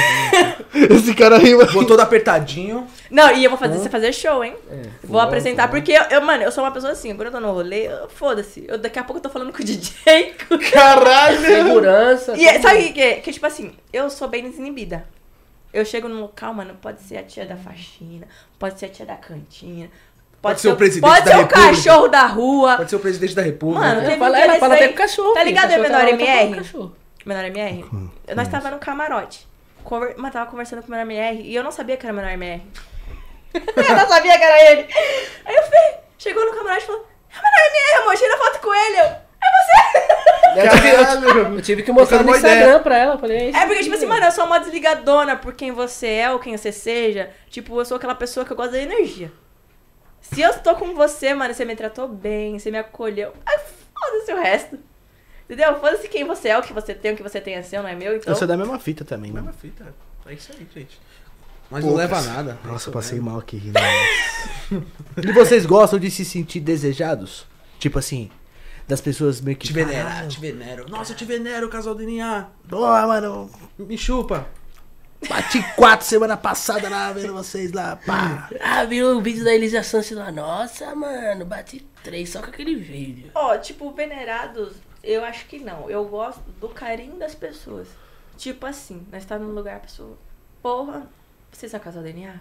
esse 0.96 1.14
cara 1.14 1.38
ri 1.38 1.54
muito. 1.56 1.72
Vou 1.72 1.86
todo 1.86 2.00
apertadinho. 2.00 2.88
Não, 3.10 3.32
e 3.32 3.44
eu 3.44 3.50
vou 3.52 3.60
fazer 3.60 3.78
você 3.78 3.88
fazer 3.90 4.12
show, 4.12 4.44
hein? 4.44 4.56
vou 5.04 5.12
boa, 5.12 5.24
apresentar, 5.24 5.68
boa. 5.68 5.80
porque 5.80 5.92
eu, 5.92 6.04
eu, 6.10 6.22
mano, 6.22 6.44
eu 6.44 6.52
sou 6.52 6.64
uma 6.64 6.72
pessoa 6.72 6.92
assim, 6.94 7.16
quando 7.16 7.28
eu 7.28 7.32
tô 7.32 7.40
no 7.40 7.52
rolê, 7.52 7.88
foda-se. 8.16 8.66
Eu, 8.68 8.80
daqui 8.80 8.98
a 8.98 9.04
pouco 9.04 9.20
eu 9.20 9.24
tô 9.24 9.30
falando 9.30 9.54
com 9.54 9.62
o 9.62 9.64
DJ. 9.66 10.34
com- 10.50 10.58
Caralho. 10.58 11.40
Segurança. 11.40 12.36
E 12.36 12.46
é- 12.46 12.60
sabe 12.60 12.80
o 12.80 12.94
que, 12.94 13.02
é? 13.02 13.14
que, 13.16 13.32
tipo 13.32 13.46
assim, 13.46 13.72
eu 13.94 14.10
sou 14.10 14.28
bem 14.28 14.44
desinibida. 14.44 15.06
Eu 15.72 15.86
chego 15.86 16.08
num 16.08 16.22
local, 16.22 16.54
mano, 16.54 16.76
pode 16.82 17.02
ser 17.02 17.18
a 17.18 17.24
tia 17.24 17.46
da 17.46 17.56
faxina, 17.56 18.28
pode 18.58 18.80
ser 18.80 18.88
a 18.88 18.90
tia 18.90 19.06
da 19.06 19.16
cantina. 19.16 19.90
Pode 20.42 20.62
ser 20.62 20.70
o 20.70 20.76
presidente 20.76 21.02
pode 21.02 21.26
da 21.26 21.32
ser 21.32 21.38
república. 21.38 21.60
o 21.60 21.64
cachorro 21.70 22.08
da 22.08 22.26
rua. 22.26 22.78
Pode 22.78 22.90
ser 22.90 22.96
o 22.96 23.00
presidente 23.00 23.36
da 23.36 23.42
república. 23.42 23.86
Mano, 23.86 24.02
teve 24.02 24.18
fala, 24.18 24.40
ela 24.40 24.56
fala 24.56 24.76
até 24.76 24.88
com 24.88 24.96
cachorro. 24.96 25.34
Tá 25.34 25.44
ligado, 25.44 25.70
tá 25.70 25.78
menor 25.78 26.00
tá 26.00 26.10
MR? 26.10 26.48
com 26.48 26.56
cachorro. 26.56 26.96
Menor 27.26 27.46
MR? 27.46 27.86
Nós 28.36 28.48
tava 28.48 28.72
no 28.72 28.80
camarote. 28.80 29.48
Conver... 29.84 30.16
Mas 30.18 30.32
tava 30.32 30.50
conversando 30.50 30.82
com 30.82 30.88
o 30.88 30.92
menor 30.92 31.04
MR 31.04 31.42
e 31.42 31.54
eu 31.54 31.64
não 31.64 31.72
sabia 31.72 31.98
que 31.98 32.06
era 32.06 32.14
o 32.14 32.16
menor 32.16 32.32
MR. 32.32 32.64
eu 33.54 33.96
não 33.96 34.08
sabia 34.08 34.38
que 34.38 34.44
era 34.44 34.72
ele. 34.72 34.88
Aí 35.46 35.56
eu 35.56 35.64
fui, 35.64 36.00
chegou 36.18 36.46
no 36.46 36.56
camarote 36.56 36.84
e 36.84 36.88
falou: 36.88 37.06
É 37.30 37.38
o 37.38 37.42
menor 37.42 37.68
MR, 37.68 38.04
amor, 38.04 38.16
tira 38.16 38.38
foto 38.38 38.60
com 38.62 38.74
ele. 38.74 39.00
Eu, 39.02 39.29
é 39.42 39.48
você? 39.64 40.60
Eu 40.60 40.70
tive, 40.70 40.92
Caralho. 40.92 41.56
eu 41.56 41.62
tive 41.62 41.84
que 41.84 41.92
mostrar 41.92 42.24
no 42.24 42.32
Instagram 42.32 42.60
ideia. 42.66 42.80
pra 42.80 42.98
ela. 42.98 43.18
Falei, 43.18 43.38
é, 43.38 43.50
É 43.56 43.66
porque, 43.68 43.84
tipo 43.84 43.96
assim, 43.96 44.06
mano, 44.08 44.26
eu 44.26 44.32
sou 44.32 44.46
uma 44.46 44.60
desligadona 44.60 45.36
por 45.36 45.54
quem 45.54 45.72
você 45.72 46.08
é 46.08 46.32
ou 46.32 46.40
quem 46.40 46.58
você 46.58 46.72
seja. 46.72 47.30
Tipo, 47.50 47.80
eu 47.80 47.86
sou 47.86 47.98
aquela 47.98 48.16
pessoa 48.16 48.46
que 48.46 48.52
eu 48.52 48.58
gosto 48.58 48.72
da 48.72 48.82
energia. 48.82 49.32
Se 50.22 50.42
eu 50.42 50.50
estou 50.50 50.76
com 50.76 50.94
você, 50.96 51.34
mano, 51.34 51.54
você 51.54 51.64
me 51.66 51.76
tratou 51.76 52.08
bem, 52.08 52.58
você 52.60 52.72
me 52.72 52.78
acolheu. 52.80 53.32
Ai, 53.46 53.58
foda-se 53.94 54.34
o 54.34 54.38
resto. 54.42 54.80
Entendeu? 55.46 55.80
Foda-se 55.80 56.08
quem 56.10 56.26
você 56.26 56.50
é, 56.50 56.58
o 56.58 56.62
que 56.62 56.74
você 56.74 56.94
tem, 56.94 57.14
o 57.14 57.16
que 57.16 57.24
você 57.24 57.40
tem 57.40 57.56
é 57.56 57.62
seu, 57.62 57.82
não 57.82 57.90
é 57.90 57.96
meu, 57.96 58.16
então. 58.16 58.32
Eu 58.34 58.38
sou 58.38 58.48
da 58.48 58.58
mesma 58.58 58.78
fita 58.80 59.06
também, 59.06 59.32
Mesma 59.32 59.48
mano. 59.48 59.58
fita. 59.60 59.86
É 60.28 60.34
isso 60.34 60.52
aí, 60.52 60.68
gente. 60.76 61.00
Mas 61.72 61.84
não 61.84 61.92
Poucas. 61.94 62.10
leva 62.12 62.18
a 62.18 62.34
nada. 62.34 62.58
É 62.64 62.68
Nossa, 62.68 62.90
eu 62.90 62.94
passei 62.94 63.18
mesmo. 63.18 63.30
mal 63.32 63.40
aqui 63.40 63.58
rindo. 63.58 63.80
e 65.24 65.32
vocês 65.32 65.66
gostam 65.66 65.98
de 66.00 66.10
se 66.12 66.26
sentir 66.26 66.60
desejados? 66.60 67.46
Tipo 67.80 67.98
assim, 68.00 68.30
das 68.90 69.00
pessoas 69.00 69.40
meio 69.40 69.56
que. 69.56 69.68
Te 69.68 69.74
venero, 69.74 70.08
"Caralho, 70.10 70.28
te 70.30 70.40
venero. 70.40 70.90
Nossa, 70.90 71.12
eu 71.14 71.16
te 71.16 71.24
venero, 71.24 71.70
casal 71.70 71.94
DNA. 71.94 72.48
Boa, 72.66 73.06
mano. 73.06 73.50
Me 73.78 73.96
chupa. 73.98 74.48
Bati 75.30 75.62
quatro 75.76 76.08
semana 76.08 76.36
passada 76.36 76.90
lá 76.90 77.12
vendo 77.12 77.34
vocês 77.34 77.72
lá. 77.72 77.98
Pá. 77.98 78.50
Ah, 78.60 78.84
viu 78.86 79.18
o 79.18 79.22
vídeo 79.22 79.44
da 79.44 79.54
Elisa 79.54 79.84
Santos 79.84 80.10
lá. 80.12 80.32
Nossa, 80.32 80.96
mano, 80.96 81.46
bati 81.46 81.86
três 82.04 82.30
só 82.30 82.40
com 82.42 82.48
aquele 82.48 82.76
vídeo. 82.76 83.30
Ó, 83.36 83.56
tipo, 83.58 83.92
venerados, 83.92 84.74
eu 85.04 85.24
acho 85.24 85.46
que 85.46 85.60
não. 85.60 85.88
Eu 85.90 86.06
gosto 86.06 86.42
do 86.60 86.70
carinho 86.70 87.18
das 87.18 87.36
pessoas. 87.36 87.88
Tipo 88.38 88.66
assim, 88.66 89.06
nós 89.12 89.24
tá 89.26 89.38
num 89.38 89.52
lugar, 89.54 89.76
a 89.76 89.80
pessoa, 89.82 90.18
porra, 90.64 91.04
vocês 91.52 91.70
são 91.72 91.80
casal 91.80 92.02
DNA? 92.02 92.36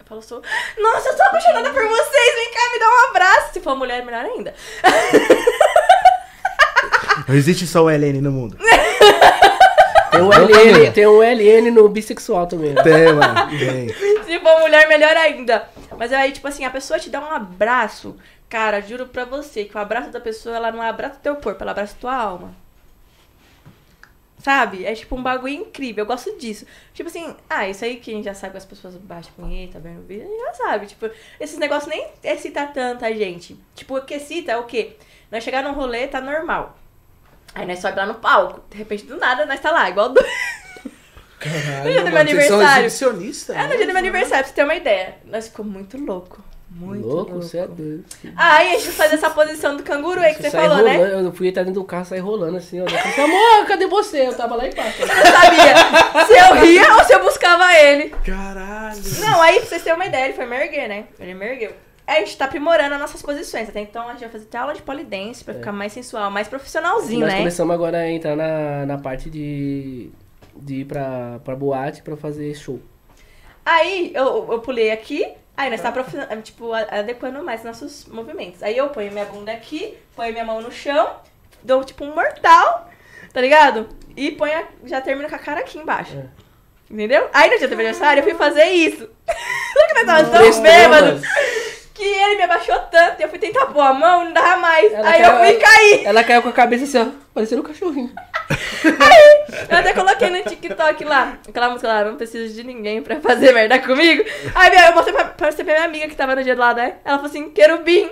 Eu 0.00 0.04
falo, 0.04 0.20
sou. 0.20 0.42
Nossa, 0.78 1.08
eu 1.08 1.16
sou 1.16 1.26
apaixonada 1.26 1.72
por 1.72 1.88
vocês, 1.88 2.34
vem 2.34 2.52
cá, 2.52 2.72
me 2.72 2.78
dá 2.80 2.86
um 2.86 3.10
abraço. 3.10 3.52
Se 3.54 3.60
for 3.60 3.76
mulher, 3.76 4.04
melhor 4.04 4.24
ainda. 4.24 4.52
Não 7.26 7.34
existe 7.34 7.66
só 7.66 7.84
o 7.84 7.88
LN 7.90 8.20
no 8.20 8.30
mundo. 8.32 8.56
Tem 10.10 10.22
um 10.22 10.28
Não, 10.28 10.46
LN, 10.46 10.92
tem 10.92 11.06
um 11.06 11.20
LN 11.20 11.70
no 11.72 11.88
bissexual 11.90 12.46
também. 12.46 12.72
né? 12.72 12.82
Tem, 12.82 13.12
mano. 13.12 13.50
Tem. 13.50 13.88
Se 14.24 14.40
for 14.40 14.60
mulher, 14.60 14.88
melhor 14.88 15.14
ainda. 15.14 15.68
Mas 15.98 16.10
aí, 16.12 16.32
tipo 16.32 16.48
assim, 16.48 16.64
a 16.64 16.70
pessoa 16.70 16.98
te 16.98 17.10
dá 17.10 17.20
um 17.20 17.30
abraço. 17.30 18.16
Cara, 18.48 18.80
juro 18.80 19.06
pra 19.06 19.24
você 19.26 19.64
que 19.64 19.76
o 19.76 19.80
abraço 19.80 20.10
da 20.10 20.20
pessoa, 20.20 20.56
ela 20.56 20.72
não 20.72 20.80
abraça 20.80 21.16
o 21.16 21.22
teu 21.22 21.36
corpo, 21.36 21.62
ela 21.62 21.72
abraça 21.72 21.94
a 21.94 22.00
tua 22.00 22.14
alma. 22.14 22.54
Sabe? 24.38 24.84
É 24.86 24.94
tipo 24.94 25.16
um 25.16 25.22
bagulho 25.22 25.52
incrível. 25.52 26.02
Eu 26.04 26.06
gosto 26.06 26.38
disso. 26.38 26.64
Tipo 26.94 27.08
assim, 27.08 27.34
ah, 27.50 27.68
isso 27.68 27.84
aí 27.84 27.96
quem 27.96 28.22
já 28.22 28.32
sabe 28.32 28.52
que 28.52 28.58
as 28.58 28.64
pessoas 28.64 28.94
baixam 28.94 29.32
punheta, 29.36 29.80
vendo 29.80 30.06
vídeo, 30.06 30.28
já 30.46 30.54
sabe. 30.54 30.86
Tipo, 30.86 31.10
esses 31.40 31.58
negócios 31.58 31.90
nem 31.90 32.06
excita 32.22 32.64
tanta 32.66 33.12
gente. 33.14 33.58
Tipo, 33.74 33.96
o 33.98 34.02
que 34.02 34.14
excita 34.14 34.52
é 34.52 34.56
o 34.56 34.64
quê? 34.64 34.96
Nós 35.30 35.42
chegar 35.42 35.62
num 35.64 35.72
rolê, 35.72 36.06
tá 36.06 36.20
normal. 36.20 36.78
Aí 37.56 37.66
nós 37.66 37.78
sobe 37.78 37.96
lá 37.96 38.04
no 38.06 38.14
palco. 38.14 38.60
De 38.70 38.76
repente, 38.76 39.06
do 39.06 39.16
nada, 39.16 39.46
nós 39.46 39.58
tá 39.58 39.70
lá, 39.70 39.88
igual 39.88 40.10
do... 40.10 40.22
Caralho, 41.40 41.84
No 41.84 41.90
dia 41.90 42.00
do 42.00 42.04
meu 42.04 42.12
mano, 42.12 42.30
vocês 42.30 42.46
são 42.46 42.56
aniversário. 42.56 42.86
exibicionistas. 42.86 43.56
É 43.56 43.62
no 43.62 43.68
dia 43.76 43.86
do 43.86 43.92
meu 43.92 43.96
aniversário, 43.98 44.44
pra 44.44 44.48
você 44.48 44.54
ter 44.54 44.64
uma 44.64 44.74
ideia. 44.74 45.14
Nós 45.24 45.48
ficamos 45.48 45.72
muito 45.72 45.96
louco. 45.98 46.44
Muito 46.68 47.06
louco, 47.06 47.30
louco. 47.32 47.42
você 47.46 47.58
é 47.58 47.66
doido. 47.66 48.04
Aí 48.36 48.74
a 48.74 48.78
gente 48.78 48.90
faz 48.92 49.10
essa 49.10 49.30
posição 49.30 49.74
do 49.76 49.82
canguru 49.82 50.20
aí 50.20 50.34
que 50.34 50.42
você 50.42 50.50
Sai 50.50 50.68
falou, 50.68 50.84
né? 50.84 50.96
rolando, 50.98 51.28
Eu 51.28 51.32
fui 51.32 51.48
entrar 51.48 51.62
dentro 51.62 51.80
do 51.80 51.86
carro, 51.86 52.04
saí 52.04 52.18
rolando 52.18 52.58
assim. 52.58 52.78
Eu 52.78 52.86
falei, 52.90 53.20
amor, 53.24 53.66
cadê 53.66 53.86
você? 53.86 54.26
Eu 54.26 54.34
tava 54.34 54.56
lá 54.56 54.66
embaixo. 54.66 55.00
Eu 55.00 55.06
sabia 55.08 56.26
se 56.26 56.32
eu 56.34 56.54
ria 56.60 56.94
ou 56.96 57.04
se 57.04 57.14
eu 57.14 57.22
buscava 57.22 57.72
ele. 57.78 58.10
Caralho. 58.22 59.00
Não, 59.20 59.40
aí 59.40 59.60
pra 59.60 59.66
vocês 59.66 59.82
terem 59.82 59.96
uma 59.96 60.04
ideia, 60.06 60.24
ele 60.26 60.34
foi 60.34 60.44
me 60.44 60.56
erguer, 60.56 60.88
né? 60.88 61.04
Ele 61.18 61.32
me 61.32 61.46
ergueu. 61.46 61.72
Aí 62.06 62.18
a 62.22 62.24
gente 62.24 62.36
tá 62.36 62.44
aprimorando 62.44 62.94
as 62.94 63.00
nossas 63.00 63.20
posições. 63.20 63.68
Até 63.68 63.80
então 63.80 64.06
a 64.08 64.12
gente 64.12 64.20
vai 64.20 64.28
fazer 64.28 64.44
até 64.44 64.58
aula 64.58 64.74
de 64.74 64.82
polidense 64.82 65.42
pra 65.42 65.54
ficar 65.54 65.72
mais 65.72 65.92
sensual, 65.92 66.30
mais 66.30 66.46
profissionalzinho, 66.46 67.20
Nós 67.20 67.32
né? 67.32 67.38
começamos 67.38 67.74
agora 67.74 67.98
a 67.98 68.10
entrar 68.10 68.36
na, 68.36 68.86
na 68.86 68.98
parte 68.98 69.28
de, 69.28 70.10
de 70.54 70.74
ir 70.82 70.84
pra, 70.84 71.40
pra 71.44 71.56
boate 71.56 72.02
pra 72.02 72.16
fazer 72.16 72.54
show. 72.54 72.80
Aí 73.64 74.12
eu, 74.14 74.46
eu 74.52 74.60
pulei 74.60 74.92
aqui, 74.92 75.26
aí 75.56 75.68
nós 75.68 75.80
tá 75.80 75.90
profi- 75.90 76.16
tipo, 76.44 76.72
a- 76.72 76.86
adequando 76.88 77.42
mais 77.42 77.64
nossos 77.64 78.04
movimentos. 78.06 78.62
Aí 78.62 78.76
eu 78.76 78.88
ponho 78.90 79.10
minha 79.10 79.24
bunda 79.24 79.50
aqui, 79.50 79.98
ponho 80.14 80.32
minha 80.32 80.44
mão 80.44 80.60
no 80.60 80.70
chão, 80.70 81.16
dou 81.64 81.82
tipo 81.82 82.04
um 82.04 82.14
mortal, 82.14 82.88
tá 83.32 83.40
ligado? 83.40 83.88
E 84.16 84.30
ponho, 84.30 84.56
a- 84.56 84.68
já 84.84 85.00
termino 85.00 85.28
com 85.28 85.34
a 85.34 85.38
cara 85.38 85.60
aqui 85.60 85.78
embaixo. 85.78 86.16
É. 86.16 86.46
Entendeu? 86.88 87.28
Aí 87.32 87.50
no 87.50 87.58
dia 87.58 87.66
do 87.66 87.74
aniversário 87.74 88.20
eu 88.20 88.24
fui 88.24 88.34
fazer 88.34 88.66
isso. 88.66 89.08
Só 89.26 89.86
que 89.88 89.94
nós 89.94 90.06
tava 90.06 90.30
tão 90.30 90.62
mano. 90.88 91.20
Que 91.96 92.04
ele 92.04 92.36
me 92.36 92.42
abaixou 92.42 92.78
tanto 92.90 93.20
e 93.20 93.22
eu 93.22 93.28
fui 93.28 93.38
tentar 93.38 93.66
pôr 93.66 93.80
a 93.80 93.92
mão, 93.92 94.24
não 94.24 94.32
dava 94.32 94.56
mais. 94.58 94.92
Ela 94.92 95.08
aí 95.10 95.22
eu 95.22 95.30
caiu- 95.30 95.44
fui 95.44 95.54
cair. 95.60 96.04
Ela 96.06 96.24
caiu 96.24 96.42
com 96.42 96.48
a 96.50 96.52
cabeça 96.52 96.84
assim, 96.84 96.98
ó, 97.10 97.12
parecendo 97.34 97.62
um 97.62 97.64
cachorrinho. 97.64 98.12
Eu 99.68 99.78
até 99.78 99.92
coloquei 99.92 100.30
no 100.30 100.42
TikTok 100.42 101.04
lá, 101.04 101.38
aquela 101.48 101.68
música 101.70 101.88
lá, 101.88 102.04
não 102.04 102.16
preciso 102.16 102.54
de 102.54 102.62
ninguém 102.62 103.02
pra 103.02 103.20
fazer 103.20 103.52
merda 103.52 103.78
comigo. 103.78 104.24
Aí 104.54 104.70
eu 104.88 104.94
mostrei 104.94 105.14
pra, 105.14 105.24
pra, 105.24 105.52
pra 105.52 105.64
minha 105.64 105.84
amiga 105.84 106.08
que 106.08 106.14
tava 106.14 106.36
no 106.36 106.44
dia 106.44 106.54
do 106.54 106.60
lado, 106.60 106.76
né? 106.76 106.94
Ela 107.04 107.16
falou 107.16 107.30
assim, 107.30 107.50
querubim. 107.50 108.10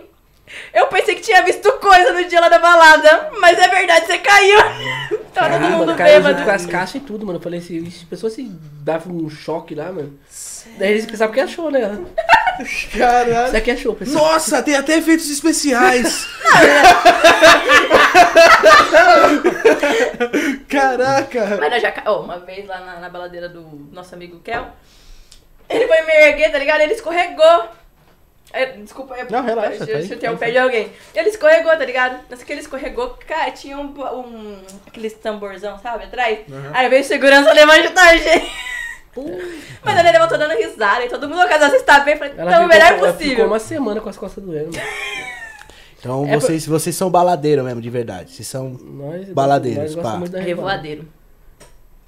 Eu 0.72 0.86
pensei 0.88 1.14
que 1.14 1.20
tinha 1.22 1.42
visto 1.42 1.70
coisa 1.74 2.12
no 2.12 2.24
dia 2.24 2.40
lá 2.40 2.48
da 2.48 2.58
balada, 2.58 3.30
mas 3.40 3.58
é 3.58 3.68
verdade, 3.68 4.06
você 4.06 4.18
caiu. 4.18 4.58
Tava 5.34 5.58
todo 5.58 5.70
mundo 5.70 5.94
caiu 5.96 6.22
bêbado. 6.22 6.44
com 6.44 6.50
as 6.50 6.66
caixas 6.66 6.96
e 6.96 7.00
tudo, 7.00 7.26
mano. 7.26 7.38
Eu 7.38 7.42
falei 7.42 7.58
assim, 7.60 7.88
se 7.90 8.04
a 8.04 8.08
pessoa 8.08 8.30
se 8.30 8.42
dava 8.82 9.08
um 9.10 9.28
choque 9.28 9.74
lá, 9.74 9.90
mano. 9.92 10.18
Daí 10.78 10.92
eles 10.92 11.06
pensavam 11.06 11.34
que 11.34 11.40
é 11.40 11.46
show, 11.46 11.70
né? 12.58 12.64
Isso 12.64 12.98
Caralho. 12.98 13.56
aqui 13.56 13.70
é 13.70 13.76
show, 13.76 13.94
pessoal. 13.94 14.24
Nossa, 14.24 14.62
tem 14.62 14.76
até 14.76 14.98
efeitos 14.98 15.30
especiais. 15.30 16.26
Caraca. 20.68 21.56
Mas 21.60 21.70
nós 21.70 21.82
já 21.82 21.92
ca... 21.92 22.10
oh, 22.10 22.20
uma 22.20 22.38
vez 22.38 22.66
lá 22.66 22.80
na, 22.80 23.00
na 23.00 23.08
baladeira 23.08 23.48
do 23.48 23.88
nosso 23.92 24.14
amigo 24.14 24.40
Kel, 24.40 24.66
ele 25.68 25.86
foi 25.86 26.02
me 26.02 26.12
erguer, 26.12 26.52
tá 26.52 26.58
ligado? 26.58 26.80
Ele 26.80 26.94
escorregou. 26.94 27.68
É, 28.52 28.66
desculpa, 28.66 29.16
eu, 29.16 29.26
Não, 29.30 29.42
relaxa, 29.42 29.82
eu, 29.82 29.86
tá 29.86 29.96
aí. 29.96 30.10
eu, 30.10 30.32
eu 30.32 30.38
perdi 30.38 30.58
alguém. 30.58 30.92
Ele 31.12 31.28
escorregou, 31.28 31.72
tá 31.72 31.84
ligado? 31.84 32.20
Nessa 32.30 32.44
que 32.44 32.52
ele 32.52 32.60
escorregou, 32.60 33.18
cara, 33.26 33.50
tinha 33.50 33.76
um, 33.76 33.86
um 33.86 34.62
aqueles 34.86 35.12
tamborzão, 35.14 35.76
sabe, 35.80 36.04
atrás. 36.04 36.40
Aí 36.72 36.88
veio 36.88 37.02
segurança 37.02 37.52
levantou 37.52 38.02
a 38.02 38.16
gente. 38.16 38.52
Mas 39.84 39.98
ele 39.98 40.10
levantou 40.12 40.38
dando 40.38 40.54
risada 40.54 41.04
e 41.04 41.08
todo 41.08 41.28
mundo, 41.28 41.48
casal, 41.48 41.70
você 41.70 41.76
está 41.76 42.00
bem? 42.00 42.14
Eu 42.14 42.18
falei, 42.18 42.34
então, 42.34 42.64
o 42.64 42.68
melhor 42.68 42.92
ela 42.92 42.98
possível. 43.12 43.30
ficou 43.30 43.46
uma 43.46 43.58
semana 43.58 44.00
com 44.00 44.08
as 44.08 44.16
costas 44.16 44.42
doendo. 44.42 44.72
mano. 44.72 44.88
Então 46.04 46.26
É 46.26 46.34
vocês, 46.38 46.66
vocês 46.66 46.94
são 46.94 47.10
baladeiro 47.10 47.64
mesmo, 47.64 47.80
de 47.80 47.88
verdade. 47.88 48.30
Vocês 48.30 48.46
são. 48.46 48.68
Nós, 48.68 49.26
Baladeiros, 49.30 49.94
nós 49.94 50.04
pá. 50.04 50.38
Revoadeiro. 50.38 51.08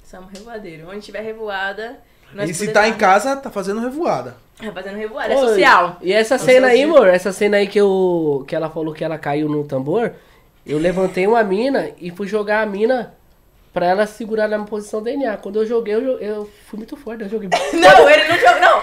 Somos 0.04 0.30
revoadeiro. 0.30 0.86
Onde 0.90 1.00
tiver 1.00 1.22
revoada, 1.22 1.98
nós 2.34 2.50
E 2.50 2.52
se 2.54 2.68
tá 2.68 2.86
em 2.86 2.94
casa, 2.94 3.34
tá 3.36 3.50
fazendo 3.50 3.80
revoada. 3.80 4.36
É, 4.62 4.70
fazendo 4.70 4.96
revoada, 4.96 5.32
é 5.32 5.36
social. 5.38 5.96
E 6.02 6.12
essa 6.12 6.34
Nossa, 6.34 6.44
cena 6.44 6.66
aí, 6.68 6.82
amor, 6.82 7.06
essa 7.08 7.32
cena 7.32 7.56
aí 7.56 7.66
que, 7.66 7.80
eu, 7.80 8.44
que 8.46 8.54
ela 8.54 8.68
falou 8.68 8.92
que 8.92 9.02
ela 9.02 9.16
caiu 9.16 9.48
no 9.48 9.64
tambor, 9.64 10.12
eu 10.66 10.78
levantei 10.78 11.26
uma 11.26 11.42
mina 11.42 11.90
e 11.98 12.10
fui 12.10 12.26
jogar 12.26 12.62
a 12.62 12.66
mina 12.66 13.14
pra 13.76 13.84
ela 13.86 14.06
segurar 14.06 14.48
na 14.48 14.58
posição 14.64 15.02
DNA. 15.02 15.36
Quando 15.36 15.60
eu 15.60 15.66
joguei, 15.66 15.94
eu, 15.94 16.18
eu 16.18 16.50
fui 16.66 16.78
muito 16.78 16.96
forte, 16.96 17.24
eu 17.24 17.28
joguei. 17.28 17.50
Não, 17.74 18.08
ele 18.08 18.24
não 18.26 18.38
jogou, 18.38 18.58
não. 18.60 18.82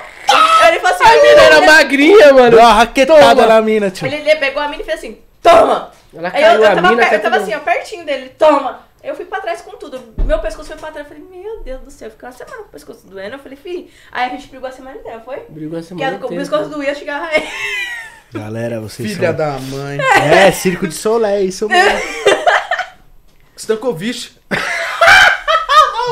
Ele 0.67 0.79
falou 0.79 0.95
assim, 0.95 1.03
A 1.03 1.21
mina 1.23 1.41
era 1.41 1.57
ele, 1.57 1.65
magrinha, 1.65 2.31
mano. 2.33 2.51
Deu 2.51 2.59
uma 2.59 2.73
raquetada 2.73 3.35
Toma. 3.35 3.47
na 3.47 3.61
mina, 3.61 3.89
tio. 3.89 4.05
ele, 4.05 4.17
ele 4.17 4.35
pegou 4.35 4.61
a 4.61 4.67
mina 4.67 4.83
e 4.83 4.85
fez 4.85 4.99
assim, 4.99 5.17
toma! 5.41 5.91
Ela 6.15 6.29
Aí 6.31 6.43
eu, 6.43 6.47
caiu 6.47 6.61
eu 6.61 6.65
a 6.71 6.75
tava, 6.75 6.89
mina. 6.89 7.03
per- 7.05 7.13
eu 7.13 7.21
tava 7.23 7.37
assim, 7.37 7.55
ó, 7.55 7.59
pertinho 7.59 8.05
dele, 8.05 8.29
toma! 8.37 8.83
Eu 9.03 9.15
fui 9.15 9.25
pra 9.25 9.41
trás 9.41 9.61
com 9.61 9.71
tudo. 9.71 10.13
Meu 10.23 10.37
pescoço 10.39 10.67
foi 10.69 10.77
pra 10.77 10.91
trás. 10.91 11.07
Eu 11.09 11.13
falei, 11.17 11.27
meu 11.41 11.61
Deus 11.63 11.81
do 11.81 11.89
céu, 11.91 12.09
ficou 12.11 12.29
uma 12.29 12.35
semana 12.35 12.55
com 12.57 12.63
o 12.63 12.71
pescoço 12.71 13.07
doendo. 13.07 13.35
Eu 13.35 13.39
falei, 13.39 13.57
fi. 13.57 13.91
Aí 14.11 14.27
a 14.27 14.29
gente 14.29 14.47
brigou 14.47 14.69
a 14.69 14.71
semana 14.71 14.95
inteira, 14.97 15.19
foi? 15.21 15.39
Brigou 15.49 15.79
a 15.79 15.83
semana 15.83 16.07
a- 16.07 16.11
o 16.13 16.15
inteira. 16.17 16.35
pescoço 16.35 16.69
doía, 16.69 16.89
eu 16.91 16.95
chegava 16.95 17.25
aí. 17.25 17.49
Galera, 18.31 18.79
vocês 18.79 19.11
Filha 19.13 19.29
são. 19.29 19.37
da 19.37 19.51
mãe. 19.59 19.97
É, 19.99 20.51
circo 20.51 20.87
de 20.87 20.93
solé, 20.93 21.41
isso 21.41 21.67
mesmo. 21.67 21.99
Stankovic. 23.57 24.31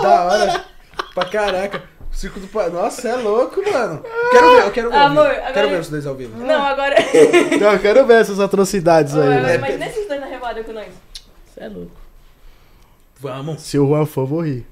Da 0.01 0.23
hora. 0.25 0.65
Pra 1.13 1.25
caraca. 1.25 1.83
Circo 2.11 2.39
do 2.41 2.47
Pa- 2.47 2.67
Nossa, 2.69 3.07
é 3.07 3.15
louco, 3.15 3.61
mano. 3.71 4.03
Quero 4.31 4.51
ver, 4.55 4.61
eu 4.65 4.71
quero 4.71 4.89
ver. 4.91 4.97
Amor, 4.97 5.25
agora- 5.27 5.53
Quero 5.53 5.69
ver 5.69 5.79
os 5.79 5.89
dois 5.89 6.05
ao 6.05 6.13
vivo. 6.15 6.37
Não, 6.43 6.65
agora. 6.65 6.95
Não, 7.59 7.71
eu 7.73 7.79
quero 7.79 8.05
ver 8.05 8.19
essas 8.21 8.39
atrocidades 8.39 9.15
aí, 9.15 9.21
Agora, 9.21 9.41
né? 9.41 9.55
Imagina 9.55 9.85
esses 9.87 10.07
dois 10.07 10.19
na 10.19 10.27
revoada 10.27 10.63
com 10.63 10.73
nós. 10.73 10.87
Você 11.53 11.61
é 11.63 11.69
louco. 11.69 11.91
Vamos. 13.19 13.61
Se 13.61 13.77
o 13.79 13.87
Juan 13.87 14.05
for, 14.05 14.25
vou 14.25 14.41
rir. 14.43 14.65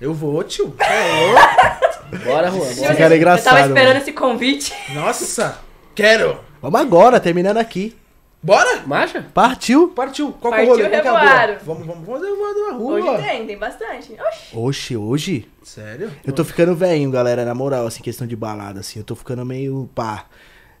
Eu 0.00 0.14
vou, 0.14 0.42
tio. 0.42 0.74
É 0.80 1.32
louco. 1.32 2.24
Bora, 2.24 2.50
Juan, 2.50 2.58
Esse 2.70 2.80
bora. 2.80 2.94
cara 2.96 3.14
é 3.14 3.16
engraçado, 3.16 3.46
Eu 3.54 3.56
tava 3.62 3.68
esperando 3.68 3.88
mano. 3.88 4.00
esse 4.00 4.12
convite. 4.12 4.74
Nossa. 4.94 5.58
Quero. 5.94 6.38
Vamos 6.62 6.80
agora, 6.80 7.18
terminando 7.20 7.58
aqui. 7.58 7.96
Bora? 8.42 8.82
Marcha? 8.86 9.26
Partiu. 9.34 9.88
Partiu. 9.88 10.32
Qual 10.32 10.52
que 10.52 10.60
é 10.60 10.64
o 10.64 10.66
rolê? 10.68 10.88
Qual 10.88 10.90
que 10.90 10.96
é 10.96 11.10
a 11.10 11.46
boa? 11.46 11.58
Vamos, 11.64 11.86
vamos, 11.86 12.06
vamos 12.06 12.20
fazer 12.20 12.32
uma 12.32 12.66
na 12.70 12.76
rua. 12.76 12.94
Hoje 12.94 13.22
tem, 13.22 13.46
tem 13.46 13.58
bastante. 13.58 14.12
Oxi. 14.12 14.56
Oxe, 14.56 14.96
hoje? 14.96 15.50
Sério? 15.62 16.12
Eu 16.24 16.32
tô 16.32 16.44
ficando 16.44 16.74
velhinho, 16.74 17.10
galera, 17.10 17.44
na 17.44 17.54
moral, 17.54 17.86
assim, 17.86 18.02
questão 18.02 18.26
de 18.26 18.36
balada, 18.36 18.80
assim. 18.80 19.00
Eu 19.00 19.04
tô 19.04 19.16
ficando 19.16 19.44
meio, 19.44 19.90
pá, 19.94 20.26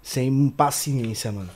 sem 0.02 0.48
paciência, 0.50 1.32
mano. 1.32 1.50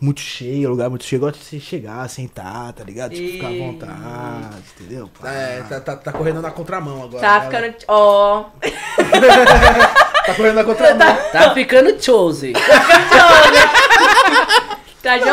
Muito 0.00 0.20
cheio, 0.20 0.68
lugar 0.68 0.90
muito 0.90 1.04
cheio. 1.04 1.18
Eu 1.18 1.26
gosto 1.26 1.38
de 1.38 1.46
você 1.46 1.58
chegar, 1.58 2.06
sentar, 2.10 2.74
tá 2.74 2.84
ligado? 2.84 3.14
Tipo, 3.14 3.32
ficar 3.32 3.46
à 3.46 3.50
vontade, 3.50 4.64
entendeu? 4.78 5.10
Pá. 5.18 5.30
É, 5.30 5.62
tá, 5.62 5.80
tá, 5.80 5.96
tá 5.96 6.12
correndo 6.12 6.42
na 6.42 6.50
contramão 6.50 7.04
agora. 7.04 7.22
Tá 7.22 7.38
né? 7.38 7.44
ficando. 7.46 7.84
Ó. 7.88 8.44
Tá 10.24 10.34
correndo 10.34 10.54
na 10.54 10.64
contramão. 10.64 11.16
Tá 11.32 11.54
ficando 11.54 12.02
chose. 12.02 12.52
Tá 12.52 12.60
de 12.60 13.14
Não, 13.16 13.83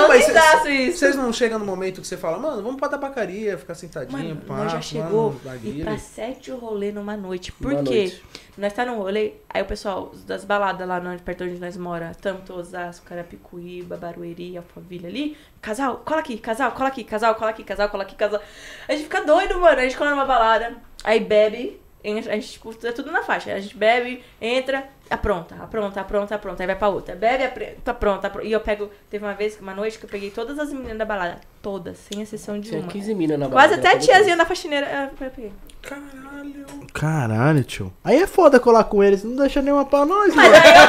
mas 0.08 0.30
ondaço 0.30 0.64
cê- 0.64 0.70
isso. 0.72 0.98
Vocês 1.00 1.16
não 1.16 1.32
chegam 1.34 1.58
no 1.60 1.66
momento 1.66 2.02
que 2.02 2.08
você 2.08 2.18
fala, 2.18 2.38
mano, 2.38 2.62
vamos 2.62 2.78
pra 2.80 2.90
tabacaria, 2.90 3.58
ficar 3.58 3.76
sentadinho, 3.76 4.36
Mano, 4.36 4.42
pá, 4.42 4.56
nós 4.58 4.72
já 4.72 4.82
chegou 4.82 5.36
e 5.44 5.48
narguilé. 5.48 5.84
pra 5.84 5.98
sete 5.98 6.52
o 6.52 6.58
rolê 6.58 6.92
numa 6.92 7.16
noite. 7.18 7.52
Por 7.52 7.72
Numa 7.72 7.84
quê? 7.84 8.00
noite. 8.02 8.24
Nós 8.58 8.74
tá 8.74 8.84
num 8.86 8.98
rolê, 8.98 9.34
aí 9.50 9.62
o 9.62 9.66
pessoal 9.66 10.12
das 10.28 10.44
baladas 10.44 10.86
lá 10.88 11.00
no, 11.00 11.18
perto 11.22 11.46
onde 11.46 11.58
nós 11.58 11.78
mora, 11.78 12.12
tanto 12.22 12.54
Osasco, 12.54 13.06
Carapicuíba, 13.06 13.96
Barueri, 13.98 14.58
Alphaville 14.58 15.08
ali, 15.08 15.38
casal, 15.62 16.02
cola 16.06 16.20
aqui, 16.20 16.38
casal, 16.38 16.72
cola 16.74 16.90
aqui, 16.90 17.04
casal, 17.04 17.36
cola 17.36 17.52
aqui, 17.52 17.64
casal, 17.64 17.90
cola 17.90 18.04
aqui, 18.04 18.16
casal. 18.16 18.42
A 18.88 18.92
gente 18.92 19.04
fica 19.04 19.22
doido, 19.24 19.60
mano. 19.60 19.80
A 19.80 19.84
gente 19.84 19.98
cola 19.98 20.12
numa 20.12 20.26
balada, 20.26 20.76
aí 21.04 21.20
bebe, 21.22 21.80
a 22.04 22.34
gente, 22.36 22.52
tipo, 22.54 22.74
é 22.84 22.92
tudo 22.92 23.12
na 23.12 23.22
faixa. 23.24 23.54
A 23.54 23.60
gente 23.60 23.78
bebe, 23.78 24.24
entra, 24.42 24.86
apronta, 25.10 25.56
apronta, 25.56 26.02
apronta, 26.02 26.36
apronta. 26.36 26.64
Aí 26.64 26.68
vai 26.68 26.76
pra 26.76 26.88
outra. 26.90 27.16
Bebe, 27.16 27.44
apronta, 27.44 27.92
apronta, 27.92 28.28
apronta. 28.28 28.48
E 28.48 28.52
eu 28.52 28.60
pego, 28.60 28.90
teve 29.10 29.24
uma 29.26 29.34
vez, 29.34 29.60
uma 29.60 29.74
noite 29.74 30.00
que 30.00 30.06
eu 30.06 30.10
peguei 30.10 30.32
todas 30.32 30.58
as 30.58 30.72
meninas 30.74 30.98
da 30.98 31.06
balada. 31.06 31.40
Todas, 31.62 31.98
sem 31.98 32.22
exceção 32.22 32.60
de 32.60 32.70
Tinha 32.70 32.82
uma. 32.82 32.92
15 32.92 33.14
minas 33.14 33.38
na 33.40 33.48
Quase 33.48 33.76
balada, 33.76 33.76
até 33.76 33.88
a 33.90 33.92
todo 34.00 34.02
tiazinha 34.10 34.36
da 34.38 34.46
faxineira. 34.46 34.88
ah, 34.92 35.24
eu 35.24 35.30
peguei. 35.32 35.52
Caralho. 35.82 36.66
Caralho, 36.94 37.64
tio. 37.64 37.94
Aí 38.04 38.22
é 38.22 38.28
foda 38.28 38.60
colar 38.60 38.84
com 38.86 39.04
eles, 39.04 39.24
não 39.24 39.36
deixa 39.36 39.62
nenhuma 39.62 39.86
pra 39.86 40.06
nós, 40.06 40.34
Mas 40.36 40.50
mano. 40.50 40.56
aí, 40.64 40.72
eu- 40.72 40.88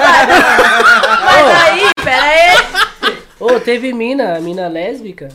mas 1.24 1.62
aí, 1.62 1.90
pera 2.04 2.22
aí. 2.22 3.22
Ô, 3.40 3.60
teve 3.60 3.92
mina, 3.92 4.38
mina 4.40 4.68
lésbica, 4.68 5.28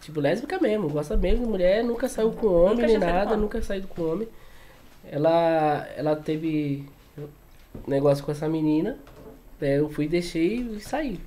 tipo, 0.00 0.20
lésbica 0.20 0.58
mesmo, 0.58 0.88
gosta 0.88 1.16
mesmo 1.16 1.44
de 1.44 1.50
mulher, 1.50 1.84
nunca 1.84 2.08
saiu 2.08 2.32
com 2.32 2.46
homem 2.48 2.74
Nunca 2.76 2.86
nem 2.86 2.98
nada, 2.98 3.36
nunca 3.36 3.62
saiu 3.62 3.84
com 3.88 4.02
homem. 4.12 4.28
Ela, 5.10 5.86
ela 5.96 6.16
teve 6.16 6.84
negócio 7.86 8.24
com 8.24 8.32
essa 8.32 8.48
menina, 8.48 8.96
daí 9.60 9.76
eu 9.76 9.88
fui, 9.88 10.08
deixei 10.08 10.56
e 10.60 10.80
saí. 10.80 11.20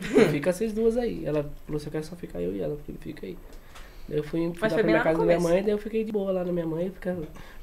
Fica 0.30 0.52
vocês 0.52 0.72
duas 0.72 0.96
aí. 0.96 1.24
Ela 1.24 1.50
falou, 1.66 1.80
você 1.80 1.90
quer 1.90 2.02
só 2.04 2.16
ficar 2.16 2.40
eu 2.40 2.54
e 2.54 2.60
ela, 2.60 2.76
falei, 2.84 3.00
fica 3.00 3.26
aí. 3.26 3.36
Daí 4.08 4.18
eu 4.18 4.24
fui, 4.24 4.40
fui 4.50 4.58
Mas 4.60 4.72
lá 4.72 4.78
pra 4.78 4.86
minha 4.86 5.00
casa 5.00 5.18
da 5.18 5.24
minha 5.24 5.40
mãe, 5.40 5.62
daí 5.62 5.72
eu 5.72 5.78
fiquei 5.78 6.04
de 6.04 6.12
boa 6.12 6.30
lá 6.30 6.44
na 6.44 6.52
minha 6.52 6.66
mãe. 6.66 6.90
Fica... 6.90 7.16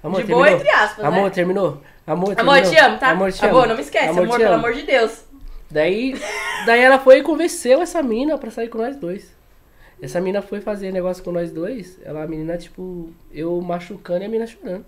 Amor, 0.04 0.24
de 0.24 0.32
boa, 0.32 0.46
terminou? 0.46 0.48
entre 0.48 0.70
aspas, 0.70 1.06
Amor, 1.06 1.24
né? 1.24 1.30
terminou? 1.30 1.82
Amor, 2.08 2.40
Amor, 2.40 2.56
terminou? 2.56 2.62
te 2.72 2.78
amo, 2.78 2.98
tá? 2.98 3.10
Amor, 3.12 3.32
te 3.32 3.46
Amor, 3.46 3.58
amo. 3.60 3.68
não 3.68 3.76
me 3.76 3.82
esquece, 3.82 4.10
Amor, 4.10 4.24
amor, 4.24 4.38
pelo 4.38 4.54
amo. 4.54 4.66
amor 4.66 4.74
de 4.74 4.84
Deus. 4.84 5.24
Daí, 5.70 6.20
daí 6.66 6.82
ela 6.82 7.00
foi 7.00 7.20
e 7.20 7.24
convenceu 7.24 7.82
essa 7.82 8.02
mina 8.02 8.38
pra 8.38 8.50
sair 8.50 8.70
com 8.70 8.80
nós 8.80 8.98
dois. 8.98 9.32
Essa 10.02 10.20
mina 10.20 10.42
foi 10.42 10.60
fazer 10.60 10.92
negócio 10.92 11.24
com 11.24 11.32
nós 11.32 11.52
dois. 11.52 12.00
Ela, 12.04 12.24
a 12.24 12.28
menina, 12.28 12.58
tipo, 12.58 13.12
eu 13.32 13.62
machucando 13.62 14.24
e 14.24 14.26
a 14.26 14.30
mina 14.30 14.48
chorando. 14.48 14.84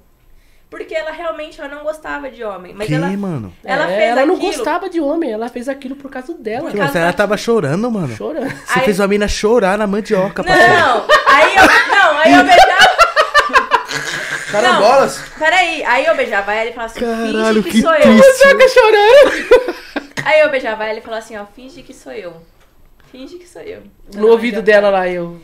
Porque 0.78 0.96
ela 0.96 1.12
realmente 1.12 1.60
ela 1.62 1.70
não 1.74 1.84
gostava 1.84 2.30
de 2.30 2.44
homem. 2.44 2.74
Mas 2.74 2.88
que, 2.88 2.94
ela, 2.96 3.08
mano? 3.16 3.54
ela 3.64 3.86
É, 3.92 3.96
fez 3.96 4.10
ela 4.10 4.26
não 4.26 4.38
gostava 4.40 4.90
de 4.90 5.00
homem, 5.00 5.32
ela 5.32 5.48
fez 5.50 5.70
aquilo 5.70 5.96
por 5.96 6.10
causa 6.10 6.34
dela. 6.34 6.72
Que, 6.72 6.78
mas 6.78 6.96
ela 6.96 7.14
tava 7.14 7.38
chorando, 7.38 7.90
mano. 7.92 8.16
Chorando. 8.16 8.50
Você 8.50 8.80
Aí- 8.80 8.86
fez 8.86 9.00
uma 9.00 9.08
mina 9.08 9.28
chorar 9.28 9.78
na 9.78 9.86
mandioca, 9.88 10.44
parceiro. 10.44 10.74
Não, 10.74 11.06
aí 11.28 11.56
eu. 11.56 11.96
Não, 11.96 12.18
aí 12.18 12.34
eu 12.34 12.44
beijava. 12.44 12.94
Carambolas? 14.52 15.20
Peraí, 15.38 15.84
aí 15.84 16.06
eu 16.06 16.16
beijava 16.16 16.54
ela 16.54 16.70
e 16.70 16.74
falava 16.74 16.92
assim, 16.92 17.00
Caralho, 17.00 17.64
finge 17.64 17.64
que, 17.64 17.70
que 17.72 17.82
sou 17.82 17.94
eu. 17.96 18.02
triste. 18.02 18.48
Fica 18.48 18.70
chorando. 18.70 19.76
Aí 20.26 20.40
eu 20.42 20.50
beijava 20.52 20.86
ela 20.86 21.00
e 21.00 21.02
falava 21.02 21.24
assim, 21.24 21.38
ó, 21.38 21.46
finge 21.56 21.82
que 21.82 21.94
sou 21.94 22.12
eu. 22.12 22.34
Finge 23.12 23.36
que 23.38 23.48
sou 23.48 23.62
eu. 23.62 23.84
No 24.16 24.28
ouvido 24.30 24.62
dela 24.62 24.90
lá, 24.90 25.08
eu. 25.08 25.40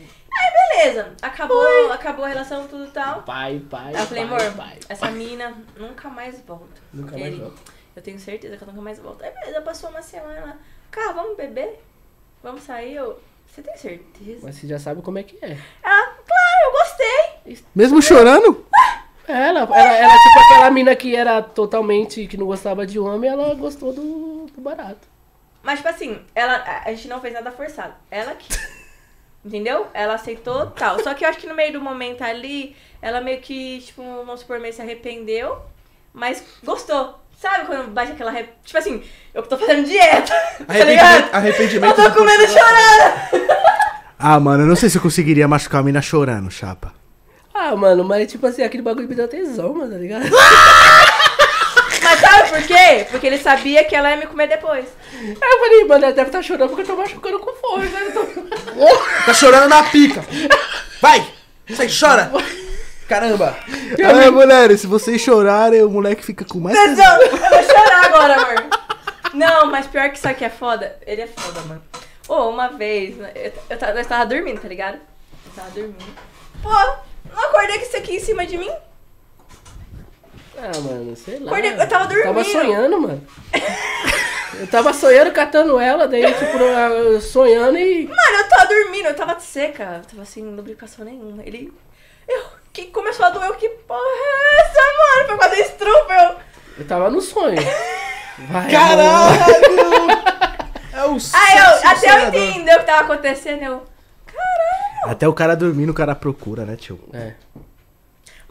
Beleza, 0.52 1.12
acabou, 1.20 1.92
acabou 1.92 2.24
a 2.24 2.28
relação, 2.28 2.66
tudo 2.68 2.86
e 2.86 2.90
tal. 2.90 3.22
Pai, 3.22 3.60
pai. 3.68 3.94
Aí 3.94 4.00
eu 4.00 4.06
falei, 4.06 4.26
pai, 4.26 4.46
amor, 4.46 4.56
pai. 4.56 4.78
essa 4.88 5.10
mina 5.10 5.54
nunca 5.76 6.08
mais 6.08 6.40
volta. 6.40 6.80
Nunca 6.92 7.12
mais 7.12 7.26
Ele, 7.26 7.36
volta. 7.40 7.60
Eu 7.96 8.02
tenho 8.02 8.18
certeza 8.18 8.56
que 8.56 8.62
eu 8.62 8.68
nunca 8.68 8.80
mais 8.80 8.98
volto. 8.98 9.22
Aí 9.22 9.30
beleza, 9.30 9.60
passou 9.62 9.90
uma 9.90 10.00
semana. 10.02 10.58
Cara, 10.90 11.12
vamos 11.12 11.36
beber? 11.36 11.82
Vamos 12.42 12.62
sair? 12.62 12.94
Eu. 12.96 13.20
Você 13.46 13.62
tem 13.62 13.76
certeza? 13.76 14.40
Mas 14.44 14.54
você 14.56 14.66
já 14.68 14.78
sabe 14.78 15.02
como 15.02 15.18
é 15.18 15.22
que 15.24 15.36
é. 15.44 15.58
Ela, 15.82 16.06
claro, 16.06 16.64
eu 16.64 16.72
gostei. 16.72 17.64
Mesmo 17.74 18.00
chorando? 18.00 18.64
É, 19.26 19.32
Ela, 19.48 19.60
ela, 19.60 19.96
ela, 19.96 20.12
tipo 20.12 20.38
aquela 20.46 20.70
mina 20.70 20.94
que 20.96 21.14
era 21.16 21.42
totalmente, 21.42 22.26
que 22.28 22.36
não 22.36 22.46
gostava 22.46 22.86
de 22.86 22.98
homem, 22.98 23.28
ela 23.28 23.52
gostou 23.54 23.92
do, 23.92 24.46
do 24.46 24.60
barato. 24.60 25.08
Mas, 25.62 25.80
tipo 25.80 25.88
assim, 25.88 26.24
ela, 26.34 26.54
a- 26.54 26.82
a 26.86 26.90
gente 26.94 27.08
não 27.08 27.20
fez 27.20 27.34
nada 27.34 27.50
forçado. 27.50 27.92
Ela 28.10 28.34
que. 28.34 28.48
Entendeu? 29.44 29.86
Ela 29.94 30.14
aceitou 30.14 30.66
tal. 30.66 31.02
Só 31.02 31.14
que 31.14 31.24
eu 31.24 31.28
acho 31.28 31.38
que 31.38 31.46
no 31.46 31.54
meio 31.54 31.72
do 31.72 31.80
momento 31.80 32.22
ali, 32.22 32.76
ela 33.00 33.20
meio 33.20 33.40
que, 33.40 33.80
tipo, 33.80 34.02
vamos 34.02 34.40
supor, 34.40 34.60
meio 34.60 34.74
se 34.74 34.82
arrependeu, 34.82 35.58
mas 36.12 36.44
gostou. 36.62 37.18
Sabe 37.38 37.64
quando 37.64 37.88
bate 37.88 38.12
aquela. 38.12 38.30
Re... 38.30 38.50
Tipo 38.62 38.78
assim, 38.78 39.02
eu 39.32 39.42
tô 39.42 39.56
fazendo 39.56 39.86
dieta. 39.86 40.32
Tá 40.60 40.74
Arrependimento, 40.74 40.88
ligado? 40.88 41.28
Eu 41.28 41.34
arrependimento 41.34 41.96
tô 41.96 42.08
de 42.08 42.14
comendo 42.14 42.46
chorando. 42.46 43.50
Ah, 44.18 44.38
mano, 44.38 44.64
eu 44.64 44.66
não 44.66 44.76
sei 44.76 44.90
se 44.90 44.98
eu 44.98 45.02
conseguiria 45.02 45.48
machucar 45.48 45.80
a 45.80 45.84
mina 45.84 46.02
chorando, 46.02 46.50
chapa. 46.50 46.92
Ah, 47.54 47.74
mano, 47.74 48.04
mas 48.04 48.30
tipo 48.30 48.46
assim, 48.46 48.62
aquele 48.62 48.82
bagulho 48.82 49.08
me 49.08 49.14
deu 49.14 49.26
tesão, 49.26 49.72
mano, 49.72 49.92
tá 49.92 49.98
ligado? 49.98 50.28
Mas 52.02 52.20
sabe 52.20 52.48
por 52.50 52.62
quê? 52.66 53.06
Porque 53.10 53.26
ele 53.26 53.38
sabia 53.38 53.84
que 53.84 53.94
ela 53.94 54.10
ia 54.10 54.16
me 54.16 54.26
comer 54.26 54.48
depois. 54.48 54.86
Aí 55.14 55.36
eu 55.52 55.58
falei, 55.60 55.84
mano, 55.84 56.04
ela 56.04 56.14
deve 56.14 56.28
estar 56.28 56.42
chorando 56.42 56.68
porque 56.68 56.82
eu 56.82 56.86
tô 56.86 56.96
machucando 56.96 57.38
com 57.38 57.52
força, 57.54 57.86
né? 57.88 58.10
Tô- 58.12 58.26
Tá 59.26 59.34
chorando 59.34 59.68
na 59.68 59.82
pica. 59.84 60.24
Vai! 61.00 61.26
Sai, 61.74 61.88
chora! 61.88 62.30
Caramba! 63.08 63.56
Ah, 64.04 64.30
mulheres, 64.30 64.80
se 64.80 64.86
vocês 64.86 65.20
chorarem, 65.20 65.82
o 65.82 65.90
moleque 65.90 66.24
fica 66.24 66.44
com 66.44 66.58
mais 66.60 66.76
tesão. 66.78 67.20
Eu 67.22 67.30
vou 67.36 67.62
chorar 67.62 68.04
agora, 68.06 68.34
amor. 68.34 68.64
Não, 69.34 69.66
mas 69.66 69.86
pior 69.86 70.08
que 70.10 70.18
isso 70.18 70.28
aqui 70.28 70.44
é 70.44 70.50
foda. 70.50 70.96
Ele 71.06 71.22
é 71.22 71.26
foda, 71.26 71.60
mano. 71.62 71.82
Ô, 72.28 72.48
uma 72.48 72.68
vez, 72.68 73.16
eu, 73.34 73.52
eu, 73.68 73.76
tava- 73.78 73.98
eu 73.98 74.04
tava 74.04 74.26
dormindo, 74.26 74.60
tá 74.60 74.68
ligado? 74.68 74.94
Eu 75.46 75.52
tava 75.56 75.70
dormindo. 75.70 76.04
Pô, 76.62 76.68
não 77.34 77.44
acordei 77.48 77.78
com 77.78 77.84
isso 77.86 77.96
aqui 77.96 78.16
em 78.16 78.20
cima 78.20 78.46
de 78.46 78.56
mim? 78.56 78.70
Ah, 80.58 80.78
mano, 80.80 81.16
sei 81.16 81.38
lá. 81.38 81.50
Acordei- 81.50 81.72
eu 81.72 81.88
tava 81.88 82.12
Eu 82.12 82.22
tava 82.22 82.34
dormindo. 82.42 82.52
sonhando, 82.52 83.00
mano. 83.00 83.26
Eu 84.58 84.66
tava 84.66 84.92
sonhando, 84.92 85.30
catando 85.32 85.78
ela, 85.80 86.06
daí, 86.06 86.22
tipo, 86.34 86.58
eu 86.58 87.18
sonhando 87.20 87.78
e. 87.78 88.04
Mano, 88.06 88.36
eu 88.40 88.48
tava 88.48 88.66
dormindo, 88.66 89.06
eu 89.06 89.14
tava 89.14 89.38
seca. 89.40 90.02
Eu 90.02 90.10
tava 90.10 90.24
sem 90.26 90.44
lubricação 90.44 91.02
nenhuma. 91.04 91.42
Ele. 91.46 91.72
Eu. 92.28 92.42
Que 92.72 92.86
começou 92.86 93.24
a 93.24 93.30
doer, 93.30 93.46
eu, 93.48 93.54
que 93.54 93.68
porra 93.70 94.00
é 94.02 94.60
essa, 94.60 94.80
mano? 94.82 95.28
Foi 95.28 95.36
quase 95.38 95.60
estrupo, 95.62 96.12
eu. 96.12 96.36
Eu 96.78 96.86
tava 96.86 97.08
no 97.10 97.20
sonho. 97.22 97.56
Vai. 98.50 98.70
Caralho! 98.70 100.20
É 100.92 101.04
o 101.06 101.12
Aí 101.14 101.20
sexo 101.20 101.56
eu, 101.56 101.90
até 101.90 102.10
eu 102.10 102.28
entender 102.28 102.74
o 102.74 102.80
que 102.80 102.84
tava 102.84 103.00
acontecendo, 103.02 103.62
eu. 103.62 103.82
Até 105.04 105.26
o 105.26 105.32
cara 105.32 105.54
dormindo, 105.56 105.90
o 105.90 105.94
cara 105.94 106.14
procura, 106.14 106.64
né, 106.66 106.76
tio? 106.76 107.00
É. 107.14 107.32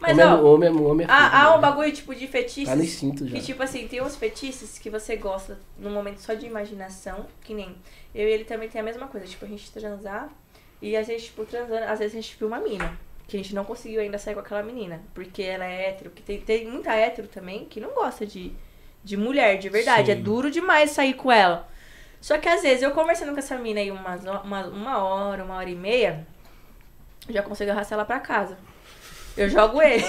Mas 0.00 0.12
homem, 0.12 0.24
é- 0.24 0.28
ó, 0.28 0.44
homem, 0.54 0.68
é- 0.68 0.72
homem 0.72 1.06
é 1.06 1.10
há, 1.10 1.42
há 1.44 1.50
um 1.52 1.56
né? 1.56 1.60
bagulho 1.62 1.92
tipo 1.92 2.14
de 2.14 2.26
fetiches. 2.26 2.68
Tá 2.68 2.76
no 2.76 2.82
instinto 2.82 3.26
já. 3.28 3.36
Que 3.36 3.42
tipo 3.42 3.62
assim, 3.62 3.86
tem 3.86 4.02
uns 4.02 4.16
fetiches 4.16 4.78
que 4.78 4.88
você 4.88 5.16
gosta 5.16 5.58
num 5.78 5.90
momento 5.92 6.18
só 6.18 6.34
de 6.34 6.46
imaginação, 6.46 7.26
que 7.42 7.52
nem 7.54 7.76
eu 8.14 8.26
e 8.26 8.32
ele 8.32 8.44
também 8.44 8.68
tem 8.68 8.80
a 8.80 8.84
mesma 8.84 9.06
coisa, 9.06 9.26
tipo, 9.26 9.44
a 9.44 9.48
gente 9.48 9.70
transar 9.70 10.28
e 10.80 10.96
às 10.96 11.06
vezes, 11.06 11.26
tipo, 11.26 11.44
transando, 11.44 11.84
às 11.84 11.98
vezes 11.98 12.16
a 12.16 12.20
gente 12.20 12.36
viu 12.38 12.48
uma 12.48 12.58
mina, 12.58 12.98
que 13.28 13.36
a 13.36 13.40
gente 13.40 13.54
não 13.54 13.64
conseguiu 13.64 14.00
ainda 14.00 14.18
sair 14.18 14.34
com 14.34 14.40
aquela 14.40 14.62
menina, 14.62 15.00
porque 15.14 15.42
ela 15.42 15.64
é 15.64 15.90
hétero, 15.90 16.10
que 16.10 16.22
tem, 16.22 16.40
tem 16.40 16.66
muita 16.66 16.92
hétero 16.94 17.28
também 17.28 17.66
que 17.66 17.78
não 17.78 17.90
gosta 17.90 18.26
de, 18.26 18.52
de 19.04 19.16
mulher, 19.16 19.58
de 19.58 19.68
verdade, 19.68 20.10
é 20.10 20.16
Sim. 20.16 20.22
duro 20.22 20.50
demais 20.50 20.90
sair 20.90 21.14
com 21.14 21.30
ela. 21.30 21.68
Só 22.20 22.36
que 22.38 22.48
às 22.48 22.62
vezes 22.62 22.82
eu 22.82 22.90
conversando 22.90 23.32
com 23.32 23.38
essa 23.38 23.56
mina 23.56 23.80
aí 23.80 23.90
umas, 23.90 24.22
uma, 24.24 24.66
uma 24.66 24.98
hora, 25.04 25.44
uma 25.44 25.56
hora 25.56 25.70
e 25.70 25.74
meia, 25.74 26.26
eu 27.28 27.34
já 27.34 27.42
consigo 27.42 27.70
arrastar 27.70 27.96
ela 27.98 28.04
pra 28.04 28.18
casa. 28.18 28.58
Eu 29.40 29.48
jogo 29.48 29.80
ele. 29.80 30.04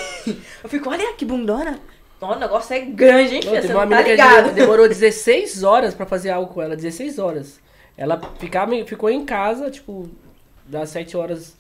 Eu 0.64 0.70
fico, 0.70 0.90
olha 0.90 1.14
que 1.14 1.24
bundona. 1.26 1.80
O 2.20 2.36
negócio 2.36 2.76
é 2.76 2.82
grande, 2.82 3.36
hein, 3.36 3.41
filha? 3.41 3.62
Você 3.62 3.74
uma 3.74 3.86
não 3.86 3.98
tá 3.98 4.02
ligado. 4.03 4.53
demorou 4.53 4.88
16 4.88 5.64
horas 5.64 5.95
pra 5.95 6.06
fazer 6.06 6.30
algo 6.30 6.53
com 6.53 6.62
ela, 6.62 6.76
16 6.76 7.18
horas. 7.18 7.60
Ela 7.98 8.22
ficava, 8.38 8.74
ficou 8.86 9.10
em 9.10 9.26
casa, 9.26 9.72
tipo, 9.72 10.08
das 10.66 10.90
7 10.90 11.18
horas 11.18 11.56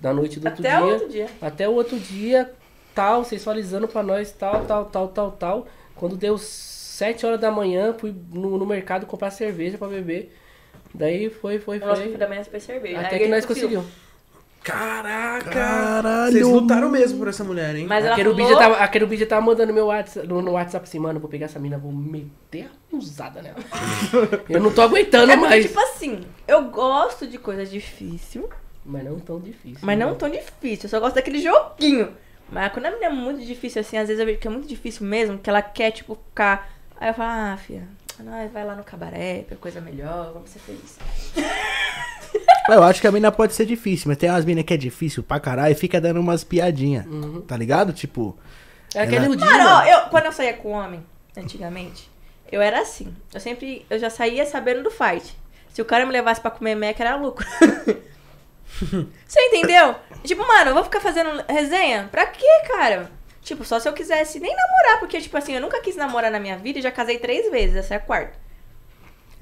da 0.00 0.14
noite 0.14 0.40
do 0.40 0.46
outro 0.46 0.66
Até 0.66 0.78
o 0.80 0.84
dia. 0.84 0.92
outro 0.94 1.08
dia. 1.08 1.26
Até 1.40 1.68
o 1.68 1.72
outro 1.72 1.98
dia, 1.98 2.52
tal, 2.94 3.24
sensualizando 3.24 3.86
pra 3.86 4.02
nós, 4.02 4.32
tal, 4.32 4.64
tal, 4.64 4.84
tal, 4.86 5.08
tal, 5.08 5.32
tal. 5.32 5.66
Quando 5.94 6.16
deu 6.16 6.38
7 6.38 7.26
horas 7.26 7.40
da 7.40 7.50
manhã, 7.50 7.92
fui 7.92 8.14
no, 8.32 8.56
no 8.56 8.64
mercado 8.64 9.06
comprar 9.06 9.30
cerveja 9.30 9.76
pra 9.76 9.88
beber. 9.88 10.34
Daí 10.94 11.28
foi, 11.28 11.58
foi, 11.58 11.78
O 11.78 11.80
nosso 11.80 12.00
café 12.00 12.08
foi. 12.08 12.18
da 12.18 12.28
manhã 12.28 12.44
foi 12.44 12.60
cerveja. 12.60 13.00
Até 13.00 13.16
Aí 13.16 13.22
que 13.22 13.28
nós 13.28 13.44
conseguimos. 13.44 13.86
Caraca! 14.62 15.50
Caralho. 15.50 16.32
Vocês 16.32 16.46
lutaram 16.46 16.88
mesmo 16.90 17.18
por 17.18 17.28
essa 17.28 17.42
mulher, 17.42 17.74
hein? 17.76 17.86
Mas 17.88 18.04
ela 18.04 18.14
A 18.14 18.16
Querubim 18.16 18.46
já 18.48 18.56
tava, 18.56 18.76
a 18.76 18.88
Querubim 18.88 19.16
já 19.16 19.26
tava 19.26 19.40
mandando 19.44 19.72
meu 19.72 19.86
WhatsApp, 19.86 20.26
no, 20.26 20.40
no 20.40 20.52
WhatsApp 20.52 20.84
assim, 20.86 20.98
mano, 20.98 21.18
vou 21.18 21.28
pegar 21.28 21.46
essa 21.46 21.58
mina, 21.58 21.76
vou 21.78 21.92
meter 21.92 22.70
a 22.92 22.96
usada 22.96 23.42
nela. 23.42 23.56
eu 24.48 24.60
não 24.60 24.72
tô 24.72 24.82
aguentando 24.82 25.32
É 25.32 25.36
porque, 25.36 25.48
mais. 25.50 25.66
tipo 25.66 25.80
assim, 25.80 26.20
eu 26.46 26.62
gosto 26.64 27.26
de 27.26 27.38
coisa 27.38 27.66
difícil, 27.66 28.48
Mas 28.84 29.04
não 29.04 29.18
tão 29.18 29.40
difícil. 29.40 29.80
mas 29.82 29.98
não 29.98 30.10
né? 30.10 30.16
tão 30.18 30.30
difícil. 30.30 30.84
Eu 30.84 30.90
só 30.90 31.00
gosto 31.00 31.16
daquele 31.16 31.40
joguinho. 31.40 32.12
Mas 32.50 32.72
quando 32.72 32.86
a 32.86 32.90
menina 32.90 33.06
é 33.06 33.10
muito 33.10 33.44
difícil, 33.44 33.80
assim, 33.80 33.96
às 33.96 34.06
vezes 34.08 34.20
eu 34.20 34.26
vejo 34.26 34.38
que 34.38 34.46
é 34.46 34.50
muito 34.50 34.68
difícil 34.68 35.06
mesmo, 35.06 35.38
que 35.38 35.48
ela 35.48 35.62
quer, 35.62 35.90
tipo, 35.90 36.14
ficar... 36.28 36.70
Aí 37.00 37.08
eu 37.08 37.14
falo, 37.14 37.30
ah, 37.30 37.56
filha, 37.56 37.88
nós 38.20 38.52
vai 38.52 38.64
lá 38.64 38.76
no 38.76 38.84
cabaré, 38.84 39.44
pra 39.48 39.56
coisa 39.56 39.80
melhor, 39.80 40.32
vamos 40.34 40.50
ser 40.50 40.58
felizes. 40.60 40.98
Eu 42.68 42.82
acho 42.82 43.00
que 43.00 43.06
a 43.06 43.12
mina 43.12 43.30
pode 43.32 43.54
ser 43.54 43.66
difícil, 43.66 44.08
mas 44.08 44.16
tem 44.16 44.30
umas 44.30 44.44
minas 44.44 44.64
que 44.64 44.74
é 44.74 44.76
difícil 44.76 45.22
pra 45.22 45.40
caralho 45.40 45.72
e 45.72 45.74
fica 45.74 46.00
dando 46.00 46.20
umas 46.20 46.44
piadinhas. 46.44 47.04
Tá 47.46 47.56
ligado? 47.56 47.92
Tipo. 47.92 48.36
É 48.94 49.02
aquele 49.02 49.26
Ela- 49.26 49.36
dia. 49.36 49.46
Mano, 49.46 49.70
ó, 49.70 49.84
eu, 49.84 50.00
quando 50.10 50.26
eu 50.26 50.32
saía 50.32 50.54
com 50.54 50.70
homem, 50.72 51.04
antigamente, 51.36 52.10
eu 52.50 52.60
era 52.60 52.80
assim. 52.80 53.14
Eu 53.32 53.40
sempre, 53.40 53.84
eu 53.90 53.98
já 53.98 54.10
saía 54.10 54.44
sabendo 54.46 54.82
do 54.82 54.90
fight. 54.90 55.36
Se 55.72 55.80
o 55.80 55.84
cara 55.84 56.04
me 56.04 56.12
levasse 56.12 56.40
pra 56.40 56.50
comer 56.50 56.74
Mac, 56.74 57.00
era 57.00 57.16
lucro. 57.16 57.46
Você 59.26 59.40
entendeu? 59.40 59.94
Tipo, 60.24 60.46
mano, 60.46 60.70
eu 60.70 60.74
vou 60.74 60.84
ficar 60.84 61.00
fazendo 61.00 61.44
resenha? 61.48 62.08
Pra 62.10 62.26
quê, 62.26 62.46
cara? 62.70 63.10
Tipo, 63.42 63.64
só 63.64 63.78
se 63.80 63.88
eu 63.88 63.92
quisesse 63.92 64.38
nem 64.38 64.54
namorar, 64.54 65.00
porque, 65.00 65.20
tipo 65.20 65.36
assim, 65.36 65.54
eu 65.54 65.60
nunca 65.60 65.80
quis 65.80 65.96
namorar 65.96 66.30
na 66.30 66.38
minha 66.38 66.56
vida 66.56 66.78
e 66.78 66.82
já 66.82 66.90
casei 66.90 67.18
três 67.18 67.50
vezes, 67.50 67.76
essa 67.76 67.94
é 67.94 67.96
a 67.96 68.00
quarta. 68.00 68.34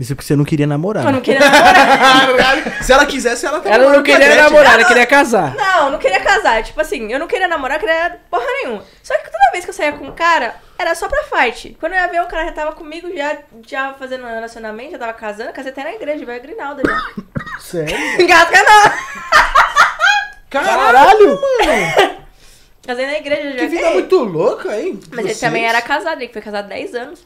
Isso 0.00 0.16
porque 0.16 0.26
você 0.26 0.34
não 0.34 0.46
queria 0.46 0.66
namorar. 0.66 1.04
Eu 1.04 1.10
não 1.12 1.18
né? 1.18 1.24
queria 1.24 1.40
namorar. 1.40 2.56
Se 2.82 2.90
ela 2.90 3.04
quisesse, 3.04 3.44
ela 3.44 3.60
tava 3.60 3.74
Ela 3.74 3.92
não 3.92 4.02
queria 4.02 4.18
Gretchen. 4.26 4.44
namorar, 4.44 4.74
ela 4.74 4.84
queria 4.84 5.06
casar. 5.06 5.54
Não, 5.54 5.84
eu 5.84 5.90
não 5.92 5.98
queria 5.98 6.20
casar. 6.20 6.62
Tipo 6.62 6.80
assim, 6.80 7.12
eu 7.12 7.18
não 7.18 7.26
queria 7.26 7.46
namorar, 7.46 7.76
eu 7.76 7.80
queria 7.80 8.18
porra 8.30 8.46
nenhuma. 8.62 8.82
Só 9.02 9.14
que 9.18 9.24
toda 9.30 9.50
vez 9.52 9.64
que 9.64 9.70
eu 9.70 9.74
saía 9.74 9.92
com 9.92 10.06
um 10.06 10.12
cara, 10.12 10.54
era 10.78 10.94
só 10.94 11.06
pra 11.06 11.22
fight. 11.24 11.76
Quando 11.78 11.92
eu 11.92 11.98
ia 11.98 12.06
ver, 12.06 12.22
o 12.22 12.26
cara 12.28 12.46
já 12.46 12.52
tava 12.52 12.72
comigo, 12.72 13.14
já, 13.14 13.36
já 13.66 13.92
fazendo 13.92 14.24
um 14.24 14.28
relacionamento, 14.28 14.92
já 14.92 14.98
tava 14.98 15.12
casando. 15.12 15.52
Casei 15.52 15.70
até 15.70 15.84
na 15.84 15.92
igreja, 15.92 16.24
veio 16.24 16.38
a 16.38 16.42
Grinalda 16.42 16.82
já. 16.86 17.60
Sério? 17.60 17.94
Engasga 18.22 18.62
não! 18.62 18.92
Caralho, 20.48 21.40
mano! 21.40 22.20
Casei 22.86 23.04
na 23.06 23.18
igreja 23.18 23.52
já. 23.52 23.58
Que 23.58 23.66
vida 23.66 23.90
muito 23.90 24.16
louca, 24.16 24.80
hein? 24.80 24.98
Mas 25.10 25.18
ele 25.18 25.28
Vocês. 25.28 25.40
também 25.40 25.66
era 25.66 25.82
casado, 25.82 26.22
ele 26.22 26.32
foi 26.32 26.40
casado 26.40 26.68
10 26.68 26.94
anos. 26.94 27.24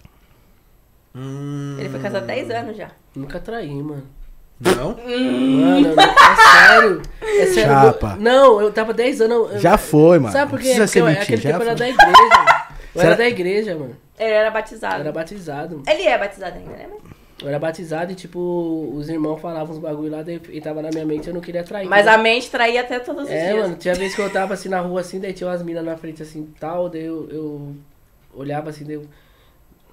Hum, 1.14 1.76
Ele 1.78 1.88
foi 1.88 2.00
casado 2.00 2.26
10 2.26 2.50
anos 2.50 2.76
já. 2.76 2.90
Nunca 3.14 3.38
traí, 3.38 3.72
mano. 3.82 4.02
Não? 4.60 4.90
Mano, 4.96 5.94
não- 5.94 6.02
é 6.02 6.36
sério. 6.70 7.02
É 7.22 7.46
sério. 7.46 7.62
Chapa. 7.72 8.16
Não, 8.18 8.60
eu 8.60 8.72
tava 8.72 8.92
10 8.92 9.20
anos. 9.20 9.52
eu- 9.52 9.58
Já 9.58 9.76
foi, 9.76 10.18
mano. 10.18 10.32
Sabe 10.32 10.50
por 10.50 10.60
quê? 10.60 10.70
Porque 10.74 10.86
ser 10.86 11.00
eu- 11.00 11.04
mentira, 11.06 11.22
aquele 11.22 11.42
já 11.42 11.50
tempo 11.50 11.62
eu 11.64 11.68
era 11.68 11.76
foi. 11.78 11.86
da 11.86 11.88
igreja. 11.92 12.28
mano. 12.28 12.64
Eu 12.94 13.00
Será- 13.00 13.06
era 13.12 13.16
da 13.16 13.28
igreja, 13.28 13.76
mano. 13.76 13.96
Ele 14.18 14.30
era 14.30 14.48
Eu 14.48 14.52
batizado. 14.52 15.00
era 15.00 15.12
batizado. 15.12 15.82
Ele 15.88 16.02
é 16.04 16.18
batizado 16.18 16.56
ainda, 16.58 16.70
né? 16.70 16.86
mãe? 16.88 16.98
Eu 17.42 17.48
era 17.48 17.58
batizado 17.58 18.12
e, 18.12 18.14
tipo, 18.14 18.92
os 18.94 19.08
irmãos 19.08 19.38
falavam 19.40 19.74
uns 19.74 19.80
bagulho 19.80 20.10
lá 20.10 20.22
daí- 20.22 20.40
e 20.50 20.60
tava 20.60 20.80
na 20.80 20.88
minha 20.90 21.04
mente 21.04 21.26
eu 21.26 21.34
não 21.34 21.40
queria 21.40 21.64
trair. 21.64 21.86
Mas 21.88 22.06
né? 22.06 22.12
a 22.12 22.18
mente 22.18 22.48
traía 22.48 22.80
até 22.80 23.00
todos 23.00 23.24
os 23.24 23.30
É, 23.30 23.48
dias. 23.52 23.62
mano, 23.62 23.76
tinha 23.76 23.94
vez 23.94 24.14
que 24.14 24.20
eu 24.22 24.30
tava 24.30 24.54
assim 24.54 24.68
na 24.68 24.80
rua 24.80 25.00
assim, 25.00 25.18
daí 25.18 25.32
tinha 25.32 25.50
umas 25.50 25.60
minas 25.62 25.84
na 25.84 25.96
frente 25.96 26.22
assim 26.22 26.48
tal, 26.60 26.88
daí 26.88 27.04
eu, 27.04 27.28
eu 27.30 27.74
olhava 28.32 28.70
assim, 28.70 28.84
daí 28.84 28.94
eu. 28.94 29.04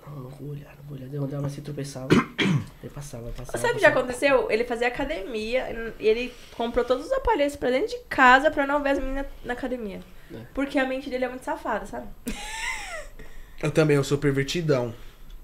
Não, 0.08 0.24
não 0.24 0.30
vou 0.30 0.50
olhar, 0.50 0.76
não 0.78 0.84
vou 0.84 0.98
olhar. 0.98 1.14
Eu 1.14 1.24
andava 1.24 1.48
assim, 1.48 1.62
tropeçava. 1.62 2.08
daí 2.82 2.90
passava, 2.94 3.30
passava. 3.32 3.58
Sabe 3.58 3.74
o 3.74 3.76
que 3.76 3.82
já 3.82 3.90
aconteceu? 3.90 4.50
Ele 4.50 4.64
fazia 4.64 4.88
academia 4.88 5.94
e 6.00 6.08
ele 6.08 6.34
comprou 6.56 6.84
todos 6.84 7.06
os 7.06 7.12
aparelhos 7.12 7.56
pra 7.56 7.70
dentro 7.70 7.90
de 7.90 8.00
casa 8.10 8.50
pra 8.52 8.68
não 8.68 8.82
ver 8.82 8.92
as 8.92 9.00
meninas 9.00 9.26
na 9.44 9.54
academia. 9.54 10.00
É. 10.34 10.38
Porque 10.54 10.80
a 10.80 10.86
mente 10.86 11.10
dele 11.10 11.26
é 11.26 11.30
muito 11.30 11.44
safada, 11.44 11.86
sabe? 11.86 12.08
Eu 13.62 13.72
também, 13.72 13.96
eu 13.96 14.04
sou 14.04 14.18
pervertidão. 14.18 14.94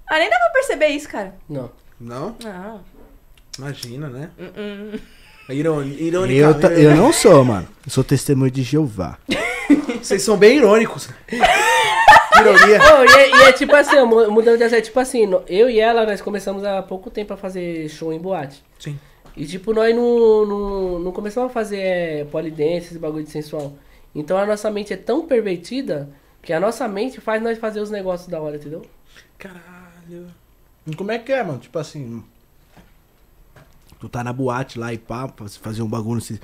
Ah, 0.08 0.18
nem 0.18 0.28
dá 0.28 0.38
pra 0.38 0.50
perceber 0.50 0.88
isso, 0.88 1.08
cara. 1.08 1.34
Não. 1.48 1.70
Não? 2.00 2.36
Não. 2.42 2.84
Imagina, 3.58 4.08
né? 4.08 4.30
Uh-uh. 4.38 5.00
Irônica. 5.50 6.02
irônica 6.02 6.68
Eu, 6.72 6.90
eu 6.90 6.96
não 6.96 7.12
sou, 7.12 7.44
mano. 7.44 7.66
Eu 7.84 7.90
sou 7.90 8.04
testemunho 8.04 8.50
de 8.50 8.62
Jeová. 8.62 9.18
Vocês 10.02 10.22
são 10.22 10.36
bem 10.36 10.56
irônicos. 10.58 11.08
Ironia. 12.40 12.78
Não, 12.78 13.04
e, 13.04 13.08
é, 13.08 13.30
e 13.30 13.42
é 13.48 13.52
tipo 13.52 13.74
assim, 13.74 13.96
mudando 14.04 14.58
de 14.58 14.64
assunto, 14.64 14.78
é 14.78 14.80
tipo 14.80 15.00
assim, 15.00 15.28
eu 15.48 15.68
e 15.68 15.80
ela, 15.80 16.06
nós 16.06 16.20
começamos 16.20 16.64
há 16.64 16.82
pouco 16.82 17.10
tempo 17.10 17.32
a 17.34 17.36
fazer 17.36 17.88
show 17.88 18.12
em 18.12 18.18
boate. 18.18 18.62
Sim. 18.78 18.98
E 19.36 19.44
tipo, 19.46 19.72
nós 19.72 19.94
não, 19.94 20.46
não, 20.46 20.98
não 21.00 21.12
começamos 21.12 21.50
a 21.50 21.52
fazer 21.52 21.78
é, 21.78 22.24
polidense, 22.24 22.88
esse 22.88 22.98
bagulho 22.98 23.24
de 23.24 23.30
sensual. 23.30 23.72
Então 24.14 24.36
a 24.38 24.46
nossa 24.46 24.70
mente 24.70 24.92
é 24.92 24.96
tão 24.96 25.26
pervertida 25.26 26.08
que 26.42 26.52
a 26.52 26.60
nossa 26.60 26.88
mente 26.88 27.20
faz 27.20 27.42
nós 27.42 27.58
fazer 27.58 27.80
os 27.80 27.90
negócios 27.90 28.28
da 28.28 28.40
hora, 28.40 28.56
entendeu? 28.56 28.82
Caralho. 29.38 30.26
E 30.86 30.94
Como 30.96 31.10
é 31.12 31.18
que 31.18 31.32
é, 31.32 31.42
mano? 31.42 31.58
Tipo 31.58 31.78
assim. 31.78 32.22
Tu 34.00 34.08
tá 34.08 34.22
na 34.22 34.32
boate 34.32 34.78
lá 34.78 34.92
e 34.92 34.98
pá, 34.98 35.26
pra 35.28 35.48
fazer 35.48 35.82
um 35.82 35.88
bagulho. 35.88 36.20
você- 36.20 36.40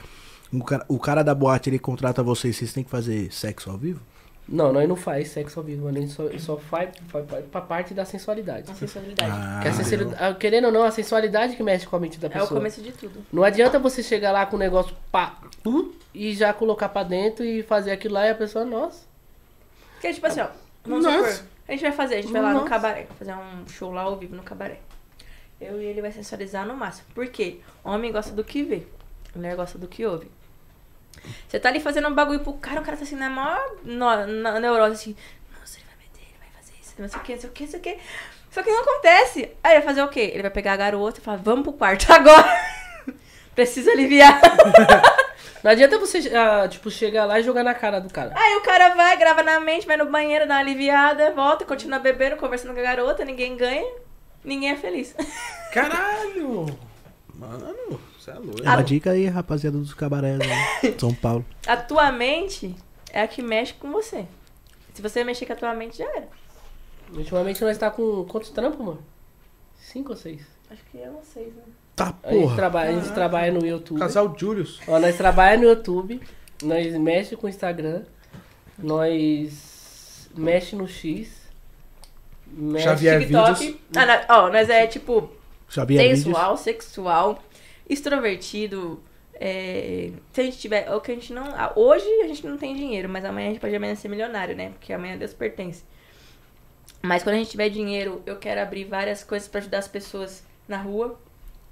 o, 0.61 0.65
cara, 0.65 0.85
o 0.89 0.99
cara 0.99 1.23
da 1.23 1.35
boate 1.35 1.71
ele 1.71 1.79
contrata 1.79 2.23
vocês, 2.23 2.57
vocês 2.57 2.73
têm 2.73 2.85
que 2.85 2.91
fazer 2.91 3.33
sexo 3.33 3.71
ao 3.71 3.77
vivo? 3.79 4.01
Não, 4.47 4.73
nós 4.75 4.87
não 4.87 4.95
faz 4.95 5.29
sexo 5.29 5.59
ao 5.59 5.65
vivo, 5.65 5.89
a 5.89 5.93
gente 5.93 6.13
só, 6.13 6.25
só 6.39 6.57
faz, 6.59 6.91
faz, 7.09 7.27
faz 7.27 7.45
pra 7.47 7.63
parte 7.63 7.95
da 7.95 8.05
sensualidade. 8.05 8.71
A 8.71 8.75
sensualidade. 8.75 9.31
Ah, 9.33 9.61
Que 9.63 9.69
a 9.69 9.73
sensualidade- 9.73 10.17
ah, 10.23 10.35
querendo 10.35 10.67
ou 10.67 10.73
não, 10.73 10.83
a 10.83 10.91
sensualidade 10.91 11.57
que 11.57 11.63
mexe 11.63 11.87
com 11.87 11.97
a 11.97 12.01
mente 12.01 12.19
da 12.21 12.27
é 12.27 12.31
o 12.31 12.33
pessoa. 12.35 12.61
começo 12.61 12.83
de 12.83 12.93
tudo. 12.93 13.25
Não 13.33 13.43
adianta 13.43 13.79
você 13.79 14.03
chegar 14.03 14.33
lá 14.33 14.45
com 14.45 14.57
o 14.57 14.59
negócio 14.59 14.95
pá, 15.11 15.39
hum, 15.65 15.93
e 16.13 16.35
já 16.35 16.53
colocar 16.53 16.91
pra 16.91 17.03
dentro 17.03 17.43
e 17.43 17.63
fazer 17.63 17.91
aquilo 17.93 18.15
lá 18.15 18.27
e 18.27 18.31
a 18.31 18.35
pessoa, 18.35 18.67
nossa. 18.67 19.05
Porque, 19.95 20.13
tipo 20.13 20.27
assim, 20.27 20.41
ó, 20.41 20.49
vamos 20.85 21.05
Nossa. 21.07 21.33
supor, 21.37 21.47
a 21.67 21.73
gente 21.73 21.81
vai 21.81 21.93
fazer, 21.93 22.15
a 22.17 22.21
gente 22.21 22.31
vai 22.33 22.43
lá 22.43 22.49
no 22.51 22.55
Nossa. 22.57 22.69
cabaré, 22.69 23.07
fazer 23.19 23.33
um 23.35 23.67
show 23.67 23.91
lá 23.93 24.03
ao 24.03 24.19
vivo 24.19 24.37
no 24.37 24.43
cabaré. 24.43 24.81
Eu 25.59 25.81
e 25.81 25.87
ele 25.87 26.03
vai 26.03 26.13
sensualizar 26.13 26.67
no 26.67 26.77
máximo. 26.77 27.07
Por 27.15 27.27
quê? 27.29 27.61
Homem 27.83 28.13
gosta 28.13 28.33
do 28.35 28.45
que 28.45 28.63
vê, 28.63 28.83
mulher 29.35 29.57
gosta 29.57 29.79
do 29.79 29.89
que 29.89 30.05
ouve. 30.05 30.31
Você 31.49 31.59
tá 31.59 31.69
ali 31.69 31.81
fazendo 31.81 32.09
um 32.09 32.15
bagulho 32.15 32.41
pro 32.41 32.55
cara, 32.55 32.81
o 32.81 32.85
cara 32.85 32.97
tá 32.97 33.05
assim 33.05 33.17
na 33.17 33.31
maior 33.31 33.61
no, 33.85 34.27
na, 34.27 34.61
neurose, 34.61 34.95
assim, 34.95 35.17
nossa, 35.59 35.79
ele 35.79 35.87
vai 35.87 35.97
meter, 35.97 36.29
ele 36.29 36.39
vai 36.39 36.49
fazer 36.61 36.73
isso, 36.81 36.95
não 36.99 37.09
sei 37.09 37.19
o 37.19 37.23
que, 37.23 37.33
não 37.33 37.41
sei 37.41 37.51
o 37.51 37.53
que, 37.53 37.65
não 37.65 37.71
sei 37.71 37.81
o 37.81 37.83
que. 37.83 37.99
Só 38.51 38.63
que 38.63 38.71
não 38.71 38.83
acontece. 38.83 39.51
Aí 39.63 39.73
ele 39.73 39.81
vai 39.81 39.83
fazer 39.83 40.03
o 40.03 40.09
quê? 40.09 40.31
Ele 40.33 40.43
vai 40.43 40.51
pegar 40.51 40.75
a 40.75 40.77
garota 40.77 41.19
e 41.19 41.23
falar, 41.23 41.39
vamos 41.39 41.65
pro 41.65 41.73
quarto 41.73 42.11
agora. 42.13 42.49
Precisa 43.55 43.91
aliviar. 43.91 44.41
Não 45.65 45.71
adianta 45.71 45.99
você, 45.99 46.19
ah, 46.37 46.69
tipo, 46.69 46.91
chegar 46.91 47.25
lá 47.25 47.41
e 47.41 47.43
jogar 47.43 47.65
na 47.65 47.73
cara 47.73 47.99
do 47.99 48.13
cara. 48.13 48.33
Aí 48.37 48.55
o 48.57 48.61
cara 48.61 48.95
vai, 48.95 49.17
grava 49.17 49.43
na 49.43 49.59
mente, 49.59 49.87
vai 49.87 49.97
no 49.97 50.05
banheiro, 50.11 50.47
dá 50.47 50.57
uma 50.57 50.61
aliviada, 50.61 51.31
volta, 51.31 51.65
continua 51.65 51.99
bebendo, 51.99 52.37
conversando 52.37 52.75
com 52.75 52.81
a 52.81 52.83
garota, 52.83 53.25
ninguém 53.25 53.57
ganha, 53.57 53.91
ninguém 54.45 54.73
é 54.73 54.77
feliz. 54.77 55.17
Caralho. 55.73 56.67
Mano, 57.33 57.99
você 58.25 58.31
é 58.31 58.35
louco. 58.35 58.63
É 58.65 58.69
uma 58.69 58.83
dica 58.83 59.11
aí, 59.11 59.27
rapaziada 59.27 59.77
dos 59.77 59.93
cabarés 59.93 60.41
aí. 60.41 60.95
São 60.99 61.15
Paulo. 61.15 61.45
A 61.67 61.77
tua 61.77 62.11
mente 62.11 62.75
é 63.13 63.21
a 63.23 63.29
que 63.29 63.43
mexe 63.43 63.75
com 63.75 63.91
você. 63.93 64.27
Se 64.95 65.03
você 65.03 65.23
mexer 65.25 65.47
com 65.47 65.53
a 65.53 65.57
tua 65.57 65.75
mente, 65.75 65.99
já 65.99 66.05
era. 66.05 66.29
Ultimamente 67.13 67.63
nós 67.63 67.77
tá 67.77 67.91
com 67.91 68.25
quantos 68.25 68.51
trampos, 68.51 68.85
mano? 68.85 69.03
Cinco 69.79 70.11
ou 70.11 70.17
seis? 70.17 70.43
Acho 70.71 70.83
que 70.91 70.99
eu 70.99 71.13
não 71.13 71.23
sei, 71.23 71.47
né? 71.47 71.63
Tá, 71.95 72.15
A 72.23 72.33
gente, 72.33 72.41
porra. 72.43 72.57
trabalha, 72.57 72.91
a 72.91 73.01
gente 73.01 73.13
trabalha 73.13 73.53
no 73.53 73.65
YouTube. 73.65 73.99
Casal 73.99 74.35
Julius. 74.37 74.81
Ó, 74.89 74.99
nós 74.99 75.17
trabalha 75.17 75.57
no 75.59 75.65
YouTube, 75.65 76.21
nós 76.63 76.93
mexe 76.95 77.37
com 77.37 77.47
o 77.47 77.51
Instagram, 77.51 78.03
nós 78.79 80.29
mexe 80.35 80.75
no 80.75 80.89
X, 80.89 81.29
mexe... 82.49 82.85
Xavier 82.85 83.21
TikTok. 83.21 83.61
Vídeos. 83.61 83.81
Ah, 83.95 84.07
não, 84.07 84.21
ó, 84.29 84.51
nós 84.51 84.69
é 84.69 84.87
tipo 84.89 85.31
Sabia 85.69 86.01
vídeos? 86.01 86.21
sensual, 86.21 86.57
sexual, 86.57 87.43
extrovertido. 87.89 89.03
é, 89.35 90.11
se 90.33 90.41
a 90.41 90.45
gente 90.45 90.59
tiver. 90.59 90.91
O 90.95 91.01
que 91.01 91.11
a 91.13 91.15
gente 91.15 91.33
não. 91.33 91.45
ah, 91.55 91.73
Hoje 91.77 92.07
a 92.23 92.27
gente 92.29 92.47
não 92.47 92.57
tem 92.57 92.75
dinheiro, 92.75 93.09
mas 93.09 93.25
amanhã 93.25 93.49
a 93.49 93.51
gente 93.51 93.61
pode 93.61 93.75
amanhã 93.75 93.95
ser 93.95 94.09
milionário, 94.09 94.55
né? 94.57 94.71
Porque 94.71 94.93
amanhã 94.93 95.17
Deus 95.19 95.33
pertence. 95.35 95.83
Mas 97.03 97.23
quando 97.23 97.35
a 97.35 97.39
gente 97.39 97.51
tiver 97.51 97.69
dinheiro, 97.69 98.23
eu 98.25 98.37
quero 98.37 98.61
abrir 98.63 98.85
várias 98.85 99.23
coisas 99.23 99.47
pra 99.49 99.61
ajudar 99.61 99.79
as 99.79 99.89
pessoas 99.89 100.43
na 100.67 100.79
rua, 100.79 101.19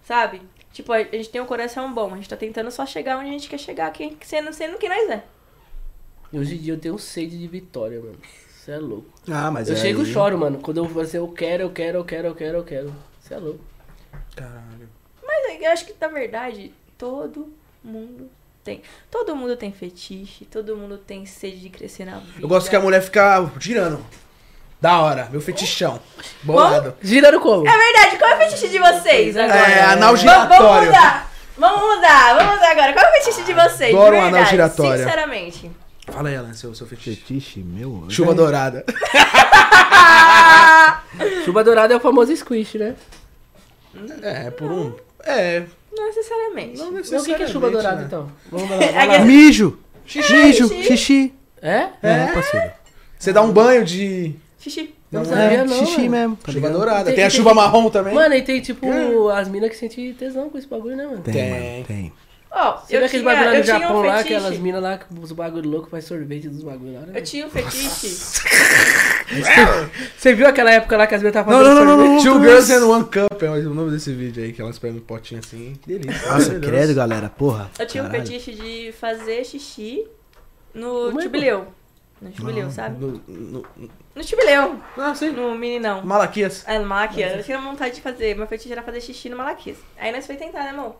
sabe? 0.02 0.42
Tipo, 0.72 0.92
a 0.92 1.02
gente 1.02 1.30
tem 1.30 1.40
um 1.40 1.46
coração 1.46 1.92
bom, 1.92 2.12
a 2.12 2.16
gente 2.16 2.28
tá 2.28 2.36
tentando 2.36 2.70
só 2.70 2.84
chegar 2.84 3.16
onde 3.18 3.28
a 3.28 3.32
gente 3.32 3.48
quer 3.48 3.58
chegar, 3.58 3.90
quem, 3.92 4.16
sendo, 4.22 4.52
sendo 4.52 4.76
quem 4.78 4.88
nós 4.90 5.08
é. 5.10 5.24
E 6.32 6.38
hoje 6.38 6.56
em 6.56 6.58
dia 6.58 6.74
eu 6.74 6.78
tenho 6.78 6.98
sede 6.98 7.38
de 7.38 7.46
vitória, 7.46 7.98
mano. 8.00 8.18
Você 8.50 8.72
é 8.72 8.78
louco. 8.78 9.06
Ah, 9.30 9.50
mas 9.50 9.68
eu 9.68 9.74
aí- 9.74 9.80
chego 9.80 10.02
e 10.02 10.06
choro, 10.06 10.36
mano. 10.38 10.58
Quando 10.60 10.78
eu 10.78 10.86
falo 10.88 11.00
assim, 11.00 11.16
eu 11.16 11.28
quero, 11.28 11.62
eu 11.64 11.70
quero, 11.70 11.98
eu 11.98 12.04
quero, 12.04 12.28
eu 12.28 12.34
quero, 12.34 12.56
eu 12.58 12.64
quero. 12.64 12.94
Você 13.20 13.34
é 13.34 13.38
louco. 13.38 13.60
Caralho. 14.36 14.88
Mas 15.32 15.62
eu 15.62 15.70
acho 15.70 15.86
que, 15.86 15.94
na 16.00 16.08
verdade, 16.08 16.72
todo 16.98 17.52
mundo 17.82 18.28
tem. 18.62 18.82
Todo 19.10 19.34
mundo 19.34 19.56
tem 19.56 19.72
fetiche, 19.72 20.44
todo 20.44 20.76
mundo 20.76 20.98
tem 20.98 21.24
sede 21.26 21.60
de 21.60 21.70
crescer 21.70 22.04
na 22.04 22.18
vida. 22.18 22.40
Eu 22.40 22.48
gosto 22.48 22.68
que 22.68 22.76
a 22.76 22.80
mulher 22.80 23.00
fica 23.02 23.50
girando. 23.58 24.04
Da 24.80 25.00
hora, 25.00 25.28
meu 25.30 25.40
fetichão. 25.40 26.00
Bolado. 26.42 26.94
Girando 27.00 27.38
como? 27.40 27.66
É 27.68 27.70
verdade, 27.70 28.18
qual 28.18 28.30
é 28.32 28.34
o 28.34 28.38
fetiche 28.38 28.68
de 28.68 28.78
vocês 28.80 29.36
agora? 29.36 29.56
É, 29.58 29.82
anal 29.84 30.16
Vamos, 30.16 30.22
vamos 30.24 30.42
giratório. 30.42 30.86
mudar. 30.86 31.32
Vamos 31.56 31.80
mudar, 31.96 32.34
vamos 32.34 32.54
mudar 32.54 32.70
agora. 32.72 32.92
Qual 32.92 33.04
é 33.04 33.08
o 33.08 33.12
fetiche 33.22 33.42
de 33.44 33.52
vocês? 33.52 33.94
Adoro 33.94 34.16
de 34.16 34.22
um 34.22 34.26
anal 34.26 34.44
giratório. 34.46 35.04
Sinceramente. 35.04 35.70
Fala 36.08 36.28
aí, 36.28 36.36
Alan, 36.36 36.52
seu, 36.52 36.74
seu 36.74 36.84
fetiche. 36.86 37.20
Fetiche, 37.20 37.60
meu. 37.60 38.06
Chuva 38.08 38.34
dourada. 38.34 38.84
Chuva 41.44 41.62
dourada 41.62 41.94
é 41.94 41.96
o 41.96 42.00
famoso 42.00 42.34
squish, 42.36 42.74
né? 42.74 42.96
É, 44.22 44.50
por 44.50 44.70
um. 44.70 44.94
É. 45.24 45.62
Não 45.94 46.06
necessariamente. 46.06 46.78
Não 46.78 46.92
Mas 46.92 47.10
o 47.12 47.24
que, 47.24 47.34
que 47.34 47.42
é 47.42 47.46
chuva 47.46 47.68
necessariamente, 47.70 47.72
dourada, 47.72 47.96
né? 48.00 48.04
então? 48.06 48.32
Vamos 48.50 48.70
lá. 48.70 48.76
É 48.76 48.92
Vamos 48.92 49.08
lá. 49.08 49.18
que- 49.18 49.24
Mijo. 49.24 49.78
Xixi. 50.06 50.32
Mijo. 50.34 50.68
xixi. 50.68 50.82
Xixi. 50.96 51.34
É? 51.60 51.88
É, 52.02 52.26
parceiro. 52.32 52.70
Você 53.18 53.32
dá 53.32 53.40
um 53.42 53.52
banho 53.52 53.84
de 53.84 54.34
Xixi. 54.58 54.94
Não 55.12 55.20
Não 55.22 55.28
sabia, 55.28 55.58
É, 55.58 55.64
não. 55.64 55.78
xixi 55.78 55.96
mano. 56.08 56.10
mesmo. 56.10 56.36
Tá 56.36 56.46
chuva 56.52 56.66
ligado? 56.66 56.72
dourada. 56.72 57.04
Tem- 57.04 57.14
Tem 57.16 57.24
a 57.24 57.28
tem- 57.28 57.36
chuva 57.36 57.54
marrom 57.54 57.90
também? 57.90 58.14
Mano, 58.14 58.34
e 58.34 58.42
tem 58.42 58.60
tipo 58.60 59.28
as 59.28 59.46
minas 59.48 59.68
que 59.70 59.76
sentem 59.76 60.12
tesão 60.14 60.48
com 60.48 60.56
esse 60.58 60.66
bagulho, 60.66 60.96
né, 60.96 61.04
mano? 61.06 61.20
Tem, 61.20 61.34
Tem. 61.34 61.50
mano, 61.50 61.84
tem. 61.86 62.12
Ó, 62.50 62.76
Você 62.78 62.86
viu 62.88 63.00
eu 63.00 63.06
aqueles 63.06 63.10
tinha, 63.10 63.22
bagulho 63.24 63.50
lá 63.52 63.58
no 63.58 63.64
Japão 63.64 63.96
um 63.98 64.02
lá, 64.02 64.18
aquelas 64.20 64.58
minas 64.58 64.82
lá 64.82 64.98
com 64.98 65.20
os 65.20 65.32
bagulho 65.32 65.70
louco, 65.70 65.88
faz 65.90 66.04
sorvete 66.04 66.48
dos 66.48 66.62
bagulho 66.62 66.94
lá, 66.94 67.00
né? 67.00 67.12
Eu 67.18 67.22
tinha 67.22 67.46
um 67.46 67.50
fetiche. 67.50 68.42
Você 70.16 70.34
viu 70.34 70.46
aquela 70.46 70.70
época 70.72 70.96
lá 70.96 71.06
que 71.06 71.14
as 71.14 71.22
minas 71.22 71.36
estavam 71.36 71.52
fazendo 71.52 71.74
não, 71.74 71.84
não, 71.84 71.96
não, 71.96 72.20
sorvete? 72.20 72.24
não. 72.24 72.34
Two 72.34 72.42
Girls 72.42 72.72
and 72.72 72.86
One 72.86 73.04
Cup 73.04 73.42
é 73.42 73.48
o 73.50 73.74
nome 73.74 73.90
desse 73.90 74.12
vídeo 74.12 74.42
aí, 74.42 74.52
que 74.52 74.60
elas 74.60 74.78
pegam 74.78 74.98
um 74.98 75.00
potinho 75.00 75.40
assim. 75.40 75.74
Que 75.80 75.98
delícia. 75.98 76.28
Nossa, 76.30 76.58
credo, 76.60 76.94
galera. 76.94 77.28
Porra. 77.28 77.70
Eu 77.78 77.86
tinha 77.86 78.04
um 78.04 78.10
fetiche 78.10 78.52
de 78.52 78.92
fazer 78.92 79.44
xixi 79.44 80.06
no 80.74 81.18
é, 81.18 81.22
jubileu. 81.22 81.66
No 82.20 82.32
jubileu, 82.32 82.70
sabe? 82.70 83.04
No, 83.04 83.20
no, 83.26 83.66
No 84.14 84.22
jubileu. 84.22 84.80
ah, 84.96 85.14
sim. 85.14 85.30
No 85.30 85.54
meninão. 85.56 86.02
Malaquias. 86.04 86.64
É, 86.66 86.78
no 86.78 86.86
Malaquias. 86.86 87.38
Eu 87.38 87.44
tinha 87.44 87.58
vontade 87.58 87.96
de 87.96 88.00
fazer. 88.00 88.36
Meu 88.36 88.46
fetiche 88.46 88.72
era 88.72 88.82
fazer 88.82 89.00
xixi 89.00 89.28
no 89.28 89.36
Malaquias. 89.36 89.78
Aí 89.98 90.12
nós 90.12 90.26
foi 90.26 90.36
tentar, 90.36 90.62
né, 90.62 90.70
amor? 90.70 90.96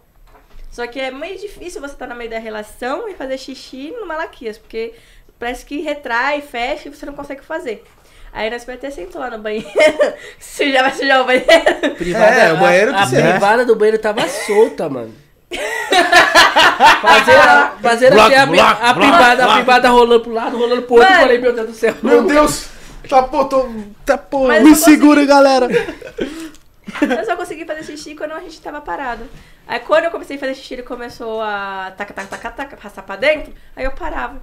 Só 0.71 0.87
que 0.87 0.99
é 0.99 1.11
meio 1.11 1.39
difícil 1.39 1.81
você 1.81 1.93
estar 1.93 2.07
no 2.07 2.17
meio 2.17 2.31
da 2.31 2.39
relação 2.39 3.07
e 3.09 3.15
fazer 3.15 3.37
xixi 3.37 3.91
no 3.91 4.07
Malaquias, 4.07 4.57
porque 4.57 4.95
parece 5.39 5.67
que 5.67 5.81
retrai, 5.81 6.41
fecha 6.41 6.89
e 6.89 6.95
você 6.95 7.05
não 7.05 7.13
consegue 7.13 7.43
fazer. 7.45 7.85
Aí 8.33 8.49
nós 8.51 8.65
foi 8.65 8.75
até 8.75 8.91
sentou 8.91 9.21
lá 9.21 9.29
no 9.31 9.39
banheiro. 9.39 9.69
Sujar, 10.41 10.83
vai 10.85 10.93
sujar 10.93 11.21
o 11.21 11.25
banheiro. 11.25 11.95
Privada, 11.99 12.25
É, 12.35 12.53
o 12.53 12.57
banheiro 12.59 12.91
a, 12.91 12.95
que 12.95 13.01
a 13.03 13.07
você- 13.07 13.23
privada 13.23 13.65
do 13.67 13.77
banheiro 13.77 13.99
tava 13.99 14.27
solta, 14.29 14.89
mano. 14.89 15.15
Bloco, 17.03 17.17
assim, 17.17 18.35
a, 18.37 18.47
bloco, 18.47 18.71
a, 18.83 18.95
privada, 18.95 19.45
a 19.45 19.55
privada 19.55 19.89
rolando 19.91 20.21
pro 20.23 20.33
lado, 20.33 20.57
rolando 20.57 20.83
pro 20.83 20.95
outro. 20.97 21.09
Eu 21.09 21.11
Mano. 21.13 21.23
falei, 21.23 21.39
meu 21.39 21.53
Deus 21.55 21.69
do 21.69 21.75
céu. 21.75 21.95
Meu 22.03 22.25
Deus! 22.25 22.69
Tá, 23.09 23.23
pô, 23.25 23.45
tô. 23.45 23.69
Tá, 24.07 24.17
pô. 24.17 24.47
Mas 24.47 24.63
Me 24.63 24.75
segura, 24.75 25.25
galera. 25.27 25.69
Eu 27.01 27.25
só 27.25 27.37
consegui 27.37 27.65
fazer 27.65 27.83
xixi 27.85 28.15
quando 28.15 28.33
a 28.33 28.41
gente 28.41 28.61
tava 28.61 28.81
parado. 28.81 29.25
Aí 29.67 29.81
quando 29.81 30.05
eu 30.05 30.11
comecei 30.11 30.37
a 30.37 30.39
fazer 30.41 30.55
xixi, 30.55 30.75
ele 30.75 30.83
começou 30.83 31.41
a 31.41 31.93
taca, 31.97 32.13
taca, 32.13 32.29
taca, 32.29 32.51
taca, 32.51 32.77
passar 32.77 33.03
pra 33.03 33.17
dentro. 33.17 33.53
Aí 33.75 33.85
eu 33.85 33.93
parava. 33.93 34.43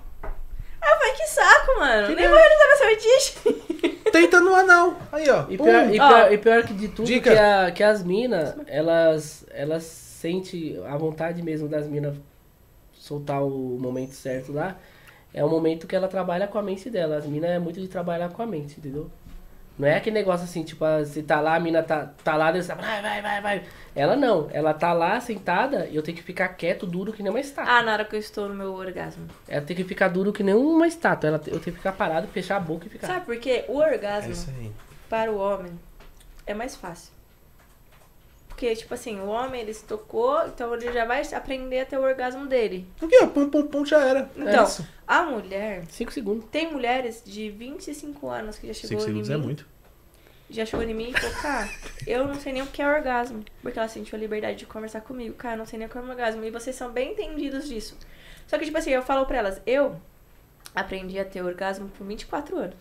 Aí 0.82 0.92
eu 0.92 0.98
falei, 0.98 1.14
que 1.14 1.28
saco, 1.28 1.80
mano. 1.80 2.16
Nem 2.16 2.28
vou 2.28 2.38
realizar 2.38 2.68
meu 2.68 2.78
fetiche. 2.78 4.00
Tenta 4.12 4.40
no 4.40 4.56
anal. 4.56 4.98
Aí, 5.12 5.30
ó. 5.30 5.46
E 5.50 5.58
pior, 5.58 5.88
e 5.88 5.92
pior, 5.92 6.34
e 6.34 6.38
pior 6.38 6.64
que 6.64 6.74
de 6.74 6.88
tudo, 6.88 7.06
Dica. 7.06 7.32
que, 7.32 7.38
a, 7.38 7.72
que 7.72 7.84
as 7.84 8.04
minas, 8.04 8.56
elas, 8.68 9.46
elas 9.52 9.84
sentem 9.84 10.82
a 10.86 10.98
vontade 10.98 11.42
mesmo 11.42 11.68
das 11.68 11.88
minas 11.88 12.16
soltar 12.94 13.44
o 13.44 13.78
momento 13.80 14.14
certo 14.14 14.52
lá. 14.52 14.78
É 15.34 15.44
o 15.44 15.50
momento 15.50 15.86
que 15.86 15.96
ela 15.96 16.08
trabalha 16.08 16.48
com 16.48 16.58
a 16.58 16.62
mente 16.64 16.90
dela. 16.90 17.18
As 17.18 17.26
minas 17.26 17.52
é 17.52 17.60
muito 17.60 17.80
de 17.80 17.88
trabalhar 17.88 18.30
com 18.30 18.42
a 18.42 18.48
mente, 18.48 18.80
entendeu? 18.80 19.10
Não 19.80 19.88
é 19.88 19.96
aquele 19.96 20.14
negócio 20.16 20.44
assim, 20.44 20.62
tipo, 20.62 20.84
ah, 20.84 21.00
você 21.06 21.24
tá 21.24 21.40
lá, 21.40 21.56
a 21.56 21.60
mina 21.60 21.82
tá, 21.82 22.12
tá 22.22 22.36
lá, 22.36 22.52
você 22.52 22.68
tá, 22.68 22.76
vai, 22.76 23.02
vai, 23.02 23.22
vai, 23.22 23.42
vai. 23.42 23.64
Ela 23.96 24.18
não, 24.18 24.50
ela 24.52 24.74
tá 24.74 24.92
lá 24.92 25.20
sentada 25.22 25.88
e 25.90 25.96
eu 25.96 26.04
tenho 26.04 26.18
que 26.18 26.24
ficar 26.24 26.50
quieto, 26.50 26.86
duro 26.86 27.14
que 27.14 27.24
nem 27.24 27.32
uma 27.32 27.40
estátua. 27.40 27.72
Ah, 27.74 27.82
na 27.82 27.94
hora 27.94 28.04
que 28.04 28.14
eu 28.14 28.20
estou 28.20 28.50
no 28.50 28.56
meu 28.56 28.74
orgasmo. 28.74 29.26
Ela 29.48 29.62
tem 29.66 29.78
que 29.78 29.86
ficar 29.86 30.10
duro 30.10 30.34
que 30.34 30.44
nem 30.44 30.54
uma 30.54 30.86
estátua. 30.86 31.30
Ela, 31.30 31.38
eu 31.48 31.60
tenho 31.62 31.62
que 31.62 31.72
ficar 31.72 31.94
parado, 31.94 32.28
fechar 32.28 32.58
a 32.58 32.60
boca 32.60 32.88
e 32.88 32.90
ficar. 32.90 33.08
Sabe 33.08 33.26
por 33.26 33.38
quê? 33.38 33.64
O 33.70 33.82
É 33.82 33.94
orgasmo 33.94 34.32
isso 34.34 34.50
aí. 34.60 34.70
para 35.10 35.32
o 35.32 35.38
homem 35.38 35.72
é 36.46 36.54
mais 36.54 36.76
fácil. 36.76 37.14
Porque, 38.60 38.76
tipo 38.76 38.94
assim, 38.94 39.18
o 39.22 39.28
homem 39.28 39.62
ele 39.62 39.74
se 39.74 39.86
tocou, 39.86 40.46
então 40.46 40.74
ele 40.76 40.92
já 40.92 41.06
vai 41.06 41.22
aprender 41.34 41.80
a 41.80 41.86
ter 41.86 41.98
o 41.98 42.02
orgasmo 42.02 42.46
dele. 42.46 42.86
Aqui, 43.02 43.18
ó. 43.24 43.28
Pum, 43.28 43.50
pum, 43.50 43.66
pum, 43.66 43.86
já 43.86 44.06
era. 44.06 44.30
Então, 44.36 44.64
É 44.66 44.68
isso. 44.68 44.86
a 45.08 45.24
mulher. 45.24 45.86
Cinco 45.90 46.12
segundos. 46.12 46.44
Tem 46.52 46.70
mulheres 46.70 47.24
de 47.26 47.50
25 47.50 48.28
anos 48.28 48.60
que 48.60 48.68
já 48.68 48.74
chegou 48.74 49.08
em 49.08 49.14
mim. 49.14 49.32
é 49.32 49.38
muito. 49.38 49.66
já 50.50 50.66
chegou 50.66 50.86
em 50.86 50.94
mim 50.94 51.10
e 51.10 51.14
falou, 51.18 51.36
cara, 51.42 51.70
eu 52.06 52.28
não 52.28 52.36
sei 52.36 52.52
nem 52.52 52.62
o 52.62 52.68
que 52.68 52.82
é 52.82 52.94
orgasmo. 52.94 53.46
Porque 53.62 53.80
ela 53.80 53.88
sentiu 53.88 54.18
a 54.18 54.20
liberdade 54.20 54.58
de 54.58 54.66
conversar 54.66 55.00
comigo. 55.00 55.36
Cara, 55.36 55.54
eu 55.54 55.60
não 55.60 55.66
sei 55.66 55.80
nem 55.80 55.88
o 55.88 55.90
que 55.90 55.98
é 55.98 56.02
orgasmo. 56.02 56.44
E 56.44 56.52
vocês 56.52 56.76
são 56.76 56.92
bem 56.92 57.14
entendidos 57.14 57.66
disso. 57.66 57.96
Só 58.46 58.58
que, 58.58 58.66
tipo 58.66 58.78
assim, 58.78 58.90
eu 58.90 59.02
falo 59.02 59.26
pra 59.26 59.38
elas, 59.38 59.62
eu 59.66 59.96
aprendi 60.76 61.18
a 61.18 61.24
ter 61.24 61.42
orgasmo 61.42 61.88
por 61.98 62.06
24 62.06 62.58
anos. 62.58 62.76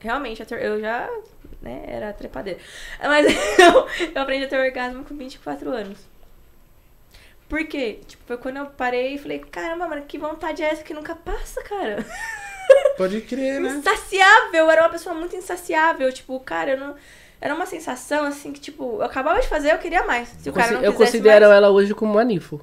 Realmente, 0.00 0.42
eu 0.50 0.58
eu 0.58 0.80
já, 0.80 1.08
né, 1.60 1.84
era 1.86 2.12
trepadeira. 2.12 2.58
Mas 3.00 3.26
eu, 3.58 4.08
eu 4.14 4.22
aprendi 4.22 4.44
a 4.44 4.48
ter 4.48 4.58
orgasmo 4.58 5.04
com 5.04 5.16
24 5.16 5.70
anos. 5.70 5.98
Por 7.48 7.64
quê? 7.66 8.00
Tipo, 8.06 8.22
foi 8.26 8.36
quando 8.38 8.58
eu 8.58 8.66
parei 8.66 9.14
e 9.14 9.18
falei, 9.18 9.40
caramba, 9.40 9.88
mano, 9.88 10.02
que 10.02 10.16
vontade 10.16 10.62
é 10.62 10.66
essa 10.66 10.84
que 10.84 10.94
nunca 10.94 11.14
passa, 11.16 11.62
cara? 11.62 12.04
Pode 12.96 13.20
crer, 13.22 13.60
né? 13.60 13.70
insaciável, 13.70 14.60
eu 14.60 14.70
era 14.70 14.82
uma 14.82 14.88
pessoa 14.88 15.14
muito 15.14 15.34
insaciável, 15.34 16.12
tipo, 16.12 16.38
cara, 16.40 16.72
eu 16.72 16.78
não 16.78 16.94
era 17.40 17.54
uma 17.54 17.66
sensação 17.66 18.24
assim 18.24 18.52
que 18.52 18.60
tipo, 18.60 18.96
eu 18.98 19.02
acabava 19.02 19.40
de 19.40 19.48
fazer, 19.48 19.72
eu 19.72 19.78
queria 19.78 20.04
mais. 20.04 20.28
Se 20.28 20.50
o 20.50 20.52
cara 20.52 20.72
não 20.72 20.82
eu 20.82 20.92
considero 20.92 21.46
mais, 21.46 21.56
ela 21.56 21.70
hoje 21.70 21.94
como 21.94 22.12
uma 22.12 22.24
ninfo. 22.24 22.60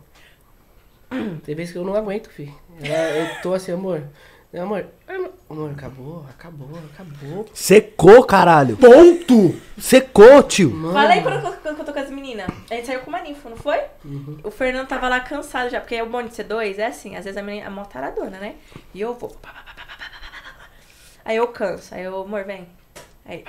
Tem 1.43 1.55
vezes 1.55 1.71
que 1.71 1.77
eu 1.77 1.83
não 1.83 1.95
aguento, 1.95 2.29
filho. 2.29 2.53
Eu 2.79 3.41
tô 3.41 3.53
assim, 3.53 3.71
amor. 3.71 4.03
Não, 4.57 4.63
Amor, 4.65 4.85
amor, 5.49 5.71
acabou, 5.71 6.25
acabou, 6.29 6.79
acabou. 6.93 7.45
Secou, 7.53 8.23
caralho. 8.25 8.75
Ponto! 8.77 9.55
Secou, 9.79 10.43
tio. 10.43 10.69
Mano. 10.71 10.93
Falei 10.93 11.21
quando, 11.21 11.45
eu- 11.45 11.53
quando 11.53 11.79
eu 11.79 11.85
tô 11.85 11.93
com 11.93 11.99
as 11.99 12.09
meninas. 12.09 12.47
A 12.69 12.73
gente 12.75 12.87
saiu 12.87 12.99
com 13.01 13.09
uma 13.09 13.21
ninfa, 13.21 13.49
não 13.49 13.57
foi? 13.57 13.79
Uhum. 14.03 14.37
O 14.43 14.51
Fernando 14.51 14.87
tava 14.87 15.07
lá 15.07 15.19
cansado 15.19 15.69
já, 15.69 15.79
porque 15.79 15.95
é 15.95 16.03
o 16.03 16.09
bom 16.09 16.21
de 16.23 16.33
ser 16.35 16.43
dois, 16.43 16.77
é 16.79 16.87
assim, 16.87 17.15
às 17.15 17.23
vezes 17.23 17.37
a 17.37 17.43
menina 17.43 17.67
é 17.67 17.69
mó 17.69 17.83
taradona, 17.85 18.37
né? 18.39 18.55
E 18.93 18.99
eu 19.01 19.13
vou. 19.13 19.35
Aí 21.23 21.35
eu 21.37 21.47
canso, 21.49 21.93
aí 21.93 22.03
eu, 22.03 22.21
amor, 22.21 22.43
vem. 22.45 22.67
Aí, 23.25 23.43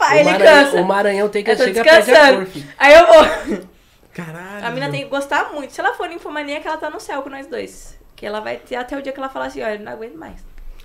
aí 0.00 0.16
o, 0.16 0.20
ele 0.20 0.30
Maranhão, 0.30 0.64
cansa. 0.64 0.80
o 0.80 0.84
Maranhão 0.84 1.28
tem 1.28 1.44
que 1.44 1.54
chegar 1.56 1.84
perto 1.84 2.40
de 2.44 2.46
filho. 2.46 2.68
Aí 2.78 2.94
eu 2.94 3.06
vou. 3.06 3.66
Caralho. 4.14 4.66
A 4.66 4.70
mina 4.70 4.90
tem 4.90 5.02
que 5.02 5.08
gostar 5.10 5.52
muito. 5.52 5.72
Se 5.74 5.80
ela 5.80 5.92
for 5.94 6.08
ninfomaníaca, 6.08 6.66
ela 6.68 6.78
tá 6.78 6.88
no 6.88 6.98
céu 6.98 7.20
com 7.22 7.28
nós 7.28 7.46
dois. 7.46 7.95
Que 8.16 8.24
ela 8.26 8.40
vai 8.40 8.56
ter 8.56 8.76
até 8.76 8.96
o 8.98 9.02
dia 9.02 9.12
que 9.12 9.20
ela 9.20 9.28
falar 9.28 9.46
assim, 9.46 9.62
olha, 9.62 9.78
não 9.78 9.92
aguento 9.92 10.16
mais. 10.16 10.36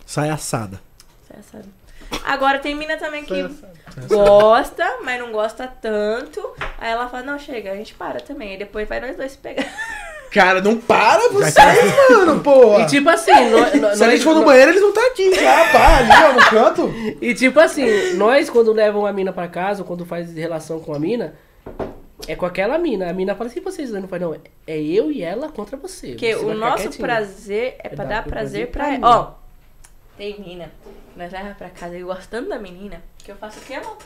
Sai 0.06 0.30
assada. 0.30 0.80
Você 1.26 1.42
sabe. 1.52 1.66
Agora 2.26 2.60
tem 2.60 2.76
mina 2.76 2.98
também 2.98 3.24
que 3.24 3.34
gosta, 4.08 4.98
mas 5.04 5.20
não 5.20 5.32
gosta 5.32 5.66
tanto. 5.82 6.42
Aí 6.78 6.92
ela 6.92 7.08
fala, 7.08 7.24
não, 7.24 7.40
chega, 7.40 7.72
a 7.72 7.76
gente 7.76 7.94
para 7.94 8.20
também. 8.20 8.52
Aí 8.52 8.58
depois 8.58 8.88
vai 8.88 9.00
nós 9.00 9.16
dois 9.16 9.32
se 9.32 9.38
pegar. 9.38 9.66
Cara, 10.32 10.62
não 10.62 10.78
para 10.78 11.28
vocês, 11.30 11.56
mano, 12.10 12.40
porra. 12.42 12.84
E 12.84 12.86
tipo 12.88 13.10
assim, 13.10 13.50
nós, 13.50 13.74
nós- 13.82 13.98
Se 13.98 14.04
a 14.04 14.10
gente 14.10 14.24
for 14.24 14.34
no 14.36 14.46
banheiro, 14.46 14.72
eles 14.72 14.82
não 14.82 14.94
tá 14.94 15.06
aqui 15.08 15.34
já, 15.36 15.68
pá, 15.72 15.98
ali, 15.98 16.10
ó, 16.26 16.34
no 16.34 16.50
canto. 16.50 16.94
E 17.22 17.34
tipo 17.34 17.60
assim, 17.60 18.14
nós 18.14 18.50
quando 18.50 18.72
levam 18.72 19.06
a 19.06 19.12
mina 19.12 19.34
pra 19.34 19.48
casa, 19.50 19.82
ou 19.82 19.88
quando 19.88 20.06
faz 20.06 20.34
relação 20.34 20.80
com 20.80 20.94
a 20.94 21.00
mina, 21.00 21.34
é 22.32 22.36
com 22.36 22.46
aquela 22.46 22.78
mina. 22.78 23.10
A 23.10 23.14
mina 23.14 23.36
fala 23.36 23.50
assim, 23.50 23.60
vocês 23.60 23.92
não 23.92 24.08
faz 24.08 24.22
não, 24.22 24.34
é 24.34 24.80
eu 24.82 25.12
e 25.12 25.22
ela 25.22 25.50
contra 25.50 25.76
você. 25.76 26.10
Porque 26.12 26.34
Você 26.34 26.46
o 26.46 26.54
nosso 26.54 26.84
quietinho. 26.84 27.02
prazer 27.04 27.76
é 27.80 27.88
É 27.88 27.90
pra 27.90 28.06
dar 28.06 28.24
prazer 28.24 28.68
prazer 28.68 28.72
pra 28.72 28.94
ela. 28.94 29.20
Ó, 29.20 29.34
tem 30.18 30.40
mina 30.40 30.72
que 31.12 31.20
nós 31.20 31.32
leva 31.32 31.54
pra 31.56 31.70
casa 31.70 31.98
e 31.98 32.04
gostando 32.04 32.48
da 32.50 32.58
menina, 32.58 33.02
que 33.18 33.32
eu 33.32 33.36
faço 33.36 33.60
o 33.60 33.64
quê, 33.64 33.74
amor? 33.76 33.98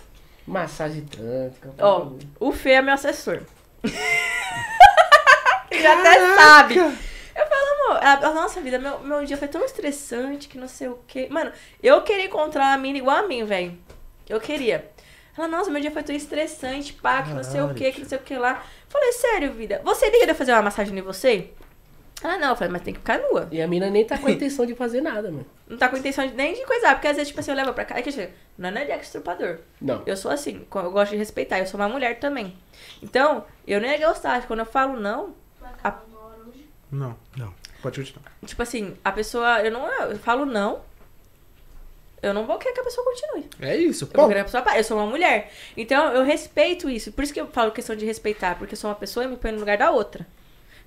Massagem 0.48 1.06
tântrica. 1.06 1.72
Ó, 1.80 2.12
o 2.40 2.52
Fê 2.52 2.72
é 2.72 2.82
meu 2.82 2.94
assessor. 2.94 3.42
Ele 5.72 5.82
já 5.82 6.00
até 6.00 6.36
sabe. 6.36 6.76
Eu 6.78 7.48
falo, 7.48 7.92
amor, 7.92 8.04
ela, 8.04 8.34
nossa 8.34 8.62
vida, 8.62 8.80
meu, 8.80 9.00
meu 9.00 9.26
dia 9.26 9.38
foi 9.38 9.48
tão 9.48 9.64
estressante 9.66 10.48
que 10.48 10.58
não 10.58 10.68
sei 10.68 10.88
o 10.88 11.00
quê. 11.06 11.28
Mano, 11.30 11.52
eu 11.84 12.02
queria 12.02 12.26
encontrar 12.26 12.70
uma 12.70 12.78
mina 12.78 12.98
igual 12.98 13.18
a 13.18 13.28
mim, 13.28 13.44
velho. 13.44 13.78
Eu 14.28 14.40
queria. 14.40 14.90
Ela, 15.38 15.48
nossa, 15.48 15.70
meu 15.70 15.82
dia 15.82 15.92
foi 15.92 16.02
tão 16.04 16.16
estressante, 16.16 16.94
pá, 16.94 17.22
que 17.24 17.30
não 17.34 17.44
sei 17.44 17.62
o 17.62 17.74
quê, 17.74 17.92
que 17.92 18.02
não 18.02 18.08
sei 18.08 18.18
o 18.18 18.22
que 18.22 18.38
lá. 18.38 18.64
Falei, 18.88 19.12
sério, 19.12 19.52
vida, 19.54 19.82
você 19.84 20.10
liga 20.10 20.28
de 20.28 20.34
fazer 20.34 20.54
uma 20.54 20.62
massagem 20.62 20.98
em 20.98 21.02
você? 21.02 21.50
Ela, 22.24 22.38
não, 22.38 22.50
eu 22.52 22.56
falei, 22.56 22.72
mas 22.72 22.82
tem 22.82 22.94
que 22.94 23.02
ficar 23.02 23.20
nua. 23.20 23.48
E 23.52 23.62
a 23.62 23.68
mina 23.68 23.90
nem 23.90 24.06
tá 24.06 24.18
com 24.18 24.28
a 24.28 24.32
intenção 24.32 24.66
de 24.66 24.74
fazer 24.74 25.02
nada, 25.02 25.30
mano. 25.30 25.46
Não 25.68 25.78
tá 25.78 25.90
com 25.90 25.98
intenção 25.98 26.26
de, 26.26 26.34
nem 26.34 26.54
de 26.56 26.66
coisar, 26.66 26.96
porque 26.96 27.08
às 27.10 27.16
vezes, 27.18 27.28
tipo 27.28 27.40
assim, 27.42 27.52
eu 27.52 27.58
levo 27.58 27.74
pra 27.74 27.84
cá. 27.84 27.98
É 28.00 28.02
que 28.02 28.12
chega, 28.12 28.32
não 28.58 28.70
é 28.70 28.86
Jack 28.86 29.04
Estrupador. 29.04 29.58
Não. 29.82 30.02
Eu 30.06 30.16
sou 30.16 30.32
assim, 30.32 30.66
eu 30.74 30.92
gosto 30.92 31.12
de 31.12 31.18
respeitar, 31.18 31.60
eu 31.60 31.68
sou 31.68 31.78
uma 31.80 31.90
mulher 31.90 32.18
também. 32.20 32.56
Então, 33.04 33.44
eu 33.68 33.82
nem 33.82 33.92
ia 33.92 34.08
gostar, 34.08 34.48
quando 34.48 34.60
eu 34.60 34.66
falo 34.66 34.98
não, 35.00 35.36
a- 35.84 36.00
Não, 36.92 37.18
Não. 37.36 37.54
pode 37.82 38.00
continuar. 38.00 38.32
tipo 38.46 38.62
assim, 38.64 38.96
a 39.04 39.12
pessoa, 39.12 39.62
eu 39.62 39.72
não, 39.72 39.86
eu 40.10 40.18
falo 40.18 40.46
não, 40.46 40.82
eu 42.26 42.34
não 42.34 42.46
vou 42.46 42.58
querer 42.58 42.74
que 42.74 42.80
a 42.80 42.84
pessoa 42.84 43.06
continue. 43.06 43.50
É 43.60 43.76
isso. 43.76 44.06
Eu, 44.06 44.08
Bom, 44.10 44.28
querer 44.28 44.40
que 44.40 44.42
a 44.42 44.46
pessoa 44.46 44.64
pare. 44.64 44.80
eu 44.80 44.84
sou 44.84 44.98
uma 44.98 45.06
mulher. 45.06 45.52
Então 45.76 46.12
eu 46.12 46.24
respeito 46.24 46.90
isso. 46.90 47.12
Por 47.12 47.24
isso 47.24 47.34
que 47.34 47.40
eu 47.40 47.48
falo 47.48 47.72
questão 47.72 47.96
de 47.96 48.06
respeitar. 48.06 48.58
Porque 48.58 48.74
eu 48.74 48.78
sou 48.78 48.90
uma 48.90 48.96
pessoa 48.96 49.26
e 49.26 49.28
me 49.28 49.38
põe 49.38 49.52
no 49.52 49.60
lugar 49.60 49.78
da 49.78 49.92
outra. 49.92 50.26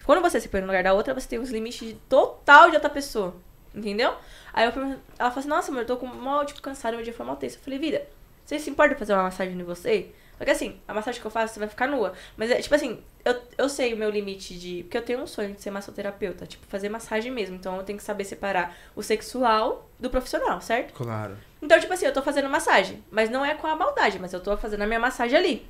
Quando 0.04 0.22
você 0.22 0.40
se 0.40 0.48
põe 0.48 0.60
no 0.60 0.66
lugar 0.66 0.82
da 0.82 0.94
outra, 0.94 1.12
você 1.12 1.28
tem 1.28 1.38
os 1.38 1.50
limites 1.50 1.86
de 1.86 1.94
total 2.08 2.70
de 2.70 2.76
outra 2.76 2.90
pessoa. 2.90 3.34
Entendeu? 3.74 4.14
Aí 4.52 4.64
eu 4.64 4.72
ela 5.18 5.30
falou 5.30 5.38
assim, 5.38 5.48
nossa, 5.48 5.70
amor, 5.70 5.82
eu 5.82 5.86
tô 5.86 5.96
com 5.96 6.06
mal, 6.06 6.44
tipo, 6.44 6.60
cansada, 6.62 6.96
meu 6.96 7.04
dia 7.04 7.12
foi 7.12 7.26
mal 7.26 7.36
tenso. 7.36 7.58
Eu 7.58 7.62
falei, 7.62 7.78
vida, 7.78 8.06
você 8.44 8.58
se 8.58 8.70
importa 8.70 8.94
de 8.94 8.98
fazer 8.98 9.12
uma 9.12 9.24
massagem 9.24 9.54
em 9.54 9.62
você? 9.62 10.08
Só 10.38 10.44
que 10.44 10.50
assim, 10.50 10.80
a 10.86 10.94
massagem 10.94 11.20
que 11.20 11.26
eu 11.26 11.30
faço, 11.30 11.54
você 11.54 11.60
vai 11.60 11.68
ficar 11.68 11.88
nua. 11.88 12.12
Mas 12.36 12.50
é 12.50 12.62
tipo 12.62 12.74
assim, 12.74 13.02
eu, 13.24 13.36
eu 13.58 13.68
sei 13.68 13.92
o 13.92 13.96
meu 13.96 14.08
limite 14.08 14.56
de. 14.58 14.84
Porque 14.84 14.96
eu 14.96 15.02
tenho 15.02 15.20
um 15.20 15.26
sonho 15.26 15.52
de 15.52 15.60
ser 15.60 15.70
massoterapeuta, 15.70 16.46
tipo, 16.46 16.64
fazer 16.66 16.88
massagem 16.88 17.32
mesmo. 17.32 17.56
Então 17.56 17.76
eu 17.76 17.82
tenho 17.82 17.98
que 17.98 18.04
saber 18.04 18.24
separar 18.24 18.76
o 18.94 19.02
sexual 19.02 19.88
do 19.98 20.08
profissional, 20.08 20.60
certo? 20.60 20.94
claro. 20.94 21.36
Então, 21.60 21.78
tipo 21.80 21.92
assim, 21.92 22.06
eu 22.06 22.12
tô 22.12 22.22
fazendo 22.22 22.48
massagem, 22.48 23.02
mas 23.10 23.28
não 23.28 23.44
é 23.44 23.52
com 23.52 23.66
a 23.66 23.74
maldade, 23.74 24.16
mas 24.20 24.32
eu 24.32 24.38
tô 24.38 24.56
fazendo 24.56 24.82
a 24.82 24.86
minha 24.86 25.00
massagem 25.00 25.36
ali. 25.36 25.66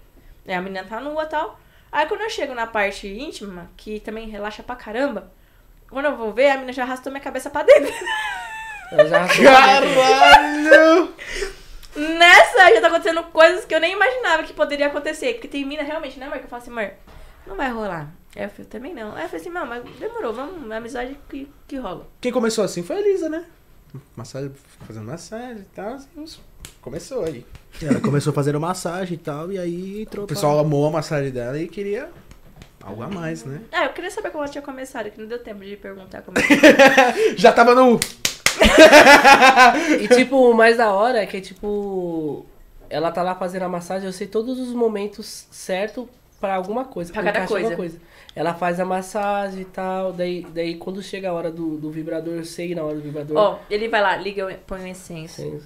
É, 0.47 0.55
a 0.55 0.61
menina 0.61 0.87
tá 0.87 1.01
nua 1.01 1.23
e 1.23 1.27
tal. 1.27 1.59
Aí 1.91 2.07
quando 2.07 2.21
eu 2.21 2.31
chego 2.31 2.55
na 2.55 2.67
parte 2.67 3.09
íntima, 3.09 3.71
que 3.77 3.99
também 4.01 4.29
relaxa 4.29 4.63
pra 4.63 4.77
caramba, 4.77 5.33
quando 5.89 6.05
eu 6.05 6.17
vou 6.17 6.33
ver, 6.33 6.51
a 6.51 6.55
menina 6.55 6.73
já 6.73 6.83
arrastou 6.83 7.11
minha 7.11 7.23
cabeça 7.23 7.49
pra 7.49 7.63
dentro. 7.63 7.93
Ela 8.93 9.07
já 9.07 9.17
arrastou 9.25 9.45
Caralho! 9.45 11.15
Nessa 11.99 12.75
já 12.75 12.81
tá 12.81 12.89
acontecendo 12.89 13.23
coisas 13.25 13.65
que 13.65 13.75
eu 13.75 13.81
nem 13.81 13.93
imaginava 13.93 14.43
que 14.43 14.53
poderia 14.53 14.87
acontecer. 14.87 15.35
Porque 15.35 15.49
tem 15.49 15.65
mina 15.65 15.83
realmente, 15.83 16.19
né, 16.19 16.27
amor? 16.27 16.39
Que 16.39 16.45
eu 16.45 16.49
falo 16.49 16.63
assim, 16.63 16.71
amor, 16.71 16.91
não 17.47 17.57
vai 17.57 17.71
rolar. 17.71 18.13
Aí 18.37 18.45
eu 18.45 18.51
falei, 18.51 18.67
também 18.67 18.95
não. 18.95 19.15
Aí 19.15 19.25
eu 19.25 19.29
falei 19.29 19.41
assim, 19.41 19.51
não, 19.51 19.67
mas 19.67 19.85
demorou, 19.99 20.33
vamos, 20.33 20.71
amizade 20.71 21.19
que, 21.29 21.51
que 21.67 21.77
rola. 21.77 22.07
Quem 22.21 22.33
começou 22.33 22.65
assim 22.65 22.83
foi 22.83 22.97
a 22.97 23.01
Elisa, 23.01 23.29
né? 23.29 23.45
Massagem, 24.15 24.53
fazendo 24.87 25.07
massagem 25.07 25.63
e 25.63 25.75
tal. 25.75 25.95
assim, 25.95 26.41
Começou 26.81 27.25
aí. 27.25 27.45
Ela 27.83 28.01
começou 28.01 28.33
fazendo 28.33 28.61
massagem 28.61 29.15
e 29.15 29.19
tal, 29.19 29.53
e 29.53 29.59
aí 29.59 30.03
entrou 30.03 30.25
O 30.25 30.29
pessoal 30.29 30.59
amou 30.59 30.87
a 30.87 30.91
massagem 30.91 31.31
dela 31.31 31.59
e 31.59 31.69
queria 31.69 32.11
algo 32.83 33.03
a 33.03 33.09
mais, 33.09 33.45
né? 33.45 33.61
Ah, 33.73 33.85
eu 33.85 33.93
queria 33.93 34.11
saber 34.11 34.31
como 34.31 34.43
ela 34.43 34.51
tinha 34.51 34.63
começado, 34.63 35.11
que 35.11 35.21
não 35.21 35.29
deu 35.29 35.39
tempo 35.39 35.65
de 35.65 35.77
perguntar 35.77 36.23
como 36.23 36.39
é 36.41 37.37
Já 37.37 37.53
tava 37.53 37.75
no. 37.75 37.99
E 40.01 40.09
tipo, 40.09 40.37
o 40.51 40.55
mais 40.55 40.77
da 40.77 40.93
hora 40.93 41.23
é 41.23 41.27
que, 41.27 41.41
tipo, 41.41 42.45
ela 42.91 43.11
tá 43.11 43.23
lá 43.23 43.35
fazendo 43.35 43.63
a 43.63 43.69
massagem, 43.69 44.07
eu 44.07 44.13
sei 44.13 44.27
todos 44.27 44.59
os 44.59 44.73
momentos 44.73 45.47
certos 45.51 46.07
pra 46.41 46.55
alguma 46.55 46.85
coisa. 46.85 47.13
Pra 47.13 47.23
cada 47.23 47.47
coisa. 47.47 47.71
alguma 47.71 47.91
Ela 48.35 48.55
faz 48.55 48.79
a 48.79 48.85
massagem 48.85 49.63
e 49.63 49.65
tal, 49.65 50.13
daí, 50.13 50.47
daí 50.55 50.77
quando 50.77 51.03
chega 51.03 51.31
a 51.31 51.33
hora 51.33 51.51
do, 51.51 51.77
do 51.77 51.91
vibrador, 51.91 52.35
eu 52.35 52.45
sei 52.45 52.75
na 52.75 52.85
hora 52.85 52.95
do 52.95 53.03
vibrador. 53.03 53.37
Ó, 53.37 53.59
ele 53.69 53.89
vai 53.89 54.01
lá, 54.01 54.17
liga, 54.17 54.61
põe 54.67 54.83
o 54.83 54.87
incenso. 54.87 55.43
Sim. 55.43 55.61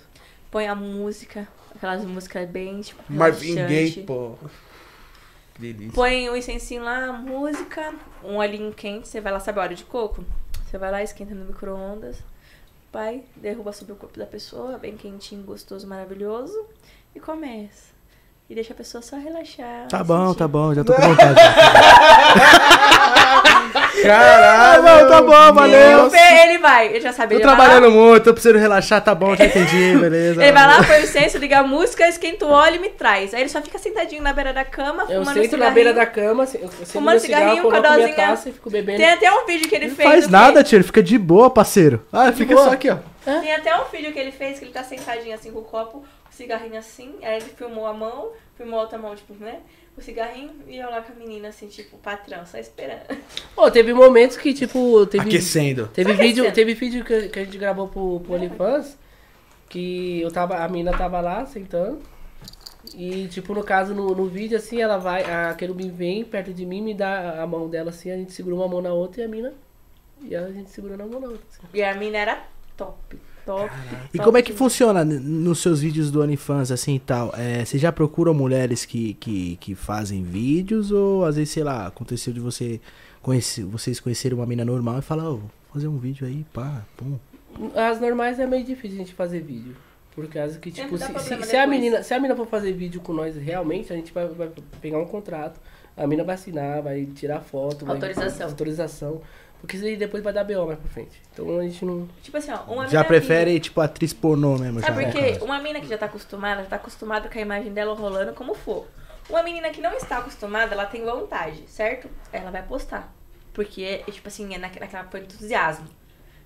Põe 0.50 0.66
a 0.66 0.74
música, 0.74 1.46
aquelas 1.74 2.04
músicas 2.04 2.48
bem, 2.48 2.80
tipo, 2.80 3.02
Marvin 3.08 3.54
relaxante. 3.54 3.90
Gaye, 3.94 4.06
pô. 4.06 4.34
Que 5.54 5.60
delícia. 5.60 5.92
Põe 5.92 6.30
o 6.30 6.36
incensinho 6.36 6.82
lá, 6.82 7.06
a 7.06 7.12
música, 7.12 7.94
um 8.24 8.36
olhinho 8.36 8.72
quente, 8.72 9.08
você 9.08 9.20
vai 9.20 9.32
lá, 9.32 9.40
sabe 9.40 9.60
a 9.60 9.62
óleo 9.62 9.76
de 9.76 9.84
coco? 9.84 10.24
Você 10.64 10.78
vai 10.78 10.90
lá, 10.90 11.02
esquenta 11.02 11.34
no 11.34 11.44
micro-ondas, 11.44 12.16
vai, 12.92 13.24
derruba 13.36 13.72
sobre 13.72 13.94
o 13.94 13.96
corpo 13.96 14.18
da 14.18 14.26
pessoa, 14.26 14.76
bem 14.78 14.96
quentinho, 14.96 15.42
gostoso, 15.42 15.86
maravilhoso, 15.86 16.54
e 17.14 17.20
começa. 17.20 17.92
E 18.50 18.54
deixa 18.54 18.74
a 18.74 18.76
pessoa 18.76 19.00
só 19.00 19.16
relaxar. 19.16 19.88
Tá 19.88 20.04
bom, 20.04 20.26
sentir. 20.28 20.38
tá 20.38 20.48
bom, 20.48 20.74
já 20.74 20.84
tô 20.84 20.92
com 20.92 21.00
vontade. 21.08 21.40
Caralho! 24.02 24.82
Tá 24.82 24.82
bom, 24.82 25.08
tá 25.08 25.22
bom, 25.22 25.54
valeu. 25.54 26.10
ele 26.14 26.58
vai, 26.58 26.88
ele 26.88 27.00
já 27.00 27.12
sabe. 27.12 27.34
Tô 27.34 27.40
ele 27.40 27.46
vai 27.46 27.56
lá, 27.56 27.64
trabalhando 27.64 27.90
muito, 27.92 28.24
tô 28.24 28.32
precisando 28.32 28.58
relaxar, 28.58 29.02
tá 29.02 29.14
bom, 29.14 29.34
já 29.36 29.44
entendi, 29.44 29.96
beleza. 29.98 30.42
Ele 30.42 30.52
vai 30.52 30.66
lá, 30.66 30.82
põe 30.84 31.00
o 31.00 31.02
incenso, 31.04 31.38
liga 31.38 31.58
a 31.58 31.62
música, 31.62 32.06
esquenta 32.08 32.44
o 32.46 32.50
óleo 32.50 32.76
e 32.76 32.78
me 32.78 32.88
traz. 32.90 33.32
Aí 33.34 33.42
ele 33.42 33.48
só 33.48 33.60
fica 33.62 33.78
sentadinho 33.78 34.22
na 34.22 34.32
beira 34.32 34.52
da 34.52 34.64
cama, 34.64 35.04
Eu 35.08 35.20
fumando 35.20 35.42
sento 35.42 35.56
um 35.56 35.58
na 35.58 35.70
beira 35.70 35.92
da 35.92 36.06
cama, 36.06 36.46
eu 36.54 36.68
Fumando 36.68 37.10
meu 37.12 37.20
cigarro, 37.20 37.42
cigarrinho 37.42 37.62
com 37.62 37.68
a 37.68 37.72
coloco 37.72 37.94
minha 37.94 38.08
dosinha. 38.08 38.26
taça 38.26 38.48
e 38.48 38.52
fico 38.52 38.70
bebendo. 38.70 38.98
Tem 38.98 39.10
até 39.10 39.32
um 39.32 39.46
vídeo 39.46 39.68
que 39.68 39.74
ele 39.74 39.88
Não 39.88 39.96
fez. 39.96 40.08
faz 40.08 40.26
do 40.26 40.30
nada, 40.32 40.62
tio, 40.64 40.76
ele 40.76 40.84
fica 40.84 41.02
de 41.02 41.18
boa, 41.18 41.50
parceiro. 41.50 42.04
Ah, 42.12 42.32
fica 42.32 42.54
boa. 42.54 42.66
só 42.68 42.72
aqui, 42.74 42.90
ó. 42.90 42.96
Tem 43.24 43.54
até 43.54 43.74
um 43.76 43.84
vídeo 43.84 44.12
que 44.12 44.18
ele 44.18 44.32
fez 44.32 44.58
que 44.58 44.64
ele 44.64 44.72
tá 44.72 44.82
sentadinho 44.82 45.34
assim 45.34 45.50
com 45.52 45.60
o 45.60 45.62
copo, 45.62 45.98
o 45.98 46.34
cigarrinho 46.34 46.76
assim, 46.78 47.14
aí 47.22 47.36
ele 47.36 47.44
filmou 47.56 47.86
a 47.86 47.92
mão, 47.92 48.30
filmou 48.56 48.78
a 48.80 48.82
outra 48.82 48.98
mão, 48.98 49.14
tipo, 49.14 49.32
né? 49.42 49.56
O 49.96 50.00
cigarrinho 50.00 50.52
e 50.66 50.78
eu 50.78 50.88
lá 50.88 51.02
com 51.02 51.12
a 51.12 51.16
menina, 51.16 51.48
assim, 51.48 51.68
tipo, 51.68 51.98
patrão, 51.98 52.46
só 52.46 52.58
esperando. 52.58 53.02
Pô, 53.54 53.70
teve 53.70 53.92
momentos 53.92 54.36
que, 54.38 54.54
tipo, 54.54 55.04
teve... 55.06 55.28
Aquecendo. 55.28 55.88
Teve 55.88 56.12
Só 56.12 56.16
vídeo, 56.18 56.44
aquecendo. 56.44 56.54
teve 56.54 56.74
vídeo 56.74 57.04
que, 57.04 57.28
que 57.28 57.38
a 57.38 57.44
gente 57.44 57.58
gravou 57.58 57.88
pro, 57.88 58.20
pro 58.20 58.34
OnlyFans 58.34 58.96
que 59.72 60.20
eu 60.20 60.30
tava, 60.30 60.56
a 60.62 60.68
mina 60.68 60.92
tava 60.92 61.18
lá 61.20 61.46
sentando. 61.46 62.00
E, 62.94 63.26
tipo, 63.28 63.54
no 63.54 63.64
caso, 63.64 63.94
no, 63.94 64.14
no 64.14 64.26
vídeo, 64.26 64.56
assim, 64.56 64.82
ela 64.82 64.98
vai, 64.98 65.24
a 65.24 65.54
querubim 65.54 65.90
vem 65.90 66.24
perto 66.24 66.52
de 66.52 66.66
mim, 66.66 66.82
me 66.82 66.92
dá 66.92 67.42
a 67.42 67.46
mão 67.46 67.70
dela 67.70 67.88
assim, 67.88 68.10
a 68.10 68.16
gente 68.16 68.32
segura 68.32 68.54
uma 68.54 68.68
mão 68.68 68.82
na 68.82 68.92
outra 68.92 69.22
e 69.22 69.24
a 69.24 69.28
mina. 69.28 69.54
E 70.20 70.36
a 70.36 70.50
gente 70.50 70.70
segura 70.70 70.96
na 70.96 71.06
mão 71.06 71.20
na 71.20 71.28
outra. 71.28 71.44
assim. 71.50 71.62
E 71.72 71.82
a 71.82 71.94
mina 71.94 72.18
era 72.18 72.44
top, 72.76 73.16
top. 73.44 73.70
E 74.12 74.16
top 74.18 74.24
como 74.24 74.36
é 74.38 74.42
que 74.42 74.52
demais. 74.52 74.58
funciona 74.58 75.04
nos 75.04 75.60
seus 75.60 75.80
vídeos 75.80 76.10
do 76.10 76.20
OnlyFans, 76.22 76.70
assim 76.70 76.96
e 76.96 77.00
tal? 77.00 77.32
É, 77.36 77.64
você 77.64 77.78
já 77.78 77.90
procuram 77.92 78.32
mulheres 78.34 78.84
que, 78.84 79.14
que, 79.14 79.56
que 79.56 79.74
fazem 79.74 80.22
vídeos 80.22 80.90
ou 80.90 81.24
às 81.24 81.36
vezes, 81.36 81.50
sei 81.52 81.64
lá, 81.64 81.86
aconteceu 81.86 82.32
de 82.32 82.40
você 82.40 82.80
conhecer, 83.20 83.64
vocês 83.64 84.00
conhecerem 84.00 84.36
uma 84.36 84.46
mina 84.46 84.64
normal 84.64 84.98
e 84.98 85.02
falar, 85.02 85.30
ô, 85.30 85.36
vou 85.36 85.50
fazer 85.72 85.88
um 85.88 85.98
vídeo 85.98 86.26
aí, 86.26 86.44
pá, 86.52 86.82
pum. 86.96 87.18
As 87.74 88.00
normais 88.00 88.38
é 88.38 88.46
meio 88.46 88.64
difícil 88.64 88.96
a 88.96 89.00
gente 89.00 89.14
fazer 89.14 89.40
vídeo. 89.40 89.76
Por 90.14 90.26
causa 90.26 90.58
que, 90.58 90.70
tipo, 90.70 90.98
se, 90.98 91.18
se, 91.20 91.42
se 91.42 91.56
a 91.56 91.66
menina, 91.66 92.02
se 92.02 92.12
a 92.12 92.18
menina 92.18 92.36
for 92.36 92.46
fazer 92.46 92.72
vídeo 92.72 93.00
com 93.00 93.14
nós 93.14 93.34
realmente, 93.34 93.90
a 93.92 93.96
gente 93.96 94.12
vai, 94.12 94.28
vai 94.28 94.50
pegar 94.80 94.98
um 94.98 95.06
contrato. 95.06 95.58
A 95.96 96.06
mina 96.06 96.22
vai 96.22 96.34
assinar, 96.34 96.82
vai 96.82 97.06
tirar 97.06 97.40
foto, 97.40 97.86
vai- 97.86 97.96
Autorização. 98.42 99.20
Porque 99.62 99.76
isso 99.76 99.86
aí 99.86 99.96
depois 99.96 100.24
vai 100.24 100.32
dar 100.32 100.42
BO 100.42 100.66
mais 100.66 100.78
pra 100.78 100.90
frente. 100.90 101.22
Então 101.32 101.56
a 101.60 101.62
gente 101.62 101.84
não. 101.84 102.08
Tipo 102.20 102.36
assim, 102.36 102.50
ó, 102.50 102.62
uma 102.72 102.88
Já 102.88 103.04
prefere, 103.04 103.60
tipo, 103.60 103.80
atriz 103.80 104.12
pornô 104.12 104.58
mesmo. 104.58 104.80
Que... 104.80 104.86
já, 104.86 104.92
É 104.92 105.04
porque 105.04 105.44
uma 105.44 105.60
mina 105.60 105.80
que 105.80 105.86
já 105.86 105.96
tá 105.96 106.06
acostumada, 106.06 106.54
ela 106.54 106.62
já 106.64 106.70
tá 106.70 106.76
acostumada 106.76 107.28
com 107.28 107.38
a 107.38 107.40
imagem 107.40 107.72
dela 107.72 107.94
rolando 107.94 108.32
como 108.32 108.54
for. 108.54 108.88
Uma 109.30 109.40
menina 109.40 109.70
que 109.70 109.80
não 109.80 109.92
está 109.92 110.18
acostumada, 110.18 110.74
ela 110.74 110.84
tem 110.84 111.04
vontade, 111.04 111.62
certo? 111.68 112.08
Ela 112.32 112.50
vai 112.50 112.62
postar. 112.64 113.14
Porque, 113.54 114.02
é, 114.04 114.10
tipo 114.10 114.26
assim, 114.26 114.52
é 114.52 114.58
naque- 114.58 114.80
naquela 114.80 115.04
põe 115.04 115.20
entusiasmo. 115.20 115.86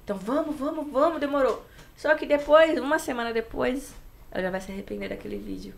Então, 0.05 0.19
vamos, 0.19 0.55
vamos, 0.57 0.87
vamos, 0.93 1.19
demorou. 1.19 1.65
Só 1.97 2.15
que 2.15 2.27
depois, 2.27 2.79
uma 2.79 2.99
semana 2.99 3.33
depois, 3.33 3.95
ela 4.31 4.43
já 4.43 4.51
vai 4.51 4.61
se 4.61 4.71
arrepender 4.71 5.09
daquele 5.09 5.39
vídeo. 5.39 5.73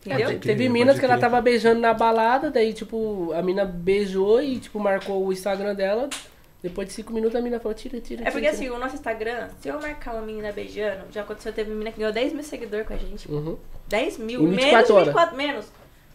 Entendeu? 0.00 0.28
Crer, 0.28 0.40
Teve 0.40 0.68
minas 0.70 0.98
que 0.98 1.04
ela 1.04 1.18
tava 1.18 1.40
beijando 1.42 1.80
na 1.80 1.92
balada, 1.92 2.50
daí, 2.50 2.72
tipo, 2.72 3.32
a 3.34 3.42
mina 3.42 3.64
beijou 3.66 4.40
e, 4.40 4.58
tipo, 4.58 4.78
marcou 4.80 5.22
o 5.26 5.32
Instagram 5.32 5.74
dela. 5.74 6.08
Depois 6.68 6.88
de 6.88 6.94
cinco 6.94 7.12
minutos 7.12 7.36
a 7.36 7.40
mina 7.40 7.60
falou, 7.60 7.74
tira, 7.74 8.00
tira, 8.00 8.22
É 8.22 8.30
porque 8.30 8.40
tira, 8.40 8.50
assim, 8.52 8.68
o 8.70 8.78
nosso 8.78 8.94
Instagram, 8.96 9.48
se 9.60 9.68
eu 9.68 9.80
marcar 9.80 10.14
uma 10.14 10.22
menina 10.22 10.50
beijando, 10.52 11.04
já 11.12 11.22
aconteceu, 11.22 11.52
teve 11.52 11.70
uma 11.70 11.76
menina 11.76 11.92
que 11.92 11.98
ganhou 11.98 12.12
10 12.12 12.32
mil 12.32 12.42
seguidores 12.42 12.86
com 12.86 12.94
a 12.94 12.96
gente. 12.96 13.22
tira. 13.26 13.34
Uhum. 13.34 13.56
10 13.88 14.18
mil, 14.18 14.40
Em 14.42 14.46
menos 14.48 14.64
24 14.64 14.86
de 14.86 14.92
horas. 14.92 15.06
24, 15.06 15.36
menos. 15.36 15.66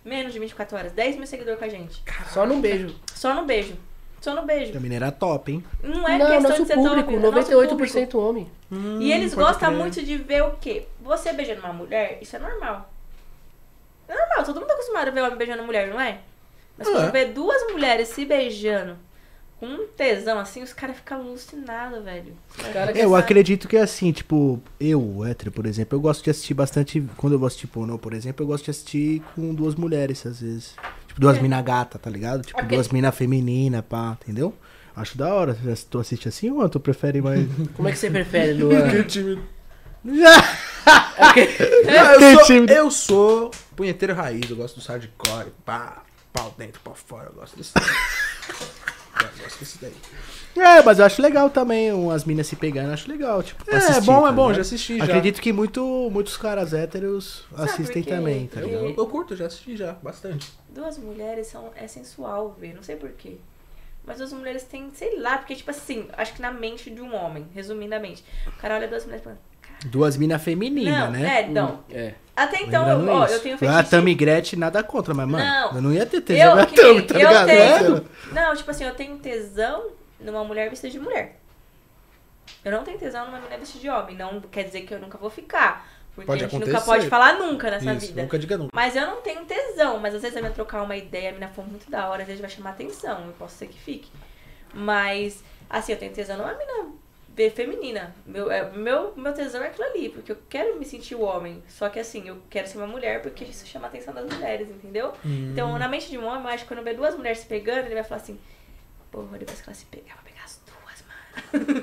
Menos 0.04 0.34
de 0.34 0.40
24 0.40 0.78
horas, 0.78 0.92
10 0.92 1.16
mil 1.18 1.28
seguidores 1.28 1.60
com 1.60 1.66
a 1.66 1.70
gente. 1.70 2.04
Só 2.34 2.46
num 2.46 2.60
beijo. 2.60 2.96
Só 3.14 3.34
no 3.34 3.46
beijo. 3.46 3.76
Só 4.20 4.36
no 4.36 4.42
beijo. 4.44 4.76
A 4.78 4.80
mina 4.80 4.96
era 4.96 5.12
top, 5.12 5.52
hein? 5.52 5.64
Não 5.82 6.08
é 6.08 6.18
não, 6.18 6.28
questão 6.28 6.42
nosso 6.50 6.62
de 6.64 6.68
ser 6.68 6.76
público, 6.76 7.12
top, 7.12 7.16
é 7.16 7.20
nosso 7.20 7.52
98% 7.52 7.68
público. 7.70 8.18
homem. 8.20 8.52
E 9.00 9.12
eles 9.12 9.34
gostam 9.34 9.70
crer. 9.70 9.80
muito 9.80 10.02
de 10.04 10.18
ver 10.18 10.44
o 10.44 10.52
quê? 10.60 10.86
Você 11.02 11.34
beijando 11.34 11.62
uma 11.62 11.74
mulher, 11.74 12.20
isso 12.22 12.36
é 12.36 12.40
normal. 12.40 12.92
É 14.08 14.14
normal, 14.16 14.44
todo 14.44 14.56
mundo 14.60 14.68
tá 14.68 14.74
acostumado 14.74 15.08
a 15.08 15.12
ver 15.12 15.22
homem 15.22 15.38
beijando 15.38 15.64
mulher, 15.64 15.88
não 15.88 16.00
é? 16.00 16.20
Mas 16.78 16.88
É. 16.88 16.92
quando 16.92 17.12
vê 17.12 17.26
duas 17.26 17.62
mulheres 17.72 18.10
se 18.10 18.26
beijando 18.26 18.98
com 19.62 19.68
um 19.68 19.88
tesão 19.96 20.40
assim, 20.40 20.64
os 20.64 20.74
caras 20.74 20.96
ficam 20.98 21.20
alucinados, 21.22 22.04
velho. 22.04 22.34
cara 22.74 22.98
Eu 22.98 23.16
acredito 23.16 23.68
que 23.68 23.78
é 23.78 23.82
assim, 23.82 24.12
tipo, 24.12 24.60
eu, 24.80 25.24
hétero, 25.24 25.52
por 25.52 25.68
exemplo, 25.68 25.96
eu 25.96 26.02
gosto 26.02 26.24
de 26.24 26.32
assistir 26.32 26.56
bastante. 26.56 27.02
Quando 27.16 27.34
eu 27.34 27.40
vou 27.40 27.46
assistir 27.46 27.68
pornô, 27.68 28.00
por 28.00 28.12
exemplo, 28.14 28.44
eu 28.44 28.48
gosto 28.48 28.66
de 28.66 28.72
assistir 28.72 29.22
com 29.36 29.54
duas 29.54 29.76
mulheres, 29.76 30.26
às 30.26 30.42
vezes. 30.42 30.74
Tipo, 31.08 31.22
duas 31.22 31.38
É. 31.38 31.42
mina 31.42 31.62
gata, 31.62 32.00
tá 32.00 32.10
ligado? 32.10 32.42
Tipo, 32.42 32.58
É 32.60 32.64
porque- 32.64 32.76
duas 32.76 32.90
mina 32.90 33.12
feminina, 33.12 33.84
pá, 33.84 34.18
entendeu? 34.22 34.52
Acho 34.96 35.16
da 35.18 35.32
hora. 35.34 35.56
Tu 35.90 36.00
assiste 36.00 36.28
assim 36.28 36.50
ou 36.50 36.68
tu 36.68 36.80
prefere 36.80 37.22
mais. 37.22 37.46
Como 37.78 37.88
é 37.88 37.92
que 37.92 37.98
você 38.00 38.10
prefere, 38.10 38.54
Luan? 38.64 38.90
Que 38.90 39.04
time. 39.04 39.42
É 40.04 41.24
porque- 41.26 41.48
Não, 41.86 42.18
Que 42.18 42.24
eu, 42.24 42.36
sou, 42.36 42.46
time. 42.46 42.68
eu 42.74 42.92
sou 42.92 43.52
punheteiro 43.76 44.16
raiz, 44.16 44.50
eu 44.50 44.56
gosto 44.56 44.80
do 44.80 44.86
hardcore, 44.88 45.52
pá, 45.64 46.02
pau 46.34 46.52
dentro, 46.58 46.82
pau 46.84 46.96
fora, 46.96 47.28
eu 47.30 47.34
gosto 47.34 47.56
desse. 47.56 47.74
eu 49.22 49.44
gosto 49.44 49.60
desse 49.60 49.78
daí. 49.80 49.94
é, 50.58 50.82
mas 50.84 51.00
eu 51.00 51.06
acho 51.06 51.22
legal 51.22 51.50
também 51.50 51.92
umas 51.94 52.26
minas 52.26 52.48
se 52.48 52.56
pegando, 52.56 52.88
eu 52.88 52.94
acho 52.94 53.10
legal, 53.10 53.42
tipo. 53.44 53.64
É, 53.70 53.76
assistir, 53.78 54.02
bom, 54.06 54.26
é 54.26 54.30
tá 54.30 54.32
bom, 54.32 54.54
já 54.54 54.62
assisti 54.62 54.98
já. 54.98 55.04
Acredito 55.06 55.42
que 55.42 55.52
muito, 55.54 56.10
muitos 56.12 56.38
caras 56.38 56.74
héteros 56.74 57.46
Sabe 57.56 57.70
assistem 57.70 58.04
também, 58.04 58.48
tá 58.48 58.60
Eu, 58.60 58.66
ligado? 58.68 58.84
eu, 58.86 58.96
eu 58.98 59.08
curto, 59.08 59.36
já 59.36 59.46
assisti 59.46 59.76
já, 59.78 59.94
bastante. 59.94 60.52
Duas 60.70 60.98
mulheres 60.98 61.48
são, 61.48 61.72
é 61.76 61.88
sensual 61.88 62.56
ver, 62.60 62.74
não 62.74 62.84
sei 62.84 62.96
porquê. 62.96 63.36
Mas 64.04 64.18
duas 64.18 64.34
mulheres 64.34 64.64
têm, 64.64 64.90
sei 64.94 65.20
lá, 65.20 65.38
porque, 65.38 65.56
tipo 65.56 65.70
assim, 65.70 66.08
acho 66.18 66.34
que 66.34 66.42
na 66.42 66.52
mente 66.52 66.90
de 66.90 67.02
um 67.02 67.14
homem, 67.16 67.46
resumidamente, 67.54 68.24
o 68.48 68.52
cara 68.54 68.76
olha 68.76 68.88
duas 68.88 69.04
mulheres 69.04 69.22
e 69.22 69.26
fala, 69.26 69.40
Duas 69.86 70.16
minas 70.18 70.42
femininas, 70.44 71.12
né? 71.12 71.42
é, 71.42 71.48
não. 71.48 71.84
É. 71.90 72.14
Até 72.36 72.62
então, 72.62 72.86
Lembrando 72.86 73.10
ó, 73.12 73.26
isso. 73.26 73.34
eu 73.36 73.40
tenho 73.42 73.58
fetiche. 73.58 73.80
A 73.80 73.84
Tami 73.84 74.16
Gretchen 74.16 74.58
nada 74.60 74.82
contra, 74.84 75.14
mas, 75.14 75.28
mano, 75.28 75.44
Não. 75.44 75.76
eu 75.76 75.82
não 75.82 75.92
ia 75.94 76.06
ter 76.06 76.22
tesão 76.22 76.52
Eu, 76.52 76.56
na 76.56 76.66
nem, 76.66 77.02
tá 77.02 77.14
eu 77.14 77.18
ligado? 77.18 77.48
tenho. 77.48 78.08
Não, 78.32 78.56
tipo 78.56 78.72
assim, 78.72 78.84
eu 78.86 78.96
tenho 78.96 79.18
tesão 79.18 79.88
numa 80.20 80.44
mulher 80.44 80.70
vestida 80.70 80.92
de 80.92 81.00
mulher. 81.00 81.40
Eu 82.64 82.72
não 82.72 82.84
tenho 82.84 82.98
tesão 82.98 83.26
numa 83.26 83.40
mulher 83.40 83.60
vestida 83.60 83.82
de 83.82 83.90
homem. 83.90 84.16
Não 84.16 84.40
quer 84.42 84.64
dizer 84.64 84.82
que 84.82 84.94
eu 84.94 85.00
nunca 85.00 85.18
vou 85.18 85.30
ficar. 85.30 85.88
Porque 86.16 86.28
Pode 86.28 86.44
a 86.44 86.48
gente 86.48 86.54
nunca 86.60 86.78
acontecer. 86.78 86.86
pode 86.86 87.08
falar 87.10 87.34
nunca 87.40 87.72
nessa 87.72 87.94
Isso, 87.94 88.08
vida. 88.08 88.22
nunca 88.24 88.38
diga 88.40 88.58
nunca. 88.58 88.72
Mas 88.74 88.96
eu 88.96 89.06
não 89.08 89.22
tenho 89.22 89.46
tesão. 89.46 89.98
Mas 90.00 90.14
às 90.16 90.22
vezes 90.22 90.36
eu 90.36 90.44
vou 90.44 90.52
trocar 90.52 90.82
uma 90.84 90.96
ideia, 90.96 91.30
a 91.30 91.34
mina 91.34 91.48
for 91.48 91.66
muito 91.68 91.90
da 91.90 92.08
hora, 92.10 92.22
às 92.22 92.28
vezes 92.28 92.42
vai 92.42 92.50
chamar 92.50 92.72
atenção. 92.72 93.26
Eu 93.26 93.34
posso 93.34 93.56
ser 93.58 93.68
que 93.68 93.80
fique. 93.80 94.10
Mas, 94.74 95.44
assim, 95.70 95.92
eu 95.94 95.98
tenho 95.98 96.12
tesão 96.14 96.38
numa 96.38 96.54
mina 96.54 96.92
be- 97.36 97.50
feminina. 97.50 98.14
Meu, 98.26 98.52
é, 98.52 98.70
meu, 98.72 99.14
meu 99.16 99.34
tesão 99.34 99.64
é 99.64 99.68
aquilo 99.68 99.88
ali, 99.88 100.10
porque 100.10 100.32
eu 100.32 100.38
quero 100.50 100.78
me 100.78 100.86
sentir 100.86 101.16
o 101.16 101.22
homem. 101.22 101.64
Só 101.68 101.90
que 101.90 102.00
assim, 102.00 102.28
eu 102.28 102.38
quero 102.50 102.68
ser 102.68 102.78
uma 102.78 102.88
mulher 102.88 103.22
porque 103.22 103.44
isso 103.44 103.66
chama 103.66 103.88
a 103.88 103.90
atenção 103.90 104.14
das 104.14 104.26
mulheres, 104.26 104.70
entendeu? 104.70 105.14
Então, 105.26 105.78
na 105.78 105.88
mente 105.88 106.10
de 106.10 106.18
um 106.18 106.26
homem, 106.26 106.44
eu 106.44 106.50
acho 106.50 106.64
que 106.64 106.70
quando 106.74 106.84
vê 106.84 106.94
duas 106.94 107.16
mulheres 107.16 107.40
se 107.40 107.46
pegando, 107.46 107.86
ele 107.86 107.96
vai 107.96 108.04
falar 108.04 108.22
assim, 108.22 108.40
porra, 109.12 109.38
depois 109.38 109.62
que 109.62 109.70
ela 109.70 109.76
se 109.76 109.86
pegar, 109.86 110.12
eu 110.12 110.16
vou 110.16 110.26
pegar 110.26 110.44
as 110.46 110.62
duas, 110.66 111.04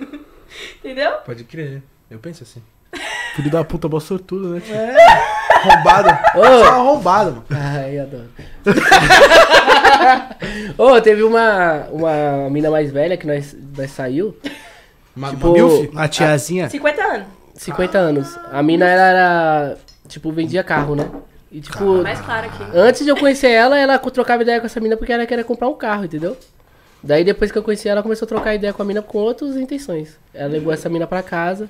mano. 0.05 0.25
entendeu? 0.79 1.13
Pode 1.25 1.45
crer. 1.45 1.83
Eu 2.11 2.19
penso 2.19 2.43
assim. 2.43 2.63
Filho 3.37 3.51
da 3.51 3.63
puta, 3.65 3.89
mó 3.89 4.01
sortudo, 4.01 4.55
né? 4.55 4.61
tio? 4.61 4.75
Arrombado. 5.59 6.09
Ô. 6.39 6.45
Só 6.45 6.65
arrombado, 6.71 7.31
mano. 7.33 7.45
Ai, 7.51 7.99
adoro. 7.99 8.29
Ô, 10.79 11.01
teve 11.01 11.23
uma, 11.23 11.87
uma 11.91 12.51
mina 12.51 12.71
mais 12.71 12.91
velha 12.91 13.17
que 13.17 13.27
nós, 13.27 13.57
nós 13.77 13.91
saiu, 13.91 14.37
Uma, 15.19 15.31
Tipo, 15.31 15.53
uma? 15.53 16.05
A 16.05 16.09
tiazinha. 16.09 16.71
50 16.71 17.03
anos. 17.03 17.27
50 17.55 17.99
anos. 17.99 18.39
A 18.53 18.63
mina 18.63 18.87
ela 18.87 19.03
era, 19.03 19.79
tipo, 20.07 20.31
vendia 20.31 20.63
carro, 20.63 20.95
né? 20.95 21.11
E 21.51 21.61
tipo, 21.61 22.03
Mais 22.03 22.21
claro 22.21 22.47
aqui. 22.47 22.63
antes 22.75 23.05
de 23.05 23.11
eu 23.11 23.17
conhecer 23.17 23.49
ela, 23.51 23.77
ela 23.77 23.99
trocava 23.99 24.43
ideia 24.43 24.61
com 24.61 24.67
essa 24.67 24.79
mina 24.81 24.97
porque 24.97 25.13
ela 25.13 25.27
queria 25.27 25.43
comprar 25.43 25.69
um 25.69 25.75
carro, 25.75 26.05
entendeu? 26.05 26.37
Daí 27.03 27.25
depois 27.25 27.51
que 27.51 27.59
eu 27.59 27.63
conheci 27.63 27.89
ela, 27.89 28.03
começou 28.03 28.27
a 28.27 28.29
trocar 28.29 28.55
ideia 28.55 28.73
com 28.73 28.83
a 28.83 28.85
mina 28.85 29.03
com 29.03 29.19
outras 29.19 29.57
intenções. 29.57 30.19
Ela 30.35 30.49
levou 30.51 30.73
essa 30.73 30.89
mina 30.89 31.07
pra 31.07 31.23
casa, 31.23 31.69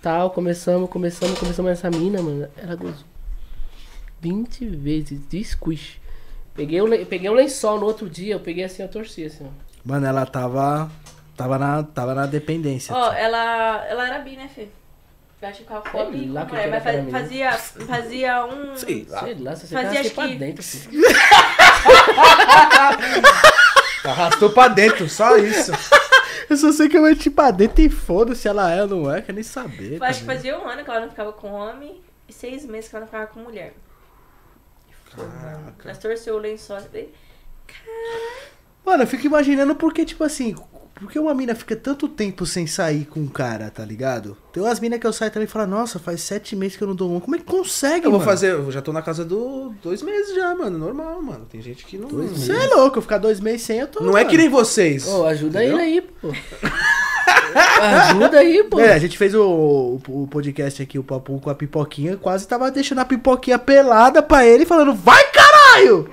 tal, 0.00 0.30
começamos, 0.30 0.88
começamos, 0.88 1.38
começamos 1.38 1.72
essa 1.72 1.90
mina, 1.90 2.22
mano. 2.22 2.48
Ela 2.56 2.74
gozou 2.76 3.04
20 4.20 4.66
vezes 4.66 5.20
de 5.28 5.44
squish. 5.44 6.00
Peguei 6.54 6.80
um, 6.82 7.04
peguei 7.04 7.28
um 7.30 7.34
lençol 7.34 7.78
no 7.78 7.86
outro 7.86 8.08
dia, 8.08 8.34
eu 8.34 8.40
peguei 8.40 8.64
assim, 8.64 8.82
eu 8.82 8.88
torci 8.88 9.24
assim, 9.24 9.44
ó. 9.44 9.48
Mano, 9.84 10.06
ela 10.06 10.26
tava. 10.26 10.90
Tava 11.38 11.58
na, 11.58 11.82
tava 11.84 12.14
na 12.14 12.26
dependência. 12.26 12.94
Ó, 12.94 13.08
tio. 13.10 13.18
ela, 13.18 13.86
ela 13.88 14.06
era 14.08 14.18
bi, 14.18 14.36
né, 14.36 14.50
Fê? 14.54 14.68
Eu 15.40 15.48
acho 15.48 15.62
que 15.64 15.72
ela 15.72 15.80
ficou 15.82 16.10
bi 16.10 16.26
lá 16.28 16.44
que 16.44 16.50
mulher, 16.52 16.64
que 16.64 16.70
mas 16.70 16.82
fazia, 17.12 17.52
fazia 17.52 18.44
um... 18.44 18.76
Sei 18.76 19.06
lá. 19.08 19.20
Sei 19.20 19.34
lá, 19.38 19.54
se 19.56 19.68
você 19.68 19.74
Fazia, 19.74 19.88
fazia 19.88 20.00
acho 20.00 20.14
pra 20.16 20.28
que- 20.28 20.34
dentro. 20.34 20.60
assim. 20.60 20.88
Arrastou 24.04 24.50
pra 24.50 24.68
dentro, 24.68 25.08
só 25.08 25.36
isso. 25.36 25.72
Eu 26.48 26.56
só 26.56 26.72
sei 26.72 26.88
que 26.88 26.96
eu 26.96 27.02
meti 27.02 27.30
pra 27.30 27.50
dentro 27.50 27.82
e 27.82 27.90
foda-se 27.90 28.48
ela 28.48 28.70
é 28.72 28.82
ou 28.82 28.88
não 28.88 29.14
é, 29.14 29.20
quer 29.20 29.32
nem 29.32 29.42
saber. 29.44 29.98
Eu 29.98 30.04
acho 30.04 30.20
que 30.20 30.26
tá 30.26 30.32
fazia 30.32 30.58
um 30.58 30.66
ano 30.66 30.82
que 30.82 30.90
ela 30.90 31.00
não 31.00 31.10
ficava 31.10 31.32
com 31.32 31.52
homem 31.52 32.00
e 32.28 32.32
seis 32.32 32.64
meses 32.64 32.88
que 32.88 32.96
ela 32.96 33.00
não 33.02 33.08
ficava 33.08 33.26
com 33.26 33.40
mulher. 33.40 33.74
Caraca. 35.14 35.74
Nós 35.88 35.98
torceu 35.98 36.36
o 36.36 36.38
lençol 36.38 36.80
dele. 36.82 37.14
Mano, 38.84 39.02
eu 39.02 39.06
fico 39.06 39.26
imaginando 39.26 39.74
porque, 39.76 40.04
tipo 40.04 40.24
assim, 40.24 40.54
por 41.00 41.10
que 41.10 41.18
uma 41.18 41.34
mina 41.34 41.54
fica 41.54 41.76
tanto 41.76 42.08
tempo 42.08 42.44
sem 42.44 42.66
sair 42.66 43.04
com 43.06 43.20
um 43.20 43.28
cara, 43.28 43.70
tá 43.70 43.84
ligado? 43.84 44.36
Tem 44.52 44.62
umas 44.62 44.80
minas 44.80 44.98
que 44.98 45.06
eu 45.06 45.12
saio 45.12 45.30
também 45.30 45.46
e 45.46 45.50
falam, 45.50 45.68
nossa, 45.68 45.98
faz 45.98 46.20
sete 46.22 46.56
meses 46.56 46.76
que 46.76 46.82
eu 46.82 46.88
não 46.88 46.94
dou 46.94 47.14
um. 47.14 47.20
Como 47.20 47.36
é 47.36 47.38
que 47.38 47.44
consegue, 47.44 48.06
Eu 48.06 48.10
vou 48.10 48.18
mano? 48.20 48.30
fazer, 48.30 48.52
eu 48.52 48.72
já 48.72 48.82
tô 48.82 48.92
na 48.92 49.00
casa 49.02 49.24
do 49.24 49.72
dois 49.82 50.02
meses 50.02 50.34
já, 50.34 50.54
mano. 50.54 50.76
Normal, 50.78 51.22
mano. 51.22 51.46
Tem 51.50 51.62
gente 51.62 51.84
que 51.86 51.96
não. 51.96 52.08
Você 52.08 52.52
é 52.52 52.66
louco, 52.74 52.98
eu 52.98 53.02
ficar 53.02 53.18
dois 53.18 53.38
meses 53.40 53.62
sem, 53.62 53.78
eu 53.78 53.86
tô. 53.86 54.00
Não 54.00 54.10
é 54.16 54.20
mano. 54.22 54.30
que 54.30 54.36
nem 54.36 54.48
vocês. 54.48 55.06
Ô, 55.06 55.24
ajuda 55.26 55.62
Entendeu? 55.64 55.80
ele 55.80 55.90
aí, 55.98 56.00
pô. 56.00 56.32
ajuda 57.80 58.38
aí, 58.38 58.64
pô. 58.64 58.80
É, 58.80 58.92
a 58.94 58.98
gente 58.98 59.16
fez 59.16 59.34
o, 59.34 59.42
o, 60.08 60.22
o 60.22 60.26
podcast 60.28 60.82
aqui, 60.82 60.98
o 60.98 61.04
Papo 61.04 61.38
com 61.40 61.50
a 61.50 61.54
pipoquinha, 61.54 62.16
quase 62.16 62.46
tava 62.46 62.70
deixando 62.70 62.98
a 63.00 63.04
pipoquinha 63.04 63.58
pelada 63.58 64.22
pra 64.22 64.44
ele, 64.46 64.66
falando, 64.66 64.94
vai 64.94 65.22
caralho! 65.30 66.10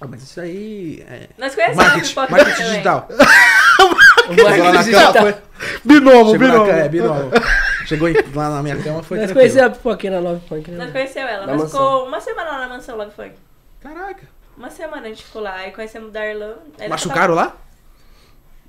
Ah, 0.00 0.06
mas 0.06 0.22
isso 0.22 0.40
aí 0.40 1.02
é. 1.08 1.28
Nós 1.38 1.54
conhecemos 1.54 1.78
a 1.78 1.88
Marketing, 1.88 2.08
pipoca 2.08 2.30
marketing 2.30 2.56
também. 2.56 2.70
digital. 2.72 3.08
Chegou 4.34 4.44
lá 4.64 4.72
na 4.72 4.84
cama, 4.84 5.12
foi. 5.22 5.34
Binomo, 5.84 6.30
Chegou 6.30 6.48
na 6.48 6.52
binomo. 6.54 6.66
cama, 6.66 6.78
é, 6.80 6.88
binomo. 6.88 7.30
Chegou 7.86 8.08
em- 8.08 8.14
lá 8.34 8.50
na 8.50 8.62
minha 8.62 8.76
cama, 8.82 9.02
foi 9.02 9.18
Nós 9.20 9.32
conhecemos 9.32 9.66
a 9.66 9.70
pipoquinha 9.70 10.12
na 10.12 10.18
Love 10.18 10.40
Punk, 10.48 10.70
né? 10.70 10.78
Nós 10.84 10.92
conhecemos 10.92 11.30
ela. 11.30 11.46
Na 11.46 11.52
Nós 11.52 11.62
mansão. 11.62 11.80
ficou 11.80 12.06
uma 12.08 12.20
semana 12.20 12.50
lá 12.50 12.58
na 12.60 12.68
mansão 12.68 12.96
Love 12.96 13.12
Funk. 13.12 13.32
Caraca. 13.80 14.22
Uma 14.56 14.70
semana 14.70 15.02
a 15.02 15.08
gente 15.08 15.24
ficou 15.24 15.42
lá. 15.42 15.54
Aí 15.56 15.70
conhecemos 15.70 16.08
o 16.08 16.12
Darlan. 16.12 16.54
Machucaram 16.88 17.34
lá? 17.34 17.54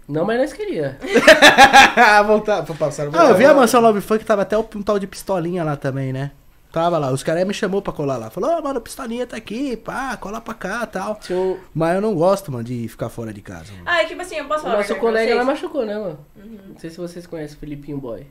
Não, 0.08 0.24
mas 0.26 0.40
nós 0.40 0.54
queria. 0.54 0.98
Voltar, 2.26 2.64
passaram 2.64 3.12
Ah, 3.14 3.26
eu 3.26 3.36
vi 3.36 3.46
a 3.46 3.54
mansão 3.54 3.82
Love 3.82 4.00
Funk, 4.02 4.24
tava 4.24 4.44
até 4.44 4.58
um 4.58 4.64
tal 4.64 4.98
de 5.00 5.08
pistolinha 5.08 5.64
lá 5.64 5.76
também, 5.76 6.14
né? 6.14 6.32
Tava 6.72 6.98
lá, 6.98 7.12
os 7.12 7.24
caras 7.24 7.46
me 7.48 7.54
chamou 7.54 7.82
pra 7.82 7.94
colar 7.94 8.18
lá. 8.18 8.30
Falou, 8.30 8.52
ó, 8.52 8.62
mano, 8.62 8.80
o 8.80 8.82
pistolinha 8.82 9.26
tá 9.26 9.38
aqui, 9.38 9.78
pá, 9.78 10.16
cola 10.18 10.40
pra 10.42 10.54
cá 10.54 10.82
e 10.84 10.88
tal. 10.88 11.20
Um... 11.32 11.58
Mas 11.74 11.96
eu 11.96 12.02
não 12.02 12.14
gosto, 12.14 12.52
mano, 12.52 12.64
de 12.64 12.88
ficar 12.88 13.10
fora 13.10 13.34
de 13.34 13.42
casa. 13.42 13.72
Mano. 13.72 13.84
Ah, 13.86 14.02
é 14.02 14.06
tipo 14.06 14.22
assim, 14.22 14.36
eu 14.36 14.46
posso 14.46 14.60
O 14.60 14.64
falar. 14.64 14.76
a 14.76 14.78
nosso 14.80 14.96
colega 14.98 15.34
lá 15.36 15.44
machucou, 15.44 15.86
né, 15.86 15.98
mano? 15.98 16.20
Uhum. 16.36 16.60
Não 16.70 16.80
sei 16.80 16.90
se 16.90 16.98
vocês 16.98 17.26
conhecem 17.26 17.56
o 17.56 17.60
Felipinho 17.60 17.98
Boy. 17.98 18.28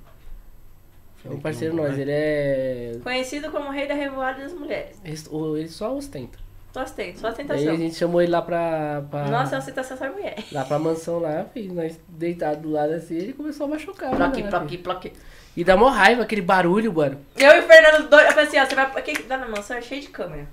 É 1.24 1.30
um 1.30 1.40
parceiro 1.40 1.74
Boy. 1.74 1.88
nosso, 1.88 2.00
ele 2.00 2.12
é. 2.12 2.92
Conhecido 3.02 3.50
como 3.50 3.68
o 3.68 3.72
rei 3.72 3.88
da 3.88 3.94
revoada 3.94 4.42
das 4.42 4.52
mulheres. 4.52 5.00
Ele 5.04 5.68
só 5.68 5.94
ostenta. 5.96 6.38
Só 6.72 6.82
ostenta, 6.82 7.18
só 7.18 7.22
Daí 7.30 7.30
a 7.30 7.32
ostentação. 7.32 7.76
gente 7.78 7.94
chamou 7.96 8.20
ele 8.20 8.30
lá 8.30 8.42
pra. 8.42 9.02
pra... 9.10 9.28
Nossa, 9.28 9.56
a 9.56 9.58
ostentação 9.60 9.96
só 9.96 10.12
mulher. 10.12 10.36
Lá 10.52 10.62
pra 10.62 10.78
mansão 10.78 11.18
lá, 11.18 11.46
fiz, 11.54 11.72
nós 11.72 11.98
deitados 12.06 12.60
do 12.62 12.70
lado 12.70 12.92
assim, 12.92 13.14
ele 13.16 13.32
começou 13.32 13.64
a 13.64 13.70
machucar. 13.70 14.14
Ploque, 14.14 14.42
né, 14.42 14.50
ploque, 14.50 14.68
filho? 14.68 14.82
ploque. 14.82 15.12
E 15.57 15.65
dá 15.65 15.77
mó 15.77 15.89
raiva 15.89 16.23
aquele 16.23 16.43
barulho, 16.43 16.93
mano. 16.93 17.19
Eu 17.37 17.53
e 17.57 17.61
o 17.61 17.62
Fernando 17.62 18.09
dois. 18.09 18.27
Eu 18.27 18.33
falei 18.33 18.47
assim, 18.47 18.59
ó, 18.59 18.66
você 18.66 18.74
vai. 18.74 18.85
Aqui 18.85 19.24
lá 19.28 19.39
na 19.39 19.49
mansão 19.49 19.77
é 19.77 19.81
cheio 19.81 20.03
de 20.03 20.09
câmera. 20.09 20.47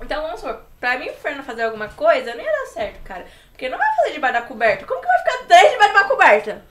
Então 0.00 0.22
vamos 0.22 0.40
supor, 0.40 0.60
pra 0.78 0.98
mim 0.98 1.06
e 1.06 1.10
o 1.10 1.14
Fernando 1.14 1.44
fazer 1.44 1.62
alguma 1.62 1.88
coisa, 1.88 2.34
não 2.34 2.42
ia 2.42 2.52
dar 2.52 2.66
certo, 2.66 3.02
cara. 3.04 3.26
Porque 3.50 3.68
não 3.68 3.78
vai 3.78 3.86
fazer 3.96 4.12
debaixo 4.12 4.40
da 4.40 4.46
coberta. 4.46 4.84
Como 4.86 5.00
que 5.00 5.06
vai 5.06 5.18
ficar 5.18 5.46
três 5.46 5.72
debaixo 5.72 5.92
de 5.92 5.98
uma 5.98 6.08
coberta? 6.08 6.62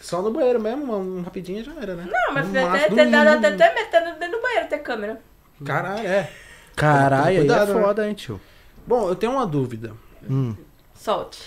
Só 0.00 0.22
no 0.22 0.30
banheiro 0.30 0.60
mesmo, 0.60 0.96
um 0.96 1.22
rapidinho 1.22 1.62
já 1.62 1.72
era, 1.80 1.94
né? 1.94 2.08
Não, 2.10 2.34
mas 2.34 2.48
até, 2.48 2.84
até, 2.86 3.74
metendo 3.74 4.18
dentro 4.18 4.38
do 4.38 4.42
banheiro 4.42 4.68
ter 4.68 4.78
câmera. 4.78 5.20
Caralho, 5.64 6.06
é. 6.06 6.30
Caralho, 6.74 7.26
aí 7.26 7.36
é 7.36 7.38
Cuidado, 7.40 7.74
né? 7.74 7.82
foda, 7.82 8.08
hein, 8.08 8.14
tio. 8.14 8.40
Bom, 8.86 9.08
eu 9.08 9.14
tenho 9.14 9.32
uma 9.32 9.46
dúvida. 9.46 9.92
Hum. 10.28 10.56
Solte. 10.94 11.42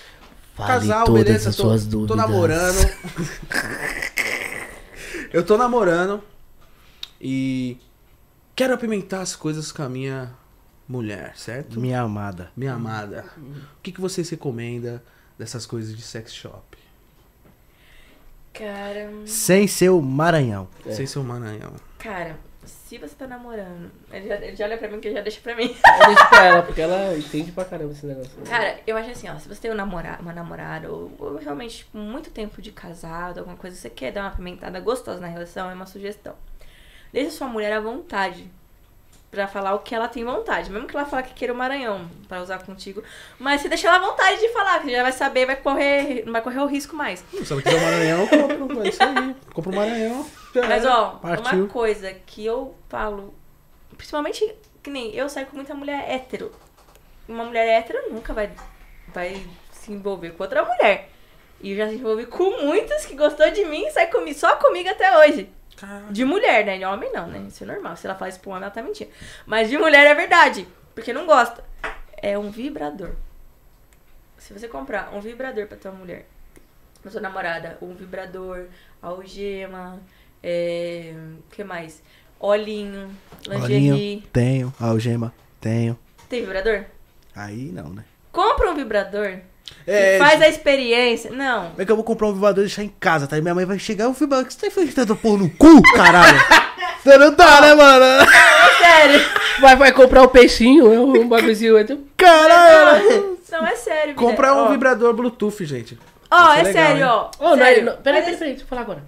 Casal, 0.56 1.10
beleza, 1.12 1.52
tô, 1.52 2.06
tô 2.06 2.16
namorando. 2.16 2.78
eu 5.34 5.44
tô 5.46 5.58
namorando 5.58 6.24
e 7.20 7.78
quero 8.56 8.74
apimentar 8.74 9.22
as 9.22 9.36
coisas 9.36 9.72
com 9.72 9.84
a 9.84 9.90
minha 9.90 10.32
mulher, 10.88 11.34
certo? 11.36 11.80
Minha 11.80 12.02
amada. 12.02 12.52
Minha 12.56 12.74
amada. 12.74 13.26
O 13.38 13.82
que, 13.82 13.92
que 13.92 14.00
vocês 14.00 14.30
recomendam 14.30 15.02
dessas 15.38 15.66
coisas 15.66 15.96
de 15.96 16.02
sex 16.02 16.34
shop? 16.34 16.78
Cara, 18.54 19.12
Sem 19.26 19.68
ser 19.68 19.90
o 19.90 20.02
Maranhão. 20.02 20.68
É. 20.86 20.92
Sem 20.92 21.08
ser 21.08 21.20
o 21.20 21.24
Maranhão. 21.24 21.74
cara, 21.98 22.38
se 22.66 22.98
você 22.98 23.16
tá 23.16 23.28
namorando, 23.28 23.92
ele 24.12 24.28
já, 24.28 24.36
ele 24.36 24.56
já 24.56 24.66
olha 24.66 24.78
pra 24.78 24.88
mim 24.88 25.00
que 25.00 25.08
ele 25.08 25.16
já 25.16 25.22
deixa 25.22 25.42
pra 25.42 25.56
mim. 25.56 25.76
Eu 26.00 26.08
deixo 26.08 26.30
pra 26.30 26.46
ela, 26.46 26.64
porque 26.64 26.82
ela 26.82 27.18
entende 27.18 27.52
pra 27.52 27.66
caramba 27.66 27.92
esse 27.92 28.06
negócio. 28.06 28.32
Cara, 28.48 28.80
eu 28.86 28.96
acho 28.98 29.12
assim, 29.12 29.30
ó, 29.30 29.38
se 29.38 29.48
você 29.48 29.62
tem 29.62 29.72
um 29.72 29.76
namorado, 29.76 30.22
uma 30.22 30.34
namorada, 30.34 30.92
ou, 30.92 31.12
ou 31.20 31.38
realmente 31.38 31.80
tipo, 31.80 31.98
muito 31.98 32.30
tempo 32.32 32.62
de 32.62 32.72
casado, 32.72 33.40
alguma 33.40 33.58
coisa, 33.58 33.76
você 33.76 33.90
quer 33.90 34.12
dar 34.12 34.22
uma 34.22 34.32
pimentada 34.32 34.80
gostosa 34.80 35.20
na 35.20 35.28
relação, 35.28 35.70
é 35.70 35.74
uma 35.74 35.86
sugestão. 35.86 36.36
Deixa 37.12 37.32
sua 37.32 37.48
mulher 37.48 37.74
à 37.74 37.80
vontade 37.80 38.50
pra 39.34 39.48
falar 39.48 39.74
o 39.74 39.80
que 39.80 39.96
ela 39.96 40.08
tem 40.08 40.24
vontade. 40.24 40.72
Mesmo 40.72 40.88
que 40.88 40.96
ela 40.96 41.06
fale 41.06 41.24
que 41.24 41.34
queira 41.34 41.54
o 41.54 41.58
Maranhão 41.58 42.08
pra 42.28 42.42
usar 42.42 42.60
contigo. 42.60 43.04
Mas 43.40 43.62
você 43.62 43.70
deixa 43.70 43.88
ela 43.88 43.98
à 43.98 44.00
vontade 44.00 44.40
de 44.40 44.50
falar, 44.50 44.80
que 44.80 44.92
já 44.92 45.02
vai 45.02 45.12
saber, 45.12 45.46
vai 45.46 45.56
correr, 45.56 46.24
não 46.26 46.32
vai 46.32 46.42
correr 46.42 46.60
o 46.60 46.68
risco 46.68 46.96
mais. 46.96 47.24
Se 47.44 47.52
ela 47.52 47.62
quiser 47.62 47.78
o 47.78 47.82
Maranhão, 47.82 48.28
eu 48.32 48.58
compro. 48.60 48.84
É 48.84 48.90
isso 48.90 49.04
aí. 49.04 49.36
Compro 49.54 49.72
o 49.72 49.76
Maranhão. 49.76 50.43
Mas 50.56 50.86
ó, 50.86 51.20
Partiu. 51.22 51.64
uma 51.64 51.68
coisa 51.68 52.14
que 52.14 52.46
eu 52.46 52.76
falo, 52.90 53.34
principalmente 53.98 54.56
que 54.82 54.90
nem 54.90 55.14
eu 55.16 55.30
saio 55.30 55.48
com 55.48 55.56
muita 55.56 55.74
mulher 55.74 56.10
hétero. 56.10 56.52
Uma 57.28 57.46
mulher 57.46 57.68
hétero 57.68 58.12
nunca 58.12 58.34
vai, 58.34 58.52
vai 59.08 59.46
se 59.72 59.92
envolver 59.92 60.32
com 60.32 60.44
outra 60.44 60.64
mulher. 60.64 61.10
E 61.62 61.72
eu 61.72 61.78
já 61.78 61.88
se 61.88 61.96
envolvi 61.96 62.26
com 62.26 62.62
muitas 62.66 63.06
que 63.06 63.16
gostou 63.16 63.50
de 63.52 63.64
mim 63.66 63.86
e 63.88 63.92
sai 63.92 64.08
comigo, 64.08 64.38
só 64.38 64.58
comigo 64.58 64.90
até 64.90 65.18
hoje. 65.18 65.50
De 66.12 66.24
mulher, 66.24 66.66
né? 66.66 66.78
De 66.78 66.86
homem 66.86 67.12
não, 67.12 67.28
né? 67.28 67.46
Isso 67.48 67.64
é 67.64 67.68
normal. 67.68 67.96
Se 67.98 68.08
ela 68.08 68.30
isso 68.30 68.40
pro 68.40 68.52
homem, 68.52 68.64
ela 68.64 68.72
tá 68.72 68.82
mentindo. 68.82 69.12
Mas 69.46 69.70
de 69.70 69.78
mulher 69.78 70.06
é 70.06 70.14
verdade. 70.14 70.68
Porque 70.94 71.12
não 71.12 71.26
gosta. 71.26 71.64
É 72.18 72.38
um 72.38 72.50
vibrador. 72.52 73.12
Se 74.38 74.54
você 74.54 74.68
comprar 74.68 75.14
um 75.14 75.20
vibrador 75.20 75.68
pra 75.68 75.78
tua 75.78 75.92
mulher, 75.92 76.26
pra 77.02 77.12
sua 77.12 77.22
namorada, 77.22 77.78
um 77.82 77.94
vibrador, 77.94 78.68
algema, 79.02 80.00
É. 80.44 81.14
O 81.50 81.56
que 81.56 81.64
mais? 81.64 82.02
Olhinho, 82.40 83.10
Olhinho, 83.48 83.68
lingerie. 83.96 84.24
tenho. 84.34 84.74
Algema, 84.80 85.34
tenho. 85.62 85.98
Tem 86.28 86.42
vibrador? 86.42 86.84
Aí 87.36 87.72
não, 87.74 87.90
né? 87.90 88.04
Compra 88.32 88.70
um 88.72 88.76
vibrador. 88.76 89.38
É, 89.88 90.18
e 90.18 90.20
faz 90.20 90.42
a 90.42 90.48
experiência. 90.50 91.32
Não. 91.32 91.70
Como 91.70 91.82
é 91.82 91.86
que 91.86 91.92
eu 91.92 91.96
vou 91.96 92.04
comprar 92.04 92.28
um 92.28 92.34
vibrador 92.34 92.64
e 92.64 92.68
deixar 92.68 92.84
em 92.84 92.94
casa, 93.00 93.28
tá? 93.28 93.38
E 93.38 93.42
minha 93.42 93.56
mãe 93.56 93.64
vai 93.66 93.80
chegar, 93.80 94.10
o 94.10 94.14
vibrador, 94.14 94.46
que 94.46 94.54
você 94.54 94.60
tá 94.60 94.68
enfrentando 94.68 95.16
pôr 95.16 95.38
no 95.40 95.50
cu, 95.52 95.82
caralho? 95.96 96.38
Você 97.04 97.18
não 97.18 97.36
tá, 97.36 97.60
né, 97.60 97.74
mano? 97.76 98.06
É 98.06 98.78
sério. 98.82 99.20
Vai, 99.60 99.76
vai 99.76 99.92
comprar 99.92 100.24
o 100.24 100.30
peixinho, 100.30 100.94
é 100.94 100.98
um 101.02 101.28
bagulhozinho. 101.28 101.78
então- 101.78 102.00
Caralho! 102.16 103.38
Não, 103.52 103.68
é 103.68 103.76
sério. 103.76 104.16
Comprar 104.16 104.54
um 104.54 104.68
Ó. 104.68 104.70
vibrador 104.70 105.14
Bluetooth, 105.14 105.66
gente. 105.66 106.00
Ó, 106.32 106.54
é 106.54 106.64
legal, 106.64 106.74
sério, 106.74 106.98
hein? 106.98 107.04
ó. 107.04 107.30
Ô, 107.40 107.50
nós, 107.58 107.60
sério. 107.60 107.84
nós, 107.86 107.96
peraí, 108.02 108.22
Mas 108.22 108.24
peraí, 108.26 108.38
peraí, 108.38 108.50
deixa 108.54 108.64
eu 108.64 108.68
falar 108.68 108.82
agora. 108.84 109.04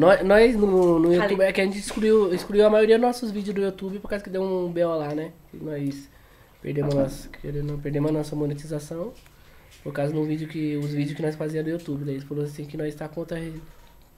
Nós, 0.00 0.24
nós 0.24 0.56
no, 0.56 0.98
no 0.98 1.12
YouTube, 1.12 1.42
é 1.42 1.52
que 1.52 1.60
a 1.60 1.64
gente 1.64 1.78
excluiu, 1.78 2.32
excluiu 2.32 2.66
a 2.66 2.70
maioria 2.70 2.96
dos 2.96 3.06
nossos 3.06 3.30
vídeos 3.30 3.54
do 3.54 3.60
YouTube 3.60 3.98
por 3.98 4.08
causa 4.08 4.24
que 4.24 4.30
deu 4.30 4.42
um 4.42 4.72
BO 4.72 4.96
lá, 4.96 5.14
né? 5.14 5.30
E 5.52 5.58
nós 5.58 6.08
perdemos, 6.62 6.94
nossa, 6.94 7.28
querendo, 7.28 7.78
perdemos 7.82 8.08
a 8.08 8.12
nossa 8.14 8.34
monetização. 8.34 9.12
Por 9.82 9.92
causa 9.92 10.10
de 10.10 10.18
um 10.18 10.24
vídeo 10.24 10.48
que. 10.48 10.78
Os 10.78 10.90
vídeos 10.90 11.14
que 11.14 11.20
nós 11.20 11.36
fazíamos 11.36 11.70
do 11.70 11.78
YouTube. 11.78 12.04
Daí 12.06 12.14
eles 12.14 12.24
falaram 12.24 12.48
assim 12.48 12.64
que 12.64 12.78
nós 12.78 12.88
está 12.88 13.10
contra 13.10 13.36
a 13.36 13.40
rede 13.40 13.60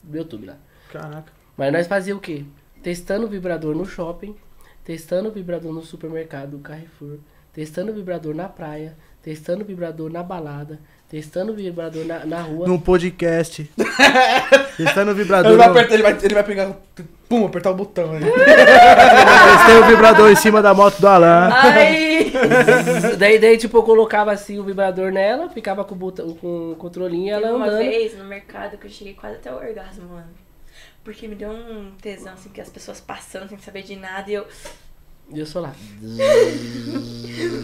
do 0.04 0.16
YouTube 0.16 0.46
lá. 0.46 0.56
Caraca. 0.92 1.32
Mas 1.56 1.72
nós 1.72 1.88
fazia 1.88 2.14
o 2.14 2.20
quê? 2.20 2.44
Testando 2.80 3.26
o 3.26 3.28
vibrador 3.28 3.74
no 3.74 3.84
shopping, 3.84 4.36
testando 4.84 5.30
o 5.30 5.32
vibrador 5.32 5.72
no 5.72 5.82
supermercado 5.82 6.60
Carrefour, 6.60 7.18
testando 7.52 7.90
o 7.90 7.94
vibrador 7.96 8.36
na 8.36 8.48
praia, 8.48 8.96
testando 9.20 9.64
o 9.64 9.66
vibrador 9.66 10.12
na 10.12 10.22
balada, 10.22 10.78
testando 11.12 11.52
o 11.52 11.54
vibrador 11.54 12.06
na, 12.06 12.24
na 12.24 12.40
rua. 12.40 12.66
Num 12.66 12.80
podcast. 12.80 13.70
Testando 14.78 15.10
o 15.12 15.14
vibrador. 15.14 15.50
Ele 15.52 15.58
vai, 15.58 15.66
no- 15.68 15.72
apertar, 15.72 15.94
ele, 15.94 16.02
vai, 16.02 16.18
ele 16.22 16.34
vai 16.34 16.42
pegar. 16.42 16.72
Pum, 17.28 17.44
apertar 17.46 17.70
o 17.70 17.74
botão 17.74 18.12
aí. 18.12 18.20
Testei 18.24 19.76
o 19.76 19.86
vibrador 19.86 20.30
em 20.30 20.36
cima 20.36 20.62
da 20.62 20.72
moto 20.72 20.98
do 20.98 21.06
Alan. 21.06 21.50
Ai! 21.52 22.32
daí, 23.18 23.38
daí, 23.38 23.58
tipo, 23.58 23.76
eu 23.76 23.82
colocava 23.82 24.32
assim 24.32 24.58
o 24.58 24.64
vibrador 24.64 25.12
nela, 25.12 25.50
ficava 25.50 25.84
com 25.84 25.94
o, 25.94 25.98
botão, 25.98 26.34
com 26.34 26.72
o 26.72 26.76
controlinho 26.76 27.26
e 27.26 27.30
ela 27.30 27.54
uma 27.54 27.66
andando. 27.66 27.78
vez 27.78 28.16
no 28.16 28.24
mercado 28.24 28.78
que 28.78 28.86
eu 28.86 28.90
cheguei 28.90 29.12
quase 29.12 29.36
até 29.36 29.52
o 29.52 29.56
orgasmo, 29.56 30.08
mano. 30.08 30.28
Porque 31.04 31.28
me 31.28 31.34
deu 31.34 31.50
um 31.50 31.92
tesão, 32.00 32.32
assim, 32.32 32.48
que 32.48 32.60
as 32.60 32.70
pessoas 32.70 33.00
passando 33.00 33.48
sem 33.50 33.58
saber 33.58 33.82
de 33.82 33.96
nada 33.96 34.30
e 34.30 34.34
eu. 34.34 34.46
E 35.32 35.40
eu 35.40 35.46
sou 35.46 35.62
lá. 35.62 35.72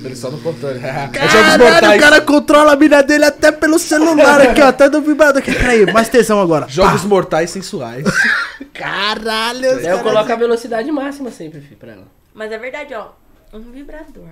Ele 0.05 0.17
só 0.17 0.31
no 0.31 0.41
controle. 0.41 0.79
É 0.79 1.29
jogos 1.29 1.57
Caralho, 1.57 1.97
o 1.97 2.01
cara 2.01 2.21
controla 2.23 2.73
a 2.73 2.77
mina 2.77 3.03
dele 3.03 3.27
até 3.27 3.53
pelo 3.53 3.79
celular 3.79 4.41
aqui, 4.41 4.63
ó. 4.63 4.69
Até 4.69 4.89
do 4.89 5.03
vibrador 5.03 5.43
aqui. 5.43 5.53
Peraí, 5.53 5.93
mais 5.93 6.09
tesão 6.09 6.41
agora. 6.41 6.67
Jogos 6.69 7.05
mortais 7.05 7.51
sensuais. 7.51 8.05
Caralho. 8.73 9.67
eu 9.67 9.99
coloco 10.01 10.33
a 10.33 10.37
velocidade 10.37 10.91
máxima 10.91 11.31
sempre, 11.31 11.61
fi, 11.61 11.75
pra 11.75 11.93
ela. 11.93 12.05
Mas 12.33 12.51
é 12.51 12.59
verdade, 12.59 12.95
ó. 12.95 13.09
Um 13.53 13.61
vibrador. 13.61 14.31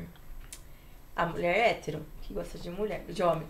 A 1.14 1.26
mulher 1.26 1.56
é 1.56 1.70
hétero, 1.70 2.00
que 2.22 2.32
gosta 2.32 2.58
de 2.58 2.70
mulher, 2.70 3.04
de 3.08 3.22
homem. 3.22 3.46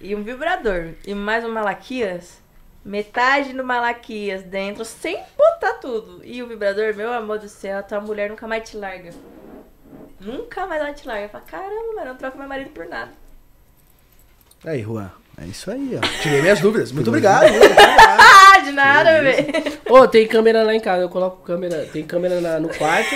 E 0.00 0.14
um 0.14 0.22
vibrador. 0.22 0.90
E 1.06 1.14
mais 1.14 1.44
um 1.44 1.52
Malaquias. 1.52 2.43
Metade 2.84 3.52
do 3.54 3.64
Malaquias 3.64 4.42
dentro, 4.42 4.84
sem 4.84 5.18
botar 5.38 5.74
tudo. 5.74 6.20
E 6.24 6.42
o 6.42 6.46
vibrador, 6.46 6.94
meu 6.94 7.12
amor 7.12 7.38
do 7.38 7.48
céu, 7.48 7.78
a 7.78 7.82
tua 7.82 8.00
mulher 8.00 8.28
nunca 8.28 8.46
mais 8.46 8.68
te 8.68 8.76
larga. 8.76 9.10
Nunca 10.20 10.66
mais 10.66 10.80
ela 10.82 10.92
te 10.92 11.06
larga. 11.06 11.28
Fala, 11.28 11.44
caramba, 11.44 11.74
mano, 11.94 12.00
eu 12.00 12.04
não 12.06 12.16
troco 12.16 12.36
meu 12.38 12.46
marido 12.48 12.70
por 12.70 12.86
nada. 12.86 13.12
Aí, 14.64 14.82
Juan. 14.82 15.10
É 15.40 15.46
isso 15.46 15.70
aí, 15.70 15.98
ó. 15.98 16.22
Tirei 16.22 16.42
minhas 16.42 16.60
dúvidas. 16.60 16.92
Muito 16.92 17.08
obrigado. 17.08 17.46
Ah, 18.18 18.60
de 18.62 18.70
nada, 18.70 19.20
velho. 19.20 19.46
Ô, 19.90 20.06
tem 20.06 20.28
câmera 20.28 20.62
lá 20.62 20.72
em 20.74 20.80
casa, 20.80 21.02
eu 21.02 21.08
coloco 21.08 21.42
câmera. 21.42 21.86
Tem 21.92 22.04
câmera 22.06 22.40
na- 22.40 22.60
no 22.60 22.68
quarto, 22.68 23.10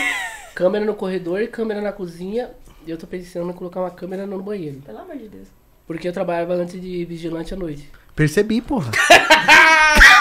câmera 0.55 0.85
no 0.85 0.95
corredor, 0.95 1.47
câmera 1.49 1.81
na 1.81 1.93
cozinha. 1.93 2.51
E 2.86 2.90
eu 2.90 2.99
tô 2.99 3.07
pensando 3.07 3.49
em 3.49 3.53
colocar 3.53 3.81
uma 3.81 3.90
câmera 3.90 4.27
no 4.27 4.43
banheiro. 4.43 4.81
Pelo 4.81 4.99
amor 4.99 5.16
de 5.16 5.28
Deus. 5.28 5.47
Porque 5.86 6.09
eu 6.09 6.12
trabalhava 6.12 6.55
antes 6.55 6.81
de 6.81 7.05
vigilante 7.05 7.55
à 7.55 7.57
noite. 7.57 7.89
Percebi, 8.19 8.61
porra. 8.61 8.90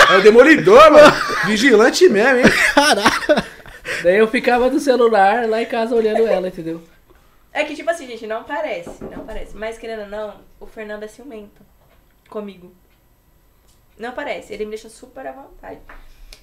É 0.09 0.17
o 0.19 0.21
demolidor, 0.21 0.89
mano. 0.89 1.11
Vigilante 1.47 2.07
mesmo, 2.07 2.37
hein? 2.37 2.45
Daí 4.01 4.15
eu 4.15 4.27
ficava 4.29 4.69
do 4.69 4.79
celular 4.79 5.49
lá 5.49 5.61
em 5.61 5.65
casa 5.65 5.93
olhando 5.93 6.25
ela, 6.25 6.47
entendeu? 6.47 6.81
É 7.51 7.65
que, 7.65 7.75
tipo 7.75 7.89
assim, 7.89 8.07
gente, 8.07 8.25
não 8.25 8.45
parece, 8.45 9.03
não 9.03 9.25
parece. 9.25 9.57
Mas, 9.57 9.77
querendo 9.77 10.03
ou 10.03 10.07
não, 10.07 10.39
o 10.61 10.65
Fernando 10.65 11.03
é 11.03 11.07
ciumento 11.07 11.61
comigo. 12.29 12.73
Não 13.97 14.13
parece, 14.13 14.53
ele 14.53 14.63
me 14.63 14.71
deixa 14.71 14.87
super 14.87 15.27
à 15.27 15.33
vontade. 15.33 15.81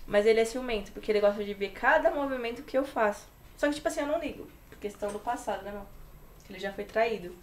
Mas 0.06 0.26
ele 0.26 0.40
é 0.40 0.44
ciumento, 0.44 0.92
porque 0.92 1.10
ele 1.10 1.20
gosta 1.20 1.42
de 1.42 1.54
ver 1.54 1.70
cada 1.70 2.10
movimento 2.10 2.64
que 2.64 2.76
eu 2.76 2.84
faço. 2.84 3.26
Só 3.56 3.66
que, 3.68 3.76
tipo 3.76 3.88
assim, 3.88 4.00
eu 4.00 4.08
não 4.08 4.20
ligo. 4.20 4.46
Por 4.68 4.76
questão 4.76 5.10
do 5.10 5.18
passado, 5.18 5.62
né, 5.62 5.70
irmão? 5.70 5.86
Ele 6.50 6.58
já 6.58 6.70
foi 6.70 6.84
traído. 6.84 7.34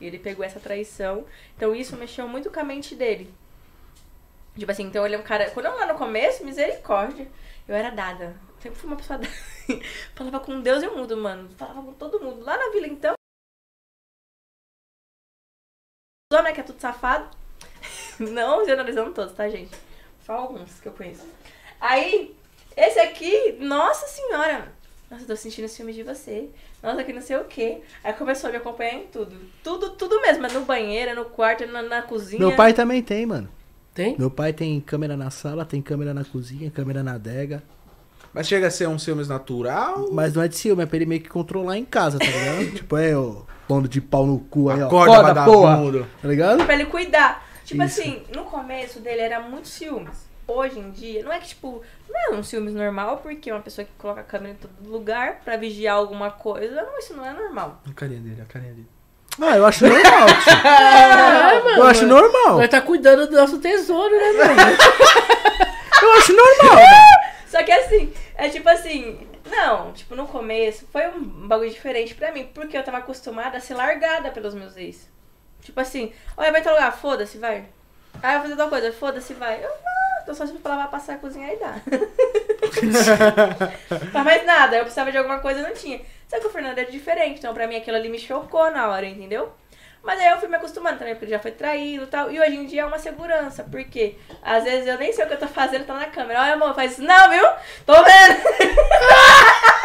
E 0.00 0.06
ele 0.06 0.18
pegou 0.18 0.42
essa 0.42 0.58
traição. 0.58 1.26
Então, 1.54 1.74
isso 1.74 1.96
mexeu 1.96 2.26
muito 2.26 2.50
com 2.50 2.60
a 2.60 2.64
mente 2.64 2.94
dele. 2.94 3.30
Tipo 4.58 4.72
assim, 4.72 4.84
então 4.84 5.04
ele 5.04 5.14
é 5.14 5.18
um 5.18 5.22
cara. 5.22 5.50
Quando 5.50 5.66
eu 5.66 5.76
lá 5.76 5.86
no 5.86 5.98
começo, 5.98 6.44
misericórdia, 6.44 7.28
eu 7.68 7.74
era 7.74 7.90
dada. 7.90 8.36
Sempre 8.58 8.78
fui 8.78 8.88
uma 8.88 8.96
pessoa 8.96 9.18
dada. 9.20 9.32
Falava 10.14 10.40
com 10.40 10.60
Deus 10.60 10.82
e 10.82 10.86
o 10.86 10.96
mundo, 10.96 11.16
mano. 11.16 11.48
Falava 11.56 11.82
com 11.82 11.92
todo 11.92 12.20
mundo. 12.20 12.42
Lá 12.42 12.56
na 12.56 12.70
vila, 12.70 12.86
então. 12.86 13.14
Os 16.32 16.38
homens 16.38 16.54
que 16.54 16.60
é 16.60 16.64
tudo 16.64 16.80
safado. 16.80 17.36
Não 18.18 18.64
generalizando 18.64 19.12
todos, 19.12 19.34
tá, 19.34 19.48
gente? 19.48 19.76
Só 20.24 20.32
alguns 20.32 20.80
que 20.80 20.88
eu 20.88 20.92
conheço. 20.92 21.26
Aí, 21.78 22.34
esse 22.74 22.98
aqui, 22.98 23.52
nossa 23.60 24.06
senhora. 24.06 24.72
Nossa, 25.10 25.22
eu 25.22 25.28
tô 25.28 25.36
sentindo 25.36 25.68
ciúme 25.68 25.92
de 25.92 26.02
você. 26.02 26.48
Nossa, 26.82 27.04
que 27.04 27.12
não 27.12 27.20
sei 27.20 27.36
o 27.36 27.44
quê. 27.44 27.82
Aí 28.02 28.12
começou 28.14 28.48
a 28.48 28.50
me 28.50 28.56
acompanhar 28.56 28.94
em 28.94 29.06
tudo. 29.06 29.38
Tudo, 29.62 29.90
tudo 29.90 30.20
mesmo. 30.20 30.46
É 30.46 30.50
no 30.50 30.62
banheiro, 30.62 31.10
é 31.10 31.14
no 31.14 31.26
quarto, 31.26 31.62
é 31.62 31.66
na, 31.66 31.82
na 31.82 32.02
cozinha. 32.02 32.40
Meu 32.40 32.56
pai 32.56 32.72
também 32.72 33.02
tem, 33.02 33.26
mano. 33.26 33.48
Tem? 33.96 34.14
Meu 34.18 34.30
pai 34.30 34.52
tem 34.52 34.78
câmera 34.78 35.16
na 35.16 35.30
sala, 35.30 35.64
tem 35.64 35.80
câmera 35.80 36.12
na 36.12 36.22
cozinha, 36.22 36.70
câmera 36.70 37.02
na 37.02 37.14
adega. 37.14 37.62
Mas 38.34 38.46
chega 38.46 38.66
a 38.66 38.70
ser 38.70 38.86
um 38.86 38.98
ciúmes 38.98 39.26
natural. 39.26 40.10
Mas 40.12 40.34
não 40.34 40.42
é 40.42 40.48
de 40.48 40.54
ciúme, 40.54 40.82
é 40.82 40.86
pra 40.86 40.96
ele 40.96 41.06
meio 41.06 41.22
que 41.22 41.30
controlar 41.30 41.78
em 41.78 41.84
casa, 41.86 42.18
tá 42.18 42.26
ligado? 42.26 42.72
tipo, 42.76 42.94
é 42.98 43.16
o 43.16 43.46
bando 43.66 43.88
de 43.88 44.02
pau 44.02 44.26
no 44.26 44.38
cu 44.38 44.68
aí, 44.68 44.82
ó. 44.82 44.86
Acorda, 44.86 45.16
Acorda, 45.16 45.44
porra. 45.46 45.70
vagabundo. 45.76 46.06
Tá 46.20 46.28
ligado? 46.28 46.64
Pra 46.66 46.74
ele 46.74 46.84
cuidar. 46.84 47.42
Tipo 47.64 47.82
Isso. 47.82 48.00
assim, 48.02 48.22
no 48.34 48.44
começo 48.44 49.00
dele 49.00 49.22
era 49.22 49.40
muito 49.40 49.66
ciúmes. 49.66 50.26
Hoje 50.46 50.78
em 50.78 50.90
dia, 50.90 51.24
não 51.24 51.32
é 51.32 51.38
que, 51.38 51.48
tipo, 51.48 51.82
não 52.06 52.34
é 52.34 52.38
um 52.38 52.42
ciúmes 52.42 52.74
normal, 52.74 53.16
porque 53.22 53.50
uma 53.50 53.62
pessoa 53.62 53.86
que 53.86 53.90
coloca 53.96 54.20
a 54.20 54.24
câmera 54.24 54.52
em 54.52 54.56
todo 54.56 54.92
lugar 54.92 55.40
pra 55.42 55.56
vigiar 55.56 55.96
alguma 55.96 56.30
coisa, 56.30 56.82
não, 56.82 56.98
isso 56.98 57.16
não 57.16 57.24
é 57.24 57.32
normal. 57.32 57.80
A 57.88 57.92
carinha 57.94 58.20
dele, 58.20 58.42
a 58.42 58.44
carinha 58.44 58.74
dele. 58.74 58.88
Ah, 59.40 59.56
eu 59.56 59.66
acho 59.66 59.86
normal, 59.86 60.26
tio. 60.26 60.52
Ah, 60.64 61.60
mano. 61.64 61.78
Eu 61.78 61.86
acho 61.86 62.06
normal. 62.06 62.58
Nós 62.58 62.68
tá 62.68 62.80
cuidando 62.80 63.26
do 63.26 63.36
nosso 63.36 63.58
tesouro, 63.58 64.14
né, 64.14 64.32
mano? 64.32 64.54
Eu 66.02 66.12
acho 66.12 66.32
normal. 66.36 66.78
Só 67.46 67.62
que 67.62 67.72
assim, 67.72 68.12
é 68.36 68.48
tipo 68.50 68.68
assim, 68.68 69.26
não, 69.50 69.92
tipo, 69.92 70.14
no 70.14 70.26
começo 70.26 70.86
foi 70.92 71.06
um 71.08 71.48
bagulho 71.48 71.70
diferente 71.70 72.14
pra 72.14 72.30
mim, 72.32 72.50
porque 72.54 72.76
eu 72.76 72.84
tava 72.84 72.98
acostumada 72.98 73.56
a 73.56 73.60
ser 73.60 73.74
largada 73.74 74.30
pelos 74.30 74.54
meus 74.54 74.76
ex. 74.76 75.08
Tipo 75.62 75.80
assim, 75.80 76.12
olha, 76.36 76.52
vai 76.52 76.60
tal 76.62 76.74
lugar, 76.74 76.92
foda-se, 76.96 77.38
vai. 77.38 77.64
Ah, 78.22 78.34
eu 78.34 78.40
vou 78.40 78.42
fazer 78.42 78.56
tal 78.56 78.68
coisa, 78.68 78.92
foda-se, 78.92 79.32
vai. 79.34 79.64
Eu, 79.64 79.70
ah, 79.70 80.22
tô 80.26 80.34
só 80.34 80.46
tipo 80.46 80.60
pra 80.60 80.72
lavar, 80.72 80.90
passar, 80.90 81.18
cozinhar 81.18 81.50
e 81.50 81.56
dá. 81.56 81.74
Mas 84.12 84.24
mais 84.24 84.44
nada, 84.46 84.76
eu 84.76 84.82
precisava 84.82 85.10
de 85.10 85.16
alguma 85.18 85.38
coisa 85.38 85.60
e 85.60 85.62
não 85.62 85.72
tinha. 85.74 86.00
Só 86.28 86.40
que 86.40 86.46
o 86.46 86.50
Fernando 86.50 86.78
é 86.78 86.84
diferente, 86.84 87.38
então 87.38 87.54
pra 87.54 87.66
mim 87.66 87.76
aquilo 87.76 87.96
ali 87.96 88.08
me 88.08 88.18
chocou 88.18 88.70
na 88.70 88.88
hora, 88.88 89.06
entendeu? 89.06 89.52
Mas 90.02 90.20
aí 90.20 90.28
eu 90.28 90.38
fui 90.38 90.48
me 90.48 90.54
acostumando 90.56 90.98
também, 90.98 91.14
porque 91.14 91.24
ele 91.24 91.32
já 91.32 91.38
foi 91.40 91.50
traído 91.50 92.04
e 92.04 92.06
tal. 92.06 92.30
E 92.30 92.38
hoje 92.38 92.54
em 92.54 92.64
dia 92.66 92.82
é 92.82 92.86
uma 92.86 92.98
segurança, 92.98 93.64
porque 93.68 94.14
às 94.40 94.62
vezes 94.62 94.86
eu 94.86 94.96
nem 94.98 95.12
sei 95.12 95.24
o 95.24 95.28
que 95.28 95.34
eu 95.34 95.38
tô 95.38 95.48
fazendo, 95.48 95.84
tá 95.84 95.94
na 95.94 96.06
câmera. 96.06 96.42
Olha, 96.42 96.54
amor, 96.54 96.74
faz 96.76 96.92
isso, 96.92 97.02
não, 97.02 97.30
viu? 97.30 97.44
Tô 97.84 97.92
vendo. 97.92 98.36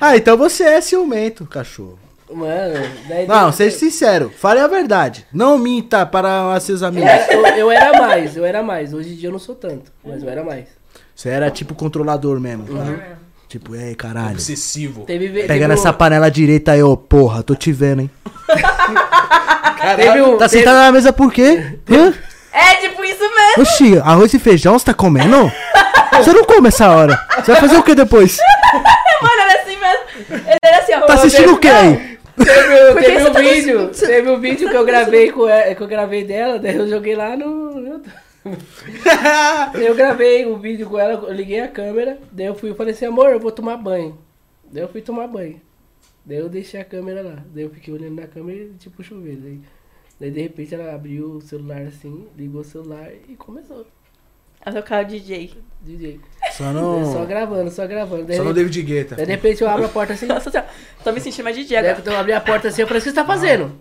Ah, 0.00 0.16
então 0.16 0.36
você 0.36 0.62
é 0.62 0.80
ciumento, 0.80 1.44
cachorro. 1.44 1.98
Mano, 2.30 2.74
daí. 3.08 3.26
Não, 3.26 3.50
seja 3.50 3.76
sincero. 3.76 4.30
Fale 4.30 4.60
a 4.60 4.68
verdade. 4.68 5.26
Não 5.32 5.58
minta 5.58 6.06
para 6.06 6.58
seus 6.60 6.84
amigos. 6.84 7.10
Eu, 7.28 7.44
eu 7.46 7.70
era 7.70 7.98
mais, 7.98 8.36
eu 8.36 8.44
era 8.44 8.62
mais. 8.62 8.94
Hoje 8.94 9.14
em 9.14 9.16
dia 9.16 9.28
eu 9.28 9.32
não 9.32 9.40
sou 9.40 9.56
tanto, 9.56 9.90
mas 10.04 10.22
eu 10.22 10.28
era 10.28 10.44
mais. 10.44 10.68
Você 11.14 11.30
era 11.30 11.50
tipo 11.50 11.74
controlador 11.74 12.38
mesmo. 12.38 12.66
Tipo, 13.48 13.74
ei, 13.74 13.94
caralho. 13.94 14.32
Obsessivo. 14.32 15.04
Teve, 15.04 15.28
ve- 15.28 15.40
Pega 15.42 15.54
teve 15.54 15.66
nessa 15.68 15.90
um- 15.90 15.94
panela 15.94 16.30
direita 16.30 16.72
aí, 16.72 16.82
ô 16.82 16.96
porra, 16.96 17.42
tô 17.42 17.54
te 17.54 17.72
vendo, 17.72 18.02
hein? 18.02 18.10
Teve 19.96 20.22
um, 20.22 20.36
Tá 20.36 20.48
teve- 20.48 20.58
sentado 20.60 20.74
na 20.76 20.92
mesa 20.92 21.12
por 21.12 21.32
quê? 21.32 21.78
Hã? 21.90 22.12
É 22.52 22.74
tipo 22.76 23.02
isso 23.04 23.20
mesmo. 23.22 23.62
Oxi, 23.62 23.98
arroz 24.00 24.34
e 24.34 24.38
feijão 24.38 24.78
você 24.78 24.84
tá 24.86 24.94
comendo? 24.94 25.50
Você 26.12 26.32
não 26.32 26.44
come 26.44 26.68
essa 26.68 26.90
hora. 26.90 27.18
Você 27.36 27.52
vai 27.52 27.60
fazer 27.60 27.76
o 27.76 27.82
que 27.82 27.94
depois? 27.94 28.38
Mano, 29.22 29.40
era 29.40 29.62
assim 29.62 29.76
mesmo. 29.78 30.44
Ele 30.46 30.58
era 30.64 30.78
assim, 30.78 30.94
ó. 30.94 31.00
Tá 31.02 31.14
assistindo 31.14 31.54
o 31.54 31.58
que 31.58 31.68
aí? 31.68 32.18
Teve, 32.36 33.00
teve 33.00 33.28
um 33.28 33.32
tá 33.32 33.40
vídeo, 33.40 33.88
teve 33.88 34.30
um 34.30 34.40
vídeo 34.40 34.68
que 34.68 34.76
eu 34.76 34.84
gravei 34.84 35.30
com 35.30 35.48
ela, 35.48 35.74
que 35.74 35.82
eu 35.82 35.88
gravei 35.88 36.24
dela, 36.24 36.58
daí 36.58 36.76
eu 36.76 36.88
joguei 36.88 37.14
lá 37.16 37.36
no, 37.36 37.74
no 37.80 38.02
Eu 39.74 39.94
gravei 39.94 40.46
o 40.46 40.56
vídeo 40.56 40.88
com 40.88 40.98
ela, 40.98 41.14
eu 41.14 41.32
liguei 41.32 41.60
a 41.60 41.68
câmera, 41.68 42.18
daí 42.32 42.46
eu 42.46 42.54
fui 42.54 42.70
e 42.70 42.74
falei 42.74 42.92
assim, 42.94 43.06
amor, 43.06 43.30
eu 43.30 43.40
vou 43.40 43.52
tomar 43.52 43.76
banho. 43.76 44.18
Daí 44.70 44.82
eu 44.82 44.88
fui 44.88 45.00
tomar 45.00 45.26
banho. 45.26 45.60
Daí 46.24 46.38
eu 46.38 46.48
deixei 46.48 46.80
a 46.80 46.84
câmera 46.84 47.22
lá. 47.22 47.42
Daí 47.54 47.64
eu 47.64 47.70
fiquei 47.70 47.92
olhando 47.92 48.20
na 48.20 48.26
câmera 48.26 48.58
e 48.58 48.74
tipo 48.78 49.02
chuveiro. 49.02 49.40
Daí, 49.40 49.60
daí 50.20 50.30
de 50.30 50.42
repente 50.42 50.74
ela 50.74 50.94
abriu 50.94 51.32
o 51.32 51.40
celular 51.40 51.82
assim, 51.82 52.26
ligou 52.36 52.60
o 52.60 52.64
celular 52.64 53.10
e 53.28 53.34
começou. 53.34 53.86
A 54.60 54.72
tocar 54.72 55.04
o 55.04 55.08
DJ. 55.08 55.54
DJ. 55.80 56.20
Só 56.52 56.72
não. 56.72 57.12
Só 57.12 57.24
gravando, 57.24 57.70
só 57.70 57.86
gravando. 57.86 58.24
Daí, 58.24 58.36
Só 58.36 58.44
no 58.44 58.52
David 58.52 58.82
Guetta. 58.82 59.14
daí 59.14 59.24
de 59.24 59.32
repente 59.32 59.62
eu 59.62 59.68
abro 59.68 59.86
a 59.86 59.88
porta 59.88 60.12
assim. 60.12 60.26
Nossa 60.26 60.50
senhora, 60.50 60.68
tô 61.02 61.12
me 61.12 61.20
sentindo 61.20 61.44
mais 61.44 61.56
DJ 61.56 61.80
Daí 61.80 61.90
agora. 61.92 62.10
eu 62.10 62.18
abri 62.18 62.32
a 62.32 62.40
porta 62.40 62.68
assim, 62.68 62.82
eu 62.82 62.86
falei, 62.88 63.00
o 63.00 63.02
que 63.04 63.08
você 63.08 63.14
tá 63.14 63.24
fazendo? 63.24 63.72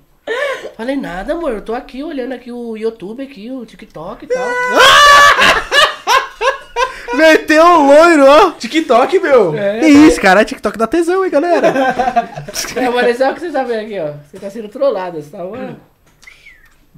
Falei, 0.75 0.95
nada, 0.95 1.33
amor, 1.33 1.53
eu 1.53 1.61
tô 1.61 1.73
aqui 1.73 2.03
olhando 2.03 2.33
aqui 2.33 2.51
o 2.51 2.77
YouTube 2.77 3.23
aqui, 3.23 3.49
o 3.49 3.65
TikTok 3.65 4.25
e 4.25 4.27
tal. 4.27 4.47
Meteu 7.15 7.65
o 7.65 7.87
loiro, 7.87 8.25
ó. 8.27 8.51
TikTok, 8.51 9.19
meu. 9.19 9.57
É, 9.57 9.79
Que 9.79 9.87
isso, 9.87 10.21
cara? 10.21 10.45
TikTok 10.45 10.77
dá 10.77 10.85
tesão, 10.85 11.23
hein, 11.25 11.31
galera? 11.31 11.67
é, 12.75 12.89
mas 12.89 13.21
olha 13.21 13.31
o 13.31 13.33
que 13.33 13.39
você 13.39 13.51
tá 13.51 13.63
vendo 13.63 13.85
aqui, 13.85 13.99
ó. 13.99 14.13
Você 14.29 14.37
tá 14.39 14.49
sendo 14.49 14.67
trollado, 14.69 15.19
você 15.21 15.29
tá 15.29 15.37
tava... 15.39 15.77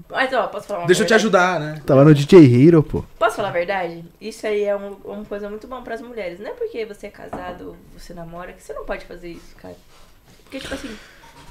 Mas 0.10 0.34
ó, 0.34 0.48
posso 0.48 0.68
falar 0.68 0.80
uma 0.80 0.88
Deixa 0.88 1.04
eu 1.04 1.06
te 1.06 1.10
verdade? 1.10 1.22
ajudar, 1.28 1.60
né? 1.60 1.82
Tava 1.86 2.04
no 2.04 2.14
DJ 2.16 2.68
Hero, 2.68 2.82
pô. 2.82 3.04
Posso 3.20 3.36
falar 3.36 3.50
a 3.50 3.52
verdade? 3.52 4.04
Isso 4.20 4.48
aí 4.48 4.64
é 4.64 4.76
um- 4.76 4.98
uma 5.06 5.24
coisa 5.26 5.48
muito 5.50 5.68
bom 5.68 5.84
pras 5.84 6.02
mulheres. 6.02 6.40
Não 6.40 6.50
é 6.50 6.54
porque 6.54 6.84
você 6.86 7.08
é 7.08 7.12
casado, 7.12 7.76
você 7.96 8.14
namora, 8.14 8.54
que 8.54 8.64
você 8.64 8.74
não 8.74 8.86
pode 8.86 9.06
fazer 9.06 9.30
isso, 9.30 9.56
cara. 9.62 9.76
Porque, 10.44 10.60
tipo 10.60 10.74
assim, 10.74 10.90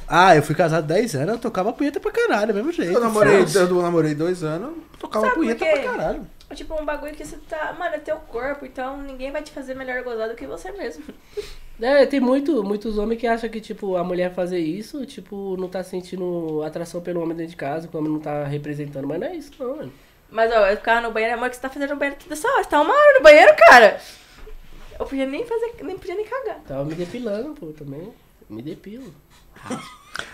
Ah, 0.08 0.34
eu 0.34 0.42
fui 0.42 0.54
casado 0.54 0.86
10 0.86 1.14
anos, 1.16 1.34
eu 1.34 1.38
tocava 1.38 1.72
punheta 1.72 2.00
pra 2.00 2.10
caralho, 2.10 2.54
mesmo 2.54 2.72
jeito. 2.72 2.92
Eu 2.92 3.00
namorei, 3.00 3.44
eu 3.54 3.82
namorei 3.82 4.14
dois 4.14 4.42
anos, 4.42 4.74
tocava 4.98 5.26
Sabe 5.26 5.36
punheta 5.38 5.66
pra 5.66 5.82
caralho. 5.82 6.26
é 6.48 6.54
tipo 6.54 6.80
um 6.80 6.84
bagulho 6.84 7.14
que 7.14 7.24
você 7.24 7.36
tá. 7.48 7.74
Mano, 7.78 7.94
é 7.94 7.98
teu 7.98 8.16
corpo, 8.16 8.64
então 8.64 8.96
ninguém 9.02 9.30
vai 9.30 9.42
te 9.42 9.52
fazer 9.52 9.74
melhor 9.74 10.02
gozar 10.02 10.28
do 10.28 10.34
que 10.34 10.46
você 10.46 10.72
mesmo. 10.72 11.04
É, 11.80 12.04
tem 12.06 12.18
muito, 12.18 12.64
muitos 12.64 12.98
homens 12.98 13.20
que 13.20 13.26
acham 13.28 13.48
que, 13.48 13.60
tipo, 13.60 13.94
a 13.94 14.02
mulher 14.02 14.34
fazer 14.34 14.58
isso, 14.58 15.06
tipo, 15.06 15.56
não 15.56 15.68
tá 15.68 15.80
sentindo 15.84 16.60
atração 16.64 17.00
pelo 17.00 17.22
homem 17.22 17.36
dentro 17.36 17.52
de 17.52 17.56
casa, 17.56 17.86
que 17.86 17.94
o 17.94 18.00
homem 18.00 18.12
não 18.12 18.18
tá 18.18 18.42
representando, 18.42 19.06
mas 19.06 19.20
não 19.20 19.28
é 19.28 19.36
isso, 19.36 19.52
não, 19.60 19.76
mano. 19.76 19.92
Mas 20.28 20.50
ó, 20.52 20.66
eu 20.66 20.76
ficava 20.76 21.00
no 21.00 21.12
banheiro, 21.12 21.36
amor, 21.36 21.46
o 21.46 21.50
que 21.50 21.54
você 21.54 21.62
tá 21.62 21.70
fazendo 21.70 21.90
no 21.90 21.96
banheiro 21.96 22.18
toda 22.20 22.34
essa 22.34 22.48
hora? 22.48 22.64
Você 22.64 22.68
tá 22.70 22.80
uma 22.80 22.92
hora 22.92 23.18
no 23.18 23.22
banheiro, 23.22 23.54
cara? 23.56 24.00
Eu 24.98 25.06
podia 25.06 25.24
nem 25.24 25.46
fazer, 25.46 25.72
nem 25.82 25.96
podia 25.96 26.16
nem 26.16 26.24
cagar. 26.24 26.58
Tava 26.66 26.84
me 26.84 26.96
depilando, 26.96 27.54
pô, 27.54 27.66
também. 27.68 28.12
Me 28.50 28.60
depilo. 28.60 29.14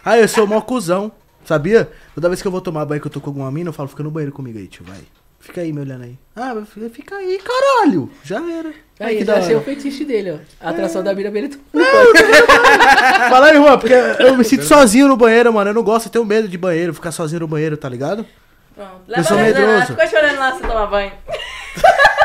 Ah, 0.04 0.18
eu 0.18 0.28
sou 0.28 0.46
mó 0.46 0.60
cuzão, 0.60 1.10
sabia? 1.44 1.90
Toda 2.14 2.28
vez 2.28 2.40
que 2.42 2.48
eu 2.48 2.52
vou 2.52 2.60
tomar 2.60 2.84
banho 2.84 3.00
que 3.00 3.06
eu 3.06 3.10
tô 3.12 3.20
com 3.20 3.30
alguma 3.30 3.50
mina, 3.50 3.68
eu 3.70 3.72
falo, 3.72 3.88
fica 3.88 4.02
no 4.02 4.10
banheiro 4.10 4.32
comigo 4.32 4.58
aí, 4.58 4.66
tio, 4.66 4.84
vai. 4.86 5.00
Fica 5.40 5.60
aí 5.60 5.72
me 5.74 5.80
olhando 5.80 6.04
aí. 6.04 6.18
Ah, 6.34 6.54
fica- 6.66 6.88
fica 6.90 7.16
aí, 7.16 7.38
caralho. 7.38 8.10
Já 8.22 8.36
era. 8.50 8.72
Aí, 8.98 9.18
que 9.18 9.24
já 9.26 9.36
achei 9.36 9.54
o 9.54 9.60
fetiche 9.60 10.02
dele, 10.04 10.30
ó. 10.32 10.36
A 10.66 10.70
atração 10.70 11.02
da 11.02 11.12
mina 11.12 11.30
dele. 11.30 11.58
Fala 13.28 13.46
aí, 13.48 13.56
Juan, 13.56 13.78
porque 13.78 13.92
eu 13.92 14.36
me 14.38 14.44
sinto 14.44 14.64
sozinho 14.64 15.06
no 15.06 15.16
banheiro, 15.18 15.52
mano. 15.52 15.68
Eu 15.70 15.74
não 15.74 15.82
gosto, 15.82 16.06
eu 16.06 16.12
tenho 16.12 16.24
medo 16.24 16.48
de 16.48 16.56
banheiro, 16.56 16.94
ficar 16.94 17.12
sozinho 17.12 17.40
no 17.40 17.48
banheiro, 17.48 17.76
tá 17.76 17.88
ligado? 17.90 18.24
Pronto. 18.74 18.90
Eu 19.06 19.22
sou 19.24 19.38
ela, 19.38 19.46
medroso. 19.46 19.86
Ficou 19.88 20.06
chorando 20.08 20.38
lá 20.38 20.52
se 20.54 20.60
tomar 20.62 20.86
banho. 20.86 21.12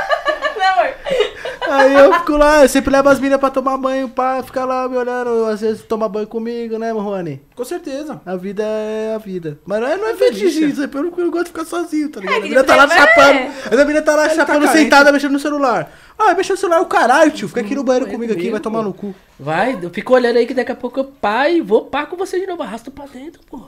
Aí 1.69 1.93
eu 1.93 2.13
fico 2.15 2.35
lá, 2.35 2.63
eu 2.63 2.69
sempre 2.69 2.91
levo 2.91 3.09
as 3.09 3.19
minas 3.19 3.39
pra 3.39 3.49
tomar 3.49 3.77
banho, 3.77 4.09
pá, 4.09 4.41
ficar 4.43 4.65
lá 4.65 4.87
me 4.89 4.97
olhando, 4.97 5.45
às 5.45 5.61
vezes 5.61 5.83
toma 5.83 6.09
banho 6.09 6.27
comigo, 6.27 6.77
né, 6.77 6.91
Juani? 6.91 7.41
Com 7.55 7.63
certeza. 7.63 8.21
A 8.25 8.35
vida 8.35 8.63
é 8.63 9.13
a 9.15 9.17
vida. 9.17 9.59
Mas 9.65 9.79
não 9.79 9.87
é, 9.87 9.97
não 9.97 10.07
é 10.09 10.15
fetiche 10.15 10.65
isso, 10.65 10.83
é 10.83 10.87
pelo 10.87 11.11
que 11.11 11.21
eu 11.21 11.29
gosto 11.29 11.45
de 11.45 11.51
ficar 11.51 11.65
sozinho, 11.65 12.09
tá 12.09 12.19
ligado? 12.19 12.37
a 12.37 12.41
que 12.41 12.49
mina 12.49 12.63
tá 12.63 12.75
lá 12.75 12.83
é. 12.83 12.87
chapando. 12.87 13.37
Aí 13.71 13.81
a 13.81 13.85
mina 13.85 14.01
tá 14.01 14.15
lá 14.15 14.29
chapando 14.29 14.65
carente. 14.65 14.83
sentada, 14.83 15.11
mexendo 15.11 15.31
no 15.31 15.39
celular. 15.39 15.91
Ah, 16.17 16.33
mexendo 16.33 16.55
no 16.55 16.59
celular 16.59 16.81
o 16.81 16.85
caralho, 16.85 17.31
tio. 17.31 17.47
Fica 17.47 17.61
aqui 17.61 17.75
no 17.75 17.83
banheiro 17.83 18.09
comigo 18.09 18.33
aqui, 18.33 18.49
vai 18.49 18.59
tomar 18.59 18.81
no 18.81 18.93
cu. 18.93 19.13
Vai, 19.39 19.79
eu 19.81 19.89
fico 19.89 20.13
olhando 20.13 20.37
aí 20.37 20.45
que 20.45 20.53
daqui 20.53 20.71
a 20.71 20.75
pouco 20.75 20.99
eu 20.99 21.13
e 21.49 21.61
vou 21.61 21.85
pá 21.85 22.05
com 22.05 22.17
você 22.17 22.39
de 22.39 22.45
novo. 22.45 22.61
Arrasta 22.61 22.91
pra 22.91 23.05
dentro, 23.05 23.39
pô. 23.49 23.61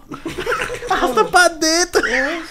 Arrasta 0.90 1.24
pra 1.26 1.48
dentro. 1.48 2.02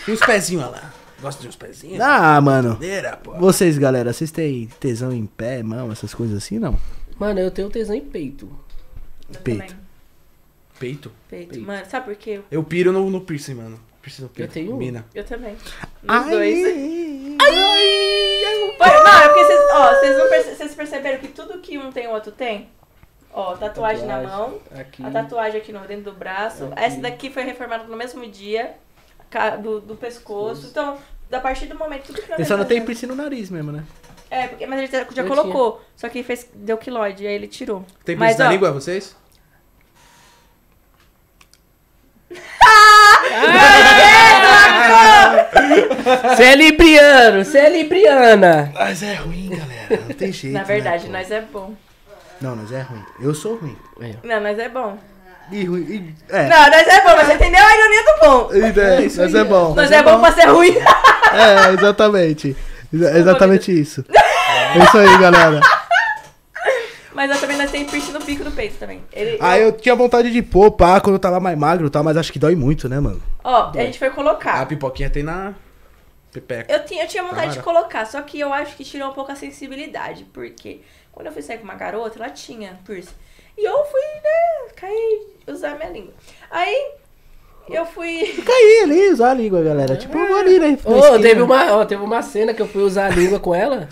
E 0.08 0.10
os 0.10 0.20
pezinhos 0.20 0.64
olha 0.64 0.72
lá. 0.72 0.89
Gosta 1.20 1.42
de 1.42 1.48
uns 1.48 1.56
pezinhos? 1.56 2.00
Ah, 2.00 2.40
mano. 2.40 2.74
Cadeira. 2.74 3.18
Vocês, 3.38 3.76
galera, 3.78 4.12
vocês 4.12 4.30
têm 4.30 4.66
tesão 4.80 5.12
em 5.12 5.26
pé, 5.26 5.62
mão, 5.62 5.92
essas 5.92 6.14
coisas 6.14 6.36
assim, 6.36 6.58
não? 6.58 6.78
Mano, 7.18 7.38
eu 7.40 7.50
tenho 7.50 7.68
tesão 7.68 7.94
em 7.94 8.00
peito. 8.00 8.46
Eu 9.32 9.40
Peito. 9.40 9.60
também. 9.66 9.76
Peito. 10.78 11.12
Peito. 11.28 11.60
Mano, 11.60 11.84
sabe 11.88 12.06
por 12.06 12.16
quê? 12.16 12.40
Eu 12.50 12.64
piro 12.64 12.90
no, 12.92 13.10
no 13.10 13.20
piercing, 13.20 13.54
mano. 13.54 13.78
Piercing 14.00 14.22
no 14.22 14.28
peito. 14.30 14.48
Eu 14.50 14.52
tenho. 14.52 14.76
Mina. 14.76 15.04
Eu 15.14 15.24
também. 15.24 15.52
Nos 15.52 15.60
Ai, 16.08 16.30
dois. 16.30 16.64
ai, 16.66 17.38
Foi- 18.78 18.86
Não, 19.04 19.18
é 19.22 19.28
porque 19.28 19.44
vocês, 19.44 19.60
ó, 19.72 19.94
vocês, 19.94 20.16
não 20.18 20.28
perce- 20.30 20.54
vocês 20.56 20.74
perceberam 20.74 21.18
que 21.18 21.28
tudo 21.28 21.58
que 21.58 21.76
um 21.78 21.92
tem, 21.92 22.06
o 22.06 22.12
outro 22.12 22.32
tem? 22.32 22.68
Ó, 23.32 23.54
tatuagem, 23.56 24.06
na 24.06 24.22
mão, 24.22 24.58
Aqui. 24.74 25.04
a 25.04 25.10
tatuagem 25.10 25.60
aqui 25.60 25.70
no 25.72 25.80
dentro 25.86 26.04
do 26.10 26.12
braço. 26.18 26.64
Aqui. 26.64 26.82
Essa 26.82 27.00
daqui 27.00 27.30
foi 27.30 27.42
reformada 27.44 27.84
no 27.84 27.96
mesmo 27.96 28.26
dia, 28.28 28.74
do, 29.62 29.80
do 29.80 29.96
pescoço. 29.96 30.66
Então, 30.66 30.98
a 31.30 31.40
partir 31.40 31.66
do 31.66 31.76
momento, 31.76 32.06
tudo 32.06 32.22
que 32.22 32.32
Ele 32.32 32.44
só 32.44 32.56
não 32.56 32.64
tem 32.64 32.84
piercing 32.84 33.06
no 33.06 33.14
nariz 33.14 33.50
mesmo, 33.50 33.72
né? 33.72 33.84
É, 34.30 34.46
porque, 34.46 34.66
mas 34.66 34.78
ele 34.78 34.86
já, 34.86 35.06
já 35.12 35.24
colocou. 35.24 35.82
Só 35.96 36.08
que 36.08 36.18
ele 36.18 36.24
fez, 36.24 36.48
deu 36.54 36.78
quiloide, 36.78 37.26
aí 37.26 37.34
ele 37.34 37.48
tirou. 37.48 37.84
Tem 38.04 38.14
mas, 38.14 38.36
piercing 38.36 38.42
na 38.42 38.48
ó, 38.48 38.52
língua, 38.52 38.72
vocês? 38.72 39.16
Você 46.36 46.44
é 46.44 46.54
libriano, 46.54 47.44
você 47.44 47.58
é 47.58 47.70
libriana. 47.70 48.72
Mas 48.74 49.02
é 49.02 49.14
ruim, 49.14 49.50
galera. 49.50 50.04
Não 50.08 50.14
tem 50.14 50.32
jeito. 50.32 50.54
Na 50.54 50.62
verdade, 50.62 51.08
né, 51.08 51.18
nós 51.18 51.30
é 51.30 51.40
bom. 51.40 51.74
Não, 52.40 52.56
nós 52.56 52.72
é 52.72 52.80
ruim. 52.82 53.04
Eu 53.20 53.34
sou 53.34 53.56
ruim. 53.56 53.76
Não, 54.22 54.40
nós 54.40 54.58
é 54.58 54.68
bom. 54.68 54.98
E 55.52 55.64
ruim. 55.64 55.80
e- 55.82 56.14
é. 56.34 56.48
Não, 56.48 56.70
nós 56.70 56.86
é 56.86 57.00
bom, 57.02 57.16
mas 57.16 57.26
você 57.26 57.34
entendeu 57.34 57.64
a 57.64 57.76
ironia 57.76 58.02
do 58.04 58.20
bom. 58.20 58.54
E 58.54 58.72
daí, 58.72 59.02
nós 59.16 59.34
é 59.34 59.44
bom. 59.44 59.74
Nós 59.74 59.90
é 59.90 60.02
bom 60.02 60.20
pra 60.20 60.32
ser 60.32 60.46
ruim. 60.48 60.74
É, 61.32 61.74
exatamente. 61.74 62.56
Exa- 62.92 63.16
exatamente 63.18 63.70
isso. 63.80 64.04
É 64.08 64.78
isso 64.82 64.98
aí, 64.98 65.18
galera. 65.18 65.60
Mas 67.14 67.30
eu 67.30 67.38
também 67.40 67.56
nós 67.56 67.70
tem 67.70 67.84
piercing 67.84 68.12
no 68.12 68.20
pico 68.20 68.42
do 68.44 68.50
peito 68.50 68.76
também. 68.78 69.02
Ele, 69.12 69.36
Ah, 69.40 69.58
eu 69.58 69.72
tinha 69.72 69.94
vontade 69.94 70.30
de 70.32 70.42
pôr, 70.42 70.70
pá, 70.72 71.00
quando 71.00 71.14
eu 71.14 71.20
tava 71.20 71.38
mais 71.40 71.56
magro 71.58 71.86
e 71.86 71.90
tal, 71.90 72.02
mas 72.02 72.16
acho 72.16 72.32
que 72.32 72.38
dói 72.38 72.54
muito, 72.56 72.88
né, 72.88 72.98
mano? 73.00 73.20
Ó, 73.44 73.70
a 73.70 73.80
gente 73.82 73.98
foi 73.98 74.10
colocar. 74.10 74.54
A 74.60 74.66
pipoquinha 74.66 75.10
tem 75.10 75.22
na 75.22 75.52
pepeca. 76.32 76.72
Eu 76.72 76.84
tinha, 76.84 77.04
eu 77.04 77.08
tinha 77.08 77.22
vontade 77.22 77.48
de 77.52 77.58
Cara. 77.58 77.62
colocar, 77.62 78.06
só 78.06 78.22
que 78.22 78.38
eu 78.40 78.52
acho 78.52 78.74
que 78.76 78.84
tirou 78.84 79.10
um 79.10 79.12
pouco 79.12 79.30
a 79.32 79.36
sensibilidade. 79.36 80.24
Porque 80.32 80.80
quando 81.12 81.26
eu 81.26 81.32
fui 81.32 81.42
sair 81.42 81.58
com 81.58 81.64
uma 81.64 81.74
garota, 81.74 82.18
ela 82.18 82.30
tinha 82.30 82.78
piercing. 82.84 83.12
E 83.60 83.64
eu 83.66 83.84
fui, 83.84 84.00
né, 84.00 84.72
cair, 84.74 85.26
usar 85.46 85.76
minha 85.76 85.90
língua. 85.90 86.14
Aí, 86.50 86.92
eu 87.68 87.84
fui... 87.84 88.24
Fica 88.34 88.50
aí, 88.50 88.80
ali, 88.84 89.08
usar 89.10 89.32
a 89.32 89.34
língua, 89.34 89.62
galera. 89.62 89.96
Tipo, 89.98 90.16
eu 90.16 90.28
vou 90.28 90.36
ali, 90.38 90.58
né? 90.58 90.78
Ô, 90.82 90.98
esquina. 90.98 91.20
teve 91.20 91.42
uma, 91.42 91.76
ó, 91.76 91.84
teve 91.84 92.02
uma 92.02 92.22
cena 92.22 92.54
que 92.54 92.62
eu 92.62 92.66
fui 92.66 92.80
usar 92.80 93.08
a 93.08 93.10
língua 93.10 93.38
com 93.38 93.54
ela. 93.54 93.86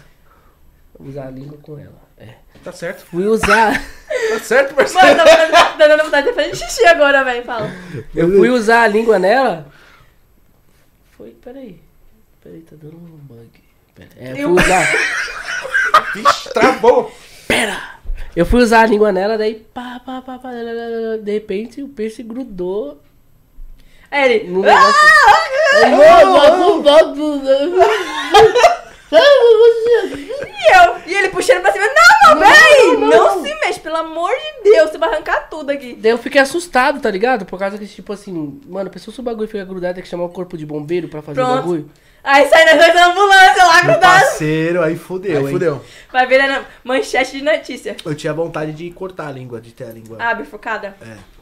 Usar 0.99 1.27
a 1.27 1.31
língua 1.31 1.59
com 1.61 1.79
ela. 1.79 2.01
É. 2.17 2.37
Tá 2.65 2.73
certo. 2.73 3.05
Fui 3.05 3.27
usar. 3.27 3.75
Tá 4.31 4.39
certo, 4.41 4.75
Mano, 4.75 4.91
parceiro. 4.91 5.17
tá 5.17 5.25
dando, 5.25 5.53
tá 5.53 5.87
dando 5.87 6.05
vontade 6.05 6.27
de 6.29 6.33
fazer 6.33 6.57
xixi 6.57 6.87
agora, 6.87 7.23
velho. 7.25 7.45
Fala. 7.45 7.71
Eu 8.15 8.29
fui 8.31 8.49
usar 8.49 8.85
a 8.85 8.89
língua 8.89 9.19
nela. 9.19 9.67
Foi, 11.17 11.31
peraí. 11.31 11.79
Peraí, 12.43 12.63
tá 12.63 12.75
dando 12.81 12.97
um 12.97 13.19
bug. 13.23 13.51
Pera. 13.95 14.09
É, 14.17 14.33
eu 14.33 14.55
fui 14.55 14.65
usar. 14.65 14.87
Vixe, 16.15 16.49
travou. 16.55 17.13
Eu 18.39 18.47
fui 18.47 18.63
usar 18.63 18.83
a 18.83 18.87
língua 18.87 19.11
nela, 19.11 19.37
daí 19.37 19.57
pá, 19.75 20.01
pá, 20.07 20.23
pá, 20.23 20.39
pá, 20.39 20.53
de 21.21 21.33
repente 21.33 21.83
o 21.83 21.89
peixe 21.89 22.23
grudou 22.23 23.01
Aí 24.09 24.33
ele... 24.33 24.49
no 24.49 24.63
"Ah!" 24.63 24.95
E 29.11 30.77
eu, 30.77 30.97
e 31.07 31.15
ele 31.15 31.29
puxando 31.31 31.63
pra 31.63 31.73
cima. 31.73 31.87
Não, 31.87 32.35
não, 32.35 32.39
peraí. 32.41 32.97
Não, 32.99 33.43
se 33.43 33.55
mexe, 33.61 33.81
pelo 33.81 33.97
amor 33.97 34.31
de 34.31 34.71
Deus. 34.71 34.91
Você 34.91 34.99
vai 34.99 35.09
arrancar 35.09 35.49
tudo 35.49 35.71
aqui. 35.71 35.95
Daí 35.95 36.11
eu 36.13 36.19
fiquei 36.19 36.41
assustado, 36.41 37.01
tá 37.01 37.11
ligado? 37.11 37.45
Por 37.47 37.59
causa 37.59 37.79
que, 37.79 37.87
tipo 37.87 38.13
assim, 38.13 38.61
mano, 38.67 38.89
a 38.89 38.93
pessoa 38.93 39.15
se 39.15 39.21
o 39.21 39.23
bagulho 39.23 39.49
fica 39.49 39.65
grudado, 39.65 39.95
tem 39.95 40.03
que 40.03 40.09
chamar 40.09 40.25
o 40.25 40.29
corpo 40.29 40.57
de 40.59 40.67
bombeiro 40.67 41.09
pra 41.09 41.23
fazer 41.23 41.41
o 41.41 41.45
Pronto. 41.45 41.57
bagulho. 41.61 41.91
Aí 42.23 42.47
sai 42.49 42.65
na 42.65 43.07
ambulância 43.07 43.65
lá 43.65 43.75
Meu 43.85 43.93
grudado. 43.93 44.01
parceiro, 44.01 44.83
aí 44.83 44.97
fudeu, 44.97 45.39
Aí 45.39 45.45
hein? 45.47 45.53
fudeu. 45.53 45.85
Vai 46.13 46.27
ver 46.27 46.47
na 46.47 46.65
manchete 46.85 47.39
de 47.39 47.43
notícia. 47.43 47.97
Eu 48.05 48.15
tinha 48.15 48.35
vontade 48.35 48.73
de 48.73 48.91
cortar 48.91 49.29
a 49.29 49.33
língua, 49.33 49.61
de 49.61 49.73
ter 49.73 49.85
a 49.85 49.93
língua. 49.93 50.19
Ah, 50.21 50.35
bifurcada? 50.35 50.95
É. 51.01 51.38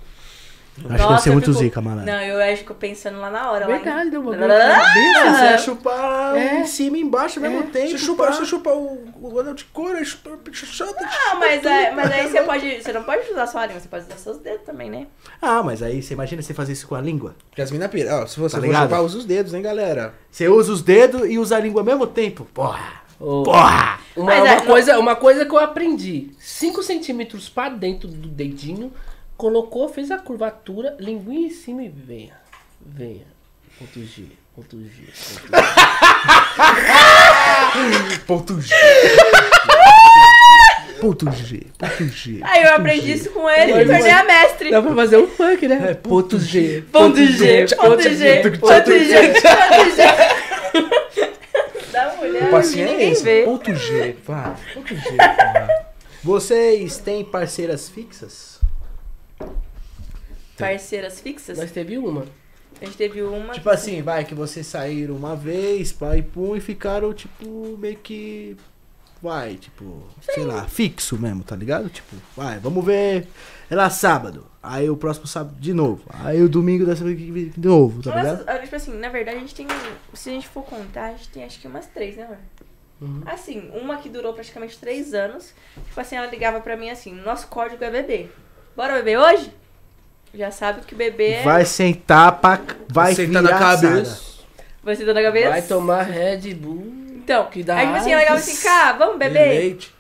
Acho 0.79 1.03
que 1.03 1.09
deve 1.09 1.21
ser 1.23 1.31
muito 1.31 1.47
fico- 1.51 1.59
zica, 1.65 1.81
malandro. 1.81 2.07
Não, 2.07 2.21
eu 2.21 2.53
acho 2.53 2.65
que 2.65 2.71
eu 2.71 2.77
pensando 2.77 3.19
lá 3.19 3.31
na 3.31 3.51
hora. 3.51 3.67
Verdade, 3.67 4.11
deu 4.11 4.21
um. 4.21 4.31
Ah! 4.33 4.95
bem 4.95 5.33
Você 5.33 5.45
é 5.45 5.59
chupar 5.59 6.37
É. 6.37 6.61
em 6.61 6.67
cima 6.67 6.99
e 6.99 7.01
embaixo 7.01 7.39
ao 7.39 7.43
mesmo 7.51 7.65
tempo. 7.71 7.91
Você 7.91 7.99
chupa, 7.99 8.31
você 8.33 8.45
chupa 8.45 8.71
o, 8.75 9.09
o 9.21 9.41
anel 9.41 9.55
de 9.55 9.65
couro, 9.65 10.05
chupa 10.05 10.31
o 10.31 10.37
pichochota. 10.37 10.95
Ah, 11.03 11.35
mas, 11.37 11.65
é, 11.65 11.91
mas 11.93 12.11
aí 12.13 12.29
você 12.31 12.43
pode. 12.43 12.83
Você 12.83 12.93
não 12.93 13.03
pode 13.05 13.31
usar 13.31 13.47
sua 13.47 13.65
língua, 13.67 13.81
você 13.81 13.89
pode 13.89 14.05
usar 14.05 14.17
seus 14.19 14.39
dedos 14.39 14.67
também, 14.67 14.91
né? 14.91 15.07
Ah, 15.41 15.63
mas 15.63 15.83
aí 15.83 16.03
você 16.03 16.15
imagina 16.15 16.43
você 16.43 16.53
fazer 16.53 16.73
isso 16.75 16.87
com 16.87 16.95
a 16.95 17.01
língua? 17.01 17.35
Porque 17.49 17.63
as 17.63 17.71
minas 17.71 17.91
pira. 17.91 18.23
Ó, 18.23 18.27
se 18.27 18.39
você 18.39 18.57
Tá 18.57 18.61
for 18.61 18.67
ligado? 18.67 18.83
chupar, 18.85 19.03
usa 19.03 19.19
os 19.19 19.25
dedos, 19.25 19.55
hein, 19.55 19.63
galera? 19.63 20.15
Você 20.31 20.47
usa 20.49 20.73
os 20.73 20.83
dedos 20.83 21.23
e 21.29 21.39
usa 21.39 21.57
a 21.57 21.61
língua 21.61 21.81
ao 21.81 21.87
mesmo 21.87 22.07
tempo. 22.07 22.45
Porra! 22.53 23.07
Ô, 23.19 23.43
Porra! 23.45 23.99
Uma, 24.15 24.27
Mas 24.27 24.41
uma 24.41 24.49
é, 24.49 24.57
não- 24.57 24.67
coisa, 24.67 24.99
uma 24.99 25.17
coisa 25.17 25.45
que 25.47 25.53
eu 25.53 25.59
aprendi: 25.59 26.31
5 26.39 26.83
centímetros 26.83 27.49
pra 27.49 27.69
dentro 27.71 28.07
do 28.09 28.29
dedinho, 28.29 28.93
colocou, 29.37 29.89
fez 29.89 30.11
a 30.11 30.19
curvatura, 30.19 30.97
linguinha 30.99 31.47
em 31.47 31.51
cima 31.51 31.83
e 31.83 31.89
venha. 31.89 32.35
Venha. 32.81 33.27
Ponto 33.79 34.03
G, 34.05 34.25
ponto 34.55 34.79
G. 34.83 34.89
Ponto 38.27 38.61
G. 38.61 38.73
Ponto 41.01 41.31
G. 41.31 41.31
Ponto 41.31 41.31
G, 41.31 41.67
ponto 41.79 42.09
G. 42.09 42.41
Aí 42.43 42.65
eu 42.65 42.75
aprendi 42.75 43.13
isso 43.13 43.31
com 43.31 43.49
ele 43.51 43.73
e 43.73 43.85
tornei 43.85 44.11
a 44.11 44.25
mestre. 44.25 44.71
Dá 44.71 44.81
pra 44.81 44.95
fazer 44.95 45.19
um 45.19 45.29
funk, 45.29 45.69
né? 45.69 45.95
ponto 45.95 46.39
G. 46.41 46.83
Ponto 46.91 47.17
G, 47.23 47.67
ponto 47.77 48.03
G, 48.03 48.41
ponto 48.41 48.49
G, 48.49 48.51
ponto 48.59 48.93
G. 48.99 49.17
Da 51.93 52.15
mulher, 52.17 52.45
O 52.45 52.51
passinho 52.51 52.89
é 52.89 53.05
esse. 53.11 53.43
Ponto 53.45 53.75
G. 53.75 54.17
Vá. 54.25 54.57
Ponto 54.75 54.95
G. 54.95 55.03
porra. 55.03 55.69
Vocês 56.25 56.99
têm 56.99 57.25
parceiras 57.25 57.89
fixas? 57.89 58.56
Parceiras 60.59 61.21
fixas? 61.21 61.59
Nós 61.59 61.71
teve 61.71 61.99
uma. 61.99 62.25
A 62.81 62.85
gente 62.85 62.97
teve 62.97 63.23
uma. 63.23 63.55
Tipo 63.55 63.71
assim, 63.71 64.03
vai, 64.03 64.25
que 64.25 64.35
vocês 64.35 64.67
saíram 64.67 65.17
uma 65.17 65.35
vez, 65.35 65.93
pai, 65.93 66.23
pum, 66.23 66.57
e 66.57 66.61
ficaram, 66.61 67.13
tipo, 67.13 67.77
meio 67.79 67.97
que. 67.97 68.57
Vai, 69.23 69.55
tipo, 69.57 70.03
sei 70.21 70.45
lá, 70.45 70.69
fixo 70.69 71.19
mesmo, 71.19 71.43
tá 71.43 71.57
ligado? 71.57 71.89
Tipo, 71.89 72.15
vai, 72.37 72.59
vamos 72.59 72.85
ver. 72.85 73.27
É 73.71 73.75
lá 73.75 73.89
sábado. 73.89 74.47
Aí 74.63 74.91
o 74.91 74.97
próximo 74.97 75.27
sábado 75.27 75.57
de 75.59 75.73
novo. 75.73 76.03
Aí 76.11 76.43
o 76.43 76.49
domingo 76.49 76.85
que 76.85 77.31
vem 77.31 77.49
de 77.49 77.69
novo, 77.69 78.03
tá 78.03 78.15
ligado? 78.15 78.45
Nossa, 78.45 78.59
tipo 78.59 78.77
assim, 78.77 78.93
na 78.99 79.09
verdade 79.09 79.39
a 79.39 79.41
gente 79.41 79.55
tem. 79.55 79.67
Se 80.13 80.29
a 80.29 80.33
gente 80.33 80.49
for 80.49 80.65
contar, 80.65 81.07
a 81.07 81.13
gente 81.13 81.29
tem 81.31 81.45
acho 81.45 81.59
que 81.59 81.67
umas 81.67 81.87
três, 81.87 82.17
né, 82.17 82.25
amor? 82.25 82.39
Uhum. 83.01 83.23
Assim, 83.27 83.71
uma 83.75 83.97
que 83.99 84.09
durou 84.09 84.33
praticamente 84.35 84.79
três 84.79 85.15
anos. 85.15 85.55
Tipo 85.87 86.01
assim, 86.01 86.17
ela 86.17 86.27
ligava 86.27 86.61
pra 86.61 86.77
mim 86.77 86.91
assim: 86.91 87.15
nosso 87.15 87.47
código 87.49 87.83
é 87.83 87.91
bebê. 87.91 88.29
Bora 88.77 88.95
beber 88.95 89.19
hoje? 89.19 89.51
Já 90.35 90.51
sabe 90.51 90.83
que 90.83 90.95
bebê 90.95 91.33
é. 91.33 91.43
Vai 91.43 91.65
sentar 91.65 92.41
pra. 92.41 92.61
Vai 92.89 93.15
Sentar 93.15 93.43
na 93.43 93.59
cabeça. 93.59 94.37
Vai 94.83 94.95
ser 94.95 95.05
dando 95.05 95.19
a 95.19 95.23
cabeça? 95.23 95.49
Vai 95.49 95.63
tomar 95.63 96.03
Red 96.03 96.55
Bull. 96.55 96.87
Então, 97.17 97.47
que 97.47 97.65
dá 97.65 97.77
aí 97.77 97.87
tipo 97.87 97.99
assim, 97.99 98.13
ela 98.13 98.21
ligava 98.21 98.39
assim: 98.39 98.63
cá, 98.63 98.93
vamos 98.93 99.19
beber? 99.19 99.49
Leite. 99.49 99.93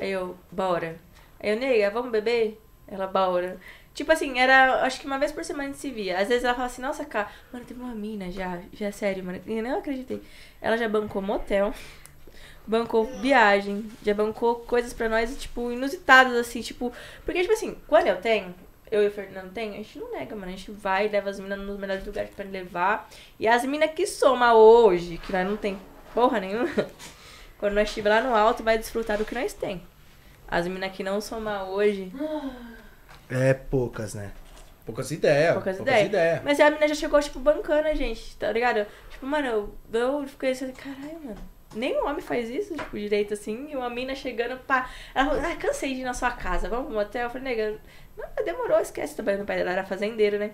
Aí 0.00 0.10
eu, 0.10 0.36
bora. 0.50 0.96
Aí 1.40 1.50
eu, 1.50 1.56
nega, 1.56 1.90
vamos 1.90 2.10
beber? 2.10 2.60
Ela, 2.86 3.06
bora. 3.06 3.58
Tipo 3.94 4.12
assim, 4.12 4.38
era, 4.38 4.82
acho 4.84 5.00
que 5.00 5.06
uma 5.06 5.18
vez 5.18 5.30
por 5.32 5.44
semana 5.44 5.64
a 5.64 5.66
gente 5.68 5.78
se 5.78 5.90
via. 5.90 6.18
Às 6.18 6.28
vezes 6.28 6.44
ela 6.44 6.52
falava 6.52 6.70
assim, 6.70 6.82
nossa, 6.82 7.04
cara, 7.04 7.28
mano, 7.52 7.64
teve 7.64 7.80
uma 7.80 7.94
mina 7.94 8.30
já, 8.30 8.58
já 8.72 8.90
sério, 8.90 9.24
mano. 9.24 9.40
Eu 9.46 9.62
não 9.62 9.78
acreditei. 9.78 10.20
Ela 10.60 10.76
já 10.76 10.88
bancou 10.88 11.22
motel, 11.22 11.72
bancou 12.66 13.06
viagem, 13.20 13.88
já 14.04 14.12
bancou 14.12 14.56
coisas 14.56 14.92
pra 14.92 15.08
nós, 15.08 15.34
tipo, 15.38 15.70
inusitadas, 15.70 16.34
assim, 16.34 16.60
tipo. 16.60 16.92
Porque, 17.24 17.40
tipo 17.40 17.52
assim, 17.54 17.76
quando 17.86 18.08
eu 18.08 18.16
tenho, 18.16 18.54
eu 18.90 19.02
e 19.02 19.08
o 19.08 19.10
Fernando 19.10 19.52
tem, 19.52 19.70
a 19.70 19.76
gente 19.76 19.98
não 19.98 20.12
nega, 20.12 20.34
mano. 20.36 20.52
A 20.52 20.56
gente 20.56 20.70
vai, 20.70 21.08
leva 21.08 21.30
as 21.30 21.40
minas 21.40 21.58
nos 21.58 21.78
melhores 21.78 22.04
lugares 22.06 22.30
pra 22.30 22.44
levar. 22.44 23.08
E 23.38 23.48
as 23.48 23.64
minas 23.64 23.90
que 23.92 24.06
soma 24.06 24.54
hoje, 24.54 25.18
que 25.18 25.32
nós 25.32 25.46
não 25.46 25.56
tem 25.56 25.78
porra 26.12 26.38
nenhuma, 26.40 26.68
quando 27.58 27.74
nós 27.74 27.88
estiver 27.88 28.08
lá 28.10 28.20
no 28.20 28.34
alto, 28.34 28.62
vai 28.62 28.78
desfrutar 28.78 29.18
do 29.18 29.24
que 29.24 29.34
nós 29.34 29.52
tem. 29.52 29.82
As 30.46 30.66
minas 30.68 30.92
que 30.92 31.02
não 31.02 31.20
somar 31.20 31.64
hoje, 31.68 32.12
É 33.30 33.54
poucas, 33.54 34.14
né? 34.14 34.30
Poucas 34.84 35.10
ideias. 35.10 35.54
poucas 35.54 35.80
ideias. 35.80 36.42
Mas 36.44 36.60
a 36.60 36.66
menina 36.68 36.86
já 36.86 36.94
chegou, 36.94 37.18
tipo, 37.20 37.38
bancando 37.38 37.88
a 37.88 37.94
gente, 37.94 38.36
tá 38.36 38.52
ligado? 38.52 38.86
Tipo, 39.08 39.26
mano, 39.26 39.46
eu, 39.48 39.74
eu 39.92 40.26
fiquei 40.28 40.50
assim, 40.50 40.70
caralho, 40.72 41.18
mano. 41.24 41.36
Nenhum 41.74 42.06
homem 42.06 42.20
faz 42.20 42.50
isso, 42.50 42.74
tipo, 42.76 42.96
direito 42.98 43.32
assim. 43.34 43.70
E 43.70 43.76
uma 43.76 43.88
mina 43.88 44.14
chegando, 44.14 44.58
pá. 44.60 44.88
Ela 45.14 45.30
falou, 45.30 45.44
ah, 45.50 45.56
cansei 45.56 45.94
de 45.94 46.02
ir 46.02 46.04
na 46.04 46.12
sua 46.12 46.30
casa, 46.32 46.68
vamos 46.68 46.86
pro 46.86 46.94
motel? 46.94 47.22
Eu 47.22 47.30
falei, 47.30 47.56
nega, 47.56 47.78
não, 48.16 48.44
demorou, 48.44 48.80
esquece 48.80 49.14
também. 49.16 49.36
Meu 49.36 49.44
pai 49.44 49.56
dela 49.56 49.72
era 49.72 49.84
fazendeiro, 49.84 50.38
né? 50.38 50.52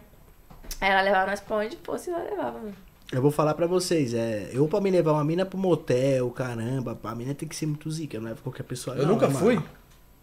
Aí 0.80 0.90
ela 0.90 1.02
levava 1.02 1.30
nós 1.30 1.40
pra 1.40 1.56
onde 1.56 1.76
fosse, 1.82 2.10
ela 2.10 2.22
levava, 2.22 2.58
mano. 2.58 2.74
Eu 3.12 3.20
vou 3.20 3.30
falar 3.30 3.54
pra 3.54 3.66
vocês, 3.66 4.14
é. 4.14 4.50
Eu 4.52 4.68
pra 4.68 4.80
me 4.80 4.90
levar 4.90 5.12
uma 5.12 5.24
mina 5.24 5.44
pro 5.44 5.58
motel, 5.58 6.30
caramba, 6.30 6.98
a 7.02 7.14
mina 7.14 7.34
tem 7.34 7.48
que 7.48 7.56
ser 7.56 7.66
muito 7.66 7.90
zica, 7.90 8.20
não 8.20 8.30
é 8.30 8.34
pra 8.34 8.42
qualquer 8.42 8.62
pessoa. 8.62 8.96
Eu 8.96 9.04
não, 9.04 9.14
nunca 9.14 9.26
né, 9.26 9.34
fui. 9.34 9.56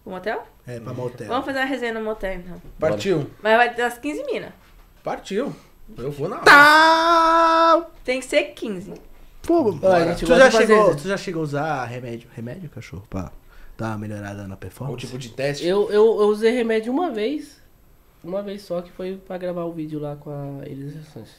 Pro 0.03 0.13
motel? 0.13 0.43
É, 0.65 0.79
pra 0.79 0.93
motel. 0.93 1.27
Vamos 1.27 1.45
fazer 1.45 1.59
uma 1.59 1.65
resenha 1.65 1.93
no 1.93 2.01
motel, 2.01 2.33
então. 2.33 2.61
Partiu. 2.79 3.29
Mas 3.43 3.57
vai 3.57 3.73
ter 3.73 3.81
umas 3.83 3.97
15 3.97 4.23
minas. 4.23 4.51
Partiu. 5.03 5.53
Eu 5.97 6.11
vou 6.11 6.29
na 6.29 6.37
hora. 6.37 6.45
Tá! 6.45 7.87
Tem 8.03 8.19
que 8.19 8.25
ser 8.25 8.53
15. 8.53 8.93
Pô, 9.43 9.77
Ó, 9.81 9.91
a 9.91 10.05
gente 10.05 10.25
tu, 10.25 10.35
já 10.35 10.51
chegou, 10.51 10.95
tu 10.95 11.07
já 11.07 11.17
chegou 11.17 11.41
a 11.41 11.43
usar 11.43 11.85
remédio? 11.85 12.29
Remédio, 12.33 12.69
cachorro? 12.69 13.03
Pra 13.09 13.31
dar 13.77 13.89
uma 13.91 13.97
melhorada 13.99 14.47
na 14.47 14.57
performance? 14.57 14.93
Ou 14.93 14.97
tipo 14.97 15.17
de 15.17 15.29
teste. 15.29 15.65
Eu, 15.65 15.89
eu, 15.91 16.19
eu 16.21 16.27
usei 16.27 16.51
remédio 16.51 16.91
uma 16.91 17.11
vez. 17.11 17.61
Uma 18.23 18.41
vez 18.41 18.61
só, 18.63 18.81
que 18.81 18.91
foi 18.91 19.15
pra 19.17 19.37
gravar 19.37 19.63
o 19.65 19.71
vídeo 19.71 19.99
lá 19.99 20.15
com 20.15 20.29
a 20.31 20.67
Elisa 20.67 21.01
Sanches. 21.03 21.35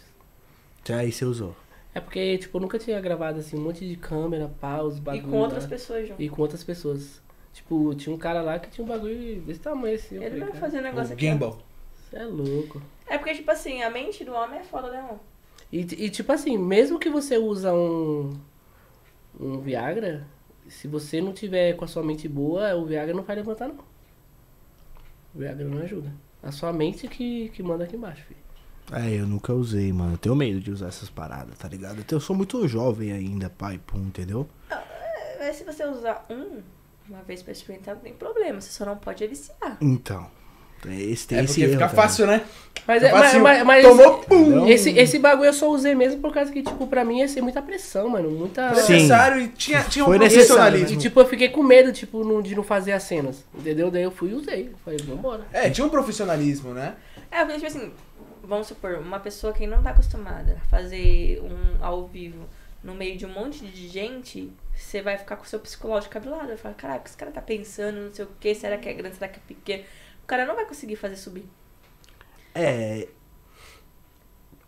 Já 0.84 0.98
aí 0.98 1.12
você 1.12 1.24
usou. 1.24 1.54
É 1.94 2.00
porque, 2.00 2.38
tipo, 2.38 2.56
eu 2.56 2.60
nunca 2.62 2.78
tinha 2.78 3.00
gravado 3.00 3.40
assim, 3.40 3.56
um 3.58 3.62
monte 3.62 3.86
de 3.86 3.96
câmera, 3.96 4.48
paus, 4.60 4.96
E 4.98 5.00
bagulho. 5.00 5.28
com 5.28 5.36
outras 5.38 5.64
lá. 5.64 5.68
pessoas 5.70 6.08
junto. 6.08 6.22
E 6.22 6.28
com 6.28 6.40
outras 6.40 6.62
pessoas. 6.64 7.20
Tipo, 7.52 7.94
tinha 7.94 8.14
um 8.14 8.18
cara 8.18 8.40
lá 8.40 8.58
que 8.58 8.70
tinha 8.70 8.84
um 8.84 8.88
bagulho 8.88 9.40
desse 9.42 9.60
tamanho 9.60 9.96
assim. 9.96 10.14
Ele 10.16 10.24
falei, 10.26 10.38
vai 10.40 10.48
cara, 10.50 10.60
fazer 10.60 10.78
um 10.78 10.82
negócio 10.82 11.10
O 11.10 11.14
aqui. 11.14 11.26
gimbal. 11.26 11.58
Você 12.08 12.16
é 12.16 12.24
louco. 12.24 12.80
É 13.06 13.18
porque, 13.18 13.34
tipo 13.34 13.50
assim, 13.50 13.82
a 13.82 13.90
mente 13.90 14.24
do 14.24 14.32
homem 14.32 14.60
é 14.60 14.62
foda, 14.62 14.90
né, 14.90 15.02
mano? 15.02 15.20
E, 15.72 15.80
e 15.80 16.08
tipo 16.10 16.30
assim, 16.32 16.56
mesmo 16.56 16.98
que 16.98 17.10
você 17.10 17.36
usa 17.36 17.74
um, 17.74 18.32
um 19.38 19.58
Viagra, 19.60 20.24
se 20.68 20.88
você 20.88 21.20
não 21.20 21.32
tiver 21.32 21.74
com 21.74 21.84
a 21.84 21.88
sua 21.88 22.02
mente 22.02 22.28
boa, 22.28 22.74
o 22.74 22.86
Viagra 22.86 23.14
não 23.14 23.22
vai 23.22 23.36
levantar 23.36 23.68
não. 23.68 23.78
O 25.34 25.38
Viagra 25.38 25.66
não 25.66 25.78
ajuda. 25.82 26.12
A 26.42 26.52
sua 26.52 26.72
mente 26.72 27.08
que, 27.08 27.48
que 27.50 27.62
manda 27.62 27.84
aqui 27.84 27.96
embaixo, 27.96 28.24
filho. 28.24 28.40
É, 28.92 29.20
eu 29.20 29.26
nunca 29.26 29.52
usei, 29.52 29.92
mano. 29.92 30.14
Eu 30.14 30.18
tenho 30.18 30.34
medo 30.34 30.60
de 30.60 30.70
usar 30.70 30.88
essas 30.88 31.10
paradas, 31.10 31.58
tá 31.58 31.68
ligado? 31.68 32.04
Eu 32.10 32.20
sou 32.20 32.34
muito 32.34 32.66
jovem 32.66 33.12
ainda, 33.12 33.50
pai, 33.50 33.78
pum, 33.78 33.98
entendeu? 33.98 34.48
Mas 35.38 35.56
se 35.56 35.64
você 35.64 35.84
usar 35.84 36.26
um, 36.30 36.62
uma 37.08 37.22
vez 37.22 37.42
pra 37.42 37.52
experimentar, 37.52 37.94
não 37.94 38.02
tem 38.02 38.14
problema. 38.14 38.60
Você 38.60 38.70
só 38.70 38.84
não 38.84 38.96
pode 38.96 39.26
viciar. 39.26 39.78
Então. 39.80 40.30
Esse, 40.86 41.26
tem 41.28 41.38
É 41.38 41.44
esse 41.44 41.54
porque 41.60 41.72
fica 41.72 41.88
fácil, 41.88 42.26
né? 42.26 42.42
Mas, 42.86 43.02
é, 43.02 43.12
mas, 43.12 43.22
fácil. 43.24 43.40
mas, 43.40 43.62
mas 43.64 43.84
Tomou, 43.84 44.18
pum! 44.20 44.66
Esse, 44.68 44.90
esse 44.90 45.18
bagulho 45.18 45.48
eu 45.48 45.52
só 45.52 45.68
usei 45.70 45.94
mesmo 45.94 46.20
por 46.20 46.32
causa 46.32 46.50
que, 46.50 46.62
tipo, 46.62 46.86
pra 46.86 47.04
mim 47.04 47.18
ia 47.18 47.28
ser 47.28 47.42
muita 47.42 47.60
pressão, 47.60 48.08
mano. 48.08 48.30
Muita. 48.30 48.74
Sim. 48.76 48.92
Necessário 48.94 49.42
e 49.42 49.48
tinha, 49.48 49.82
tinha 49.82 50.04
um 50.04 50.08
Foi 50.08 50.16
E, 50.16 50.20
profissionalismo. 50.20 50.98
tipo, 50.98 51.20
eu 51.20 51.26
fiquei 51.26 51.48
com 51.48 51.62
medo, 51.62 51.92
tipo, 51.92 52.24
não- 52.24 52.40
de 52.40 52.54
não 52.54 52.62
fazer 52.62 52.92
as 52.92 53.02
cenas. 53.02 53.44
Entendeu? 53.54 53.90
Daí 53.90 54.02
eu 54.04 54.10
fui 54.10 54.30
e 54.30 54.34
usei. 54.34 54.70
Falei, 54.84 54.98
vambora. 55.00 55.42
É, 55.52 55.68
tinha 55.68 55.86
um 55.86 55.90
profissionalismo, 55.90 56.72
né? 56.72 56.94
É, 57.30 57.40
porque, 57.44 57.54
tipo 57.60 57.66
assim, 57.66 57.92
vamos 58.42 58.68
supor, 58.68 58.94
uma 58.98 59.20
pessoa 59.20 59.52
que 59.52 59.66
não 59.66 59.82
tá 59.82 59.90
acostumada 59.90 60.58
a 60.64 60.68
fazer 60.70 61.42
um 61.42 61.84
ao 61.84 62.06
vivo 62.06 62.48
no 62.82 62.94
meio 62.94 63.18
de 63.18 63.26
um 63.26 63.30
monte 63.30 63.66
de 63.66 63.88
gente, 63.88 64.50
você 64.74 65.02
vai 65.02 65.18
ficar 65.18 65.36
com 65.36 65.44
o 65.44 65.46
seu 65.46 65.58
psicológico 65.58 66.14
cabelado. 66.14 66.46
Vai 66.46 66.56
falar, 66.56 66.74
caraca, 66.74 67.02
esse 67.06 67.16
cara 67.16 67.30
tá 67.32 67.42
pensando, 67.42 68.00
não 68.00 68.12
sei 68.14 68.24
o 68.24 68.28
que, 68.40 68.54
será 68.54 68.78
que 68.78 68.88
é 68.88 68.94
grande, 68.94 69.16
será 69.16 69.28
que 69.28 69.38
é 69.38 69.42
pequeno? 69.46 69.82
O 70.28 70.34
cara 70.36 70.44
não 70.44 70.54
vai 70.54 70.66
conseguir 70.66 70.96
fazer 70.96 71.16
subir. 71.16 71.46
É. 72.54 73.08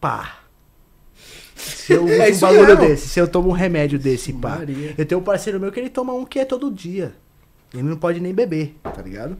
Pá. 0.01 0.41
Se 1.55 1.93
eu 1.93 2.03
uso 2.09 2.15
É 2.15 2.33
um 2.33 2.39
bagulho 2.39 2.77
desse, 2.79 3.09
se 3.11 3.21
eu 3.21 3.29
tomo 3.29 3.51
um 3.51 3.53
remédio 3.53 3.99
desse, 3.99 4.33
pá. 4.33 4.57
Maria. 4.57 4.95
Eu 4.97 5.05
tenho 5.05 5.21
um 5.21 5.25
parceiro 5.25 5.61
meu 5.61 5.71
que 5.71 5.79
ele 5.79 5.91
toma 5.91 6.15
um 6.15 6.25
que 6.25 6.39
é 6.39 6.47
todo 6.47 6.71
dia. 6.71 7.15
Ele 7.75 7.83
não 7.83 7.99
pode 7.99 8.21
nem 8.21 8.33
beber, 8.33 8.75
tá 8.83 9.03
ligado? 9.03 9.37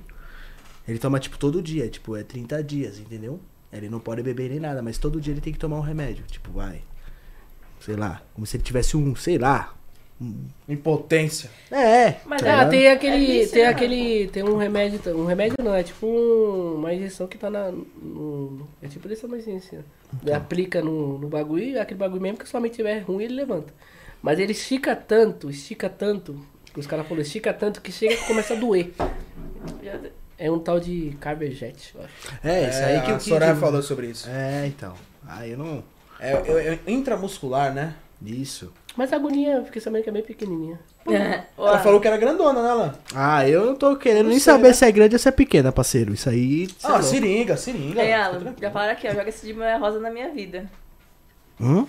Ele 0.87 0.99
toma, 0.99 1.19
tipo, 1.19 1.39
todo 1.39 1.63
dia, 1.63 1.89
tipo, 1.89 2.15
é 2.15 2.23
30 2.23 2.63
dias, 2.63 2.99
entendeu? 2.99 3.41
Ele 3.73 3.89
não 3.89 3.99
pode 3.99 4.23
beber 4.23 4.51
nem 4.51 4.61
nada, 4.61 4.83
mas 4.83 4.99
todo 4.99 5.23
dia 5.23 5.33
ele 5.33 5.41
tem 5.41 5.55
que 5.55 5.59
tomar 5.59 5.77
um 5.79 5.81
remédio. 5.81 6.27
Tipo, 6.27 6.53
vai. 6.53 6.83
Sei 7.81 7.97
lá, 7.97 8.21
como 8.35 8.47
se 8.47 8.59
ele 8.59 8.63
tivesse 8.63 8.95
um, 8.95 9.17
sei 9.17 9.39
lá. 9.39 9.75
Impotência. 10.69 11.51
É, 11.71 12.17
Mas 12.27 12.43
tá 12.43 12.61
Ah, 12.61 12.67
tem 12.67 12.89
aquele. 12.89 13.43
É 13.43 13.47
tem 13.47 13.63
né, 13.63 13.69
aquele. 13.69 14.29
Tem 14.29 14.43
um 14.43 14.57
remédio. 14.57 15.01
Um 15.17 15.25
remédio 15.25 15.57
não, 15.63 15.75
é 15.75 15.83
tipo 15.83 16.07
um- 16.07 16.75
uma 16.77 16.93
injeção 16.93 17.27
que 17.27 17.39
tá 17.39 17.49
na. 17.49 17.71
no- 17.73 18.69
é 18.83 18.89
tipo 18.89 19.09
desse 19.09 19.23
tamanhozinho 19.23 19.57
assim. 19.57 19.79
Daí 20.23 20.35
Aplica 20.35 20.83
no, 20.83 21.19
no 21.19 21.29
bagulho 21.29 21.65
e 21.65 21.79
aquele 21.79 21.99
bagulho 21.99 22.21
mesmo 22.21 22.37
que 22.39 22.45
se 22.45 22.51
sua 22.51 22.61
mente 22.61 22.77
tiver 22.77 22.99
ruim, 23.01 23.25
ele 23.25 23.35
levanta. 23.35 23.73
Mas 24.23 24.39
ele 24.39 24.53
estica 24.53 24.95
tanto, 24.95 25.49
estica 25.49 25.89
tanto. 25.89 26.39
que 26.73 26.79
Os 26.79 26.87
caras 26.87 27.07
falaram, 27.07 27.23
estica 27.23 27.53
tanto 27.55 27.81
que 27.81 27.91
chega 27.91 28.15
e 28.15 28.27
começa 28.27 28.53
a 28.55 28.57
doer. 28.59 28.93
É 30.39 30.51
um 30.51 30.59
tal 30.59 30.81
de 30.81 31.17
Carberjet, 31.21 31.93
eu 31.95 32.03
acho. 32.03 32.13
É, 32.43 32.69
isso 32.71 32.79
aí 32.83 33.01
que 33.03 33.11
a 33.11 33.17
o 33.17 33.21
Soraya 33.21 33.57
falou 33.57 33.83
sobre 33.83 34.07
isso. 34.09 34.29
É, 34.31 34.67
então. 34.67 34.95
Aí 35.27 35.51
eu 35.53 35.59
não. 35.59 35.83
É, 36.19 36.33
é- 36.33 36.79
é 36.87 36.91
intramuscular, 36.91 37.73
né? 37.75 37.95
Isso. 38.25 38.73
Mas 38.97 39.13
a 39.13 39.17
agulhinha, 39.17 39.57
eu 39.57 39.65
fiquei 39.65 39.81
sabendo 39.81 40.03
que 40.03 40.09
é 40.09 40.13
bem 40.13 40.23
pequenininha. 40.23 40.79
É. 41.09 41.43
Ela 41.57 41.79
falou 41.79 42.01
que 42.01 42.09
era 42.09 42.17
grandona, 42.17 42.63
né, 42.63 42.71
Alan? 42.71 42.95
Ah, 43.15 43.49
eu 43.49 43.65
não 43.67 43.75
tô 43.77 43.97
querendo 43.97 44.25
Não 44.25 44.31
nem 44.31 44.39
sei, 44.41 44.53
saber 44.53 44.69
né? 44.69 44.75
se 44.75 44.85
é 44.85 44.93
grande 44.93 45.15
ou 45.15 45.19
se 45.19 45.29
é 45.29 45.33
pequena, 45.33 45.71
parceiro. 45.73 46.13
Isso 46.13 46.29
aí. 46.29 46.65
é 46.67 46.87
Ah, 46.87 46.91
louco. 46.91 47.05
seringa, 47.05 47.57
seringa. 47.57 48.01
Ei, 48.03 48.09
Fica 48.09 48.19
Alan, 48.25 48.39
tranquilo. 48.41 48.57
já 48.61 48.71
falaram 48.71 48.93
aqui, 48.93 49.09
ó. 49.09 49.13
Joga 49.15 49.29
esse 49.29 49.47
de 49.47 49.55
mulher 49.55 49.81
rosa 49.81 50.01
na 50.01 50.11
minha 50.11 50.29
vida. 50.31 50.69
Hum? 51.61 51.87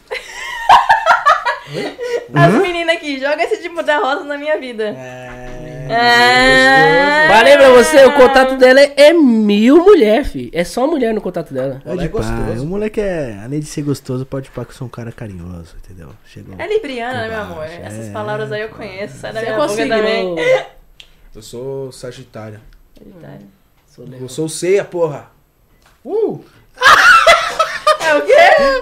As 2.34 2.54
meninas 2.62 2.96
aqui, 2.96 3.20
joga 3.20 3.44
esse 3.44 3.62
de 3.62 3.70
mulher 3.70 4.00
rosa 4.02 4.24
na 4.24 4.38
minha 4.38 4.60
vida. 4.60 4.90
É. 4.90 5.51
É. 5.92 7.28
Falei 7.28 7.58
pra 7.58 7.72
você, 7.72 8.06
o 8.06 8.14
contato 8.14 8.58
dela 8.58 8.80
é, 8.80 8.94
é 8.98 9.14
mil 9.14 9.84
mulher, 9.84 10.24
fi. 10.26 10.50
É 10.54 10.64
só 10.64 10.88
mulher 10.88 11.14
no 11.14 11.22
contato 11.22 11.54
dela. 11.54 11.82
É 11.86 11.96
de 11.96 12.06
é 12.06 12.08
pá. 12.08 12.18
gostoso. 12.18 12.64
O 12.64 12.68
moleque 12.68 13.02
é, 13.02 13.40
além 13.44 13.60
de 13.60 13.66
ser 13.66 13.82
gostoso, 13.82 14.26
pode 14.26 14.50
pá 14.52 14.64
que 14.64 14.72
eu 14.72 14.76
sou 14.76 14.88
um 14.88 14.90
cara 14.90 15.12
carinhoso, 15.12 15.76
entendeu? 15.84 16.10
Chegou. 16.26 16.56
É 16.58 16.68
libriana, 16.68 17.22
né, 17.22 17.30
meu 17.30 17.40
amor? 17.40 17.66
É. 17.66 17.82
Essas 17.84 18.10
palavras 18.10 18.52
aí 18.52 18.62
eu 18.62 18.70
conheço. 18.70 19.18
Sai 19.18 19.34
da 19.34 19.40
Você 19.40 19.46
minha 19.46 19.58
boca 19.58 19.88
também. 19.88 20.36
Eu 21.34 21.42
sou 21.42 21.92
Sagitário. 21.92 22.60
Sou 23.88 24.06
Eu 24.20 24.30
sou 24.30 24.48
ceia, 24.48 24.84
porra. 24.84 25.32
Uh! 26.06 26.44
É 28.04 28.16
o 28.16 28.26
quê? 28.26 28.34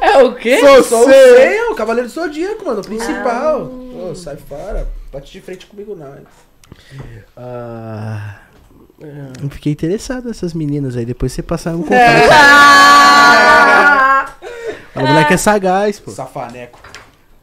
É 0.02 0.18
o 0.24 0.36
quê? 0.36 0.60
Eu 0.64 0.84
sou 0.84 1.02
o 1.02 1.04
ceia, 1.06 1.72
o 1.72 1.76
Cavaleiro 1.76 2.08
do 2.08 2.14
Zodíaco, 2.14 2.66
mano. 2.66 2.82
O 2.82 2.84
principal. 2.84 3.64
Ô, 3.64 4.16
sai 4.16 4.38
fora. 4.38 4.88
Bate 5.12 5.32
de 5.32 5.42
frente 5.42 5.66
comigo, 5.66 5.96
não. 5.96 6.16
Ah, 7.36 8.40
eu 9.42 9.50
fiquei 9.50 9.72
interessado 9.72 10.28
nessas 10.28 10.54
meninas 10.54 10.98
aí. 10.98 11.06
Depois 11.06 11.32
você 11.32 11.42
passar 11.42 11.76
um 11.76 11.84
contato. 11.84 12.30
Ah! 12.32 14.36
O 14.96 15.00
moleque 15.00 15.34
é 15.34 15.38
sagaz, 15.38 16.00
pô. 16.00 16.12
Safaneco. 16.12 16.80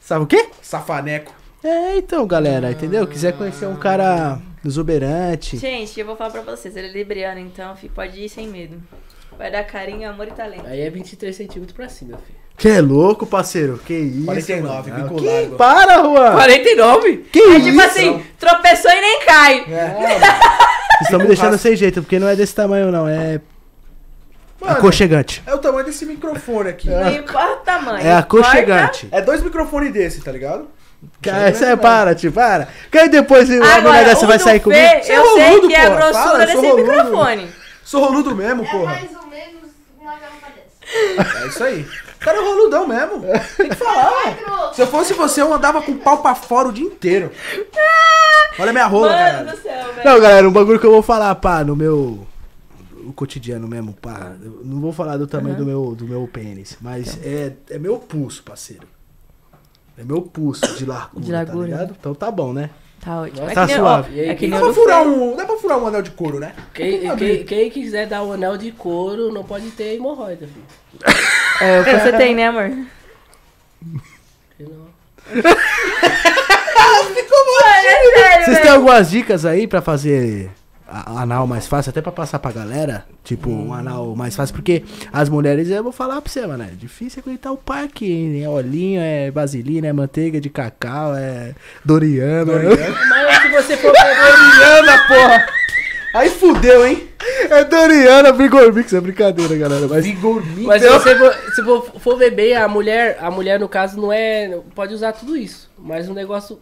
Sabe 0.01 0.25
o 0.25 0.27
quê? 0.27 0.49
Safaneco. 0.61 1.35
É, 1.65 1.97
então, 1.97 2.27
galera, 2.27 2.71
entendeu? 2.71 3.07
Quiser 3.07 3.33
conhecer 3.33 3.67
um 3.67 3.77
cara 3.77 4.39
exuberante. 4.65 5.57
Gente, 5.57 5.99
eu 5.99 6.07
vou 6.07 6.17
falar 6.17 6.31
pra 6.31 6.43
vocês. 6.43 6.77
Ele 6.77 6.89
é 6.89 6.93
libriano, 6.93 7.41
então 7.41 7.75
fi, 7.75 7.89
pode 7.89 8.21
ir 8.21 8.29
sem 8.29 8.49
medo. 8.49 8.81
Vai 9.39 9.51
dar 9.51 9.65
carinho, 9.65 10.09
amor 10.09 10.29
e 10.29 10.33
talento. 10.33 10.67
Aí 10.67 10.81
é 10.81 10.91
23 10.91 11.35
centímetros 11.35 11.75
pra 11.77 11.89
cima, 11.89 12.19
filho. 12.19 12.39
Que 12.57 12.69
é 12.69 12.81
louco, 12.81 13.27
parceiro? 13.27 13.79
Que 13.85 13.93
isso? 13.95 14.25
49, 14.25 14.91
mano? 14.91 15.03
bico 15.05 15.17
Que- 15.21 15.27
largo. 15.27 15.57
Para, 15.57 15.95
Juan! 16.03 16.33
49? 16.33 17.17
Que 17.31 17.39
É 17.39 17.49
isso? 17.59 17.65
tipo 17.67 17.81
assim, 17.83 18.25
tropeçou 18.39 18.91
e 18.91 19.01
nem 19.01 19.21
cai. 19.27 19.65
É. 19.69 20.19
Vocês 20.97 21.03
estão 21.03 21.19
me 21.21 21.27
deixando 21.27 21.59
sem 21.59 21.77
jeito, 21.77 22.01
porque 22.03 22.19
não 22.19 22.27
é 22.29 22.35
desse 22.35 22.55
tamanho, 22.55 22.91
não. 22.91 23.07
É 23.07 23.41
Mano, 24.59 24.73
aconchegante. 24.79 25.43
é 25.47 25.55
o 25.55 25.59
tamanho 25.59 25.85
desse 25.85 26.07
microfone 26.07 26.71
aqui. 26.71 26.89
Não 26.89 27.11
importa 27.13 27.53
o 27.53 27.57
tamanho. 27.57 28.07
É 28.07 28.15
aconchegante. 28.15 29.07
É 29.13 29.21
dois 29.21 29.43
microfones 29.43 29.93
desse, 29.93 30.23
tá 30.23 30.33
ligado? 30.33 30.67
Cara, 31.21 31.53
você 31.53 31.67
é 31.67 31.77
para, 31.77 32.15
tio, 32.15 32.33
para. 32.33 32.69
Que 32.91 32.97
aí 32.99 33.09
depois 33.11 33.51
a 33.51 33.53
mulher 33.55 33.77
Agora, 33.77 34.05
dessa 34.05 34.25
o 34.25 34.29
vai 34.29 34.39
sair 34.39 34.55
Fê, 34.55 34.61
comigo? 34.61 34.83
Você 35.03 35.13
é 35.13 35.19
Eu 35.19 35.25
sei 35.35 35.49
roludo, 35.51 35.69
que 35.69 35.75
é 35.75 35.81
a 35.87 35.91
porra. 35.91 35.97
grossura 35.97 36.23
eu 36.45 36.49
sou 36.53 36.63
desse 36.63 36.67
roludo. 36.73 36.83
microfone. 36.95 37.51
Sou 37.85 38.05
roludo 38.07 38.35
mesmo, 38.35 38.65
É 38.65 38.71
porra. 38.71 38.85
mais 38.95 39.11
ou 39.15 39.27
menos 39.29 39.71
uma 40.01 40.13
garrafa 40.13 40.49
dessa. 41.21 41.45
É 41.45 41.47
isso 41.49 41.63
aí. 41.65 41.87
O 42.27 42.29
cara 42.29 42.39
é 42.39 42.45
roludão 42.45 42.89
mesmo. 42.89 43.23
Tem 43.57 43.69
que 43.69 43.77
falar. 43.77 44.73
Se 44.75 44.83
eu 44.83 44.87
fosse 44.89 45.15
você, 45.15 45.41
eu 45.41 45.55
andava 45.55 45.81
com 45.81 45.93
o 45.93 45.99
pau 45.99 46.19
pra 46.21 46.35
fora 46.35 46.67
o 46.69 46.73
dia 46.73 46.85
inteiro. 46.85 47.31
Olha 48.59 48.73
minha 48.73 48.87
rola, 48.87 49.13
Mano 49.13 49.19
cara. 49.19 49.45
do 49.45 49.63
céu, 49.63 49.93
velho. 49.95 50.05
Não, 50.11 50.21
galera, 50.21 50.49
um 50.49 50.53
bagulho 50.53 50.81
que 50.81 50.87
eu 50.87 50.91
vou 50.91 51.03
falar, 51.03 51.33
pá, 51.37 51.63
no 51.63 51.77
meu. 51.77 52.27
O 53.05 53.13
cotidiano 53.13 53.69
mesmo, 53.69 53.93
pá. 53.93 54.33
Eu 54.43 54.63
não 54.65 54.81
vou 54.81 54.93
falar 54.93 55.17
do 55.19 55.27
tamanho 55.29 55.55
do, 55.55 55.65
meu, 55.65 55.95
do 55.95 56.05
meu 56.05 56.27
pênis, 56.27 56.77
mas 56.81 57.17
é, 57.25 57.53
é 57.71 57.79
meu 57.79 57.97
pulso, 57.97 58.43
parceiro. 58.43 58.89
É 59.97 60.03
meu 60.03 60.21
pulso 60.21 60.67
de 60.77 60.85
largura, 60.85 61.25
De 61.25 61.31
largura. 61.31 61.59
tá 61.59 61.65
ligado? 61.65 61.97
Então 62.01 62.13
tá 62.13 62.29
bom, 62.31 62.53
né? 62.53 62.71
Tá 63.07 63.21
ótimo. 63.21 63.47
Tá 63.47 63.67
que 63.67 63.73
nem- 63.73 63.77
suave. 63.77 64.21
Aí, 64.21 64.29
É 64.31 64.35
que 64.35 64.49
Dá 64.49 64.59
pra 64.59 64.73
furar 64.75 65.03
um, 65.07 65.37
dá 65.37 65.45
pra 65.45 65.57
furar 65.57 65.79
um 65.79 65.87
anel 65.87 66.03
de 66.03 66.11
couro, 66.11 66.41
né? 66.41 66.53
Quem, 66.75 67.17
quem, 67.17 67.45
quem 67.45 67.71
quiser 67.71 68.09
dar 68.09 68.25
o 68.25 68.33
anel 68.33 68.57
de 68.57 68.73
couro 68.73 69.33
não 69.33 69.45
pode 69.45 69.71
ter 69.71 69.95
hemorroida, 69.95 70.49
filho. 70.49 70.67
É 71.63 71.81
o 71.81 71.85
que 71.85 71.91
você 71.99 72.13
tem, 72.13 72.35
né, 72.35 72.49
amor? 72.49 72.71
Eu 74.59 74.69
não. 74.69 74.87
Mano, 77.47 78.19
é 78.19 78.45
Vocês 78.45 78.59
têm 78.61 78.71
algumas 78.71 79.09
dicas 79.11 79.45
aí 79.45 79.67
pra 79.67 79.81
fazer 79.81 80.51
anal 80.89 81.47
mais 81.47 81.67
fácil, 81.67 81.91
até 81.91 82.01
pra 82.01 82.13
passar 82.13 82.39
pra 82.39 82.53
galera? 82.53 83.05
Tipo, 83.25 83.51
um 83.51 83.75
anal 83.75 84.15
mais 84.15 84.37
fácil, 84.37 84.55
porque 84.55 84.85
as 85.13 85.29
mulheres, 85.29 85.69
eu 85.69 85.83
vou 85.83 85.93
falar 85.93 86.21
pra 86.21 86.31
você, 86.31 86.47
mano, 86.47 86.65
é 86.65 86.71
difícil 86.77 87.23
aguentar 87.25 87.53
o 87.53 87.57
parque, 87.57 88.11
hein? 88.11 88.43
É 88.43 88.49
olhinho, 88.49 89.01
é 89.01 89.31
vaselina, 89.31 89.89
é 89.89 89.93
manteiga 89.93 90.41
de 90.41 90.49
cacau, 90.49 91.15
é 91.15 91.55
Doriana. 91.85 92.53
Mas 93.11 93.43
se 93.43 93.49
você 93.49 93.77
for 93.77 93.93
Doriana, 93.93 94.99
porra! 95.09 95.47
Aí 96.15 96.31
fudeu, 96.31 96.87
hein? 96.87 97.09
É 97.51 97.63
Doriana 97.65 98.33
Vigor 98.33 98.73
Mix, 98.73 98.93
é 98.93 99.01
brincadeira, 99.01 99.55
galera. 99.57 99.87
Mas 99.87 100.05
Vigor 100.05 100.43
Mix. 100.47 100.67
Mas 100.67 100.83
se 100.83 100.89
você 100.89 101.15
for, 101.15 101.35
se 101.55 101.63
for, 101.63 102.01
for 102.01 102.17
beber, 102.17 102.55
a 102.55 102.67
mulher, 102.67 103.19
a 103.21 103.31
mulher 103.31 103.61
no 103.61 103.69
caso 103.69 104.01
não 104.01 104.11
é. 104.11 104.59
Pode 104.75 104.95
usar 104.95 105.13
tudo 105.13 105.37
isso. 105.37 105.71
Mas 105.79 106.09
o 106.09 106.15
negócio 106.15 106.59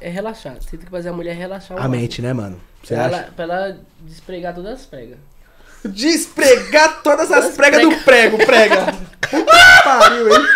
é 0.00 0.08
relaxar. 0.08 0.56
Você 0.60 0.78
tem 0.78 0.86
que 0.86 0.90
fazer 0.90 1.10
a 1.10 1.12
mulher 1.12 1.36
relaxar 1.36 1.76
o 1.76 1.80
a 1.80 1.88
mente, 1.88 2.22
né, 2.22 2.32
mano? 2.32 2.58
Você 2.86 2.94
Pra 2.94 3.06
acha? 3.06 3.16
ela, 3.16 3.32
pra 3.34 3.44
ela 3.44 3.78
despregar 4.02 4.54
todas 4.54 4.80
as 4.80 4.86
pregas. 4.86 5.18
Despregar 5.84 7.02
todas 7.02 7.30
as 7.32 7.54
pregas 7.56 7.82
do 7.82 7.96
prego, 8.04 8.38
prega. 8.46 8.86
Puta 9.28 9.52
que 9.52 9.82
pariu, 9.84 10.28
hein? 10.36 10.46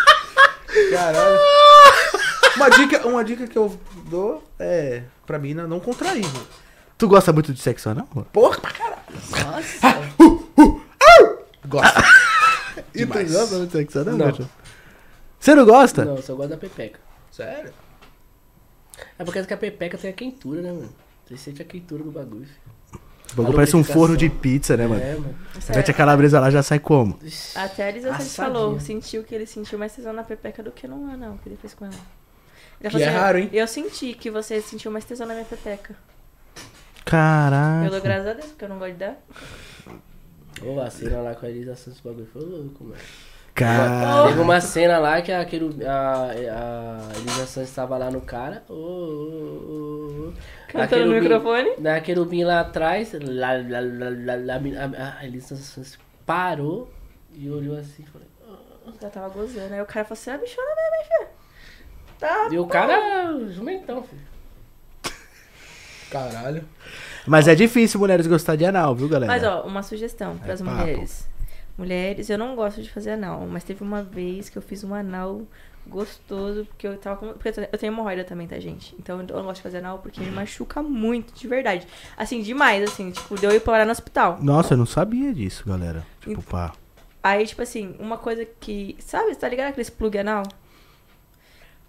Caralho. 0.93 1.39
Uma 2.57 2.69
dica, 2.69 3.07
uma 3.07 3.25
dica 3.25 3.47
que 3.47 3.57
eu 3.57 3.81
dou 4.07 4.45
é 4.59 5.03
pra 5.25 5.39
mina 5.39 5.67
não 5.67 5.81
contrair, 5.81 6.25
mano. 6.27 6.47
Tu 6.99 7.09
gosta 7.09 7.33
muito 7.33 7.53
de 7.55 7.61
sexo, 7.61 7.89
não? 7.95 8.07
mano? 8.13 8.29
Porra, 8.33 8.61
pra 8.61 8.71
caralho. 8.71 9.01
Nossa! 9.31 10.11
Gosta. 11.67 12.01
E 12.95 13.07
tu 13.07 13.09
Demais. 13.09 13.33
gosta 13.33 13.57
muito 13.57 13.71
de 13.71 13.79
sexo, 13.79 14.05
não? 14.05 14.19
Não. 14.19 14.49
Você 15.39 15.55
não 15.55 15.65
gosta? 15.65 16.05
não, 16.05 16.17
eu 16.17 16.23
só 16.23 16.35
gosto 16.35 16.51
da 16.51 16.57
pepeca. 16.57 17.01
Sério? 17.31 17.73
É 19.19 19.25
porque 19.25 19.43
que 19.43 19.55
a 19.55 19.57
pepeca 19.57 19.97
tem 19.97 20.11
a 20.11 20.13
quentura, 20.13 20.61
né, 20.61 20.73
mano? 20.73 20.93
Você 21.31 21.37
sente 21.37 21.63
a 21.63 21.65
quentura 21.65 22.03
do 22.03 22.11
bagulho. 22.11 22.45
filho. 22.45 23.01
O 23.33 23.37
bagulho 23.37 23.55
parece 23.55 23.77
um 23.77 23.85
forno 23.85 24.17
de 24.17 24.29
pizza, 24.29 24.77
né, 24.77 24.85
mano? 24.89 25.01
É, 25.01 25.15
mano. 25.15 25.39
Mete 25.73 25.91
a 25.93 25.95
calabresa 25.95 26.41
lá, 26.41 26.51
já 26.51 26.61
sai 26.61 26.81
como? 26.81 27.17
Até 27.55 27.85
a 27.85 27.89
Elisa 27.89 28.13
falou, 28.15 28.81
sentiu 28.81 29.23
que 29.23 29.33
ele 29.33 29.47
sentiu 29.47 29.79
mais 29.79 29.95
tesão 29.95 30.13
na 30.13 30.25
pepeca 30.25 30.61
do 30.61 30.73
que 30.73 30.89
no 30.89 31.09
anal 31.09 31.39
que 31.41 31.49
ele 31.49 31.57
fez 31.57 31.73
com 31.73 31.85
ela. 31.85 31.95
Ele 32.81 32.91
Que 32.91 32.91
falou 32.91 33.07
é 33.07 33.11
raro, 33.11 33.39
hein? 33.39 33.49
Eu 33.53 33.69
senti 33.69 34.15
que 34.15 34.29
você 34.29 34.61
sentiu 34.61 34.91
mais 34.91 35.05
tesão 35.05 35.29
na 35.29 35.35
minha 35.35 35.47
pepeca. 35.47 35.95
Caraca. 37.05 37.85
Eu 37.85 37.91
dou 37.93 38.01
graças 38.01 38.27
a 38.27 38.33
Deus, 38.33 38.47
porque 38.47 38.65
eu 38.65 38.69
não 38.69 38.79
gosto 38.79 38.93
de 38.93 38.99
dar. 38.99 39.17
Ô, 40.63 40.81
a 40.81 40.91
cena 40.91 41.21
lá 41.21 41.35
com 41.37 41.47
a 41.47 41.49
Elisa 41.49 41.77
Santos, 41.77 42.01
o 42.01 42.03
bagulho 42.03 42.27
foi 42.33 42.43
louco, 42.43 42.83
mano. 42.85 43.01
Cara. 43.65 44.29
Teve 44.29 44.41
uma 44.41 44.61
cena 44.61 44.99
lá 44.99 45.21
que 45.21 45.31
a, 45.31 45.45
queru- 45.45 45.77
a, 45.87 46.31
a 46.31 47.19
Elisa 47.19 47.47
Santos 47.47 47.71
tava 47.75 47.99
lá 47.99 48.11
no 48.11 48.21
cara. 48.23 48.63
Ô, 48.69 48.73
ô. 48.75 50.33
A 50.69 50.73
Cantando 50.73 51.07
no 51.07 51.21
microfone. 51.21 51.77
Da 51.79 52.01
querubim 52.01 52.43
lá 52.45 52.61
atrás. 52.61 53.13
Lá, 53.13 53.53
lá, 53.53 53.81
lá, 53.81 54.37
lá, 54.37 54.59
lá, 54.59 55.17
a, 55.19 55.27
Elisa 55.27 55.57
Santos 55.57 55.99
parou 56.25 56.91
e 57.35 57.51
olhou 57.51 57.77
assim 57.77 58.03
e 58.03 58.07
falou. 58.07 58.27
Já 59.01 59.11
tava 59.11 59.29
gozando. 59.29 59.75
Aí 59.75 59.81
o 59.83 59.87
cara 59.87 60.05
falou 60.07 60.13
assim, 60.21 60.31
ah, 60.31 60.39
bichona 60.39 60.67
mesmo, 60.69 60.97
hein, 60.97 61.05
filho? 61.09 61.29
Tá. 62.19 62.49
E 62.51 62.59
o 62.59 62.67
cara, 62.67 63.49
jumentão, 63.51 64.03
filho. 64.03 64.23
Caralho. 66.11 66.65
Mas 67.27 67.47
é 67.47 67.55
difícil 67.55 68.01
mulheres 68.01 68.27
gostar 68.27 68.57
de 68.57 68.65
anal, 68.65 68.95
viu, 68.97 69.09
galera? 69.09 69.31
Mas 69.33 69.45
ó, 69.45 69.63
uma 69.63 69.83
sugestão 69.83 70.37
É 70.43 70.45
pras 70.47 70.61
papo. 70.61 70.77
mulheres. 70.77 71.29
Mulheres, 71.79 72.29
eu 72.29 72.37
não 72.39 72.55
gosto 72.55 72.83
de 72.83 72.91
fazer 72.91 73.13
anal, 73.13 73.47
mas 73.47 73.65
teve 73.65 73.83
uma 73.83 74.03
vez 74.03 74.49
que 74.49 74.59
eu 74.59 74.63
fiz 74.63 74.85
um 74.85 74.95
anal 74.95 75.43
gostoso, 75.87 76.67
porque 76.67 76.87
eu 76.87 76.97
tava 76.99 77.17
com. 77.17 77.29
Porque 77.33 77.49
eu 77.49 77.53
tenho- 77.79 77.93
hemorroida 77.93 78.23
também, 78.23 78.47
tá, 78.47 78.59
gente? 78.61 78.95
Então 78.99 79.19
eu 79.21 79.27
não 79.27 79.45
gosto 79.45 79.57
de 79.57 79.63
fazer 79.63 79.79
anal 79.79 79.99
porque 79.99 80.21
me 80.21 80.31
machuca 80.31 80.83
muito, 80.83 81.33
de 81.33 81.49
verdade. 81.49 81.87
Assim, 82.17 82.43
demais, 82.43 82.83
assim, 82.85 83.11
tipo, 83.11 83.35
deu 83.41 83.51
eu 83.51 83.57
ir 83.57 83.61
parar 83.61 83.87
no 83.87 83.93
hospital. 83.93 84.39
Nossa, 84.43 84.75
eu 84.75 84.79
não 84.79 84.87
sabia 84.87 85.33
disso, 85.33 85.65
galera. 85.67 86.07
Tipo, 86.21 86.43
pá. 86.43 86.73
Aí, 87.23 87.47
tipo 87.47 87.63
assim, 87.63 87.97
uma 87.99 88.19
coisa 88.19 88.45
que. 88.45 88.95
Sabe, 88.99 89.35
tá 89.35 89.49
ligado 89.49 89.69
aqueles 89.69 89.89
plug 89.91 90.19
anal? 90.19 90.43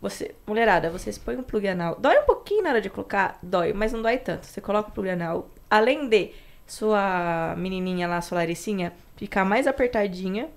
Você, 0.02 0.34
mulherada, 0.48 0.90
vocês 0.90 1.18
põem 1.18 1.38
um 1.38 1.44
plug 1.44 1.68
anal. 1.68 1.96
Dói 2.00 2.18
um 2.20 2.26
pouquinho 2.26 2.64
na 2.64 2.70
hora 2.70 2.82
de 2.82 2.90
colocar? 2.90 3.38
Dói, 3.44 3.72
mas 3.72 3.94
não 3.94 4.02
dói 4.02 4.18
tanto. 4.18 4.46
Você 4.48 4.60
coloca 4.60 4.90
o 4.90 4.92
plug 4.92 5.10
anal. 5.10 5.48
Além 5.70 6.10
de 6.10 6.32
sua 6.66 7.54
menininha 7.58 8.08
lá, 8.08 8.20
sua 8.20 8.40
laricinha, 8.40 8.94
ficar 9.22 9.46
mais 9.46 9.68
apertadinha, 9.68 10.48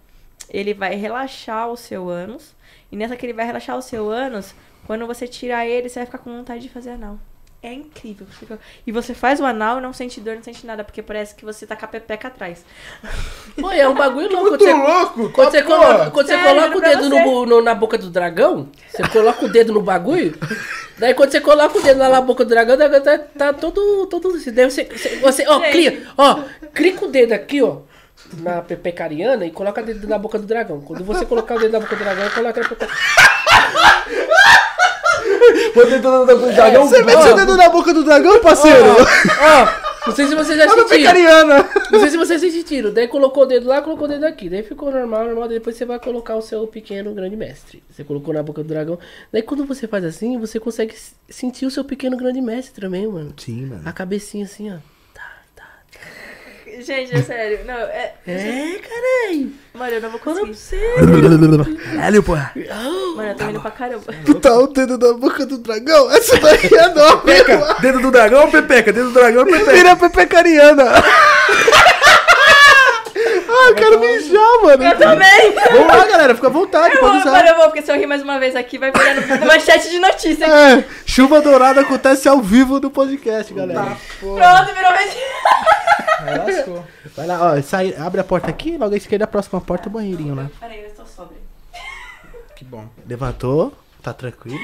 ele 0.51 0.73
vai 0.74 0.95
relaxar 0.95 1.69
o 1.70 1.77
seu 1.77 2.09
ânus. 2.09 2.55
E 2.91 2.97
nessa 2.97 3.15
que 3.16 3.27
ele 3.27 3.32
vai 3.32 3.45
relaxar 3.47 3.77
o 3.77 3.82
seu 3.82 4.11
ânus, 4.11 4.55
quando 4.86 5.07
você 5.07 5.27
tirar 5.28 5.66
ele, 5.66 5.89
você 5.89 6.01
vai 6.01 6.07
ficar 6.07 6.19
com 6.19 6.35
vontade 6.36 6.62
de 6.62 6.69
fazer 6.69 6.91
anal. 6.91 7.19
é 7.62 7.73
incrível. 7.73 8.27
Fica- 8.27 8.59
E 8.86 8.93
você 8.93 9.15
faz 9.15 9.41
o 9.41 9.45
anal 9.47 9.78
e 9.78 9.81
não 9.81 9.91
sente 9.95 10.20
dor, 10.20 10.35
não 10.36 10.43
sente 10.43 10.66
nada, 10.66 10.85
porque 10.85 11.01
parece 11.01 11.35
que 11.35 11.47
você 11.47 11.66
tá 11.66 11.74
com 11.74 11.86
a 11.86 11.89
pepeca 11.89 12.28
atrás. 12.28 12.62
Pô, 13.59 13.70
é 13.70 13.89
um 13.89 13.95
bagulho 13.95 14.28
louco. 14.32 14.51
Muito 14.51 14.59
Quando 14.59 14.61
você, 14.61 14.74
louco! 14.74 15.31
quando 15.32 15.51
você 15.51 15.62
coloca, 15.62 16.11
quando 16.11 16.27
você 16.27 16.39
coloca 16.43 16.77
o 16.77 16.81
dedo 16.82 17.09
no, 17.09 17.16
você. 17.16 17.47
no- 17.51 17.62
na 17.62 17.74
boca 17.74 17.97
do 17.97 18.11
dragão, 18.11 18.69
você 18.91 19.09
coloca 19.09 19.47
o 19.47 19.49
dedo 19.49 19.73
no 19.73 19.81
bagulho. 19.81 20.39
Daí 20.99 21.15
quando 21.15 21.31
você 21.31 21.41
coloca 21.41 21.78
o 21.78 21.82
dedo 21.82 21.99
lá 22.01 22.11
na 22.11 22.20
boca 22.20 22.45
do 22.45 22.49
dragão, 22.51 22.77
tá, 22.77 23.19
tá 23.19 23.53
todo, 23.55 24.07
todo. 24.09 24.39
Daí 24.53 24.70
você, 24.70 24.85
você, 24.85 25.16
você 25.20 25.49
ó, 25.49 25.59
clica, 25.61 26.03
ó, 26.19 26.43
clica 26.74 27.07
o 27.07 27.09
dedo 27.11 27.32
aqui, 27.32 27.62
ó, 27.62 27.78
na 28.38 28.62
pepecariana 28.62 29.46
e 29.46 29.51
coloca 29.51 29.80
o 29.80 29.84
dedo 29.84 30.06
na 30.06 30.18
boca 30.18 30.38
do 30.38 30.46
dragão. 30.46 30.80
Quando 30.80 31.05
você 31.05 31.24
colocar 31.24 31.56
o 31.56 31.59
dedo 31.59 31.72
na 31.72 31.80
boca 31.80 31.96
do 31.96 32.05
dragão, 32.05 32.30
coloca 32.30 32.60
na 32.60 32.68
pepe... 32.68 32.86
Vou 35.74 35.86
tentando 35.86 36.26
dar 36.26 36.36
com 36.36 36.48
o 36.48 36.52
dragão. 36.52 36.88
Você 36.88 37.02
mete 37.02 37.28
o 37.28 37.34
dedo 37.34 37.56
na 37.56 37.68
boca 37.68 37.92
do 37.92 38.05
dragão, 38.05 38.40
parceiro? 38.40 38.96
Ó, 39.40 40.06
não 40.06 40.14
sei 40.14 40.26
se 40.26 40.34
você 40.34 40.56
já 40.56 40.64
a 40.64 40.84
pecariana. 40.84 41.68
Não 41.90 42.01
sei 42.01 42.10
se 42.10 42.16
vocês 42.16 42.42
assistiram. 42.42 42.92
Daí 42.92 43.09
colocou 43.09 43.42
o 43.42 43.46
dedo 43.46 43.68
lá, 43.68 43.82
colocou 43.82 44.06
o 44.06 44.09
dedo 44.09 44.24
aqui. 44.24 44.48
Daí 44.48 44.62
ficou 44.62 44.90
normal, 44.90 45.24
normal. 45.26 45.48
Daí 45.48 45.59
depois 45.59 45.76
você 45.76 45.84
vai 45.84 45.98
colocar 45.98 46.36
o 46.36 46.42
seu 46.42 46.66
pequeno 46.66 47.12
grande 47.14 47.36
mestre. 47.36 47.82
Você 47.90 48.05
colocou 48.05 48.32
na 48.32 48.42
boca 48.42 48.62
do 48.62 48.68
dragão. 48.68 48.98
Daí 49.32 49.42
quando 49.42 49.64
você 49.64 49.88
faz 49.88 50.05
assim, 50.05 50.38
você 50.38 50.60
consegue 50.60 50.94
sentir 51.28 51.66
o 51.66 51.70
seu 51.70 51.84
pequeno 51.84 52.16
grande 52.16 52.40
mestre 52.40 52.80
também, 52.80 53.06
mano. 53.06 53.34
Sim, 53.36 53.66
mano. 53.66 53.82
A 53.84 53.92
cabecinha 53.92 54.44
assim, 54.44 54.72
ó. 54.72 54.94
Gente, 56.80 57.14
é 57.14 57.22
sério. 57.22 57.60
Não, 57.66 57.74
é. 57.74 58.12
É, 58.26 58.78
caralho. 58.78 59.52
Mano, 59.74 59.92
eu 59.92 60.01
não 60.01 60.10
vou 60.10 60.20
conseguir. 60.20 60.55
você. 60.55 60.76
Caralho, 61.94 62.22
porra. 62.22 62.52
Mano, 63.16 63.28
eu 63.30 63.34
tô 63.36 63.44
indo 63.44 63.60
pra 63.60 63.70
caramba. 63.70 64.05
Botar 64.26 64.59
o 64.59 64.66
dedo 64.68 64.98
na 64.98 65.12
boca 65.18 65.44
do 65.46 65.59
dragão? 65.59 66.10
Essa 66.12 66.38
daí 66.38 66.59
é 66.72 66.88
nova. 66.94 67.18
Pepeca. 67.18 67.76
Dedo 67.80 68.01
do 68.01 68.10
dragão 68.10 68.42
ou 68.42 68.51
pepeca? 68.51 68.92
Dedo 68.92 69.09
do 69.09 69.14
dragão 69.14 69.40
ou 69.40 69.46
pepeca? 69.46 69.72
Vira 69.72 69.96
pepecariana. 69.96 70.84
Ah, 73.56 73.68
eu 73.70 73.74
quero 73.74 74.01
mijar, 74.01 74.62
mano. 74.62 74.82
Eu 74.85 74.98
também! 74.98 75.52
Vamos 75.72 75.86
lá, 75.97 76.06
galera. 76.06 76.35
Fica 76.35 76.47
à 76.47 76.51
vontade, 76.51 76.94
Eu 76.94 77.01
pode 77.01 77.12
vou, 77.12 77.20
usar. 77.20 77.31
mano, 77.32 77.48
eu 77.48 77.56
vou, 77.56 77.64
porque 77.66 77.82
se 77.82 77.93
eu 77.93 77.97
rir 77.97 78.06
mais 78.06 78.22
uma 78.22 78.39
vez 78.39 78.56
aqui, 78.56 78.78
vai 78.78 78.90
virar 78.90 79.14
no- 79.14 79.26
manchete 79.47 79.90
de 79.90 79.98
notícia. 79.98 80.44
É, 80.47 80.85
chuva 81.06 81.40
dourada 81.40 81.82
acontece 81.82 82.28
ao 82.28 82.40
vivo 82.40 82.81
no 82.81 82.90
podcast, 82.90 83.52
galera. 83.55 83.97
Pronto, 84.20 84.74
virou 84.74 84.93
mentira. 84.93 86.85
Vai 87.16 87.26
lá, 87.26 87.52
ó, 87.55 87.62
sai, 87.62 87.94
abre 87.97 88.20
a 88.20 88.24
porta 88.24 88.48
aqui, 88.51 88.76
logo 88.76 88.94
à 88.94 88.97
esquerda, 88.97 89.24
a 89.24 89.28
próxima 89.28 89.60
porta, 89.60 89.89
o 89.89 89.93
banheirinho 89.93 90.35
lá. 90.35 90.51
Peraí, 90.59 90.81
eu 90.82 90.89
estou 90.89 91.06
sóbria. 91.06 91.39
Que 92.56 92.64
bom. 92.64 92.86
Levantou, 93.06 93.72
tá 94.02 94.12
tranquilo. 94.12 94.59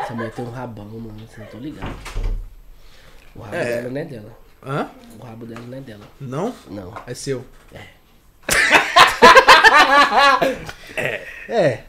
Essa 0.00 0.14
mulher 0.14 0.30
tem 0.32 0.44
um 0.44 0.50
rabão, 0.50 0.84
mano. 0.86 1.14
Você 1.28 1.40
não 1.40 1.46
tô 1.48 1.58
ligado. 1.58 1.94
O 3.34 3.40
rabo 3.42 3.56
É. 3.56 3.64
dela 3.64 3.88
não 3.90 4.00
é 4.00 4.04
dela. 4.04 4.32
Hã? 4.64 4.88
O 5.18 5.24
rabo 5.24 5.46
dela 5.46 5.64
não 5.66 5.78
é 5.78 5.80
dela. 5.80 6.04
Não? 6.20 6.54
Não. 6.68 6.94
É 7.06 7.14
seu. 7.14 7.44
É, 7.74 7.78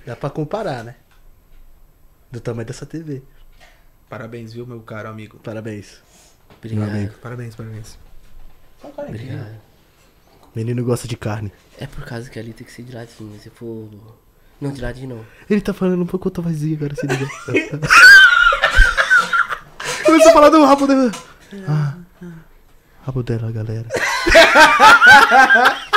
dá 0.05 0.15
pra 0.15 0.29
comparar, 0.29 0.83
né? 0.83 0.95
Do 2.31 2.39
tamanho 2.39 2.65
dessa 2.65 2.85
TV. 2.85 3.21
Parabéns, 4.09 4.53
viu, 4.53 4.65
meu 4.67 4.81
caro 4.81 5.09
amigo. 5.09 5.39
Parabéns. 5.39 6.01
Obrigado. 6.57 6.85
Meu 6.85 6.95
amigo. 6.95 7.13
Parabéns, 7.19 7.55
parabéns. 7.55 7.97
Obrigado. 8.83 9.61
Menino 10.55 10.83
gosta 10.83 11.07
de 11.07 11.17
carne. 11.17 11.51
É 11.79 11.87
por 11.87 12.05
causa 12.05 12.29
que 12.29 12.37
ali 12.37 12.53
tem 12.53 12.65
que 12.65 12.71
ser 12.71 12.83
de 12.83 12.93
ladinho. 12.93 13.39
Se 13.39 13.49
for. 13.49 13.89
Não, 14.61 14.71
de 14.71 14.81
ladinho 14.81 15.15
não. 15.15 15.25
Ele 15.49 15.61
tá 15.61 15.73
falando 15.73 16.03
um 16.03 16.05
pouco 16.05 16.29
vozinha 16.41 16.77
agora, 16.77 16.95
se 16.95 17.07
liga. 17.07 17.27
Começou 20.05 20.29
a 20.29 20.33
falar 20.33 20.49
do 20.49 20.63
rabo 20.63 20.85
dela. 20.85 21.11
Ah, 21.67 21.97
rabo 23.03 23.23
dela, 23.23 23.51
galera. 23.51 23.87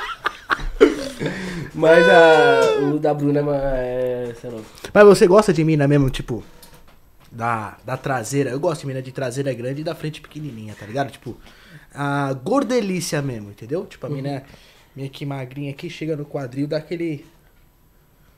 Mas 1.74 2.08
a, 2.08 2.60
o 2.82 2.98
da 2.98 3.12
Bruna 3.14 3.40
é. 3.40 3.42
ma- 3.42 3.56
é 3.56 4.34
sei 4.40 4.50
lá. 4.50 4.60
Mas 4.92 5.04
você 5.04 5.26
gosta 5.26 5.52
de 5.52 5.64
mina 5.64 5.86
mesmo, 5.88 6.10
tipo, 6.10 6.42
da, 7.30 7.76
da 7.84 7.96
traseira? 7.96 8.50
Eu 8.50 8.60
gosto 8.60 8.82
de 8.82 8.86
mina 8.88 9.02
de 9.02 9.12
traseira 9.12 9.52
grande 9.54 9.80
e 9.80 9.84
da 9.84 9.94
frente 9.94 10.20
pequenininha, 10.20 10.74
tá 10.78 10.86
ligado? 10.86 11.10
Tipo, 11.10 11.36
a 11.94 12.32
gordelícia 12.32 13.20
mesmo, 13.22 13.50
entendeu? 13.50 13.86
Tipo, 13.86 14.06
a 14.06 14.10
mina 14.10 14.42
meio 14.94 15.10
que 15.10 15.24
magrinha 15.26 15.70
aqui, 15.70 15.88
chega 15.90 16.16
no 16.16 16.24
quadril, 16.24 16.66
dá 16.66 16.78
aquele... 16.78 17.24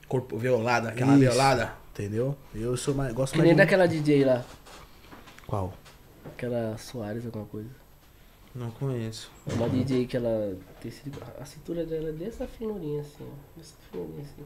Corpo 0.08 0.38
violado, 0.38 0.88
aquela 0.88 1.12
Isso, 1.12 1.20
violada. 1.20 1.72
Entendeu? 1.92 2.36
Eu 2.54 2.76
sou 2.76 2.94
mais, 2.94 3.12
gosto 3.12 3.32
Que 3.32 3.38
mais 3.38 3.48
nem 3.48 3.54
de... 3.54 3.58
daquela 3.62 3.86
DJ 3.86 4.24
lá. 4.24 4.44
Qual? 5.46 5.74
Aquela 6.24 6.76
Soares, 6.78 7.26
alguma 7.26 7.44
coisa. 7.44 7.68
Não 8.58 8.70
conheço. 8.72 9.30
É 9.48 9.54
uma 9.54 9.68
DJ 9.68 10.06
que 10.06 10.16
ela. 10.16 10.56
Tem 10.80 10.88
esse- 10.90 11.02
a 11.40 11.44
cintura 11.44 11.84
dela 11.86 12.08
é 12.08 12.12
dessa 12.12 12.46
finurinha 12.46 13.02
assim, 13.02 13.22
ó. 13.22 13.26
Dessa 13.56 13.74
finurinha 13.90 14.22
assim. 14.22 14.44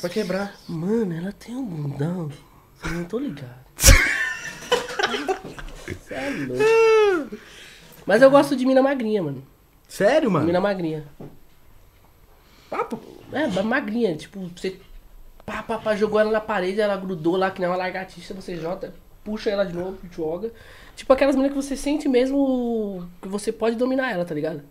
Pra 0.00 0.08
quebrar. 0.08 0.54
Mano, 0.68 1.14
ela 1.16 1.32
tem 1.32 1.54
um 1.54 1.64
bundão. 1.64 2.30
Vocês 2.76 2.92
não 2.94 3.04
tô 3.04 3.18
ligado. 3.18 3.64
Você 5.86 6.14
é 6.14 6.30
louco. 6.30 7.36
Mas 8.06 8.22
eu 8.22 8.30
gosto 8.30 8.56
de 8.56 8.66
mina 8.66 8.82
magrinha, 8.82 9.22
mano. 9.22 9.44
Sério, 9.88 10.30
mano? 10.30 10.46
Mina 10.46 10.60
magrinha. 10.60 11.04
Papo. 12.68 13.00
É, 13.32 13.46
ma- 13.46 13.62
magrinha. 13.62 14.16
Tipo, 14.16 14.40
você. 14.56 14.78
Pá, 15.46 15.62
pá, 15.62 15.78
pá, 15.78 15.94
jogou 15.94 16.18
ela 16.18 16.30
na 16.32 16.40
parede, 16.40 16.80
ela 16.80 16.96
grudou 16.96 17.36
lá 17.36 17.50
que 17.50 17.60
nem 17.60 17.68
uma 17.68 17.76
lagartixa, 17.76 18.32
você 18.34 18.56
joga, 18.56 18.94
puxa 19.22 19.50
ela 19.50 19.64
de 19.64 19.74
novo, 19.74 19.98
joga. 20.10 20.50
Tipo 20.96 21.12
aquelas 21.12 21.34
meninas 21.34 21.56
que 21.56 21.62
você 21.62 21.76
sente 21.76 22.08
mesmo 22.08 23.08
que 23.20 23.28
você 23.28 23.50
pode 23.52 23.76
dominar 23.76 24.12
ela, 24.12 24.24
tá 24.24 24.34
ligado? 24.34 24.62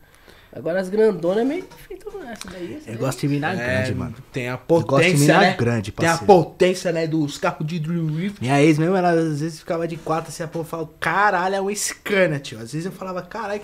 Agora 0.56 0.80
as 0.80 0.88
grandonas 0.88 1.40
é 1.40 1.44
meio 1.44 1.64
difícil 1.64 2.12
dominar 2.12 2.34
essa 2.34 2.48
daí. 2.50 2.76
essa 2.76 2.90
Eu 2.90 2.94
daí. 2.94 2.98
gosto 2.98 3.20
de 3.22 3.28
mina 3.28 3.54
É, 3.54 3.56
grande, 3.56 3.96
mano. 3.96 4.16
Tem 4.32 4.50
a 4.50 4.56
gosto 4.56 4.78
de 4.82 4.86
potência, 4.86 5.18
mina 5.18 5.40
né? 5.40 5.56
grande, 5.58 5.92
Tem 5.92 6.08
a 6.08 6.12
parceiro. 6.12 6.26
potência, 6.34 6.92
né, 6.92 7.08
dos 7.08 7.38
carros 7.40 7.66
de 7.68 7.80
Dream 7.80 8.06
Rift. 8.06 8.40
Minha 8.40 8.62
ex 8.62 8.78
mesmo, 8.78 8.96
ela 8.96 9.10
às 9.12 9.42
vezes 9.42 9.60
ficava 9.60 9.88
de 9.88 9.98
quatro 9.98 10.30
assim, 10.30 10.44
a 10.44 10.48
povo 10.48 10.64
falava, 10.64 10.90
caralho, 11.00 11.56
é 11.56 11.62
uma 11.62 11.74
Scania, 11.76 12.40
tio. 12.40 12.60
Às 12.60 12.72
vezes 12.72 12.86
eu 12.86 12.92
falava, 12.92 13.24
caralho, 13.24 13.64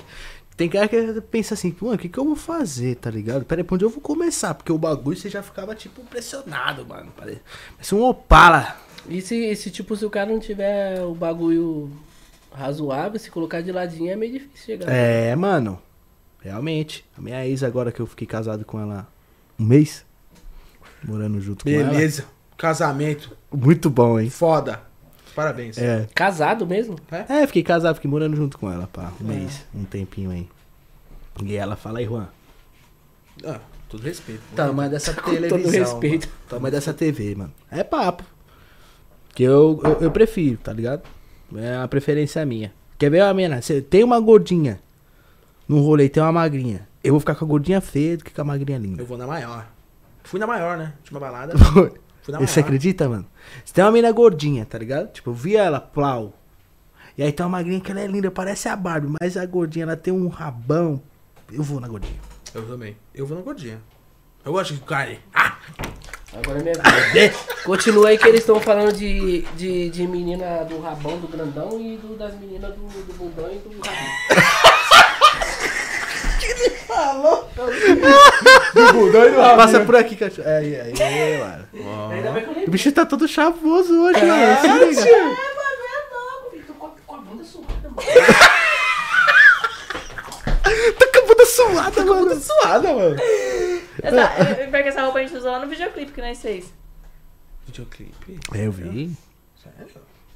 tem 0.58 0.68
cara 0.68 0.88
que 0.88 1.22
pensa 1.22 1.54
assim, 1.54 1.74
mano, 1.80 1.94
o 1.94 1.98
que 1.98 2.10
que 2.10 2.18
eu 2.18 2.26
vou 2.26 2.36
fazer, 2.36 2.96
tá 2.96 3.12
ligado? 3.12 3.46
Pera 3.46 3.62
aí, 3.62 3.64
pra 3.64 3.76
onde 3.76 3.86
eu 3.86 3.90
vou 3.92 4.02
começar? 4.02 4.56
Porque 4.56 4.72
o 4.72 4.78
bagulho 4.80 5.16
você 5.16 5.30
já 5.30 5.44
ficava, 5.44 5.76
tipo, 5.76 6.02
pressionado, 6.06 6.86
mano. 6.88 7.14
Parece, 7.16 7.40
parece 7.78 7.94
um 7.96 8.02
Opala. 8.04 8.76
E 9.08 9.22
se, 9.22 9.36
e 9.36 9.56
se, 9.56 9.70
tipo, 9.70 9.96
se 9.96 10.04
o 10.06 10.10
cara 10.10 10.32
não 10.32 10.40
tiver 10.40 11.02
o 11.04 11.14
bagulho 11.14 11.92
razoável, 12.60 13.20
se 13.20 13.32
colocar 13.32 13.62
de 13.62 13.72
ladinho 13.72 14.12
é 14.12 14.16
meio 14.16 14.34
difícil 14.34 14.66
chegar. 14.66 14.90
É, 14.92 15.36
mano. 15.36 15.82
Realmente. 16.42 17.06
A 17.18 17.22
minha 17.22 17.46
ex 17.46 17.64
agora 17.64 17.92
que 17.92 18.00
eu 18.00 18.06
fiquei 18.06 18.28
casado 18.28 18.64
com 18.66 18.80
ela 18.80 19.08
um 19.60 19.66
mês, 19.66 20.06
morando 21.04 21.40
junto 21.42 21.64
com 21.66 21.70
Beleza. 21.70 22.26
Casamento. 22.58 23.38
ela. 23.52 23.66
Muito 23.66 23.90
bom, 23.90 24.20
hein? 24.20 24.30
Foda. 24.30 24.82
Parabéns. 25.36 25.78
É. 25.78 26.08
Casado 26.14 26.66
mesmo? 26.66 26.98
É, 27.30 27.46
fiquei 27.48 27.64
casado, 27.64 27.96
fiquei 27.96 28.10
morando 28.10 28.36
junto 28.36 28.58
com 28.58 28.72
ela, 28.72 28.88
pá. 28.88 29.12
Um 29.22 29.26
mês, 29.26 29.66
um 29.74 29.84
tempinho 29.84 30.32
aí. 30.32 30.48
E 31.44 31.56
ela 31.56 31.76
fala 31.76 32.00
aí, 32.00 32.06
Juan. 32.06 32.28
Ah, 33.46 33.60
todo 33.88 34.02
respeito. 34.04 34.42
Tamanho 34.56 34.92
dessa 34.92 35.14
Com 35.22 35.32
televisão. 35.32 35.58
todo 35.62 35.72
respeito. 35.72 36.28
mano. 36.28 36.40
Tamanho 36.50 36.72
dessa 36.72 36.94
TV, 36.94 37.36
mano. 37.36 37.54
É 37.72 37.84
papo. 37.84 38.24
Que 39.34 39.44
eu, 39.44 39.80
eu, 39.84 39.98
eu 40.02 40.12
prefiro, 40.12 40.58
tá 40.58 40.74
ligado? 40.74 41.04
É 41.56 41.78
uma 41.78 41.88
preferência 41.88 42.46
minha. 42.46 42.72
Quer 42.98 43.10
ver 43.10 43.22
a 43.22 43.34
mina? 43.34 43.62
Você 43.62 43.82
tem 43.82 44.04
uma 44.04 44.20
gordinha 44.20 44.80
no 45.70 45.82
rolê 45.82 46.10
tem 46.10 46.22
uma 46.24 46.32
magrinha. 46.32 46.88
Eu 47.04 47.14
vou 47.14 47.20
ficar 47.20 47.36
com 47.36 47.46
a 47.46 47.48
gordinha 47.48 47.80
feia 47.80 48.18
do 48.18 48.24
que 48.24 48.34
com 48.34 48.42
a 48.42 48.44
magrinha 48.44 48.80
linda. 48.80 49.04
Eu 49.04 49.06
vou 49.06 49.18
na 49.20 49.28
maior. 49.28 49.68
Fui 50.24 50.40
na 50.40 50.48
maior, 50.48 50.76
né? 50.76 50.94
Última 51.02 51.20
balada. 51.20 51.54
Fui 52.24 52.34
na 52.34 52.40
Você 52.40 52.60
maior. 52.60 52.68
acredita, 52.68 53.08
mano? 53.08 53.26
Você 53.64 53.72
tem 53.74 53.84
uma 53.84 53.92
mina 53.92 54.12
gordinha, 54.12 54.66
tá 54.66 54.80
ligado? 54.80 55.12
Tipo, 55.12 55.30
eu 55.30 55.34
vi 55.36 55.56
ela, 55.56 55.80
plau. 55.80 56.34
E 57.16 57.22
aí 57.22 57.32
tem 57.32 57.46
uma 57.46 57.52
magrinha 57.52 57.80
que 57.80 57.92
ela 57.92 58.02
é 58.02 58.08
linda, 58.08 58.32
parece 58.32 58.68
a 58.68 58.76
Barbie, 58.76 59.16
mas 59.22 59.38
a 59.38 59.46
gordinha, 59.46 59.84
ela 59.84 59.96
tem 59.96 60.12
um 60.12 60.28
rabão. 60.28 61.00
Eu 61.52 61.62
vou 61.62 61.80
na 61.80 61.88
gordinha. 61.88 62.20
Eu 62.54 62.66
também. 62.68 62.98
Eu 63.14 63.28
vou 63.28 63.38
na 63.38 63.44
gordinha. 63.44 63.80
Eu 64.44 64.52
gosto 64.52 64.74
de 64.74 64.80
carne. 64.82 65.20
Ah! 65.34 65.56
Agora 66.34 66.60
é 66.60 66.62
minha 66.62 66.76
vida. 66.76 67.36
Continua 67.66 68.10
aí 68.10 68.18
que 68.18 68.28
eles 68.28 68.42
estão 68.42 68.60
falando 68.60 68.94
de, 68.94 69.42
de, 69.56 69.90
de 69.90 70.08
menina 70.08 70.64
do 70.66 70.80
rabão, 70.80 71.18
do 71.18 71.28
grandão 71.28 71.80
e 71.80 71.98
do, 71.98 72.16
das 72.16 72.34
meninas 72.40 72.74
do, 72.76 72.82
do 72.82 73.14
bundão 73.14 73.50
e 73.52 73.58
do 73.58 73.70
rabão. 73.80 74.60
Passa 79.56 79.80
por 79.82 79.96
aqui, 79.96 80.16
cachorro. 80.16 80.48
É, 80.48 80.58
aí, 80.58 80.76
aí, 80.80 80.94
aí, 81.02 81.38
mano. 81.40 81.68
Ainda 82.12 82.32
bem 82.32 82.44
que 82.44 82.50
eu 82.50 82.56
nem 82.56 82.66
O 82.66 82.72
bicho 82.72 82.92
tá 82.92 83.06
todo 83.06 83.28
chavoso 83.28 83.94
hoje, 84.02 84.26
mano. 84.26 84.62
Se 84.62 84.68
liga. 84.68 85.02
É, 85.02 85.22
mano, 85.22 85.38
é 85.86 86.14
louco, 86.14 86.52
filho. 86.52 86.64
Tô 86.66 86.74
com 86.74 86.86
a, 86.88 86.90
com 87.06 87.16
a 87.16 87.18
bunda 87.20 87.44
suada, 87.44 87.90
mano. 87.90 87.96
Tá 90.98 91.08
com 91.12 91.18
a 91.18 91.22
bunda 91.28 91.46
suada, 91.46 92.06
mano. 92.06 92.42
Suada, 92.42 92.94
mano. 92.94 93.16
Essa, 94.04 94.52
eu- 94.62 94.70
pior 94.72 94.84
que 94.84 94.90
essa 94.90 95.02
roupa 95.04 95.20
a 95.20 95.22
gente 95.24 95.36
usou 95.38 95.52
lá 95.52 95.60
no 95.60 95.68
videoclipe 95.68 96.12
que 96.12 96.22
nós 96.22 96.42
fez. 96.42 96.74
Videoclipe. 97.66 98.40
É, 98.54 98.66
eu 98.68 98.72
vi. 98.72 99.16
Sério? 99.62 99.88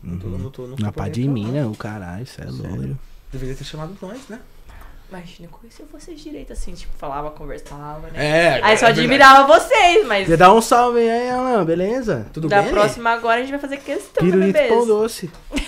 Não 0.03 0.19
tô, 0.19 0.27
não 0.27 0.49
tô, 0.52 0.68
não 0.68 0.76
tô 0.76 0.84
Na 0.84 0.91
pá 0.91 1.07
de 1.07 1.27
mim, 1.27 1.52
né? 1.52 1.65
O 1.65 1.73
caralho, 1.76 2.23
isso 2.23 2.41
é 2.41 2.45
louco. 2.45 2.98
Deveria 3.31 3.56
ter 3.56 3.64
chamado 3.64 3.98
nós, 4.02 4.19
né? 4.27 4.40
Imagina, 5.10 5.48
eu 5.48 5.49
conhecia 5.52 5.85
vocês 5.91 6.19
direito, 6.19 6.52
assim, 6.53 6.73
tipo, 6.73 6.91
falava, 6.98 7.30
conversava, 7.31 8.07
né? 8.11 8.57
É, 8.57 8.64
Aí 8.64 8.77
só 8.77 8.88
é 8.88 8.90
admirava 8.90 9.45
vocês, 9.48 10.06
mas 10.07 10.27
Você 10.27 10.35
dá 10.35 10.52
um 10.52 10.60
salve 10.61 10.99
aí, 10.99 11.30
Alan, 11.30 11.64
beleza? 11.64 12.26
Tudo 12.34 12.48
da 12.48 12.61
bem? 12.64 12.72
próxima 12.72 13.11
agora 13.11 13.38
a 13.40 13.41
gente 13.44 13.52
vai 13.52 13.60
fazer 13.60 13.77
questão, 13.77 14.23
Pirulito 14.23 14.53
bebês. 14.53 14.73
pão 14.73 14.88
doce. 14.88 15.30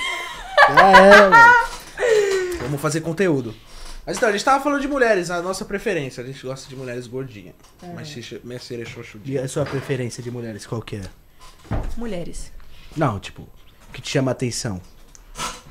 Já 0.73 0.89
era, 0.89 1.29
velho. 1.29 2.57
Vamos 2.63 2.81
fazer 2.81 3.01
conteúdo. 3.01 3.53
Mas 4.05 4.17
então, 4.17 4.29
a 4.29 4.31
gente 4.31 4.45
tava 4.45 4.63
falando 4.63 4.81
de 4.81 4.87
mulheres, 4.87 5.31
a 5.31 5.41
nossa 5.41 5.65
preferência. 5.65 6.23
A 6.23 6.27
gente 6.27 6.45
gosta 6.45 6.69
de 6.69 6.75
mulheres 6.75 7.07
gordinhas. 7.07 7.55
Mas 7.95 8.09
se 8.09 8.39
minha 8.43 8.59
cera 8.59 8.83
é 8.83 8.85
E 9.25 9.37
a 9.39 9.47
sua 9.47 9.65
preferência 9.65 10.21
de 10.21 10.29
mulheres, 10.29 10.65
qual 10.65 10.81
que 10.81 10.97
é? 10.97 11.01
Mulheres. 11.97 12.51
Não, 12.95 13.19
tipo, 13.19 13.41
o 13.89 13.91
que 13.91 14.01
te 14.01 14.11
chama 14.11 14.29
atenção? 14.29 14.79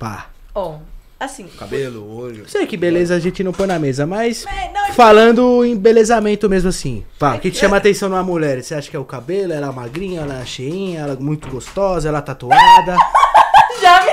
Pá. 0.00 0.30
Ó, 0.52 0.78
assim, 1.18 1.46
Cabelo, 1.46 2.12
olho. 2.12 2.48
Sei 2.48 2.66
que 2.66 2.76
beleza 2.76 3.14
a 3.14 3.20
gente 3.20 3.44
não 3.44 3.52
põe 3.52 3.68
na 3.68 3.78
mesa, 3.78 4.04
mas 4.04 4.44
É, 4.46 4.72
não, 4.72 4.92
falando 4.94 5.64
em 5.64 5.76
belezamento 5.76 6.50
mesmo 6.50 6.70
assim. 6.70 7.04
Pá, 7.18 7.36
o 7.36 7.40
que 7.40 7.52
te 7.52 7.58
chama 7.58 7.76
atenção 7.76 8.08
numa 8.08 8.22
mulher? 8.24 8.62
Você 8.62 8.74
acha 8.74 8.90
que 8.90 8.96
é 8.96 8.98
o 8.98 9.04
cabelo? 9.04 9.52
Ela 9.52 9.68
é 9.68 9.72
magrinha, 9.72 10.22
ela 10.22 10.40
é 10.40 10.44
cheinha, 10.44 11.00
ela 11.00 11.12
é 11.12 11.16
muito 11.16 11.48
gostosa, 11.48 12.08
ela 12.08 12.18
é 12.18 12.22
tatuada? 12.22 12.96
já 13.80 14.04
me... 14.04 14.12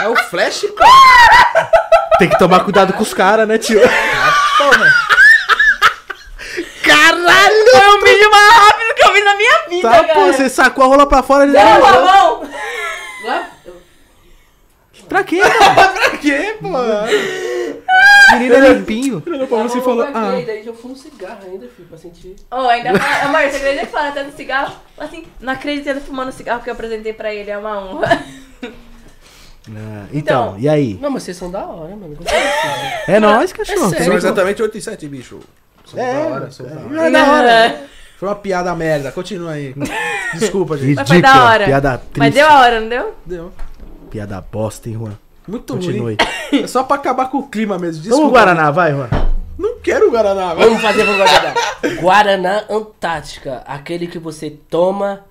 É 0.00 0.08
o 0.08 0.16
flash, 0.30 0.60
pô. 0.60 0.84
Tem 2.18 2.28
que 2.28 2.38
tomar 2.38 2.60
cuidado 2.64 2.92
com 2.92 3.02
os 3.02 3.14
caras, 3.14 3.46
né, 3.46 3.58
tio? 3.58 3.80
Porra. 4.58 4.92
Caralho! 6.84 7.70
Foi 7.70 7.88
o 7.88 8.04
vídeo 8.04 8.30
mais 8.30 8.52
rápido 8.54 8.94
que 8.94 9.02
eu 9.04 9.12
vi 9.14 9.20
na 9.24 9.34
minha 9.36 9.58
vida, 9.68 9.88
Tá, 9.90 10.00
cara. 10.04 10.14
pô, 10.14 10.26
você 10.32 10.48
sacou 10.48 10.84
a 10.84 10.86
rola 10.88 11.06
pra 11.06 11.22
fora 11.22 11.46
e 11.46 11.50
Deu 11.52 11.60
a 11.60 11.78
mão. 11.78 12.50
Lá, 13.24 13.48
Pra 15.08 15.24
quê, 15.24 15.40
mano? 15.40 15.92
Pra 15.94 16.10
quê, 16.18 16.56
pô? 16.60 16.68
Menino 18.32 18.54
é 18.54 18.60
limpinho. 18.72 19.20
Pra 19.22 19.62
você 19.62 19.80
falar. 19.80 20.10
Ah, 20.12 20.32
Daí 20.46 20.66
eu 20.66 20.74
fumo 20.74 20.94
cigarro 20.96 21.38
ainda, 21.46 21.66
filho, 21.68 21.88
pra 21.88 21.96
sentir. 21.96 22.36
Ó, 22.50 22.68
ainda 22.68 22.98
fala, 22.98 23.22
amor, 23.24 23.50
você 23.50 23.56
acredita 23.56 23.86
que 23.86 23.92
fala 23.92 24.08
até 24.08 24.22
no 24.24 24.32
cigarro? 24.36 24.74
Assim, 24.98 25.24
não 25.40 25.52
acredito 25.52 25.86
ele 25.86 26.00
fumando 26.00 26.30
cigarro 26.32 26.62
que 26.62 26.68
eu 26.68 26.74
apresentei 26.74 27.12
pra 27.14 27.32
ele, 27.32 27.50
é 27.50 27.56
uma 27.56 27.78
honra. 27.78 28.22
Ah, 29.76 30.06
então, 30.12 30.48
Então. 30.50 30.56
e 30.58 30.68
aí? 30.68 30.98
Não, 31.00 31.10
mas 31.10 31.22
vocês 31.24 31.36
são 31.36 31.50
da 31.50 31.64
hora, 31.66 31.94
mano. 31.96 32.14
Disso. 32.16 32.34
É 33.06 33.18
nóis, 33.20 33.52
cachorro. 33.52 33.90
sério? 33.90 34.04
são 34.06 34.14
exatamente 34.14 34.62
8 34.62 34.78
e 34.78 34.80
7, 34.82 35.08
bicho. 35.08 35.40
Somos 35.84 36.04
É, 36.04 36.12
da 36.14 36.20
hora, 36.34 36.50
somos 36.50 36.72
da 36.72 36.80
hora. 36.80 37.06
É 37.06 37.10
da 37.10 37.32
hora. 37.32 37.80
Foi 38.18 38.28
uma 38.28 38.34
piada 38.34 38.74
merda, 38.74 39.12
continua 39.12 39.52
aí. 39.52 39.74
Desculpa, 40.34 40.76
gente. 40.76 40.96
Mas 40.96 41.08
foi 41.08 41.22
da 41.22 41.44
hora. 41.44 41.64
Piada 41.66 41.98
triste. 41.98 42.18
Mas 42.18 42.34
deu 42.34 42.46
a 42.48 42.60
hora, 42.60 42.80
não 42.80 42.88
deu? 42.88 43.14
Deu. 43.24 43.52
Piada 44.10 44.40
bosta, 44.40 44.88
hein, 44.88 44.96
Juan? 44.96 45.12
Muito 45.46 45.72
Continue. 45.74 46.00
ruim. 46.00 46.16
É 46.62 46.66
só 46.66 46.82
pra 46.82 46.96
acabar 46.96 47.30
com 47.30 47.38
o 47.38 47.48
clima 47.48 47.78
mesmo. 47.78 48.02
Vamos 48.02 48.08
Desculpa. 48.08 48.38
Guaraná, 48.38 48.70
vai, 48.70 48.92
Juan. 48.92 49.08
Não 49.58 49.78
quero 49.80 50.10
Guaraná, 50.10 50.54
velho. 50.54 50.68
Vamos 50.68 50.82
fazer 50.82 51.04
pro 51.04 51.16
Guaraná. 51.16 51.54
Guaraná 52.00 52.64
Antártica. 52.70 53.62
Aquele 53.66 54.06
que 54.06 54.18
você 54.18 54.50
toma. 54.50 55.24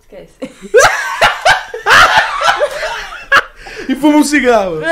Esquece. 0.00 0.34
E 3.88 3.94
fuma 3.96 4.18
um 4.18 4.24
cigarro. 4.24 4.80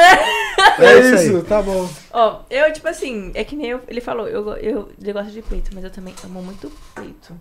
É 0.78 0.86
É 0.86 0.98
isso 0.98 1.14
isso, 1.14 1.42
tá 1.44 1.62
bom. 1.62 1.88
Ó, 2.12 2.40
eu, 2.50 2.72
tipo 2.72 2.88
assim, 2.88 3.30
é 3.34 3.44
que 3.44 3.54
nem 3.54 3.70
eu- 3.70 3.82
ele 3.86 4.00
falou, 4.00 4.26
eu, 4.26 4.56
eu, 4.56 4.92
eu 5.00 5.12
gosto 5.12 5.30
de 5.30 5.42
peito, 5.42 5.70
mas 5.74 5.84
eu 5.84 5.90
também 5.90 6.14
amo 6.24 6.42
muito 6.42 6.72
peito. 6.94 7.38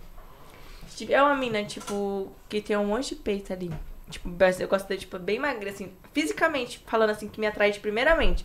Se 0.88 0.96
tiver 0.98 1.20
uma 1.20 1.34
mina, 1.34 1.64
tipo, 1.64 2.30
que 2.48 2.60
tem 2.60 2.76
um 2.76 2.84
monte 2.86 3.10
de 3.10 3.14
peito 3.16 3.52
ali, 3.52 3.70
tipo, 4.10 4.28
eu 4.60 4.68
gosto 4.68 4.86
de, 4.88 4.98
tipo, 4.98 5.18
bem 5.18 5.38
magra, 5.38 5.70
assim, 5.70 5.90
fisicamente, 6.12 6.80
falando 6.86 7.10
assim, 7.10 7.28
que 7.28 7.40
me 7.40 7.46
atrai 7.46 7.72
de 7.72 7.80
primeiramente. 7.80 8.44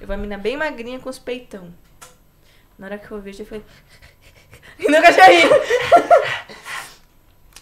Eu 0.00 0.06
vou 0.06 0.16
uma 0.16 0.22
mina 0.22 0.38
bem 0.38 0.56
magrinha 0.56 0.98
com 0.98 1.10
os 1.10 1.18
peitão. 1.18 1.72
Na 2.78 2.86
hora 2.86 2.98
que 2.98 3.10
eu 3.10 3.20
vejo, 3.20 3.42
eu 3.42 3.46
falei... 3.46 3.64
e 4.78 4.90
nunca 4.90 5.12
já 5.12 5.26
ri. 5.26 5.42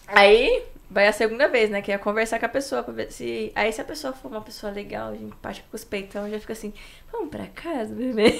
Aí, 0.06 0.62
vai 0.90 1.06
a 1.06 1.12
segunda 1.12 1.48
vez, 1.48 1.70
né, 1.70 1.80
que 1.80 1.92
é 1.92 1.98
conversar 1.98 2.38
com 2.38 2.46
a 2.46 2.48
pessoa, 2.48 2.82
pra 2.82 2.92
ver 2.92 3.12
se... 3.12 3.52
Aí, 3.54 3.72
se 3.72 3.80
a 3.80 3.84
pessoa 3.84 4.12
for 4.12 4.28
uma 4.30 4.40
pessoa 4.40 4.72
legal, 4.72 5.14
empática 5.14 5.66
com 5.70 5.76
os 5.76 5.84
peitão, 5.84 6.28
já 6.28 6.38
fica 6.40 6.52
assim, 6.52 6.72
vamos 7.12 7.28
pra 7.30 7.46
casa, 7.46 7.94
bebê? 7.94 8.38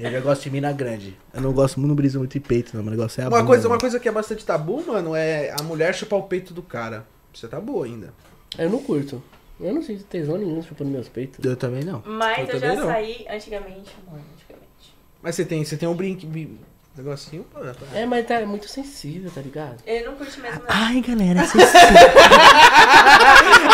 Eu 0.00 0.10
já 0.10 0.20
gosto 0.20 0.42
de 0.42 0.50
mina 0.50 0.72
grande. 0.72 1.16
Eu 1.32 1.40
não 1.40 1.52
gosto, 1.52 1.78
não 1.80 1.94
briso 1.94 2.18
muito 2.18 2.32
de 2.32 2.40
peito, 2.40 2.76
não. 2.76 2.82
Meu 2.82 2.90
negócio 2.90 3.20
é 3.20 3.24
a 3.24 3.28
Uma 3.28 3.36
bunda, 3.38 3.46
coisa, 3.46 3.62
uma 3.68 3.70
mano. 3.70 3.80
coisa 3.80 4.00
que 4.00 4.08
é 4.08 4.12
bastante 4.12 4.44
tabu, 4.44 4.82
mano, 4.84 5.14
é 5.14 5.54
a 5.58 5.62
mulher 5.62 5.94
chupar 5.94 6.18
o 6.18 6.24
peito 6.24 6.52
do 6.52 6.62
cara. 6.62 7.06
Você 7.32 7.46
tá 7.46 7.60
boa 7.60 7.86
ainda. 7.86 8.12
Eu 8.58 8.68
não 8.68 8.82
curto. 8.82 9.22
Eu 9.60 9.72
não 9.72 9.82
sinto 9.82 10.02
tesão 10.04 10.36
nenhum 10.38 10.60
chupando 10.62 10.90
meus 10.90 11.08
peitos. 11.08 11.44
Eu 11.44 11.54
também 11.56 11.84
não. 11.84 12.02
Mas 12.04 12.48
Eu 12.48 12.54
eu, 12.54 12.60
já 12.60 12.74
não. 12.74 12.86
saí 12.86 13.24
antigamente, 13.30 13.94
amor, 14.06 14.18
antigamente. 14.34 14.94
Mas 15.22 15.36
você 15.36 15.44
tem, 15.44 15.64
você 15.64 15.76
tem 15.76 15.88
um 15.88 15.94
brinque, 15.94 16.26
bi- 16.26 16.58
negocinho, 16.96 17.44
pô. 17.44 17.60
tá? 17.60 17.74
É, 17.94 18.04
mas 18.04 18.26
tá 18.26 18.40
muito 18.40 18.68
sensível, 18.68 19.30
tá 19.30 19.40
ligado? 19.40 19.76
Ele 19.86 20.04
não 20.04 20.14
curte 20.14 20.38
mesmo, 20.40 20.60
não. 20.60 20.66
Ai, 20.68 21.00
galera, 21.00 21.40
sensível. 21.46 22.10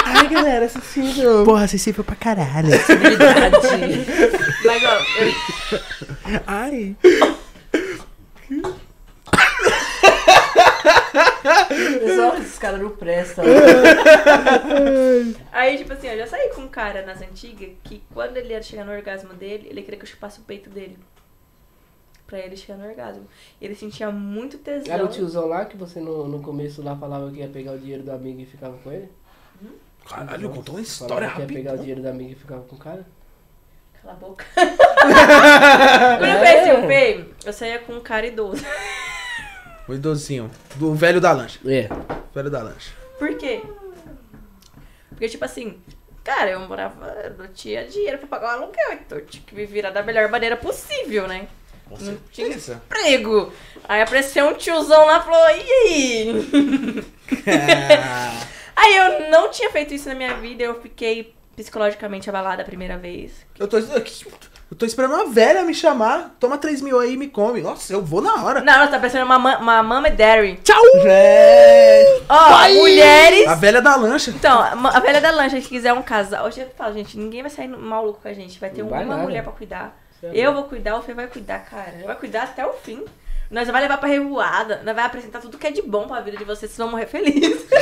Ai, 0.07 0.29
galera, 0.29 0.69
sensível. 0.69 1.45
Porra, 1.45 1.67
sensível 1.67 2.05
pra 2.05 2.17
caralho. 2.17 2.69
Verdade. 2.69 4.07
Mas, 4.65 4.85
ó, 4.85 4.99
eu, 5.21 6.43
Ai. 6.47 6.97
Pessoal, 12.01 12.37
esses 12.37 12.59
caras 12.59 12.81
não 12.81 12.91
prestam. 12.91 13.45
aí, 15.53 15.79
tipo 15.79 15.93
assim, 15.93 16.09
eu 16.09 16.19
já 16.19 16.27
saí 16.27 16.51
com 16.55 16.63
um 16.63 16.69
cara 16.69 17.05
nas 17.05 17.21
antigas 17.21 17.71
que 17.85 18.03
quando 18.13 18.37
ele 18.37 18.53
ia 18.53 18.63
chegar 18.63 18.85
no 18.85 18.93
orgasmo 18.93 19.35
dele, 19.35 19.69
ele 19.71 19.83
queria 19.83 19.99
que 19.99 20.05
eu 20.05 20.09
chupasse 20.09 20.39
o 20.41 20.43
peito 20.43 20.71
dele. 20.71 20.99
Pra 22.29 22.39
ele 22.39 22.57
chegar 22.57 22.79
no 22.79 22.87
orgasmo. 22.87 23.27
Ele 23.61 23.75
sentia 23.75 24.11
muito 24.11 24.59
tesão. 24.59 24.93
Era 24.93 25.05
o 25.05 25.09
tiozão 25.09 25.47
lá 25.47 25.65
que 25.65 25.77
você 25.77 25.99
no, 25.99 26.29
no 26.29 26.41
começo 26.43 26.83
lá 26.83 26.95
falava 26.95 27.31
que 27.31 27.39
ia 27.39 27.49
pegar 27.49 27.73
o 27.73 27.79
dinheiro 27.79 28.03
do 28.03 28.13
amigo 28.13 28.41
e 28.41 28.47
ficava 28.47 28.77
com 28.79 28.93
ele? 28.93 29.09
Caralho, 30.07 30.51
contou 30.51 30.75
uma 30.75 30.81
história 30.83 31.31
que 31.31 31.41
ia 31.41 31.47
pegar 31.47 31.61
o 31.61 31.65
rápida. 31.65 31.79
dinheiro 31.79 32.03
do 32.03 32.09
amigo 32.09 32.33
e 32.33 32.35
ficava 32.35 32.63
com 32.63 32.77
o 32.77 32.79
cara? 32.79 33.07
Cala 34.01 34.13
a 34.13 34.17
boca. 34.17 34.45
Quando 34.55 36.31
eu 36.31 36.39
conheci 36.39 36.71
o 36.71 36.87
Fê, 36.87 37.25
eu 37.47 37.53
saía 37.53 37.79
com 37.81 37.95
um 37.95 38.01
cara 38.01 38.27
idoso. 38.27 38.65
O 39.89 39.95
idosinho. 39.95 40.51
Do 40.77 40.95
velho 40.95 41.21
da 41.21 41.33
lancha. 41.33 41.59
É. 41.67 41.89
Velho 42.35 42.51
da 42.51 42.63
lancha. 42.63 42.93
Por 43.19 43.37
quê? 43.37 43.63
Porque, 45.11 45.29
tipo 45.29 45.45
assim, 45.45 45.79
cara, 46.23 46.51
eu 46.51 46.61
morava, 46.61 47.07
eu 47.25 47.37
não 47.39 47.49
tinha 47.49 47.87
dinheiro 47.87 48.19
pra 48.19 48.29
pagar 48.29 48.59
o 48.59 48.63
aluguel, 48.63 48.93
então 48.93 49.19
eu 49.19 49.27
tinha 49.27 49.43
que 49.43 49.55
me 49.55 49.67
virar 49.67 49.91
da 49.91 50.03
melhor 50.03 50.29
maneira 50.29 50.57
possível, 50.57 51.27
né? 51.27 51.49
Com 51.89 51.97
Não 52.05 52.19
tinha 52.33 52.49
emprego. 52.49 53.53
Aí 53.89 54.03
apareceu 54.03 54.47
um 54.49 54.55
tiozão 54.55 55.07
lá 55.07 55.19
e 55.19 55.23
falou, 55.23 55.49
e 55.51 55.73
aí? 55.73 57.05
Aí 58.77 58.97
eu 58.97 59.31
não 59.31 59.51
tinha 59.51 59.71
feito 59.71 59.93
isso 59.95 60.09
na 60.09 60.15
minha 60.15 60.35
vida, 60.35 60.63
eu 60.63 60.81
fiquei 60.81 61.35
psicologicamente 61.57 62.29
abalada 62.31 62.63
a 62.63 62.65
primeira 62.65 62.97
vez. 62.97 63.33
Eu 63.59 63.67
tô, 63.67 63.79
eu 63.79 64.77
tô 64.77 64.87
esperando 64.87 65.15
uma 65.15 65.27
velha 65.27 65.65
me 65.65 65.75
chamar. 65.75 66.37
Toma 66.39 66.57
3 66.57 66.81
mil 66.83 67.01
aí 67.01 67.15
e 67.15 67.17
me 67.17 67.27
come. 67.27 67.61
Nossa, 67.61 67.93
eu 67.93 68.01
vou 68.05 68.21
na 68.21 68.45
hora. 68.45 68.61
Não, 68.61 68.73
ela 68.73 68.87
tá 68.87 68.99
parecendo 68.99 69.25
uma, 69.25 69.39
ma- 69.39 69.59
uma 69.59 69.83
mama 69.83 70.09
daddy. 70.11 70.61
Tchau! 70.63 70.81
É. 71.05 72.21
Ó, 72.29 72.69
mulheres... 72.75 73.49
A 73.49 73.57
velha 73.57 73.83
da 73.83 73.97
lancha. 73.97 74.31
Então, 74.31 74.61
a 74.61 75.01
velha 75.01 75.21
da 75.21 75.33
lancha 75.33 75.61
que 75.61 75.69
quiser 75.69 75.93
um 75.93 76.03
casal, 76.03 76.47
hoje 76.47 76.61
eu 76.61 76.71
falo, 76.77 76.95
gente, 76.95 77.19
ninguém 77.19 77.43
vai 77.43 77.51
sair 77.51 77.67
maluco 77.67 78.21
com 78.23 78.29
a 78.29 78.33
gente, 78.33 78.61
vai 78.61 78.71
ter 78.71 78.83
Não 78.83 78.91
uma 78.91 79.05
nada. 79.05 79.23
mulher 79.23 79.43
pra 79.43 79.51
cuidar. 79.53 79.99
É 80.23 80.31
Eu 80.33 80.53
vou 80.53 80.65
cuidar, 80.65 80.97
o 80.97 81.03
Fê 81.03 81.15
vai 81.15 81.27
cuidar, 81.27 81.61
cara. 81.61 81.93
Ele 81.95 82.05
vai 82.05 82.17
cuidar 82.17 82.43
até 82.45 82.67
o 82.67 82.73
fim. 82.73 83.05
Nós 83.51 83.67
vai 83.69 83.81
levar 83.81 83.97
pra 83.97 84.09
revoada, 84.11 84.83
nós 84.85 84.95
vai 84.95 85.05
apresentar 85.07 85.41
tudo 85.41 85.57
que 85.57 85.67
é 85.67 85.71
de 85.71 85.81
bom 85.81 86.07
pra 86.07 86.21
vida 86.21 86.37
de 86.37 86.45
vocês, 86.45 86.71
vocês 86.71 86.77
vão 86.77 86.91
morrer 86.91 87.07
felizes. 87.07 87.67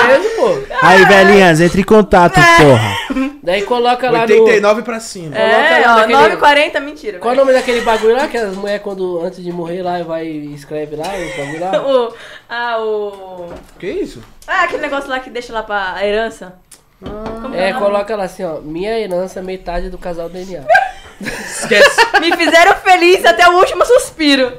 É 0.00 0.06
mesmo, 0.06 0.30
pô. 0.36 0.76
Aí, 0.82 1.04
velhinhas, 1.04 1.60
entre 1.60 1.80
em 1.80 1.84
contato, 1.84 2.34
porra. 2.34 3.30
Daí 3.42 3.62
coloca 3.62 4.10
lá 4.10 4.26
no... 4.26 4.32
89 4.32 4.82
pra 4.82 5.00
cima. 5.00 5.36
É, 5.36 5.80
lá 5.84 5.94
ó, 5.94 6.06
naquele- 6.06 6.36
9h40, 6.36 6.80
mentira. 6.80 7.18
Qual 7.18 7.32
é 7.32 7.36
o 7.36 7.40
nome 7.40 7.52
daquele 7.52 7.80
bagulho 7.80 8.16
lá 8.16 8.28
que 8.28 8.36
as 8.36 8.54
mulheres 8.54 8.82
quando 8.82 9.20
antes 9.24 9.42
de 9.42 9.52
morrer 9.52 9.82
lá 9.82 10.02
vai 10.02 10.26
e 10.26 10.54
escreve 10.54 10.96
lá 10.96 11.06
os 11.08 11.36
bagulho 11.36 11.60
lá? 11.60 11.70
O, 11.90 12.14
ah, 12.48 12.78
o... 12.80 13.52
Que 13.78 13.88
isso? 13.88 14.22
Ah, 14.46 14.64
aquele 14.64 14.82
negócio 14.82 15.08
lá 15.10 15.18
que 15.20 15.30
deixa 15.30 15.52
lá 15.52 15.62
pra 15.62 16.04
herança. 16.04 16.54
É, 17.02 17.72
nome? 17.72 17.84
coloca 17.84 18.14
lá 18.16 18.24
assim, 18.24 18.44
ó, 18.44 18.60
minha 18.60 18.98
herança 18.98 19.40
metade 19.42 19.88
do 19.90 19.98
casal 19.98 20.28
DNA. 20.28 20.62
Esquece. 21.20 22.00
Me 22.20 22.34
fizeram 22.36 22.74
feliz 22.76 23.24
até 23.26 23.46
o 23.48 23.52
último 23.58 23.84
suspiro. 23.84 24.52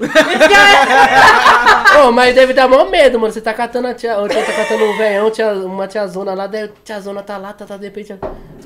Ô, 2.08 2.12
mas 2.12 2.36
deve 2.36 2.54
dar 2.54 2.68
maior 2.68 2.90
medo, 2.90 3.20
mano. 3.20 3.34
Você 3.34 3.42
tá 3.42 3.54
catando 3.54 3.88
a 3.88 3.94
tia, 3.94 4.18
ou 4.18 4.28
você 4.28 4.42
tá 4.44 4.54
catando 4.54 4.84
um 4.86 4.98
velhão, 4.98 5.32
tia, 5.32 5.52
uma 5.54 5.88
tiazona 5.88 6.34
lá, 6.34 6.48
daí 6.48 6.64
a 6.64 6.70
tiazona 6.84 7.24
tá 7.24 7.38
lá, 7.38 7.54
tá, 7.54 7.66
tá 7.66 7.78
de 7.78 7.86
repente. 7.86 8.16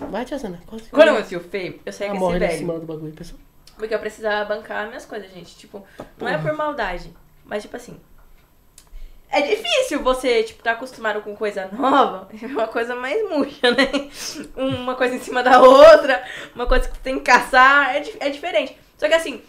Vai, 0.09 0.25
tiazona. 0.25 0.59
quase- 0.65 0.85
Quando 0.89 1.07
eu 1.07 1.13
conheci 1.15 1.35
o 1.35 1.39
Fê, 1.39 1.79
eu 1.85 1.93
com 2.09 2.15
esse 2.15 2.19
morre 2.19 2.39
velho. 2.39 2.57
cima 2.57 2.73
do 2.79 2.85
bagulho, 2.85 3.13
pessoal. 3.13 3.39
Porque 3.77 3.93
eu 3.93 3.99
precisava 3.99 4.45
bancar 4.55 4.87
minhas 4.87 5.05
coisas, 5.05 5.31
gente. 5.31 5.55
Tipo, 5.57 5.83
não 6.19 6.27
é 6.27 6.37
por 6.37 6.53
maldade. 6.53 7.13
Mas, 7.45 7.61
tipo 7.63 7.75
assim. 7.77 7.97
É 9.37 9.41
difícil 9.41 10.01
você, 10.01 10.43
tipo, 10.43 10.63
tá 10.63 10.71
acostumado 10.71 11.21
com 11.21 11.35
coisa 11.35 11.67
nova, 11.71 12.27
é 12.41 12.45
uma 12.47 12.67
coisa 12.67 12.95
mais 12.95 13.27
murcha, 13.29 13.71
né? 13.71 14.09
Uma 14.55 14.95
coisa 14.95 15.15
em 15.15 15.19
cima 15.19 15.43
da 15.43 15.61
outra, 15.61 16.23
uma 16.55 16.65
coisa 16.67 16.87
que 16.89 16.99
tem 16.99 17.15
que 17.19 17.25
caçar, 17.25 17.95
é, 17.95 18.03
é 18.19 18.29
diferente. 18.29 18.77
Só 18.97 19.07
que 19.07 19.13
assim, 19.13 19.41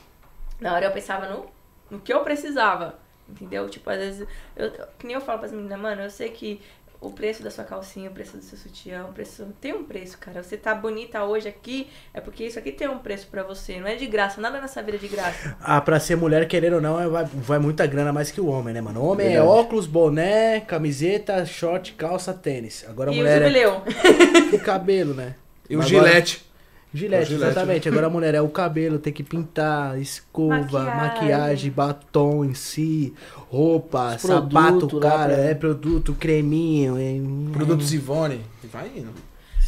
na 0.61 0.75
hora 0.75 0.87
eu 0.87 0.93
pensava 0.93 1.27
no, 1.29 1.47
no 1.91 2.01
que 2.01 2.13
eu 2.13 2.21
precisava, 2.21 2.99
entendeu? 3.29 3.69
Tipo, 3.69 3.91
às 3.91 3.99
vezes, 3.99 4.29
eu- 4.57 4.71
que 4.99 5.07
nem 5.07 5.15
eu 5.15 5.21
falo 5.21 5.39
pras 5.39 5.53
meninas, 5.53 5.79
mano, 5.79 6.03
eu 6.03 6.11
sei 6.11 6.31
que 6.31 6.61
o 7.01 7.11
preço 7.11 7.43
da 7.43 7.51
sua 7.51 7.65
calcinha, 7.65 8.09
o 8.11 8.13
preço 8.13 8.37
do 8.37 8.43
seu 8.43 8.57
sutiã, 8.59 9.05
o 9.09 9.13
preço. 9.13 9.47
Tem 9.61 9.75
um 9.75 9.85
preço, 9.85 10.17
cara. 10.19 10.43
Você 10.43 10.57
tá 10.57 10.75
bonita 10.75 11.23
hoje 11.25 11.49
aqui, 11.49 11.89
é 12.15 12.21
porque 12.21 12.45
isso 12.45 12.59
aqui 12.59 12.73
tem 12.73 12.89
um 12.89 12.99
preço 12.99 13.27
pra 13.29 13.43
você. 13.43 13.79
Não 13.81 13.87
é 13.87 13.95
de 13.95 14.07
graça, 14.07 14.41
nada 14.41 14.61
nessa 14.61 14.83
vida 14.83 14.97
é 14.97 15.01
de 15.01 15.09
graça. 15.09 15.57
Ah, 15.61 15.81
pra 15.81 16.01
ser 16.01 16.17
mulher, 16.17 16.47
querendo 16.49 16.75
ou 16.75 16.81
não, 16.81 17.01
é- 17.01 17.07
vai, 17.09 17.25
vai 17.25 17.59
muita 17.59 17.87
grana 17.87 18.13
mais 18.13 18.31
que 18.31 18.41
o 18.41 18.47
homem, 18.47 18.73
né, 18.75 18.81
mano? 18.81 19.01
O 19.01 19.07
homem 19.13 19.27
é 19.27 19.31
Verdade. 19.41 19.49
óculos, 19.49 19.87
boné, 19.87 20.61
camiseta, 20.61 21.45
short, 21.45 21.93
calça, 21.93 22.33
tênis. 22.33 22.85
Agora 22.89 23.11
a 23.11 23.15
e 23.15 23.17
o 23.17 23.19
mulher 23.21 23.43
é 23.43 23.47
jubileu. 23.47 23.83
o 24.53 24.59
cabelo, 24.61 25.15
né? 25.15 25.35
E 25.69 25.77
o 25.77 25.81
Agora- 25.81 25.89
gilete. 25.89 26.15
Gilete, 26.15 26.47
O 26.95 26.97
gilete, 26.97 27.35
exatamente. 27.35 27.89
Agora 27.89 28.07
a 28.07 28.11
mulher 28.11 28.35
é 28.35 28.41
o 28.41 28.49
cabelo, 28.49 28.99
tem 28.99 29.13
que 29.13 29.23
pintar, 29.23 30.01
escova, 30.01 30.57
Maquiagem. 30.57 30.97
maquiagem, 30.97 31.71
batom 31.71 32.45
em 32.45 32.55
si, 32.55 33.13
roupa, 33.35 34.15
Os 34.17 34.23
sapato, 34.23 34.49
produtos 34.79 34.93
lá 35.03 35.11
cara, 35.11 35.35
pra- 35.35 35.43
é 35.45 35.55
produto, 35.55 36.15
creminho, 36.15 36.97
é... 36.97 37.53
Produtos 37.53 37.93
Ivone. 37.93 38.41
Vai 38.73 38.91
indo. 38.97 39.11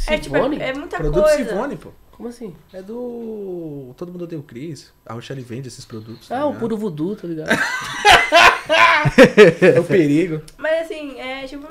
É, 0.07 0.16
tipo, 0.16 0.36
Sivone? 0.36 0.57
é, 0.59 0.69
é 0.69 0.74
muita 0.74 0.97
Produtos 0.97 1.31
coisa. 1.32 1.53
Ivone, 1.53 1.77
pô. 1.77 1.90
Como 2.12 2.28
assim? 2.31 2.53
É 2.73 2.82
do. 2.82 3.95
Todo 3.97 4.11
mundo 4.11 4.24
odeia 4.24 4.40
o 4.40 4.43
Cris. 4.43 4.93
A 5.07 5.15
Rochelle 5.15 5.40
vende 5.43 5.69
esses 5.69 5.85
produtos. 5.85 6.27
tá 6.27 6.39
Ah, 6.39 6.45
o 6.47 6.49
ligado? 6.49 6.61
puro 6.61 6.77
voodoo, 6.77 7.15
tá 7.15 7.28
ligado? 7.28 7.49
É 9.77 9.78
o 9.81 9.85
perigo. 9.85 10.43
Mas 10.59 10.82
assim, 10.85 11.19
é 11.19 11.47
tipo 11.47 11.66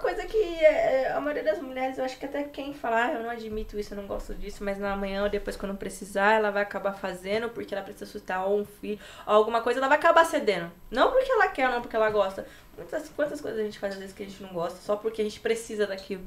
coisa 0.00 0.24
que 0.26 0.36
é, 0.36 1.02
é, 1.02 1.12
a 1.12 1.20
maioria 1.20 1.44
das 1.44 1.60
mulheres, 1.60 1.98
eu 1.98 2.04
acho 2.04 2.18
que 2.18 2.24
até 2.24 2.42
quem 2.44 2.72
falar, 2.72 3.06
ah, 3.06 3.12
eu 3.12 3.22
não 3.22 3.30
admito 3.30 3.78
isso, 3.78 3.92
eu 3.92 3.96
não 3.96 4.06
gosto 4.06 4.34
disso, 4.34 4.64
mas 4.64 4.78
na 4.78 4.96
manhã 4.96 5.22
ou 5.22 5.28
depois 5.28 5.56
quando 5.56 5.76
precisar, 5.76 6.32
ela 6.32 6.50
vai 6.50 6.62
acabar 6.62 6.92
fazendo 6.94 7.50
porque 7.50 7.74
ela 7.74 7.84
precisa 7.84 8.06
sustentar 8.06 8.44
ou 8.44 8.60
um 8.60 8.64
filho, 8.64 8.98
ou 9.26 9.34
alguma 9.34 9.60
coisa, 9.60 9.78
ela 9.78 9.88
vai 9.88 9.98
acabar 9.98 10.24
cedendo. 10.24 10.72
Não 10.90 11.12
porque 11.12 11.30
ela 11.30 11.48
quer, 11.48 11.70
não 11.70 11.80
porque 11.80 11.94
ela 11.94 12.10
gosta. 12.10 12.46
Muitas, 12.76 13.08
quantas 13.10 13.40
coisas 13.40 13.60
a 13.60 13.62
gente 13.62 13.78
faz 13.78 13.92
às 13.92 14.00
vezes 14.00 14.14
que 14.14 14.22
a 14.22 14.26
gente 14.26 14.42
não 14.42 14.52
gosta, 14.52 14.78
só 14.80 14.96
porque 14.96 15.20
a 15.20 15.24
gente 15.24 15.38
precisa 15.40 15.86
daquilo. 15.86 16.24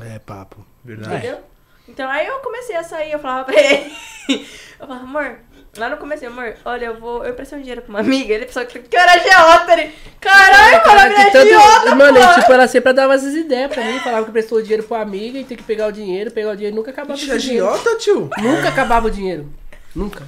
É 0.00 0.18
papo. 0.18 0.64
Verdade. 0.84 1.16
Entendeu? 1.16 1.44
Então 1.86 2.10
aí 2.10 2.26
eu 2.26 2.40
comecei 2.40 2.76
a 2.76 2.84
sair, 2.84 3.12
eu 3.12 3.18
falava 3.18 3.44
pra 3.44 3.60
ele. 3.60 3.96
Eu 4.78 4.86
falava, 4.86 5.02
amor, 5.04 5.40
lá 5.76 5.88
no 5.90 5.96
começo, 5.96 6.24
amor, 6.26 6.54
olha, 6.64 6.86
eu 6.86 6.94
vou. 6.98 7.24
Eu 7.24 7.34
prestei 7.34 7.58
um 7.58 7.60
dinheiro 7.60 7.82
pra 7.82 7.90
uma 7.90 8.00
amiga, 8.00 8.32
ele 8.34 8.46
pensou 8.46 8.64
que 8.66 8.78
que 8.78 8.96
eu 8.96 9.00
era. 9.00 9.14
Ele, 9.16 9.24
caralho, 9.28 9.72
mano, 9.72 9.92
Cara, 10.20 10.74
eu 10.74 10.80
que 10.80 11.20
era 11.20 11.30
tanto- 11.30 11.38
agiota, 11.38 11.94
Mano, 11.94 12.18
pô. 12.20 12.24
e, 12.24 12.34
tipo, 12.40 12.52
ela 12.52 12.66
sempre 12.68 12.92
dava 12.92 13.14
essas 13.14 13.34
ideias 13.34 13.72
pra 13.72 13.84
mim, 13.84 13.98
falava 14.00 14.24
que 14.26 14.32
prestou 14.32 14.58
o 14.58 14.62
dinheiro 14.62 14.82
pro 14.82 14.96
amigo 14.96 15.36
e 15.36 15.44
tem 15.44 15.56
que 15.56 15.62
pegar 15.62 15.86
o 15.86 15.92
dinheiro, 15.92 16.30
pegar 16.30 16.50
o 16.50 16.56
dinheiro, 16.56 16.74
nunca 16.76 16.90
acabava 16.90 17.14
Ixi, 17.18 17.30
esse 17.30 17.38
dinheiro. 17.46 17.68
agiota, 17.68 17.96
tio? 17.98 18.30
Nunca 18.38 18.68
acabava 18.68 19.06
o 19.06 19.10
dinheiro. 19.10 19.46
Nunca. 19.94 20.24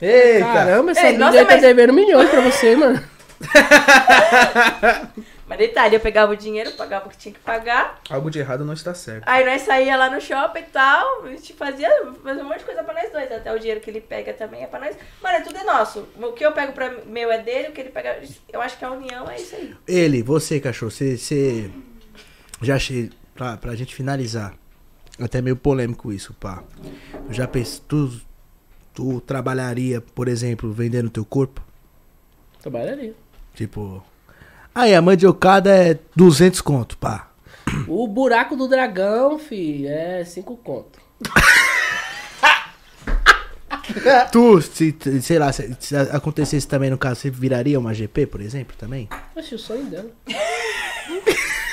Eita. 0.00 0.44
Caramba, 0.46 0.90
essa 0.90 1.00
Ei, 1.02 1.06
amiga 1.08 1.24
nossa, 1.24 1.38
aí 1.38 1.46
tá 1.46 1.56
devendo 1.56 1.92
milhões 1.92 2.28
pra 2.30 2.40
você, 2.40 2.76
mano. 2.76 3.02
Mas 5.48 5.58
detalhe, 5.58 5.96
eu 5.96 6.00
pegava 6.00 6.32
o 6.32 6.36
dinheiro, 6.36 6.72
pagava 6.72 7.06
o 7.06 7.10
que 7.10 7.16
tinha 7.16 7.32
que 7.32 7.40
pagar. 7.40 8.00
Algo 8.10 8.30
de 8.30 8.38
errado 8.38 8.66
não 8.66 8.74
está 8.74 8.92
certo. 8.92 9.24
Aí 9.26 9.44
nós 9.46 9.62
saía 9.62 9.96
lá 9.96 10.10
no 10.10 10.20
shopping 10.20 10.60
e 10.60 10.62
tal, 10.64 11.24
a 11.24 11.28
gente 11.30 11.54
fazia, 11.54 11.88
fazia 12.22 12.44
um 12.44 12.46
monte 12.46 12.58
de 12.58 12.64
coisa 12.66 12.84
pra 12.84 12.92
nós 12.92 13.10
dois. 13.10 13.32
Até 13.32 13.54
o 13.54 13.58
dinheiro 13.58 13.80
que 13.80 13.88
ele 13.88 14.02
pega 14.02 14.34
também 14.34 14.62
é 14.62 14.66
pra 14.66 14.78
nós. 14.78 14.94
Mano, 15.22 15.36
é 15.36 15.40
tudo 15.40 15.56
é 15.56 15.64
nosso. 15.64 16.06
O 16.16 16.32
que 16.32 16.44
eu 16.44 16.52
pego 16.52 16.72
pra 16.72 16.90
meu 17.06 17.32
é 17.32 17.42
dele, 17.42 17.68
o 17.68 17.72
que 17.72 17.80
ele 17.80 17.88
pega. 17.88 18.20
Eu 18.52 18.60
acho 18.60 18.78
que 18.78 18.84
a 18.84 18.90
união 18.90 19.28
é 19.30 19.36
isso 19.36 19.56
aí. 19.56 19.74
Ele, 19.86 20.22
você, 20.22 20.60
cachorro, 20.60 20.90
você, 20.90 21.16
você 21.16 21.70
já 22.60 22.76
achei, 22.76 23.10
pra, 23.34 23.56
pra 23.56 23.74
gente 23.74 23.94
finalizar, 23.94 24.54
até 25.18 25.40
meio 25.40 25.56
polêmico 25.56 26.12
isso, 26.12 26.34
pá. 26.34 26.62
Já 27.30 27.48
pensou, 27.48 27.82
tu, 27.88 28.20
tu 28.92 29.20
trabalharia, 29.22 30.02
por 30.02 30.28
exemplo, 30.28 30.70
vendendo 30.72 31.08
teu 31.08 31.24
corpo? 31.24 31.62
Trabalharia. 32.60 33.14
Tipo, 33.54 34.04
aí 34.78 34.94
a 34.94 35.02
mandiocada 35.02 35.70
é 35.70 35.98
200 36.14 36.60
conto, 36.60 36.96
pá. 36.96 37.28
O 37.86 38.06
buraco 38.06 38.56
do 38.56 38.68
dragão, 38.68 39.38
fi, 39.38 39.86
é 39.86 40.24
cinco 40.24 40.56
conto. 40.56 40.98
Tu, 44.30 44.62
se, 44.62 44.94
sei 45.22 45.38
lá, 45.38 45.50
se, 45.50 45.74
se 45.80 45.96
acontecesse 45.96 46.68
também 46.68 46.90
no 46.90 46.98
caso, 46.98 47.20
você 47.20 47.30
viraria 47.30 47.78
uma 47.78 47.94
GP, 47.94 48.26
por 48.26 48.40
exemplo, 48.40 48.76
também? 48.78 49.08
Oxe, 49.34 49.54
o 49.54 49.58
sonho 49.58 49.84
dela. 49.86 50.10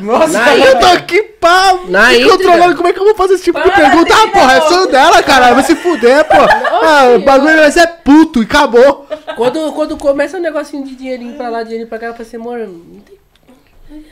Nossa, 0.00 0.38
Na 0.38 0.56
Eu 0.56 0.78
tô 0.78 0.86
aqui, 0.86 1.22
pá, 1.22 1.74
Na 1.88 2.08
me 2.10 2.24
controlando, 2.24 2.76
como 2.76 2.88
é 2.88 2.92
que 2.92 2.98
eu 2.98 3.04
vou 3.04 3.14
fazer 3.14 3.34
esse 3.34 3.44
tipo 3.44 3.60
de 3.60 3.70
Para, 3.70 3.90
pergunta? 3.90 4.14
Ah, 4.14 4.28
porra, 4.28 4.52
é 4.54 4.60
sonho 4.62 4.90
dela, 4.90 5.22
caralho, 5.22 5.54
vai 5.54 5.64
se 5.64 5.74
fuder, 5.76 6.24
pô. 6.24 6.34
Ah, 6.34 7.16
o 7.16 7.20
bagulho 7.20 7.56
vai 7.56 7.70
ser 7.70 7.86
puto 8.04 8.42
e 8.42 8.44
acabou. 8.44 9.06
Quando, 9.36 9.72
quando 9.72 9.96
começa 9.96 10.36
um 10.36 10.40
negocinho 10.40 10.84
de 10.84 10.94
dinheirinho 10.94 11.36
pra 11.36 11.48
lá, 11.48 11.62
dinheirinho 11.62 11.88
pra 11.88 11.98
cá, 11.98 12.06
eu 12.06 12.12
falo 12.12 12.22
assim, 12.22 12.36
amor, 12.36 12.58
não 12.58 13.00
tem. 13.00 13.18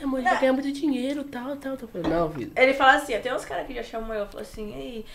Amor, 0.03 0.21
vai 0.21 0.39
ganhar 0.39 0.53
muito 0.53 0.71
dinheiro 0.71 1.23
tal, 1.23 1.55
tal, 1.57 1.77
tal. 1.77 1.89
Não, 2.09 2.31
filho. 2.31 2.51
Ele 2.55 2.73
fala 2.73 2.95
assim, 2.95 3.17
tem 3.19 3.33
uns 3.33 3.45
caras 3.45 3.67
que 3.67 3.73
já 3.73 3.83
chamam 3.83 4.13
eu, 4.13 4.25
falam 4.25 4.41
assim, 4.41 4.73
ei, 4.73 5.05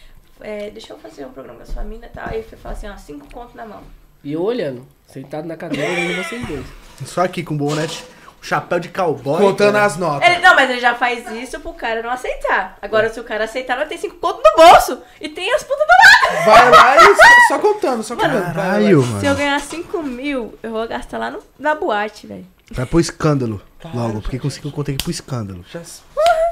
é, 0.41 0.71
deixa 0.71 0.93
eu 0.93 0.99
fazer 0.99 1.27
um 1.27 1.33
programa 1.33 1.59
com 1.59 1.65
a 1.65 1.67
sua 1.67 1.83
mina 1.83 2.07
e 2.07 2.11
tal. 2.11 2.29
Aí 2.29 2.39
ele 2.39 2.57
fala 2.57 2.75
assim, 2.75 2.89
ó, 2.89 2.97
cinco 2.97 3.27
contos 3.33 3.55
na 3.55 3.67
mão. 3.67 3.83
E 4.23 4.35
eu 4.35 4.43
olhando, 4.43 4.87
sentado 5.07 5.49
na 5.49 5.57
cadeira, 5.57 5.91
olhando 5.91 6.25
vocês 6.25 6.47
dois. 6.47 6.65
Só 7.05 7.23
aqui 7.23 7.43
com 7.43 7.55
o 7.55 7.59
bonete, 7.59 8.05
chapéu 8.43 8.79
de 8.79 8.89
cowboy. 8.89 9.41
Contando 9.41 9.73
cara. 9.75 9.87
as 9.87 9.97
notas. 9.97 10.29
Ele, 10.29 10.41
não, 10.41 10.55
mas 10.55 10.69
ele 10.69 10.81
já 10.81 10.95
faz 10.95 11.31
isso 11.33 11.61
pro 11.61 11.73
cara 11.73 12.03
não 12.03 12.11
aceitar. 12.11 12.77
Agora, 12.83 13.09
se 13.13 13.19
o 13.21 13.25
cara 13.25 13.45
aceitar, 13.45 13.77
ela 13.77 13.87
tem 13.87 13.97
cinco 13.97 14.17
contos 14.17 14.43
no 14.45 14.57
bolso. 14.63 14.99
E 15.21 15.29
tem 15.29 15.53
as 15.55 15.63
putas 15.63 15.87
do 15.87 16.37
lado. 16.37 16.45
Vai 16.45 16.71
lá 16.71 16.97
e 16.97 17.15
só, 17.15 17.23
só 17.49 17.59
contando, 17.59 18.03
só 18.03 18.15
contando. 18.17 18.33
Vai 18.33 18.41
lá. 18.43 18.53
Caralho, 18.53 19.03
Se 19.03 19.09
eu 19.09 19.33
mano. 19.33 19.37
ganhar 19.37 19.61
5 19.61 20.03
mil, 20.03 20.59
eu 20.63 20.71
vou 20.71 20.87
gastar 20.89 21.19
lá 21.19 21.31
no, 21.31 21.39
na 21.59 21.75
boate, 21.75 22.27
velho. 22.27 22.47
Vai 22.73 22.87
pro 22.87 23.01
escândalo 23.01 23.61
logo, 23.95 24.21
porque 24.23 24.39
consigo 24.39 24.71
contar 24.71 24.93
aqui 24.93 25.03
pro 25.03 25.11
escândalo. 25.11 25.65
Já 25.71 25.83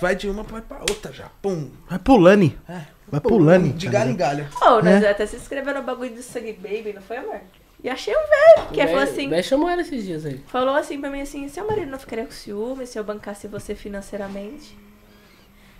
vai 0.01 0.15
de 0.15 0.29
uma 0.29 0.43
vai 0.43 0.61
pra 0.61 0.79
outra 0.81 1.12
já. 1.12 1.27
Pum. 1.43 1.71
Vai 1.89 1.99
pulando. 1.99 2.53
É. 2.69 2.81
Vai 3.09 3.21
pulando. 3.21 3.73
De 3.73 3.87
tá 3.87 3.93
galho 3.93 4.11
em 4.11 4.17
galho. 4.17 4.49
Ô, 4.61 4.83
nós 4.83 5.03
É. 5.03 5.11
até 5.11 5.27
se 5.27 5.37
inscreveram 5.37 5.81
no 5.81 5.87
bagulho 5.87 6.15
do 6.15 6.23
Sangue 6.23 6.53
Baby, 6.53 6.93
não 6.95 7.03
foi, 7.03 7.17
amor? 7.19 7.41
E 7.82 7.89
achei 7.89 8.15
um 8.15 8.19
velho, 8.19 8.69
que 8.73 8.86
falou 8.86 9.02
assim, 9.02 9.28
Véi 9.28 9.43
chamou 9.43 9.69
ela 9.69 9.81
esses 9.81 10.05
dias 10.05 10.27
aí. 10.27 10.39
falou 10.48 10.74
assim 10.74 11.01
pra 11.01 11.09
mim 11.09 11.23
assim, 11.23 11.48
seu 11.48 11.66
marido 11.66 11.90
não 11.90 11.98
ficaria 11.98 12.27
com 12.27 12.31
ciúme 12.31 12.86
se 12.86 12.98
eu 12.98 13.05
bancasse 13.05 13.48
você 13.48 13.74
financeiramente? 13.74 14.77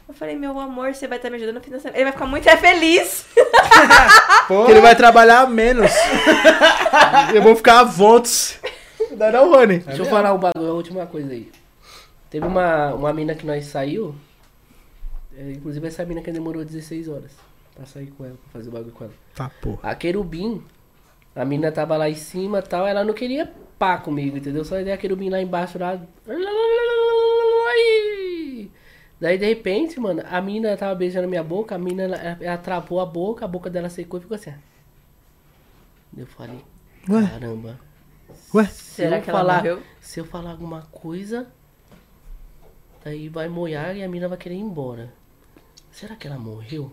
Eu 0.09 0.15
falei, 0.15 0.35
meu 0.35 0.59
amor, 0.59 0.93
você 0.93 1.07
vai 1.07 1.19
estar 1.19 1.31
me 1.31 1.37
ajudando 1.37 1.63
financeiramente. 1.63 1.99
Ele 2.01 2.05
vai 2.05 2.13
ficar 2.13 2.27
muito 2.27 2.49
é 2.49 2.57
feliz. 2.57 3.27
Porque 4.49 4.73
ele 4.73 4.81
vai 4.81 4.97
trabalhar 4.97 5.49
menos. 5.49 5.89
eu 7.33 7.41
vou 7.41 7.55
ficar 7.55 7.79
a 7.79 7.85
vontes. 7.85 8.59
Não, 9.17 9.31
não, 9.31 9.51
Rony. 9.51 9.79
Deixa 9.79 10.03
eu 10.03 10.07
falar 10.07 10.35
um 10.35 10.39
bagulho, 10.39 10.69
a 10.69 10.75
última 10.75 11.07
coisa 11.07 11.31
aí. 11.33 11.49
Teve 12.29 12.45
uma, 12.45 12.93
uma 12.95 13.13
mina 13.13 13.37
que 13.37 13.47
nós 13.47 13.67
saiu. 13.67 14.15
é, 15.39 15.53
inclusive 15.53 15.87
essa 15.87 16.05
mina 16.05 16.21
que 16.21 16.33
demorou 16.33 16.65
16 16.65 17.09
horas 17.09 17.31
pra 17.75 17.87
sair 17.87 18.09
com 18.09 18.25
ela, 18.25 18.35
pra 18.35 18.61
fazer 18.61 18.69
o 18.69 18.73
bagulho 18.73 18.93
com 18.93 19.05
ela. 19.05 19.15
Tá, 19.35 19.49
porra. 19.63 19.91
A 19.91 19.95
querubim, 19.95 20.65
a 21.35 21.45
mina 21.45 21.71
tava 21.71 21.97
lá 21.97 22.09
em 22.09 22.15
cima 22.15 22.59
e 22.59 22.63
tal, 22.63 22.87
ela 22.87 23.05
não 23.05 23.15
queria 23.15 23.53
pá 23.79 23.99
comigo, 23.99 24.37
entendeu? 24.37 24.65
Só 24.65 24.79
ideia 24.79 24.95
a 24.95 24.99
querubim 24.99 25.31
lá 25.31 25.41
embaixo 25.41 25.79
lá. 25.79 26.01
Daí 29.21 29.37
de 29.37 29.47
repente, 29.47 30.01
mano, 30.01 30.23
a 30.27 30.41
mina 30.41 30.77
tava 30.77 30.95
beijando 30.95 31.29
minha 31.29 31.43
boca, 31.45 31.75
a 31.75 31.79
mina 31.79 32.05
ela, 32.05 32.17
ela 32.17 32.59
travou 32.59 33.01
a 33.01 33.07
boca, 33.07 33.45
a 33.45 33.49
boca 33.49 33.69
dela 33.69 33.91
secou 33.91 34.19
e 34.19 34.23
ficou 34.23 34.35
assim. 34.35 34.55
Eu 36.17 36.27
falei, 36.27 36.65
Ué? 37.09 37.27
caramba. 37.27 37.79
Ué? 38.55 38.65
Se 38.65 38.95
Será 38.95 39.19
eu 39.19 39.23
que 39.23 39.31
ela 39.31 39.39
falar, 39.39 39.57
morreu? 39.59 39.83
Se 40.01 40.21
eu 40.21 40.25
falar 40.25 40.51
alguma 40.51 40.83
coisa, 40.91 41.47
daí 43.05 43.29
vai 43.29 43.49
molhar 43.49 43.95
e 43.95 44.03
a 44.03 44.09
mina 44.09 44.27
vai 44.27 44.39
querer 44.39 44.55
ir 44.55 44.61
embora. 44.61 45.13
Será 45.91 46.17
que 46.17 46.27
ela 46.27 46.39
morreu? 46.39 46.93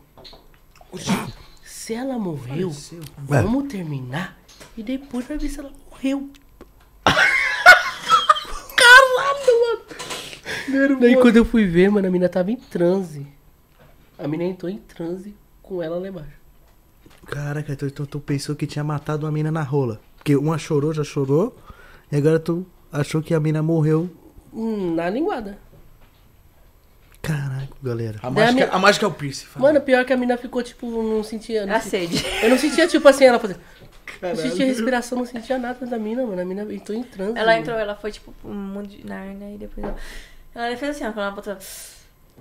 Se 1.68 1.94
ela 1.94 2.18
morreu, 2.18 2.72
vamos 3.18 3.68
terminar 3.68 4.39
e 4.77 4.81
depois 4.81 5.27
vai 5.27 5.38
ver 5.38 5.49
se 5.49 5.60
ela 5.60 5.69
morreu. 5.91 6.30
Caralho, 8.77 9.60
mano. 10.69 10.99
Daí 11.02 11.18
quando 11.18 11.35
eu 11.35 11.44
fui 11.44 11.65
ver, 11.65 11.91
mano, 11.91 12.07
a 12.07 12.11
mina 12.11 12.30
tava 12.30 12.52
em 12.52 12.56
transe. 12.56 13.27
A 14.18 14.30
mina 14.30 14.45
entrou 14.45 14.72
em 14.72 14.77
transe 14.77 15.35
com 15.61 15.84
ela 15.84 15.99
lá 15.99 16.07
embaixo. 16.07 16.38
Caraca, 17.26 17.73
então, 17.73 17.89
então 17.89 18.06
tu 18.06 18.22
pensou 18.22 18.56
que 18.56 18.65
tinha 18.65 18.84
matado 18.84 19.26
uma 19.26 19.31
mina 19.31 19.52
na 19.52 19.61
rola. 19.61 19.99
Porque 20.15 20.38
uma 20.38 20.57
chorou, 20.57 20.94
já 20.94 21.03
chorou. 21.03 21.53
E 22.10 22.15
agora 22.15 22.39
tu 22.39 22.65
achou 22.89 23.22
que 23.22 23.34
a 23.34 23.41
mina 23.41 23.61
morreu. 23.61 24.10
Hum, 24.53 24.95
na 24.95 25.10
linguada. 25.10 25.60
Galera. 27.82 28.20
A 28.24 28.30
mágica, 28.32 28.54
minha- 28.54 28.70
a 28.70 28.80
mágica 28.80 29.06
é 29.06 29.10
o 29.10 29.12
piercing. 29.12 29.45
fala. 29.45 29.68
Mano, 29.68 29.82
pior 29.82 30.04
que 30.06 30.12
a 30.14 30.18
mina 30.18 30.36
ficou, 30.38 30.64
tipo, 30.64 30.88
não 31.04 31.24
sentia. 31.24 31.66
Não 31.66 31.76
A 31.76 31.80
sentia- 31.80 32.20
sede. 32.20 32.26
Eu 32.44 32.49
não 32.49 32.58
sentia, 32.58 32.88
tipo 32.88 33.08
assim, 33.08 33.26
ela 33.26 33.40
fazia. 33.40 33.58
Não 34.22 34.36
sentia 34.36 34.66
respiração, 34.66 35.18
não 35.20 35.26
sentia 35.26 35.58
nada 35.60 35.86
da 35.86 35.98
mina, 35.99 36.26
mano. 36.26 36.41
A 36.41 36.45
mina 36.45 36.64
entrou 36.74 36.98
em 36.98 37.04
transe. 37.04 37.38
Ela 37.38 37.52
mano. 37.52 37.60
entrou, 37.60 37.78
ela 37.78 37.95
foi 37.95 38.12
tipo 38.12 38.34
um 38.44 38.54
mundo 38.54 38.88
de 38.88 39.06
Narnia 39.06 39.54
e 39.54 39.58
depois 39.58 39.86
ela. 39.86 39.95
Ela 40.56 40.76
fez 40.78 40.95
assim, 40.95 41.04
ó, 41.06 41.12
quando 41.12 41.26
ela 41.26 41.32
botou. 41.32 41.56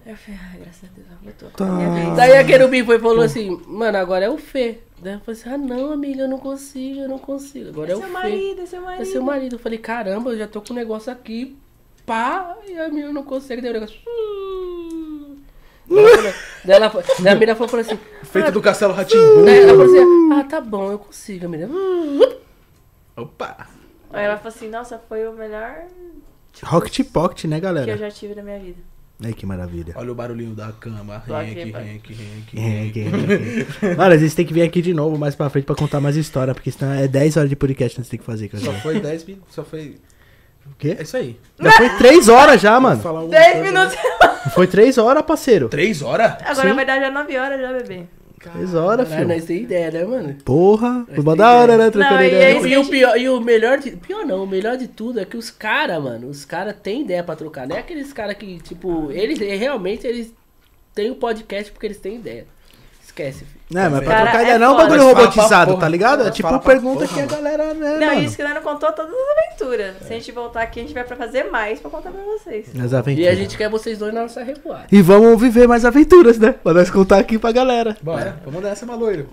Eu 0.06 0.16
falei, 0.16 0.40
ai, 0.52 0.58
graças 0.60 0.84
a 0.88 0.92
Deus, 0.94 1.06
ela 1.10 1.18
botou. 1.22 1.50
Tá. 1.50 1.64
Minha 1.66 1.90
vez. 1.90 2.16
Daí 2.16 2.36
a 2.38 2.44
Querubim 2.44 2.84
foi 2.84 2.96
e 2.96 3.00
falou 3.00 3.20
assim, 3.22 3.60
mano, 3.66 3.98
agora 3.98 4.24
é 4.24 4.30
o 4.30 4.38
Fê. 4.38 4.78
Daí 5.02 5.14
eu 5.14 5.20
falei 5.20 5.40
assim, 5.40 5.50
ah 5.50 5.58
não, 5.58 5.92
amiga, 5.92 6.22
eu 6.22 6.28
não 6.28 6.38
consigo, 6.38 7.00
eu 7.00 7.08
não 7.08 7.18
consigo. 7.18 7.68
Agora 7.70 7.90
é, 7.90 7.92
É 7.92 7.96
o 7.96 7.98
seu 7.98 8.06
Fê. 8.06 8.12
marido, 8.12 8.60
é 8.62 8.66
seu 8.66 8.80
marido. 8.82 9.02
É 9.02 9.04
seu 9.04 9.22
marido. 9.22 9.52
Eu 9.56 9.58
falei, 9.58 9.78
caramba, 9.78 10.30
eu 10.30 10.38
já 10.38 10.46
tô 10.46 10.62
com 10.62 10.72
o 10.72 10.76
negócio 10.76 11.12
aqui, 11.12 11.56
pá, 12.06 12.56
e 12.66 12.78
a 12.78 12.88
menina 12.88 13.12
não 13.12 13.22
consegue, 13.24 13.60
daí 13.60 13.70
o 13.70 13.74
negócio. 13.74 13.96
Daí 15.88 16.76
ela 16.76 16.90
falou- 16.90 17.06
Daí, 17.20 17.32
a 17.32 17.34
menina 17.34 17.54
falou 17.54 17.80
assim. 17.80 17.98
Feito 18.24 18.48
ah, 18.48 18.50
do 18.50 18.60
Castelo 18.60 18.92
Ratimbu. 18.92 19.44
Daí 19.44 19.58
ela 19.60 19.68
falou 19.68 19.84
assim, 19.84 20.32
ah, 20.32 20.44
tá 20.44 20.60
bom, 20.60 20.90
eu 20.90 20.98
consigo, 20.98 21.46
a 21.46 21.48
menina. 21.48 21.70
Opa. 23.16 23.66
Aí 24.12 24.24
ela 24.24 24.36
falou 24.36 24.54
assim, 24.54 24.68
nossa, 24.68 25.00
foi 25.08 25.26
o 25.26 25.32
melhor 25.32 25.84
Rocket 26.64 27.06
Pocket, 27.10 27.44
né, 27.44 27.60
que 27.60 27.66
eu 27.66 27.68
galera? 27.74 27.96
já 27.96 28.10
tive 28.10 28.34
na 28.34 28.42
minha 28.42 28.58
vida. 28.58 28.78
Ai, 29.24 29.32
que 29.32 29.46
maravilha. 29.46 29.94
Olha 29.96 30.12
o 30.12 30.14
barulhinho 30.14 30.54
da 30.54 30.70
cama. 30.72 31.22
Renk, 31.26 31.72
renk, 31.72 32.12
renk, 32.12 32.54
renk. 32.54 32.92
que- 32.92 33.86
Mano, 33.96 34.12
a 34.14 34.18
gente 34.18 34.36
tem 34.36 34.44
que 34.44 34.52
vir 34.52 34.60
aqui 34.62 34.82
de 34.82 34.92
novo 34.92 35.16
mais 35.16 35.34
pra 35.34 35.48
frente 35.48 35.64
pra 35.64 35.74
contar 35.74 36.00
mais 36.00 36.16
história, 36.16 36.52
porque 36.54 36.70
senão 36.70 36.92
é 36.92 37.08
10 37.08 37.36
horas 37.38 37.48
de 37.48 37.56
podcast 37.56 37.94
que 37.94 38.00
a 38.00 38.02
gente 38.02 38.10
tem 38.10 38.18
que 38.18 38.26
fazer, 38.26 38.48
cara. 38.48 38.62
Só 38.62 38.72
foi 38.74 39.00
10 39.00 39.24
minutos. 39.24 39.54
Só 39.54 39.64
foi. 39.64 39.96
O 40.72 40.74
quê? 40.78 40.96
É 40.98 41.02
isso 41.02 41.16
aí. 41.16 41.38
Já 41.60 41.72
foi 41.72 41.88
3 41.96 42.28
horas 42.28 42.60
já, 42.60 42.78
mano. 42.78 43.00
Falar 43.00 43.22
um- 43.24 43.28
10 43.28 43.62
minutos. 43.62 43.96
Foi 44.54 44.66
3 44.66 44.96
horas, 44.96 45.24
parceiro. 45.24 45.68
3 45.68 46.02
horas? 46.02 46.34
Agora 46.44 46.68
Sim. 46.68 46.74
vai 46.76 46.86
dar 46.86 47.00
já 47.00 47.10
9 47.10 47.36
horas 47.36 47.60
já, 47.60 47.72
bebê. 47.72 48.04
3 48.38 48.74
horas, 48.76 49.08
filho. 49.08 49.26
nós 49.26 49.44
tem 49.44 49.62
ideia, 49.62 49.90
né, 49.90 50.04
mano? 50.04 50.36
Porra, 50.44 51.04
tem 51.12 51.36
da 51.36 51.54
hora, 51.56 51.76
né? 51.76 51.90
Trocando 51.90 52.14
Não, 52.14 52.22
e 52.22 52.28
ideia. 52.28 52.60
E, 52.60 52.72
e 52.72 52.78
o 52.78 52.84
pior, 52.88 53.18
e 53.18 53.28
o 53.28 53.40
melhor 53.40 53.78
de. 53.78 53.90
Pior 53.92 54.24
não, 54.24 54.44
o 54.44 54.46
melhor 54.46 54.76
de 54.76 54.86
tudo 54.86 55.18
é 55.18 55.24
que 55.24 55.36
os 55.36 55.50
caras, 55.50 56.00
mano, 56.02 56.28
os 56.28 56.44
caras 56.44 56.76
têm 56.80 57.02
ideia 57.02 57.24
pra 57.24 57.34
trocar. 57.34 57.66
Não 57.66 57.74
é 57.76 57.80
aqueles 57.80 58.12
caras 58.12 58.36
que, 58.36 58.58
tipo, 58.60 59.10
eles 59.10 59.38
realmente 59.40 60.06
eles 60.06 60.32
têm 60.94 61.10
o 61.10 61.16
podcast 61.16 61.72
porque 61.72 61.86
eles 61.86 61.98
têm 61.98 62.14
ideia. 62.16 62.46
Esquece, 63.16 63.38
filho. 63.46 63.56
Não, 63.70 63.90
mas 63.90 64.00
pra 64.04 64.08
Cara, 64.10 64.22
trocar 64.24 64.38
é 64.38 64.42
ideia 64.42 64.58
não 64.58 64.66
é 64.66 64.70
um 64.70 64.76
bagulho 64.76 65.02
robotizado, 65.04 65.70
pra 65.72 65.80
tá 65.80 65.88
ligado? 65.88 66.20
É 66.20 66.24
porra. 66.24 66.30
tipo 66.32 66.60
pergunta 66.60 67.06
porra, 67.08 67.14
que 67.14 67.20
a 67.20 67.26
galera, 67.36 67.72
né, 67.74 67.96
Não, 67.98 68.06
mano? 68.08 68.20
isso 68.22 68.36
que 68.36 68.42
nós 68.42 68.54
não 68.54 68.60
contou 68.62 68.92
todas 68.92 69.10
as 69.10 69.38
aventuras. 69.48 69.94
Se 70.02 70.12
a 70.12 70.16
gente 70.16 70.32
voltar 70.32 70.60
aqui, 70.62 70.80
a 70.80 70.82
gente 70.82 70.92
vai 70.92 71.02
pra 71.02 71.16
fazer 71.16 71.44
mais 71.50 71.80
pra 71.80 71.90
contar 71.90 72.10
pra 72.10 72.20
vocês. 72.22 72.66
As 72.78 72.92
E 72.92 72.94
aventuras. 72.96 73.30
a 73.30 73.34
gente 73.34 73.56
quer 73.56 73.70
vocês 73.70 73.96
dois 73.98 74.12
na 74.12 74.20
nossa 74.22 74.42
revoada. 74.44 74.84
E 74.92 75.00
vamos 75.00 75.40
viver 75.40 75.66
mais 75.66 75.86
aventuras, 75.86 76.38
né? 76.38 76.52
Pra 76.62 76.74
nós 76.74 76.90
contar 76.90 77.16
aqui 77.18 77.38
pra 77.38 77.50
galera. 77.52 77.96
Bora, 78.02 78.36
vamos 78.44 78.62
nessa, 78.62 78.84
maloiro. 78.84 79.30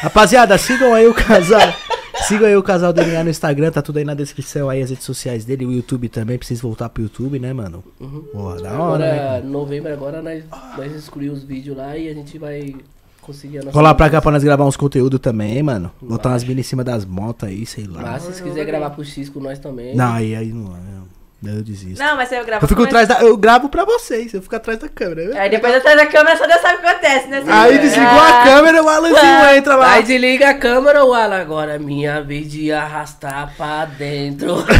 Rapaziada, 0.00 0.56
sigam 0.56 0.94
aí 0.94 1.06
o 1.08 1.14
casal. 1.14 1.60
sigam 2.26 2.46
aí 2.46 2.56
o 2.56 2.62
casal 2.62 2.92
DNA 2.92 3.24
no 3.24 3.30
Instagram, 3.30 3.70
tá 3.70 3.82
tudo 3.82 3.98
aí 3.98 4.04
na 4.04 4.14
descrição 4.14 4.68
aí, 4.68 4.82
as 4.82 4.90
redes 4.90 5.04
sociais 5.04 5.44
dele, 5.44 5.66
o 5.66 5.72
YouTube 5.72 6.08
também, 6.08 6.38
precisa 6.38 6.62
voltar 6.62 6.88
pro 6.88 7.02
YouTube, 7.02 7.38
né, 7.38 7.52
mano? 7.52 7.84
Porra, 8.32 8.60
da 8.60 8.78
hora, 8.78 8.98
né? 8.98 9.20
Agora, 9.20 9.44
novembro 9.44 9.92
agora, 9.92 10.22
nós, 10.22 10.44
nós 10.76 10.92
excluímos 10.92 11.38
os 11.38 11.44
vídeos 11.44 11.76
lá 11.76 11.96
e 11.96 12.08
a 12.08 12.14
gente 12.14 12.38
vai 12.38 12.74
conseguir 13.20 13.58
a 13.58 13.60
nossa. 13.62 13.72
Colar 13.72 13.94
pra 13.94 14.10
cá 14.10 14.20
pra 14.20 14.30
nós 14.30 14.44
gravar 14.44 14.64
uns 14.64 14.76
conteúdos 14.76 15.20
também, 15.20 15.62
mano. 15.62 15.90
Botar 16.00 16.30
umas 16.30 16.44
minas 16.44 16.66
em 16.66 16.68
cima 16.68 16.84
das 16.84 17.04
motos 17.04 17.48
aí, 17.48 17.64
sei 17.66 17.86
lá. 17.86 18.02
Mas 18.02 18.22
se 18.22 18.28
vocês 18.28 18.40
quiserem 18.40 18.66
gravar 18.66 18.90
pro 18.90 19.04
X 19.04 19.28
com 19.28 19.40
nós 19.40 19.58
também. 19.58 19.94
Não, 19.96 20.12
aí, 20.12 20.34
aí 20.34 20.52
não. 20.52 21.03
Eu- 21.46 21.54
Eu 21.56 21.62
desisto. 21.62 22.02
Não, 22.02 22.16
mas 22.16 22.32
aí 22.32 22.38
eu 22.38 22.44
gravo. 22.44 22.64
eu 22.64 22.68
fico 22.68 22.82
atrás 22.84 23.08
da. 23.08 23.20
Eu 23.22 23.36
gravo 23.36 23.68
pra 23.68 23.84
vocês, 23.84 24.32
eu 24.34 24.42
fico 24.42 24.56
atrás 24.56 24.78
da 24.78 24.88
câmera. 24.88 25.28
né? 25.30 25.38
Aí 25.40 25.50
depois 25.50 25.74
atrás 25.74 25.96
da 25.96 26.06
câmera 26.06 26.36
só 26.36 26.46
Deus 26.46 26.60
sabe 26.60 26.76
o 26.76 26.80
que 26.80 26.86
acontece, 26.86 27.28
né? 27.28 27.42
Aí 27.48 27.78
desligou 27.78 28.08
a 28.08 28.40
Ah, 28.40 28.44
câmera, 28.44 28.82
o 28.82 28.88
Alanzinho 28.88 29.54
entra 29.56 29.76
lá. 29.76 29.92
Aí 29.92 30.02
desliga 30.02 30.50
a 30.50 30.54
câmera, 30.54 31.04
o 31.04 31.12
Alan. 31.14 31.40
Agora 31.40 31.74
é 31.74 31.78
minha 31.78 32.20
vez 32.22 32.50
de 32.50 32.72
arrastar 32.72 33.54
pra 33.56 33.84
dentro. 33.84 34.64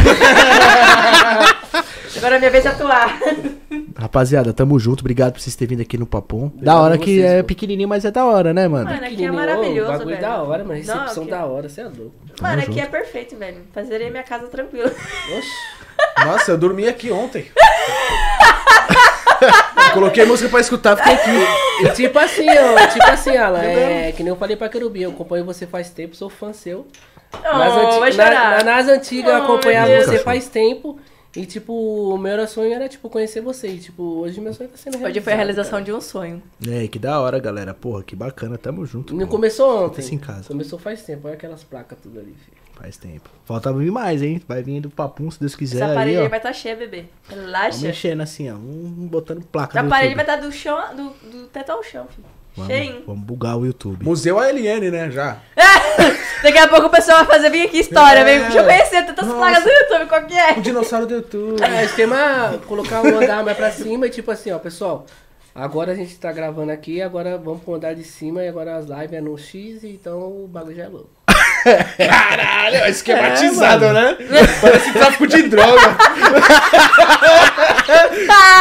Agora 2.17 2.35
é 2.35 2.39
minha 2.39 2.51
vez 2.51 2.63
de 2.63 2.69
atuar. 2.69 3.19
Rapaziada, 3.97 4.53
tamo 4.53 4.79
junto. 4.79 5.01
Obrigado 5.01 5.33
por 5.33 5.41
vocês 5.41 5.55
terem 5.55 5.75
vindo 5.77 5.85
aqui 5.85 5.97
no 5.97 6.05
Papom. 6.05 6.51
Da 6.55 6.79
hora 6.79 6.95
a 6.95 6.97
que 6.97 7.15
vocês, 7.19 7.25
é 7.31 7.41
pô. 7.41 7.47
pequenininho, 7.47 7.87
mas 7.89 8.05
é 8.05 8.11
da 8.11 8.25
hora, 8.25 8.53
né, 8.53 8.67
mano? 8.67 8.85
Mano, 8.89 9.05
aqui 9.05 9.25
é 9.25 9.31
maravilhoso, 9.31 9.91
bagulho 9.91 10.09
velho. 10.09 10.21
da 10.21 10.41
hora, 10.43 10.63
mas 10.63 10.87
Não, 10.87 10.93
recepção 10.95 11.23
aqui- 11.23 11.31
da 11.31 11.45
hora, 11.45 11.69
você 11.69 11.81
é 11.81 11.83
louco. 11.85 12.13
Mano, 12.41 12.61
Tamo 12.61 12.71
aqui 12.71 12.79
é 12.79 12.83
junto. 12.83 12.91
perfeito, 12.91 13.35
velho. 13.37 13.57
Fazerei 13.73 14.09
minha 14.09 14.23
casa 14.23 14.47
tranquila. 14.47 14.87
Oxi. 14.87 15.47
Nossa, 16.25 16.51
eu 16.51 16.57
dormi 16.57 16.87
aqui 16.87 17.11
ontem. 17.11 17.51
Coloquei 19.93 20.25
música 20.25 20.49
pra 20.49 20.59
escutar, 20.59 20.97
fiquei 20.97 21.13
aqui. 21.13 21.83
E 21.85 21.89
tipo 21.91 22.17
assim, 22.19 22.47
ó, 22.49 22.87
tipo 22.87 23.05
assim, 23.09 23.37
Alan, 23.37 23.61
é 23.63 24.11
que 24.11 24.23
nem 24.23 24.29
eu 24.29 24.35
falei 24.35 24.55
pra 24.57 24.67
Querubim, 24.69 25.01
eu 25.01 25.11
acompanho 25.11 25.45
você 25.45 25.65
faz 25.65 25.89
tempo, 25.89 26.15
sou 26.15 26.29
fã 26.29 26.51
seu. 26.53 26.85
Nas, 27.43 27.73
Oh, 27.73 28.03
anti- 28.03 28.17
na- 28.17 28.29
na- 28.29 28.63
nas 28.63 28.87
antigas 28.87 29.33
eu 29.33 29.39
Oh, 29.39 29.43
acompanhava 29.43 29.87
meu 29.89 30.03
você 30.03 30.19
faz 30.19 30.47
tempo. 30.47 30.99
E 31.35 31.45
tipo, 31.45 31.73
o 31.73 32.17
meu 32.17 32.31
era 32.31 32.47
sonho 32.47 32.73
era 32.73 32.87
tipo 32.87 33.09
conhecer 33.09 33.41
você. 33.41 33.67
E 33.67 33.77
tipo, 33.77 34.03
hoje 34.21 34.39
meu 34.39 34.53
sonho 34.53 34.69
tá 34.69 34.77
sendo 34.77 34.93
realizado. 34.97 35.11
Hoje 35.11 35.21
foi 35.21 35.33
a 35.33 35.35
realização 35.35 35.81
de 35.81 35.91
um 35.91 35.99
sonho. 35.99 36.41
É, 36.65 36.87
que 36.87 36.97
da 36.97 37.19
hora, 37.19 37.37
galera. 37.39 37.73
Porra, 37.73 38.03
que 38.03 38.15
bacana. 38.15 38.57
Tamo 38.57 38.85
junto. 38.85 39.13
Não 39.13 39.27
começou 39.27 39.85
ontem. 39.85 39.99
Isso 39.99 40.15
em 40.15 40.17
casa. 40.17 40.47
Começou 40.47 40.79
faz 40.79 41.01
tempo, 41.03 41.27
olha 41.27 41.35
aquelas 41.35 41.61
placas 41.61 41.97
tudo 42.01 42.19
ali, 42.19 42.33
filho. 42.45 42.57
Faz 42.79 42.97
tempo. 42.97 43.29
Falta 43.45 43.71
vir 43.73 43.91
mais, 43.91 44.21
hein? 44.21 44.41
Vai 44.47 44.61
vir 44.61 44.81
do 44.81 44.89
papum, 44.89 45.31
se 45.31 45.39
Deus 45.39 45.55
quiser. 45.55 45.77
Essa 45.77 45.87
aí, 45.87 45.95
parede 45.95 46.17
ó. 46.17 46.21
aí 46.23 46.27
vai 46.27 46.39
estar 46.39 46.53
cheia, 46.53 46.75
bebê. 46.75 47.05
Vamos 47.29 47.45
Relaxa. 47.45 47.87
mexendo 47.87 48.21
assim, 48.21 48.51
ó. 48.51 48.55
Um 48.55 49.07
botando 49.09 49.43
placa 49.45 49.79
A 49.79 49.83
no 49.83 49.89
parede 49.89 50.11
YouTube. 50.13 50.25
vai 50.25 50.35
estar 50.35 50.47
do 50.47 50.51
chão, 50.53 50.95
do, 50.95 51.29
do 51.29 51.47
teto 51.47 51.71
ao 51.71 51.81
chão, 51.83 52.05
filho. 52.13 52.27
Vamos, 52.57 53.05
vamos 53.05 53.23
bugar 53.25 53.57
o 53.57 53.65
YouTube. 53.65 54.03
Museu 54.03 54.39
ALN, 54.39 54.89
né? 54.91 55.11
Já. 55.11 55.39
Daqui 56.41 56.57
a 56.57 56.67
pouco 56.67 56.87
o 56.87 56.89
pessoal 56.89 57.17
vai 57.25 57.35
fazer, 57.35 57.49
vem 57.49 57.63
aqui 57.63 57.79
história, 57.79 58.19
É. 58.19 58.23
vem. 58.23 58.39
Deixa 58.43 58.59
eu 58.59 58.63
conhecer 58.65 59.05
tantas 59.05 59.25
Nossa. 59.27 59.37
plagas 59.39 59.63
do 59.63 59.69
YouTube, 59.69 60.07
qual 60.07 60.25
que 60.25 60.33
é? 60.37 60.51
O 60.53 60.61
dinossauro 60.61 61.05
do 61.05 61.15
YouTube. 61.15 61.59
É, 61.63 61.83
esquema 61.83 62.57
colocar 62.67 63.01
um 63.01 63.17
andar 63.19 63.43
mais 63.43 63.57
pra 63.57 63.71
cima 63.71 64.07
e 64.07 64.09
tipo 64.09 64.31
assim, 64.31 64.51
ó, 64.51 64.59
pessoal. 64.59 65.05
Agora 65.53 65.91
a 65.93 65.95
gente 65.95 66.17
tá 66.17 66.31
gravando 66.31 66.71
aqui, 66.71 67.01
agora 67.01 67.37
vamos 67.37 67.61
pro 67.63 67.75
andar 67.75 67.93
de 67.95 68.03
cima 68.03 68.43
e 68.43 68.47
agora 68.49 68.75
as 68.77 68.85
lives 68.87 69.13
é 69.13 69.21
no 69.21 69.37
X, 69.37 69.83
então 69.83 70.43
o 70.43 70.47
bagulho 70.47 70.75
já 70.75 70.83
é 70.83 70.87
louco. 70.87 71.09
Caralho, 71.97 72.75
é 72.75 72.89
esquematizado, 72.89 73.91
né? 73.91 74.17
Parece 74.61 74.91
tráfico 74.93 75.27
de 75.27 75.43
droga. 75.43 75.97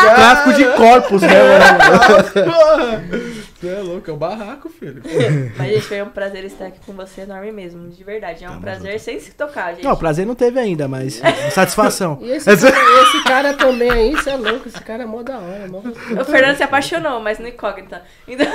Tráfico 0.02 0.52
de 0.55 0.65
corpos, 0.76 1.23
né, 1.23 1.28
mano? 1.28 2.52
Porra. 2.52 3.05
Você 3.65 3.70
é 3.70 3.81
louco, 3.81 4.10
é 4.10 4.12
um 4.12 4.16
barraco, 4.18 4.68
filho. 4.68 5.02
Mas, 5.57 5.68
gente, 5.73 5.83
foi 5.83 6.02
um 6.02 6.10
prazer 6.10 6.44
estar 6.44 6.66
aqui 6.66 6.81
com 6.84 6.92
você 6.92 7.23
enorme 7.23 7.50
mesmo, 7.50 7.89
de 7.89 8.05
verdade. 8.05 8.44
É 8.44 8.50
um 8.50 8.60
prazer 8.60 9.00
sem 9.00 9.18
se 9.18 9.31
tocar, 9.33 9.73
gente. 9.73 9.84
Não, 9.84 9.97
prazer 9.97 10.26
não 10.26 10.34
teve 10.34 10.60
ainda, 10.60 10.86
mas 10.86 11.23
satisfação. 11.50 12.18
E 12.20 12.31
esse, 12.31 12.44
cara, 12.44 13.02
esse 13.02 13.24
cara 13.24 13.55
também 13.55 13.91
aí, 13.91 14.12
isso 14.12 14.28
é 14.28 14.36
louco, 14.36 14.68
esse 14.68 14.81
cara 14.83 15.05
é 15.05 15.07
mó 15.07 15.23
da 15.23 15.39
hora, 15.39 15.66
mó 15.66 15.78
O 16.20 16.24
Fernando 16.26 16.57
se 16.57 16.62
apaixonou, 16.62 17.20
mas 17.20 17.39
no 17.39 17.49
incógnita. 17.49 18.02
Então... 18.28 18.47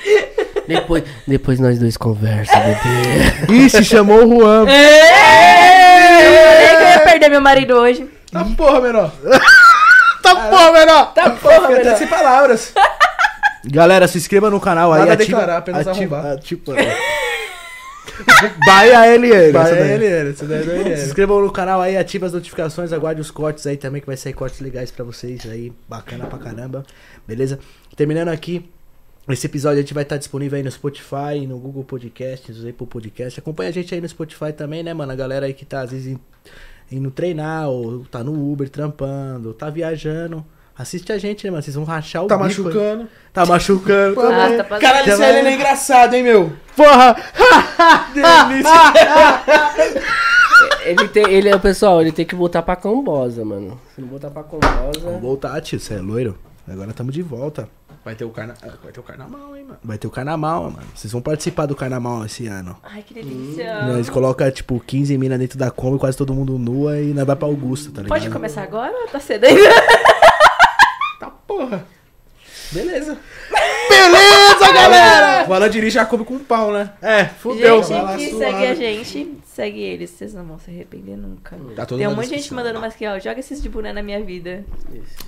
Depois, 0.70 1.04
depois 1.26 1.58
nós 1.58 1.78
dois 1.80 1.96
conversa, 1.96 2.52
bebê. 2.60 3.52
Ixi, 3.66 3.84
chamou 3.84 4.24
o 4.24 4.40
Juan. 4.40 4.60
Eu 4.60 4.66
falei 6.46 6.76
que 6.76 6.82
eu 6.82 6.88
ia 6.88 7.00
perder 7.00 7.28
meu 7.28 7.40
marido 7.40 7.74
hoje. 7.74 8.08
Tá 8.30 8.44
porra, 8.56 8.80
menor. 8.80 9.12
Tá 10.22 10.36
porra, 10.50 10.72
menor! 10.72 11.14
Tá 11.14 11.30
porra, 11.30 11.60
Fiquei 11.62 11.76
até 11.78 11.96
sem 11.96 12.06
palavras. 12.06 12.74
Galera, 13.64 14.06
se 14.06 14.18
inscreva 14.18 14.50
no 14.50 14.60
canal 14.60 14.92
aí. 14.92 15.00
Nada 15.00 15.14
ativa, 15.14 15.38
declarar, 15.38 15.56
apenas 15.56 15.88
ativa, 15.88 16.18
arrombar. 16.18 16.38
ativa, 16.38 16.74
Vai 18.66 18.92
a 18.92 19.06
LN. 19.06 19.52
Daí 19.52 20.92
é 20.92 20.96
Se 20.96 21.06
inscrevam 21.06 21.40
no 21.40 21.50
canal 21.50 21.80
aí, 21.80 21.96
ativa 21.96 22.26
as 22.26 22.32
notificações, 22.32 22.92
aguarde 22.92 23.20
os 23.20 23.30
cortes 23.30 23.66
aí 23.66 23.76
também, 23.76 24.00
que 24.00 24.06
vai 24.06 24.16
sair 24.16 24.34
cortes 24.34 24.60
legais 24.60 24.90
pra 24.90 25.04
vocês 25.04 25.48
aí, 25.50 25.72
bacana 25.88 26.26
pra 26.26 26.38
caramba, 26.38 26.84
beleza? 27.26 27.58
Terminando 27.96 28.28
aqui, 28.28 28.70
esse 29.28 29.46
episódio 29.46 29.78
a 29.78 29.80
gente 29.82 29.94
vai 29.94 30.02
estar 30.02 30.16
disponível 30.16 30.56
aí 30.56 30.62
no 30.62 30.70
Spotify, 30.70 31.46
no 31.46 31.58
Google 31.58 31.84
Podcasts, 31.84 32.62
no 32.62 32.68
Apple 32.68 32.86
Podcast. 32.86 33.38
Acompanha 33.38 33.70
a 33.70 33.72
gente 33.72 33.94
aí 33.94 34.00
no 34.00 34.08
Spotify 34.08 34.52
também, 34.52 34.82
né, 34.82 34.92
mano? 34.94 35.12
A 35.12 35.14
galera 35.16 35.46
aí 35.46 35.54
que 35.54 35.64
tá 35.64 35.82
às 35.82 35.90
vezes 35.90 36.06
in- 36.08 36.18
indo 36.90 37.10
treinar, 37.10 37.68
ou 37.68 38.04
tá 38.06 38.24
no 38.24 38.32
Uber 38.52 38.68
trampando, 38.68 39.48
ou 39.48 39.54
tá 39.54 39.70
viajando. 39.70 40.44
Assiste 40.76 41.12
a 41.12 41.18
gente, 41.18 41.44
né, 41.44 41.50
mano? 41.50 41.62
Vocês 41.62 41.76
vão 41.76 41.84
rachar 41.84 42.24
o 42.24 42.26
Tá 42.26 42.36
bico, 42.36 42.62
machucando. 42.62 43.08
Tá 43.32 43.44
machucando. 43.46 44.20
Ah, 44.20 44.22
também. 44.42 44.56
tá 44.56 44.64
passando. 44.64 44.80
Caralho, 44.80 45.08
esse 45.10 45.18
vai- 45.18 45.46
é 45.46 45.54
engraçado, 45.54 46.14
hein, 46.14 46.22
meu? 46.22 46.52
Porra! 46.74 47.16
Ele 50.84 51.08
tem, 51.08 51.30
ele 51.30 51.48
é, 51.48 51.58
pessoal, 51.58 52.00
ele 52.00 52.12
tem 52.12 52.24
que 52.24 52.34
voltar 52.34 52.62
pra 52.62 52.74
Cambosa, 52.76 53.44
mano. 53.44 53.80
Se 53.94 54.00
não 54.00 54.08
voltar 54.08 54.30
pra 54.30 54.42
Vamos 54.42 54.66
Cambosa. 54.66 55.18
voltar, 55.18 55.60
tio. 55.60 55.78
Você 55.78 55.94
é 55.94 56.00
loiro? 56.00 56.36
Agora 56.68 56.92
tamo 56.92 57.10
de 57.12 57.22
volta. 57.22 57.68
Vai 58.04 58.14
ter 58.14 58.24
o 58.24 58.30
carna... 58.30 58.54
ah, 58.62 58.68
Vai 58.82 58.92
ter 58.92 59.00
o 59.00 59.02
carnaval, 59.02 59.56
hein, 59.56 59.64
mano. 59.64 59.78
Vai 59.84 59.98
ter 59.98 60.06
o 60.06 60.10
carnaval, 60.10 60.64
mano. 60.70 60.86
Vocês 60.94 61.12
vão 61.12 61.20
participar 61.20 61.66
do 61.66 61.76
carnaval 61.76 62.24
esse 62.24 62.46
ano. 62.46 62.76
Ai, 62.82 63.02
que 63.02 63.12
delícia. 63.12 63.88
Eles 63.92 64.08
colocam, 64.08 64.50
tipo, 64.50 64.80
15 64.80 65.18
minas 65.18 65.38
dentro 65.38 65.58
da 65.58 65.70
Kombi, 65.70 65.98
quase 65.98 66.16
todo 66.16 66.32
mundo 66.34 66.58
nua 66.58 66.98
e 66.98 67.12
nós 67.12 67.26
vai 67.26 67.36
pra 67.36 67.46
Augusta, 67.46 67.90
tá 67.90 68.02
ligado? 68.02 68.08
Pode 68.08 68.30
começar 68.30 68.62
agora 68.62 68.92
ou 68.92 69.08
tá 69.08 69.20
cedo 69.20 69.44
ainda? 69.44 69.60
porra. 71.46 71.84
Beleza. 72.72 73.18
Beleza, 73.90 74.72
galera! 74.72 75.48
O 75.48 75.52
Alan 75.52 75.68
dirige 75.68 75.94
já 75.94 76.06
come 76.06 76.24
com 76.24 76.34
um 76.34 76.38
pau, 76.38 76.72
né? 76.72 76.90
É, 77.02 77.24
fudeu. 77.24 77.82
Gente 77.82 77.88
vai 77.88 78.02
lá 78.02 78.18
suave. 78.18 78.38
segue 78.38 78.66
a 78.66 78.74
gente, 78.74 79.34
segue 79.44 79.80
eles. 79.80 80.10
Vocês 80.10 80.32
não 80.32 80.44
vão 80.44 80.58
se 80.58 80.70
arrepender 80.70 81.16
nunca. 81.16 81.56
Tá 81.74 81.84
todo 81.84 81.98
Tem 81.98 82.06
um 82.06 82.14
monte 82.14 82.28
de 82.28 82.36
gente 82.36 82.54
mandando 82.54 82.80
mais 82.80 82.94
que, 82.94 83.06
ó, 83.06 83.18
joga 83.18 83.40
esses 83.40 83.60
de 83.60 83.68
boné 83.68 83.92
na 83.92 84.02
minha 84.02 84.22
vida. 84.22 84.64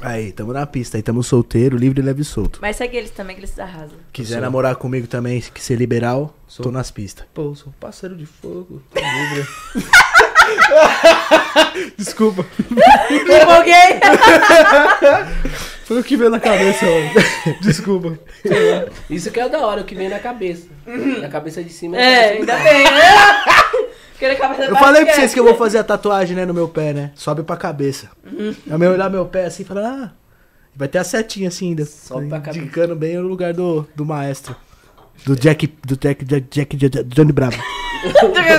Aí, 0.01 0.33
tamo 0.33 0.53
na 0.53 0.65
pista 0.65 0.97
aí, 0.97 1.03
tamo 1.03 1.23
solteiro, 1.23 1.77
livre, 1.77 2.01
leve 2.01 2.23
e 2.23 2.25
solto. 2.25 2.59
Mas 2.63 2.77
segue 2.77 2.97
eles 2.97 3.11
também, 3.11 3.35
que 3.35 3.41
eles 3.41 3.59
arrasam. 3.59 3.99
Quiser 4.13 4.35
Sou. 4.35 4.43
namorar 4.43 4.77
comigo 4.77 5.07
também, 5.07 5.41
que 5.41 5.61
ser 5.63 5.77
liberal, 5.77 6.35
Sou. 6.47 6.65
tô 6.65 6.71
nas 6.71 6.91
pistas. 6.91 7.27
Pô, 7.35 7.55
sou 7.55 7.73
parceiro 7.81 8.17
de 8.17 8.27
fogo. 8.27 8.81
tô 8.91 9.01
livre. 9.01 9.49
Desculpa. 11.97 12.45
Empolguei! 13.11 14.01
Foi 15.85 16.01
o 16.01 16.05
que 16.05 16.17
veio 16.17 16.31
na 16.31 16.41
cabeça, 16.41 16.87
mano. 16.87 17.11
Desculpa. 17.61 18.19
Isso 19.11 19.31
que 19.31 19.41
é 19.41 19.49
da 19.49 19.59
hora, 19.67 19.83
o 19.83 19.85
que 19.85 19.95
vem 19.95 20.09
na 20.09 20.19
cabeça. 20.19 20.69
Na 20.87 21.29
cabeça 21.29 21.63
de 21.63 21.71
cima 21.71 21.97
É, 21.97 22.33
ainda 22.33 22.57
bem, 22.57 22.85
né? 22.85 23.45
Eu 24.69 24.77
falei 24.77 25.05
pra 25.05 25.15
vocês 25.15 25.35
que 25.35 25.41
eu 25.41 25.45
vou 25.45 25.57
fazer 25.57 25.79
a 25.79 25.85
tatuagem, 25.85 26.37
né, 26.37 26.47
no 26.47 26.55
meu 26.55 26.69
pé, 26.69 26.93
né? 26.93 27.11
Sobe 27.15 27.43
pra 27.43 27.57
cabeça. 27.57 28.09
É 28.71 28.79
meu 28.79 28.93
olhar 28.93 29.11
meu 29.11 29.27
pé 29.27 29.47
assim 29.47 29.65
e 29.65 29.67
falar, 29.67 29.89
ah, 29.89 30.11
vai 30.77 30.87
ter 30.87 30.99
a 30.99 31.05
setinha 31.05 31.49
assim 31.49 31.71
ainda. 31.71 31.85
Sobe 31.85 32.29
pra 32.29 32.39
cabeça. 32.39 32.61
Indicando 32.61 32.95
bem 32.95 33.17
no 33.17 33.27
lugar 33.27 33.53
do, 33.53 33.87
do 33.97 34.05
maestro. 34.05 34.55
Do 35.27 35.37
Jack, 35.37 35.67
do 35.85 35.97
Jack, 35.97 36.25
Jack, 36.25 36.47
Jack, 36.51 36.77
Jack 36.77 37.05
Johnny 37.05 37.33
Bravo. 37.33 37.61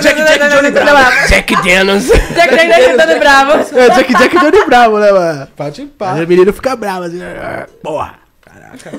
Jack, 0.22 0.48
Johnny 0.50 0.70
Bravo. 0.70 1.28
Jack 1.28 1.54
Daniels. 1.62 2.06
Jack, 2.06 2.56
Jack, 2.56 2.96
Johnny 2.96 3.18
Bravo. 3.18 3.78
É, 3.78 3.90
Jack, 3.90 4.14
Jack 4.14 4.38
Johnny 4.38 4.64
Bravo, 4.66 4.98
né, 4.98 5.12
mano? 5.12 5.48
Pode 5.54 5.82
Aí 5.82 5.86
pá. 5.88 6.12
o 6.14 6.26
menino 6.26 6.52
fica 6.52 6.74
bravo 6.76 7.04
assim, 7.04 7.22
ah, 7.22 7.66
porra. 7.82 8.14
Caraca. 8.40 8.92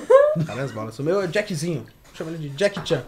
Cara, 0.46 0.62
as 0.64 0.72
balas. 0.72 1.00
O 1.00 1.04
meu 1.04 1.22
é 1.22 1.28
Jackzinho. 1.28 1.86
Chama 2.14 2.32
ele 2.32 2.48
de 2.48 2.50
Jack 2.50 2.80
Chan. 2.88 3.04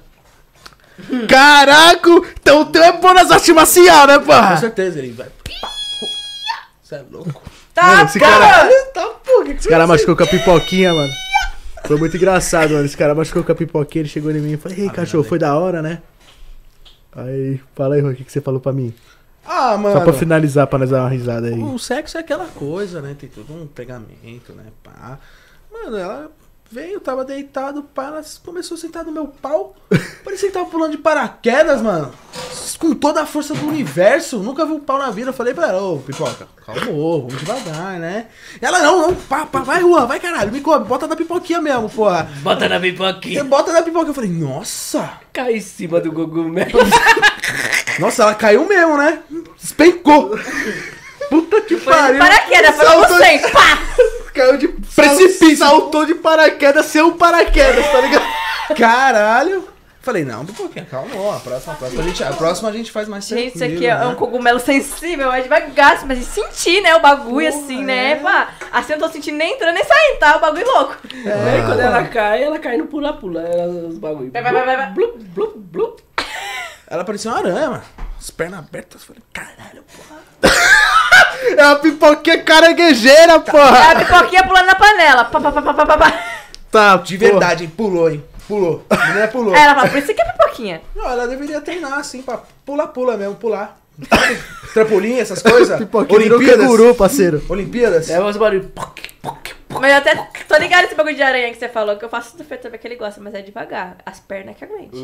Caraca, 1.30 2.10
então 2.42 2.62
o 2.62 2.66
teu 2.66 2.84
é 2.84 2.92
bom 2.94 3.14
nas 3.14 3.30
artes 3.30 3.54
marciais, 3.54 4.08
né, 4.08 4.18
Com 4.18 4.26
porra? 4.26 4.58
certeza 4.58 4.98
ele 5.00 5.12
vai. 5.12 5.28
Você 6.82 6.96
é 6.96 7.04
louco. 7.12 7.42
Tá, 7.74 7.84
Mano, 7.84 8.06
esse 8.06 8.20
cara. 8.20 8.40
cara, 8.40 8.70
Tá, 8.94 9.10
que 9.46 9.52
esse 9.52 9.70
cara 9.70 9.86
machucou 9.86 10.16
com 10.16 10.24
a 10.24 10.28
pipoquinha, 10.28 10.94
mano. 10.94 11.14
Foi 11.86 11.98
muito 11.98 12.18
engraçado, 12.18 12.72
mano. 12.72 12.86
Esse 12.86 12.98
cara 12.98 13.14
machucou 13.14 13.44
com 13.44 13.52
a 13.52 13.56
pipoquinha, 13.56 14.02
ele 14.02 14.10
chegou 14.10 14.32
em 14.32 14.40
mim 14.40 14.54
e 14.54 14.58
falou, 14.58 14.78
ei, 14.78 14.90
cachorro, 14.90 15.24
foi 15.24 15.38
da 15.38 15.56
hora, 15.56 15.82
né? 15.84 16.00
Aí, 17.18 17.60
fala 17.74 17.96
aí, 17.96 18.02
Rô, 18.02 18.10
o 18.10 18.16
que, 18.16 18.24
que 18.24 18.32
você 18.32 18.40
falou 18.40 18.60
pra 18.60 18.72
mim? 18.72 18.94
Ah, 19.44 19.76
mano. 19.76 19.98
Só 19.98 20.04
pra 20.04 20.14
finalizar, 20.14 20.68
pra 20.68 20.78
nós 20.78 20.92
dar 20.92 21.02
uma 21.02 21.10
risada 21.10 21.48
aí. 21.48 21.60
O 21.60 21.80
sexo 21.80 22.16
é 22.18 22.20
aquela 22.20 22.46
coisa, 22.46 23.02
né? 23.02 23.16
Tem 23.18 23.28
todo 23.28 23.52
um 23.54 23.66
pegamento, 23.66 24.54
né? 24.54 24.66
Pá. 24.84 25.18
Mano, 25.72 25.98
ela 25.98 26.32
veio, 26.72 27.00
tava 27.00 27.24
deitado, 27.24 27.84
pá, 27.84 28.06
ela 28.06 28.22
começou 28.44 28.76
a 28.76 28.80
sentar 28.80 29.04
no 29.06 29.12
meu 29.12 29.28
pau. 29.28 29.76
Parecia 30.24 30.50
que 30.50 30.54
tava 30.54 30.70
pulando 30.70 30.92
de 30.92 30.98
paraquedas, 30.98 31.82
mano. 31.82 32.12
Com 32.80 32.94
toda 32.94 33.22
a 33.22 33.26
força 33.26 33.54
do 33.54 33.68
universo. 33.68 34.38
Nunca 34.40 34.66
vi 34.66 34.74
um 34.74 34.80
pau 34.80 35.00
na 35.00 35.10
vida. 35.10 35.30
Eu 35.30 35.34
falei 35.34 35.54
pra 35.54 35.70
ela, 35.70 35.82
ô, 35.82 35.98
pipoca, 35.98 36.48
calma, 36.66 36.82
vamos 36.82 37.38
devagar, 37.40 38.00
né? 38.00 38.28
Ela, 38.62 38.82
não, 38.84 39.08
não, 39.08 39.16
pá, 39.16 39.46
pá, 39.46 39.60
vai, 39.60 39.82
Juan, 39.82 40.06
vai 40.06 40.20
caralho, 40.20 40.52
me 40.52 40.62
come, 40.62 40.86
bota 40.86 41.08
na 41.08 41.16
pipoquinha 41.16 41.62
mesmo, 41.62 41.90
porra. 41.90 42.30
Bota 42.42 42.70
na 42.70 42.80
pipoquinha. 42.80 43.44
bota 43.44 43.72
na 43.72 43.82
pipoca. 43.82 44.10
Eu 44.10 44.14
falei, 44.14 44.30
nossa. 44.30 45.20
Cai 45.34 45.56
em 45.56 45.62
cima 45.62 46.00
do 46.00 46.12
Gugu 46.12 46.44
mesmo. 46.44 46.80
Nossa, 48.00 48.24
ela 48.24 48.36
caiu 48.36 48.68
mesmo, 48.68 48.96
né? 48.96 49.20
Despencou. 49.60 50.38
Puta 51.30 51.62
que 51.62 51.78
Foi 51.78 51.94
pariu. 51.94 52.20
paraquedas 52.20 52.76
pra 52.76 52.96
você. 52.98 53.40
Pá! 53.52 53.78
Caiu 54.34 54.58
de 54.58 54.68
Precipício. 54.68 55.58
Saltou 55.58 56.06
de 56.06 56.16
paraquedas, 56.16 56.86
seu 56.88 57.14
paraquedas, 57.14 57.86
tá 57.92 58.02
ligado? 58.02 58.26
Caralho. 58.78 59.68
Falei, 60.02 60.24
não, 60.24 60.46
pipoquinha, 60.46 60.86
calma, 60.90 61.10
ó, 61.18 61.36
a 61.36 61.40
próxima, 61.42 61.74
a 61.74 61.76
próxima, 61.76 62.02
a 62.02 62.06
gente, 62.08 62.24
a 62.24 62.32
próxima 62.32 62.70
a 62.70 62.72
gente 62.72 62.92
faz 62.94 63.10
mais 63.10 63.28
Gente, 63.28 63.56
isso 63.56 63.64
aqui 63.66 63.86
é 63.88 63.94
né? 63.94 64.06
um 64.06 64.16
cogumelo 64.16 64.58
sensível, 64.58 65.30
é 65.34 65.42
devagar, 65.42 66.06
mas 66.06 66.20
sentir, 66.24 66.80
né? 66.82 66.96
O 66.96 67.02
bagulho 67.02 67.52
Porra, 67.52 67.62
assim, 67.64 67.82
é. 67.82 67.86
né? 67.86 68.16
Pá, 68.16 68.52
assim 68.72 68.94
eu 68.94 69.00
não 69.00 69.08
tô 69.08 69.12
sentindo 69.14 69.36
nem 69.36 69.56
entrando 69.56 69.74
nem 69.76 69.84
saindo, 69.84 70.20
tá? 70.20 70.38
O 70.38 70.40
bagulho 70.40 70.66
louco. 70.66 70.96
Aí 71.14 71.62
quando 71.66 71.82
ela 71.82 72.06
cai, 72.06 72.42
ela 72.42 72.58
cai 72.58 72.78
no 72.78 72.88
pula-pula. 72.88 73.42
ela- 73.42 73.88
Os 73.90 73.98
bagulho. 73.98 74.32
Vai, 74.32 74.42
vai, 74.44 74.54
vai, 74.54 74.66
vai, 74.66 74.78
vai. 74.78 74.90
Blup, 74.92 75.18
blup, 75.26 75.58
blup. 75.58 76.02
Ela 76.90 77.04
parecia 77.04 77.30
uma 77.30 77.40
aranha, 77.40 77.70
mano. 77.72 77.84
As 78.18 78.30
pernas 78.30 78.60
abertas, 78.60 79.02
eu 79.02 79.08
falei, 79.08 79.22
caralho, 79.34 79.84
porra. 79.94 80.22
É 81.58 81.66
uma 81.66 81.76
pipoquinha 81.78 82.44
caranguejeira, 82.44 83.40
porra! 83.40 83.78
É 83.78 83.92
a 83.92 83.96
pipoquinha 83.96 84.44
pulando 84.46 84.66
na 84.66 84.76
panela. 84.76 85.26
Pá, 85.26 85.40
pá, 85.40 85.52
pá, 85.52 85.74
pá, 85.74 85.98
pá. 85.98 86.24
Tá, 86.70 86.98
De 86.98 87.18
verdade, 87.18 87.64
hein, 87.64 87.72
pulou, 87.76 88.10
hein, 88.10 88.24
pulou. 88.48 88.86
A 88.90 89.08
menina 89.08 89.28
pulou. 89.28 89.56
Aí 89.56 89.62
ela 89.62 89.76
fala, 89.76 89.90
por 89.90 89.98
isso 89.98 90.14
que 90.14 90.22
é 90.22 90.26
pipoquinha. 90.26 90.82
Não, 90.96 91.10
ela 91.10 91.28
deveria 91.28 91.62
treinar, 91.62 91.94
assim, 92.00 92.22
pra 92.22 92.40
pular-pula 92.66 93.18
mesmo, 93.18 93.36
pular. 93.36 93.78
Trampolim, 94.74 95.18
essas 95.18 95.42
coisas. 95.42 95.78
Pipoquinha 95.80 96.20
virou 96.20 96.38
Olimpíadas. 96.38 96.66
canguru, 96.66 96.96
parceiro. 96.96 97.44
Olimpíadas. 97.50 98.10
É 98.10 98.22
os 98.24 98.38
barulhos. 98.38 98.68
Mas 99.70 99.92
eu 99.92 99.98
até 99.98 100.16
tô 100.48 100.56
ligado 100.58 100.86
esse 100.86 100.96
bagulho 100.96 101.16
de 101.16 101.22
aranha 101.22 101.52
que 101.52 101.60
você 101.60 101.68
falou, 101.68 101.98
que 101.98 102.06
eu 102.06 102.10
faço 102.10 102.38
do 102.38 102.44
feito 102.44 102.62
também 102.62 102.80
que 102.80 102.88
ele 102.88 102.96
gosta, 102.96 103.20
mas 103.22 103.34
é 103.36 103.42
devagar. 103.42 103.98
As 104.06 104.20
pernas 104.20 104.56
que 104.58 104.64
aguente. 104.64 104.98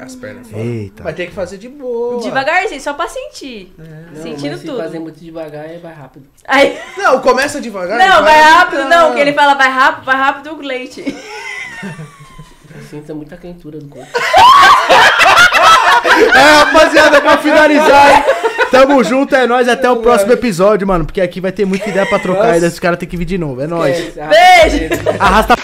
As 0.00 0.14
pernas 0.14 0.48
fora. 0.50 0.62
Eita. 0.62 1.02
Vai 1.02 1.12
ter 1.14 1.26
que 1.26 1.32
fazer 1.32 1.56
de 1.58 1.68
boa. 1.68 2.22
Devagarzinho, 2.22 2.80
só 2.80 2.92
pra 2.92 3.08
sentir. 3.08 3.72
Não, 3.78 4.22
Sentindo 4.22 4.50
mas 4.52 4.60
se 4.60 4.66
tudo. 4.66 4.78
fazer 4.78 4.98
muito 4.98 5.18
devagar, 5.18 5.66
vai 5.78 5.92
rápido. 5.94 6.28
Aí, 6.46 6.78
Não, 6.98 7.20
começa 7.20 7.60
devagar. 7.60 7.98
não, 7.98 8.22
vai 8.22 8.38
rápido, 8.40 8.84
não, 8.84 9.14
que 9.14 9.20
ele 9.20 9.32
fala. 9.32 9.56
fala 9.56 9.64
vai 9.64 9.68
rápido, 9.72 10.04
vai 10.04 10.16
rápido 10.16 10.52
o 10.54 10.60
leite. 10.60 11.04
Sinta 12.90 13.14
muita 13.14 13.36
quentura 13.36 13.78
do 13.78 13.88
corpo. 13.88 14.08
É, 16.34 16.40
rapaziada, 16.40 17.20
pra 17.20 17.38
finalizar, 17.38 18.10
hein? 18.16 18.24
Tamo 18.70 19.02
junto, 19.04 19.34
é 19.34 19.46
nóis. 19.46 19.68
Até 19.68 19.90
o 19.90 19.96
próximo 19.96 20.32
episódio, 20.32 20.86
mano. 20.86 21.04
Porque 21.04 21.20
aqui 21.20 21.40
vai 21.40 21.52
ter 21.52 21.64
muita 21.64 21.88
ideia 21.88 22.06
pra 22.06 22.18
trocar 22.18 22.54
e 22.54 22.58
esses 22.58 22.78
caras 22.78 22.98
tem 22.98 23.08
que 23.08 23.16
vir 23.16 23.24
de 23.24 23.38
novo. 23.38 23.60
É 23.60 23.66
nóis. 23.66 24.14
Beijo! 24.14 24.88
Arrasta. 25.18 25.56